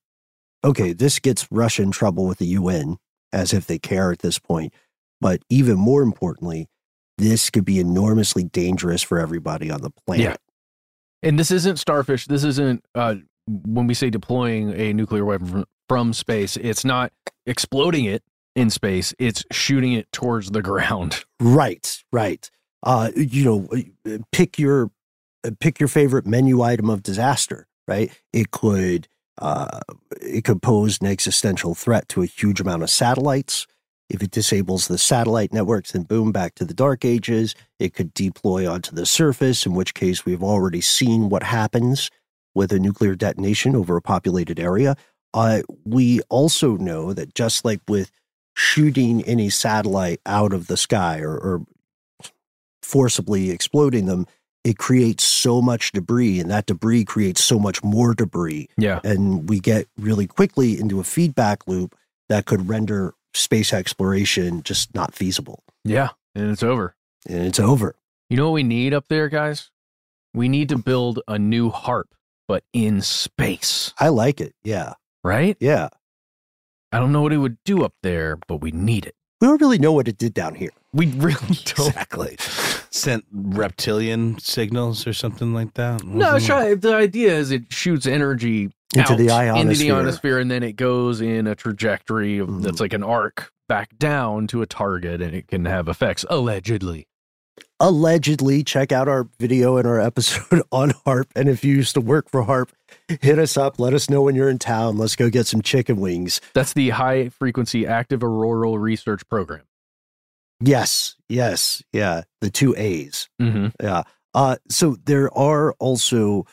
okay, 0.64 0.94
this 0.94 1.20
gets 1.20 1.48
Russia 1.52 1.82
in 1.82 1.92
trouble 1.92 2.26
with 2.26 2.38
the 2.38 2.48
UN 2.48 2.98
as 3.32 3.54
if 3.54 3.66
they 3.68 3.80
care 3.80 4.12
at 4.12 4.20
this 4.20 4.40
point. 4.40 4.74
But 5.20 5.42
even 5.50 5.78
more 5.78 6.02
importantly, 6.02 6.70
this 7.18 7.50
could 7.50 7.66
be 7.66 7.80
enormously 7.80 8.44
dangerous 8.44 9.02
for 9.02 9.20
everybody 9.20 9.70
on 9.70 9.82
the 9.82 9.92
planet. 10.06 10.26
Yeah. 10.26 10.36
And 11.22 11.40
this 11.40 11.52
isn't 11.52 11.78
starfish. 11.78 12.28
This 12.28 12.44
isn't 12.44 12.84
uh, 12.96 13.16
when 13.48 13.88
we 13.88 13.94
say 13.94 14.10
deploying 14.10 14.74
a 14.74 14.94
nuclear 14.94 15.26
weapon 15.26 15.48
from, 15.48 15.66
from 15.88 16.14
space, 16.14 16.58
it's 16.58 16.84
not 16.84 17.12
exploding 17.46 18.06
it 18.06 18.24
in 18.56 18.70
space; 18.70 19.14
it's 19.20 19.44
shooting 19.52 19.94
it 19.94 20.12
towards 20.12 20.52
the 20.52 20.62
ground. 20.62 21.24
Right, 21.46 22.02
right. 22.14 22.50
Uh, 22.84 23.12
you 23.18 23.44
know, 23.44 24.20
pick 24.32 24.58
your 24.58 24.92
pick 25.60 25.78
your 25.78 25.90
favorite 25.90 26.26
menu 26.26 26.62
item 26.62 26.90
of 26.90 27.04
disaster. 27.04 27.68
Right. 27.86 28.18
It 28.32 28.52
could 28.52 29.10
uh, 29.40 29.80
it 30.22 30.44
could 30.44 30.62
pose 30.62 31.00
an 31.02 31.08
existential 31.08 31.76
threat 31.76 32.08
to 32.10 32.22
a 32.22 32.28
huge 32.28 32.62
amount 32.62 32.84
of 32.84 32.90
satellites. 32.90 33.68
If 34.10 34.22
it 34.22 34.32
disables 34.32 34.88
the 34.88 34.98
satellite 34.98 35.54
networks, 35.54 35.94
then 35.94 36.04
boom, 36.04 36.32
back 36.32 36.56
to 36.56 36.66
the 36.66 36.74
dark 36.74 37.04
ages. 37.04 37.56
It 37.80 37.94
could 37.94 38.14
deploy 38.14 38.70
onto 38.70 38.96
the 38.96 39.06
surface, 39.06 39.66
in 39.66 39.74
which 39.74 39.94
case 39.94 40.26
we've 40.26 40.44
already 40.44 40.82
seen 40.82 41.30
what 41.30 41.44
happens 41.44 42.12
with 42.54 42.72
a 42.72 42.80
nuclear 42.80 43.16
detonation 43.16 43.76
over 43.76 43.98
a 43.98 44.02
populated 44.02 44.60
area. 44.60 44.96
Uh, 45.34 45.62
we 45.84 46.22
also 46.30 46.78
know 46.78 47.14
that 47.14 47.34
just 47.34 47.66
like 47.66 47.82
with 47.88 48.12
shooting 48.56 49.24
any 49.24 49.50
satellite 49.50 50.22
out 50.26 50.54
of 50.54 50.68
the 50.68 50.78
sky 50.78 51.20
or, 51.20 51.36
or 51.36 51.66
forcibly 52.84 53.50
exploding 53.50 54.06
them, 54.06 54.28
it 54.64 54.78
creates 54.78 55.24
so 55.24 55.62
much 55.62 55.92
debris, 55.92 56.40
and 56.40 56.50
that 56.50 56.66
debris 56.66 57.06
creates 57.06 57.44
so 57.44 57.60
much 57.60 57.84
more 57.84 58.14
debris. 58.14 58.70
Yeah. 58.78 59.00
And 59.04 59.50
we 59.50 59.60
get 59.60 59.88
really 59.98 60.28
quickly 60.28 60.80
into 60.80 61.00
a 61.00 61.04
feedback 61.04 61.68
loop 61.68 61.96
that 62.30 62.46
could 62.46 62.70
render 62.70 63.14
space 63.34 63.74
exploration 63.74 64.64
just 64.64 64.94
not 64.96 65.14
feasible. 65.14 65.64
Yeah, 65.84 66.10
and 66.36 66.50
it's 66.52 66.64
over. 66.64 66.96
And 67.28 67.46
it's 67.46 67.60
over. 67.60 67.96
You 68.30 68.38
know 68.38 68.46
what 68.46 68.54
we 68.54 68.64
need 68.64 68.94
up 68.94 69.08
there, 69.10 69.30
guys? 69.30 69.70
We 70.34 70.50
need 70.50 70.70
to 70.70 70.78
build 70.78 71.20
a 71.28 71.38
new 71.38 71.70
HAARP, 71.70 72.06
but 72.48 72.64
in 72.74 73.02
space. 73.02 73.94
I 74.00 74.10
like 74.10 74.42
it. 74.42 74.56
Yeah. 74.64 74.94
Right? 75.24 75.56
Yeah. 75.60 75.90
I 76.92 77.00
don't 77.00 77.12
know 77.12 77.22
what 77.22 77.34
it 77.34 77.38
would 77.38 77.58
do 77.66 77.84
up 77.84 77.94
there, 78.02 78.38
but 78.48 78.58
we 78.58 78.72
need 78.72 79.06
it. 79.06 79.16
We 79.42 79.48
don't 79.48 79.60
really 79.62 79.78
know 79.78 79.92
what 79.94 80.08
it 80.08 80.18
did 80.18 80.34
down 80.34 80.56
here. 80.56 80.72
We 80.94 81.08
really 81.08 81.36
don't. 81.66 81.88
Exactly. 81.90 82.38
Sent 82.94 83.26
reptilian 83.32 84.38
signals 84.38 85.08
or 85.08 85.14
something 85.14 85.52
like 85.52 85.74
that. 85.74 86.04
No, 86.04 86.34
Wasn't 86.34 86.44
it? 86.44 86.46
try, 86.46 86.74
the 86.76 86.96
idea 86.96 87.34
is 87.36 87.50
it 87.50 87.74
shoots 87.74 88.06
energy 88.06 88.72
Into 88.94 89.02
out 89.02 89.08
the 89.08 89.14
into 89.14 89.24
the 89.24 89.32
ionosphere. 89.32 89.96
ionosphere, 89.96 90.40
and 90.40 90.52
then 90.52 90.62
it 90.62 90.76
goes 90.76 91.20
in 91.20 91.48
a 91.48 91.56
trajectory 91.56 92.38
of, 92.38 92.50
hmm. 92.50 92.62
that's 92.62 92.80
like 92.80 92.94
an 92.94 93.02
arc 93.04 93.52
back 93.68 93.98
down 93.98 94.46
to 94.48 94.62
a 94.62 94.68
target, 94.68 95.24
and 95.24 95.34
it 95.34 95.48
can 95.48 95.66
have 95.66 95.88
effects 95.88 96.24
allegedly. 96.30 97.08
Allegedly, 97.80 98.64
check 98.64 98.92
out 98.92 99.08
our 99.08 99.28
video 99.40 99.78
and 99.78 99.88
our 99.88 100.00
episode 100.00 100.62
on 100.72 100.92
HAARP. 101.06 101.26
And 101.36 101.50
if 101.50 101.64
you 101.64 101.76
used 101.76 101.96
to 101.96 102.02
work 102.02 102.30
for 102.30 102.44
HAARP, 102.44 102.70
hit 103.22 103.40
us 103.40 103.58
up. 103.58 103.80
Let 103.80 103.94
us 103.94 104.10
know 104.10 104.22
when 104.22 104.36
you're 104.36 104.50
in 104.50 104.60
town. 104.60 104.98
Let's 104.98 105.16
go 105.16 105.30
get 105.30 105.48
some 105.48 105.62
chicken 105.62 106.00
wings. 106.00 106.40
That's 106.54 106.74
the 106.74 106.92
High 106.92 107.30
Frequency 107.30 107.86
Active 107.88 108.24
Auroral 108.24 108.78
Research 108.78 109.28
Program. 109.28 109.64
Yes, 110.66 111.16
yes, 111.28 111.84
yeah. 111.92 112.22
The 112.42 112.50
two 112.50 112.74
A's. 112.78 113.30
Mm-hmm. 113.42 113.68
Yeah. 113.82 114.04
Uh, 114.34 114.58
so 114.70 114.96
there 115.06 115.36
are 115.38 115.74
also 115.74 116.46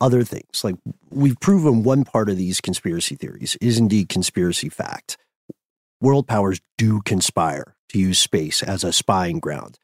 other 0.00 0.24
things. 0.24 0.62
Like 0.62 0.76
we've 1.10 1.38
proven 1.40 1.82
one 1.82 2.04
part 2.04 2.28
of 2.28 2.36
these 2.36 2.60
conspiracy 2.60 3.16
theories 3.16 3.56
is 3.60 3.78
indeed 3.78 4.08
conspiracy 4.08 4.68
fact. 4.68 5.16
World 6.00 6.26
powers 6.26 6.60
do 6.78 7.00
conspire 7.04 7.76
to 7.90 7.98
use 7.98 8.18
space 8.18 8.62
as 8.62 8.84
a 8.84 8.92
spying 8.92 9.40
ground. 9.40 9.78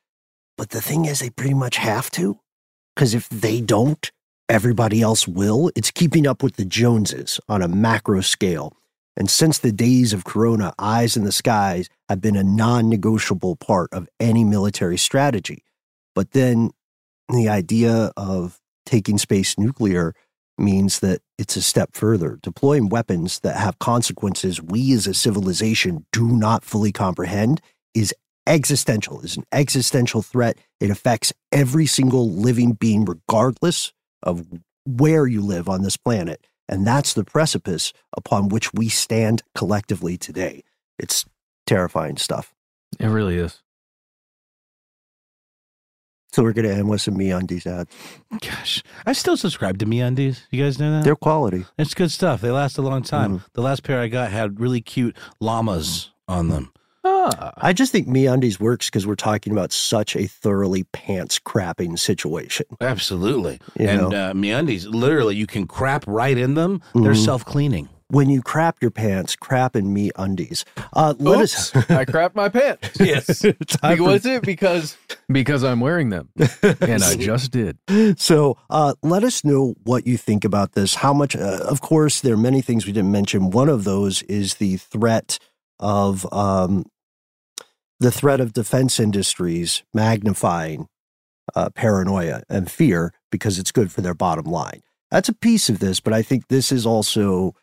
But 0.57 0.71
the 0.71 0.81
thing 0.81 1.05
is, 1.05 1.21
they 1.21 1.31
pretty 1.31 1.55
much 1.55 1.77
have 1.77 2.11
to. 2.13 2.39
Because 2.95 3.13
if 3.15 3.29
they 3.29 3.61
don't, 3.61 4.11
everybody 4.49 5.03
else 5.03 5.29
will. 5.29 5.71
It's 5.77 5.91
keeping 5.91 6.27
up 6.27 6.43
with 6.43 6.57
the 6.57 6.65
Joneses 6.65 7.39
on 7.49 7.61
a 7.61 7.69
macro 7.69 8.23
scale. 8.23 8.75
And 9.17 9.31
since 9.31 9.59
the 9.59 9.73
days 9.73 10.13
of 10.13 10.25
Corona, 10.25 10.75
eyes 10.79 11.17
in 11.17 11.25
the 11.25 11.33
skies 11.33 11.89
have 12.09 12.21
been 12.21 12.37
a 12.37 12.45
non 12.45 12.89
negotiable 12.89 13.57
part 13.57 13.93
of 13.93 14.09
any 14.21 14.45
military 14.45 14.99
strategy. 14.99 15.65
But 16.15 16.33
then 16.33 16.71
the 17.29 17.49
idea 17.49 18.13
of 18.17 18.61
taking 18.85 19.19
space 19.19 19.59
nuclear 19.59 20.15
means 20.59 21.01
that 21.01 21.21
it's 21.39 21.57
a 21.57 21.63
step 21.63 21.91
further. 21.93 22.39
Deploying 22.43 22.89
weapons 22.89 23.41
that 23.41 23.57
have 23.57 23.79
consequences 23.79 24.63
we 24.63 24.93
as 24.93 25.07
a 25.07 25.15
civilization 25.15 26.07
do 26.13 26.27
not 26.27 26.65
fully 26.65 26.93
comprehend 26.93 27.61
is 27.95 28.15
existential, 28.47 29.21
is 29.21 29.37
an 29.37 29.45
existential 29.53 30.23
threat. 30.23 30.57
It 30.81 30.91
affects 30.91 31.33
every 31.53 31.87
single 31.87 32.31
living 32.31 32.73
being, 32.73 33.05
regardless 33.05 33.93
of 34.23 34.47
where 34.87 35.27
you 35.27 35.41
live 35.43 35.69
on 35.69 35.83
this 35.83 35.97
planet. 35.97 36.47
And 36.69 36.87
that's 36.87 37.15
the 37.15 37.25
precipice 37.25 37.93
upon 38.17 38.49
which 38.49 38.73
we 38.75 38.89
stand 38.89 39.43
collectively 39.55 40.17
today. 40.17 40.63
It's 40.99 41.25
terrifying 41.67 42.17
stuff. 42.17 42.53
It 42.99 43.07
really 43.07 43.37
is. 43.37 43.63
So 46.33 46.43
we're 46.43 46.53
going 46.53 46.67
to 46.67 46.75
end 46.75 46.89
with 46.91 47.01
some 47.01 47.15
MeUndies 47.15 47.67
ads. 47.67 47.91
Gosh, 48.43 48.83
I 49.07 49.15
still 49.15 49.39
subscribe 49.39 49.79
to 49.79 49.87
MeUndies. 49.87 50.43
You 50.51 50.63
guys 50.63 50.79
know 50.79 50.93
that? 50.93 51.05
They're 51.05 51.17
quality. 51.17 51.65
It's 51.79 51.95
good 51.95 52.11
stuff. 52.11 52.43
They 52.43 52.51
last 52.51 52.77
a 52.77 52.83
long 52.83 53.03
time. 53.03 53.39
Mm-hmm. 53.39 53.47
The 53.55 53.63
last 53.63 53.85
pair 53.85 54.01
I 54.01 54.09
got 54.09 54.31
had 54.31 54.61
really 54.61 54.83
cute 54.83 55.17
llamas 55.41 56.11
on 56.29 56.49
them. 56.49 56.73
Ah, 57.09 57.53
I 57.59 57.73
just 57.73 57.93
think 57.93 58.09
MeUndies 58.09 58.59
works 58.61 58.87
because 58.89 59.07
we're 59.07 59.15
talking 59.15 59.53
about 59.53 59.73
such 59.73 60.17
a 60.17 60.27
thoroughly 60.27 60.85
pants 60.93 61.39
crapping 61.39 61.99
situation. 61.99 62.67
Absolutely. 62.81 63.61
You 63.79 63.89
and 63.89 64.01
know? 64.03 64.09
uh, 64.09 64.33
MeUndies, 64.33 64.87
literally, 64.93 65.37
you 65.37 65.47
can 65.47 65.67
crap 65.67 66.05
right 66.07 66.37
in 66.37 66.55
them. 66.55 66.83
They're 66.95 67.13
Mhm. 67.13 67.25
self 67.25 67.45
cleaning. 67.45 67.89
When 68.09 68.31
you 68.31 68.41
crap 68.41 68.77
your 68.81 68.93
pants, 68.93 69.35
crap 69.35 69.75
in 69.75 69.93
MeUndies. 69.93 70.63
Uh, 70.93 71.15
let 71.19 71.41
us. 71.41 71.75
I 71.91 72.05
crap 72.05 72.37
my 72.37 72.49
pants. 72.49 72.91
Yes. 73.01 73.41
Time 73.67 73.97
for- 73.99 74.05
Was 74.05 74.25
it 74.27 74.43
because 74.43 74.97
because 75.29 75.65
I'm 75.65 75.81
wearing 75.81 76.11
them, 76.11 76.29
and 76.63 77.03
I 77.03 77.17
just 77.17 77.51
did. 77.51 77.79
So 78.17 78.59
uh, 78.71 78.95
let 79.03 79.25
us 79.25 79.43
know 79.45 79.75
what 79.83 80.07
you 80.07 80.17
think 80.17 80.45
about 80.45 80.73
this. 80.73 80.95
How 80.97 81.13
much? 81.13 81.35
Uh, 81.35 81.59
of 81.69 81.81
course, 81.81 82.21
there 82.21 82.35
are 82.35 82.37
many 82.51 82.61
things 82.63 82.87
we 82.87 82.93
didn't 82.93 83.11
mention. 83.11 83.51
One 83.51 83.69
of 83.69 83.83
those 83.83 84.23
is 84.23 84.55
the 84.55 84.77
threat 84.77 85.39
of 85.81 86.33
um, 86.33 86.85
the 88.01 88.11
threat 88.11 88.41
of 88.41 88.53
defense 88.53 89.01
industries 89.01 89.83
magnifying 89.95 90.89
uh, 91.55 91.71
paranoia 91.71 92.43
and 92.49 92.71
fear 92.71 93.13
because 93.31 93.59
it's 93.59 93.73
good 93.73 93.91
for 93.93 94.01
their 94.01 94.15
bottom 94.15 94.45
line. 94.47 94.83
That's 95.11 95.29
a 95.29 95.35
piece 95.35 95.69
of 95.69 95.79
this, 95.79 96.01
but 96.01 96.13
I 96.13 96.23
think 96.23 96.49
this 96.49 96.73
is 96.73 96.85
also 96.85 97.55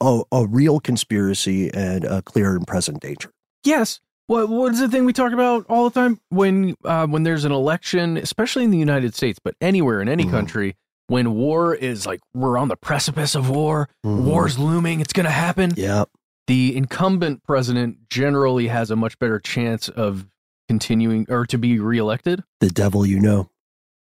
a, 0.00 0.22
a 0.32 0.46
real 0.46 0.80
conspiracy 0.80 1.70
and 1.74 2.04
a 2.04 2.22
clear 2.22 2.54
and 2.56 2.66
present 2.66 3.00
danger. 3.00 3.30
Yes. 3.64 4.00
What 4.26 4.48
what 4.48 4.72
is 4.72 4.80
the 4.80 4.88
thing 4.88 5.04
we 5.04 5.12
talk 5.12 5.32
about 5.32 5.66
all 5.68 5.90
the 5.90 6.00
time 6.00 6.18
when 6.30 6.76
uh, 6.84 7.06
when 7.06 7.24
there's 7.24 7.44
an 7.44 7.52
election, 7.52 8.16
especially 8.16 8.64
in 8.64 8.70
the 8.70 8.78
United 8.78 9.14
States, 9.14 9.38
but 9.42 9.54
anywhere 9.60 10.00
in 10.00 10.08
any 10.08 10.24
Mhm. 10.24 10.30
country, 10.30 10.76
when 11.08 11.34
war 11.34 11.74
is 11.74 12.06
like 12.06 12.20
we're 12.32 12.56
on 12.56 12.68
the 12.68 12.76
precipice 12.76 13.34
of 13.34 13.50
war, 13.50 13.88
Mhm. 14.06 14.24
war's 14.24 14.58
looming, 14.58 15.00
it's 15.00 15.12
going 15.12 15.26
to 15.26 15.30
happen. 15.30 15.72
Yeah. 15.76 16.04
The 16.46 16.76
incumbent 16.76 17.42
president 17.44 18.08
generally 18.10 18.68
has 18.68 18.90
a 18.90 18.96
much 18.96 19.18
better 19.18 19.38
chance 19.38 19.88
of 19.88 20.26
continuing 20.68 21.26
or 21.28 21.46
to 21.46 21.58
be 21.58 21.78
reelected. 21.78 22.42
The 22.60 22.70
devil 22.70 23.06
you 23.06 23.20
know. 23.20 23.50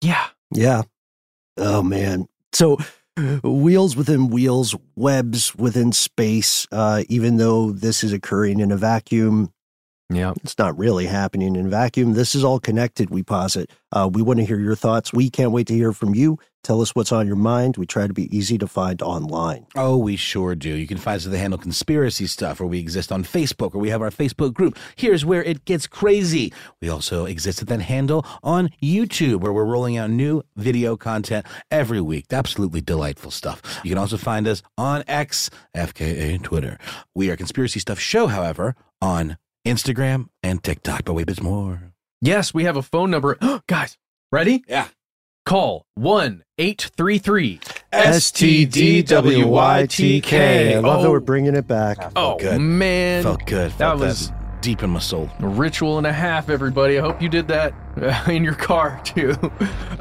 Yeah. 0.01 0.27
Yeah. 0.53 0.83
Oh 1.57 1.83
man. 1.83 2.29
So 2.53 2.79
wheels 3.43 3.97
within 3.97 4.29
wheels, 4.29 4.75
webs 4.97 5.55
within 5.55 5.93
space. 5.93 6.67
Uh, 6.73 7.05
even 7.09 7.37
though 7.37 7.71
this 7.71 8.03
is 8.03 8.13
occurring 8.13 8.61
in 8.61 8.73
a 8.73 8.77
vacuum, 8.77 9.53
Yeah. 10.15 10.33
it's 10.43 10.59
not 10.59 10.79
really 10.79 11.07
happening 11.07 11.57
in 11.57 11.71
vacuum. 11.71 12.13
This 12.15 12.35
is 12.35 12.45
all 12.45 12.61
connected. 12.61 13.11
We 13.11 13.23
posit. 13.23 13.71
Uh, 13.93 14.09
we 14.13 14.23
want 14.23 14.39
to 14.39 14.45
hear 14.45 14.59
your 14.59 14.77
thoughts. 14.77 15.13
We 15.13 15.31
can't 15.31 15.53
wait 15.53 15.67
to 15.69 15.75
hear 15.75 15.93
from 15.93 16.15
you. 16.15 16.39
Tell 16.65 16.81
us 16.81 16.95
what's 16.95 17.11
on 17.11 17.27
your 17.27 17.37
mind. 17.37 17.77
We 17.77 17.87
try 17.87 18.07
to 18.07 18.13
be 18.13 18.35
easy 18.35 18.57
to 18.59 18.69
find 18.69 19.03
online. 19.03 19.67
Oh, 19.75 19.97
we 19.97 20.15
sure 20.15 20.55
do. 20.55 20.69
You 20.69 20.87
can 20.87 20.97
find 20.97 21.17
us 21.17 21.27
at 21.27 21.33
the 21.33 21.39
handle 21.39 21.59
Conspiracy 21.59 22.27
Stuff, 22.29 22.61
where 22.61 22.69
we 22.69 22.79
exist 22.79 23.11
on 23.11 23.25
Facebook, 23.25 23.75
or 23.75 23.79
we 23.79 23.89
have 23.91 24.01
our 24.01 24.11
Facebook 24.11 24.55
group. 24.55 24.79
Here's 24.95 25.25
where 25.25 25.43
it 25.43 25.65
gets 25.65 25.89
crazy. 25.89 26.53
We 26.81 26.89
also 26.89 27.25
exist 27.25 27.63
at 27.63 27.69
that 27.69 27.81
handle 27.83 28.25
on 28.45 28.71
YouTube, 28.81 29.41
where 29.41 29.53
we're 29.53 29.65
rolling 29.65 29.97
out 29.97 30.11
new 30.11 30.43
video 30.57 30.97
content 30.97 31.45
every 31.71 32.01
week. 32.01 32.27
Absolutely 32.31 32.81
delightful 32.81 33.33
stuff. 33.33 33.61
You 33.83 33.91
can 33.91 33.99
also 33.99 34.17
find 34.17 34.47
us 34.47 34.63
on 34.79 35.03
X, 35.09 35.51
FKA 35.77 36.41
Twitter. 36.45 36.79
We 37.13 37.29
are 37.31 37.37
Conspiracy 37.37 37.81
Stuff 37.81 37.99
Show, 37.99 38.29
however, 38.29 38.77
on 39.01 39.37
Instagram 39.65 40.27
and 40.43 40.63
TikTok. 40.63 41.05
But 41.05 41.15
wait, 41.15 41.27
there's 41.27 41.43
more. 41.43 41.93
Yes, 42.21 42.53
we 42.55 42.65
have 42.65 42.77
a 42.77 42.83
phone 42.83 43.11
number. 43.11 43.37
Guys, 43.67 43.97
ready? 44.31 44.65
Yeah. 44.69 44.89
Call 45.45 45.87
1 45.97 46.45
833 46.59 47.59
STDWYTK. 47.93 49.17
I 50.77 50.79
love 50.79 51.03
that 51.03 51.09
Oh. 51.09 51.11
we're 51.11 51.19
bringing 51.21 51.57
it 51.57 51.67
back. 51.67 51.97
Oh, 52.15 52.39
good. 52.39 52.61
man. 52.61 53.25
Felt 53.25 53.45
good. 53.47 53.73
That 53.73 53.79
Felt 53.79 53.99
was 54.01 54.31
deep 54.61 54.85
in 54.85 54.91
my 54.91 55.01
soul. 55.01 55.29
A 55.41 55.49
ritual 55.49 55.99
and 55.99 56.07
a 56.07 56.13
half, 56.13 56.49
everybody. 56.49 56.97
I 56.97 57.01
hope 57.01 57.21
you 57.21 57.29
did 57.29 57.49
that 57.49 57.75
uh, 58.01 58.23
in 58.31 58.45
your 58.45 58.55
car 58.55 59.01
too. 59.05 59.35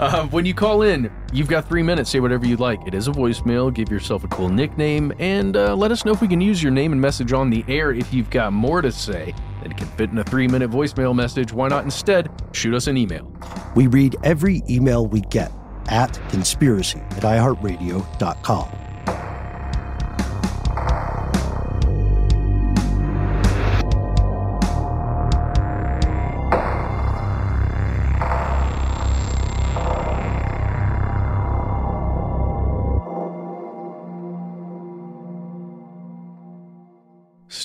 Uh, 0.02 0.26
when 0.30 0.48
you 0.48 0.54
call 0.56 0.82
in, 0.82 1.12
you've 1.32 1.48
got 1.48 1.68
three 1.70 1.84
minutes. 1.84 2.10
Say 2.10 2.20
whatever 2.20 2.44
you'd 2.48 2.60
like. 2.60 2.80
It 2.88 2.96
is 2.96 3.08
a 3.08 3.12
voicemail. 3.12 3.72
Give 3.72 3.92
yourself 3.92 4.24
a 4.24 4.28
cool 4.30 4.50
nickname 4.50 5.14
and 5.20 5.56
uh, 5.56 5.76
let 5.76 5.92
us 5.92 6.06
know 6.06 6.12
if 6.12 6.22
we 6.22 6.28
can 6.28 6.42
use 6.42 6.64
your 6.64 6.72
name 6.72 6.92
and 6.92 7.00
message 7.00 7.34
on 7.34 7.52
the 7.52 7.64
air. 7.68 7.92
If 7.92 8.12
you've 8.12 8.32
got 8.32 8.52
more 8.52 8.82
to 8.82 8.92
say 8.92 9.36
that 9.62 9.78
can 9.78 9.88
fit 9.88 10.12
in 10.12 10.18
a 10.18 10.24
three 10.24 10.48
minute 10.48 10.70
voicemail 10.70 11.16
message, 11.16 11.54
why 11.54 11.68
not 11.68 11.84
instead 11.84 12.30
shoot 12.52 12.74
us 12.74 12.88
an 12.88 12.98
email? 12.98 13.32
We 13.76 13.88
read 13.88 14.16
every 14.24 14.62
email 14.70 15.08
we 15.08 15.22
get 15.22 15.52
at 15.88 16.20
conspiracy 16.30 17.00
at 17.00 17.24
iheartradio.com. 17.24 18.81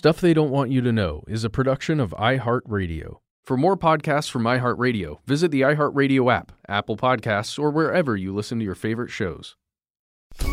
Stuff 0.07 0.21
They 0.21 0.35
Don't 0.35 0.53
Want 0.53 0.71
You 0.71 0.81
to 0.83 0.93
Know 0.93 1.25
is 1.27 1.43
a 1.43 1.51
production 1.51 1.99
of 1.99 2.13
iHeartRadio. 2.13 3.17
For 3.43 3.57
more 3.57 3.77
podcasts 3.77 4.31
from 4.31 4.45
iHeartRadio, 4.45 5.19
visit 5.27 5.51
the 5.51 5.63
iHeartRadio 5.63 6.33
app, 6.33 6.53
Apple 6.69 6.97
Podcasts, 6.97 7.59
or 7.59 7.73
wherever 7.73 8.15
you 8.17 8.33
listen 8.33 8.61
to 8.61 8.65
your 8.65 8.77
favorite 8.77 9.11
shows. 9.11 9.57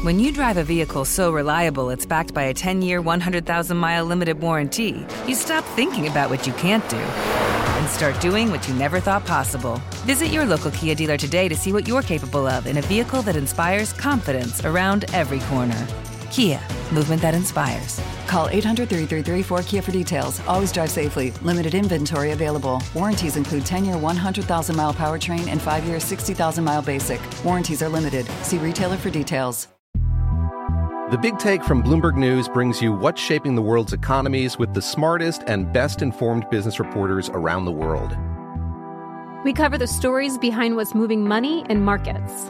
When 0.01 0.19
you 0.19 0.31
drive 0.31 0.57
a 0.57 0.63
vehicle 0.63 1.05
so 1.05 1.31
reliable 1.31 1.91
it's 1.91 2.03
backed 2.03 2.33
by 2.33 2.45
a 2.45 2.53
10 2.55 2.81
year, 2.81 2.99
100,000 2.99 3.77
mile 3.77 4.05
limited 4.05 4.41
warranty, 4.41 5.05
you 5.27 5.35
stop 5.35 5.63
thinking 5.75 6.07
about 6.07 6.31
what 6.31 6.47
you 6.47 6.53
can't 6.53 6.89
do 6.89 6.97
and 6.97 7.87
start 7.87 8.19
doing 8.19 8.49
what 8.49 8.67
you 8.67 8.73
never 8.73 8.99
thought 8.99 9.23
possible. 9.23 9.79
Visit 10.07 10.29
your 10.29 10.47
local 10.47 10.71
Kia 10.71 10.95
dealer 10.95 11.17
today 11.17 11.47
to 11.47 11.55
see 11.55 11.71
what 11.71 11.87
you're 11.87 12.01
capable 12.01 12.47
of 12.47 12.65
in 12.65 12.77
a 12.77 12.81
vehicle 12.81 13.21
that 13.21 13.35
inspires 13.35 13.93
confidence 13.93 14.65
around 14.65 15.05
every 15.13 15.41
corner. 15.41 15.87
Kia, 16.33 16.59
movement 16.91 17.21
that 17.21 17.35
inspires. 17.35 18.01
Call 18.25 18.49
800 18.49 18.89
333 18.89 19.43
4KIA 19.43 19.83
for 19.83 19.91
details. 19.91 20.41
Always 20.47 20.71
drive 20.71 20.89
safely. 20.89 21.29
Limited 21.43 21.75
inventory 21.75 22.31
available. 22.31 22.81
Warranties 22.95 23.37
include 23.37 23.67
10 23.67 23.85
year 23.85 23.99
100,000 23.99 24.75
mile 24.75 24.95
powertrain 24.95 25.47
and 25.47 25.61
5 25.61 25.85
year 25.85 25.99
60,000 25.99 26.63
mile 26.63 26.81
basic. 26.81 27.21
Warranties 27.45 27.83
are 27.83 27.89
limited. 27.89 28.25
See 28.41 28.57
retailer 28.57 28.97
for 28.97 29.11
details. 29.11 29.67
The 31.11 31.19
Big 31.21 31.37
Take 31.37 31.63
from 31.63 31.83
Bloomberg 31.83 32.17
News 32.17 32.47
brings 32.47 32.81
you 32.81 32.91
what's 32.91 33.21
shaping 33.21 33.53
the 33.53 33.61
world's 33.61 33.93
economies 33.93 34.57
with 34.57 34.73
the 34.73 34.81
smartest 34.81 35.43
and 35.45 35.71
best 35.71 36.01
informed 36.01 36.49
business 36.49 36.79
reporters 36.79 37.29
around 37.29 37.65
the 37.65 37.71
world. 37.71 38.17
We 39.43 39.53
cover 39.53 39.77
the 39.77 39.85
stories 39.85 40.39
behind 40.39 40.75
what's 40.77 40.95
moving 40.95 41.27
money 41.27 41.63
and 41.69 41.85
markets 41.85 42.49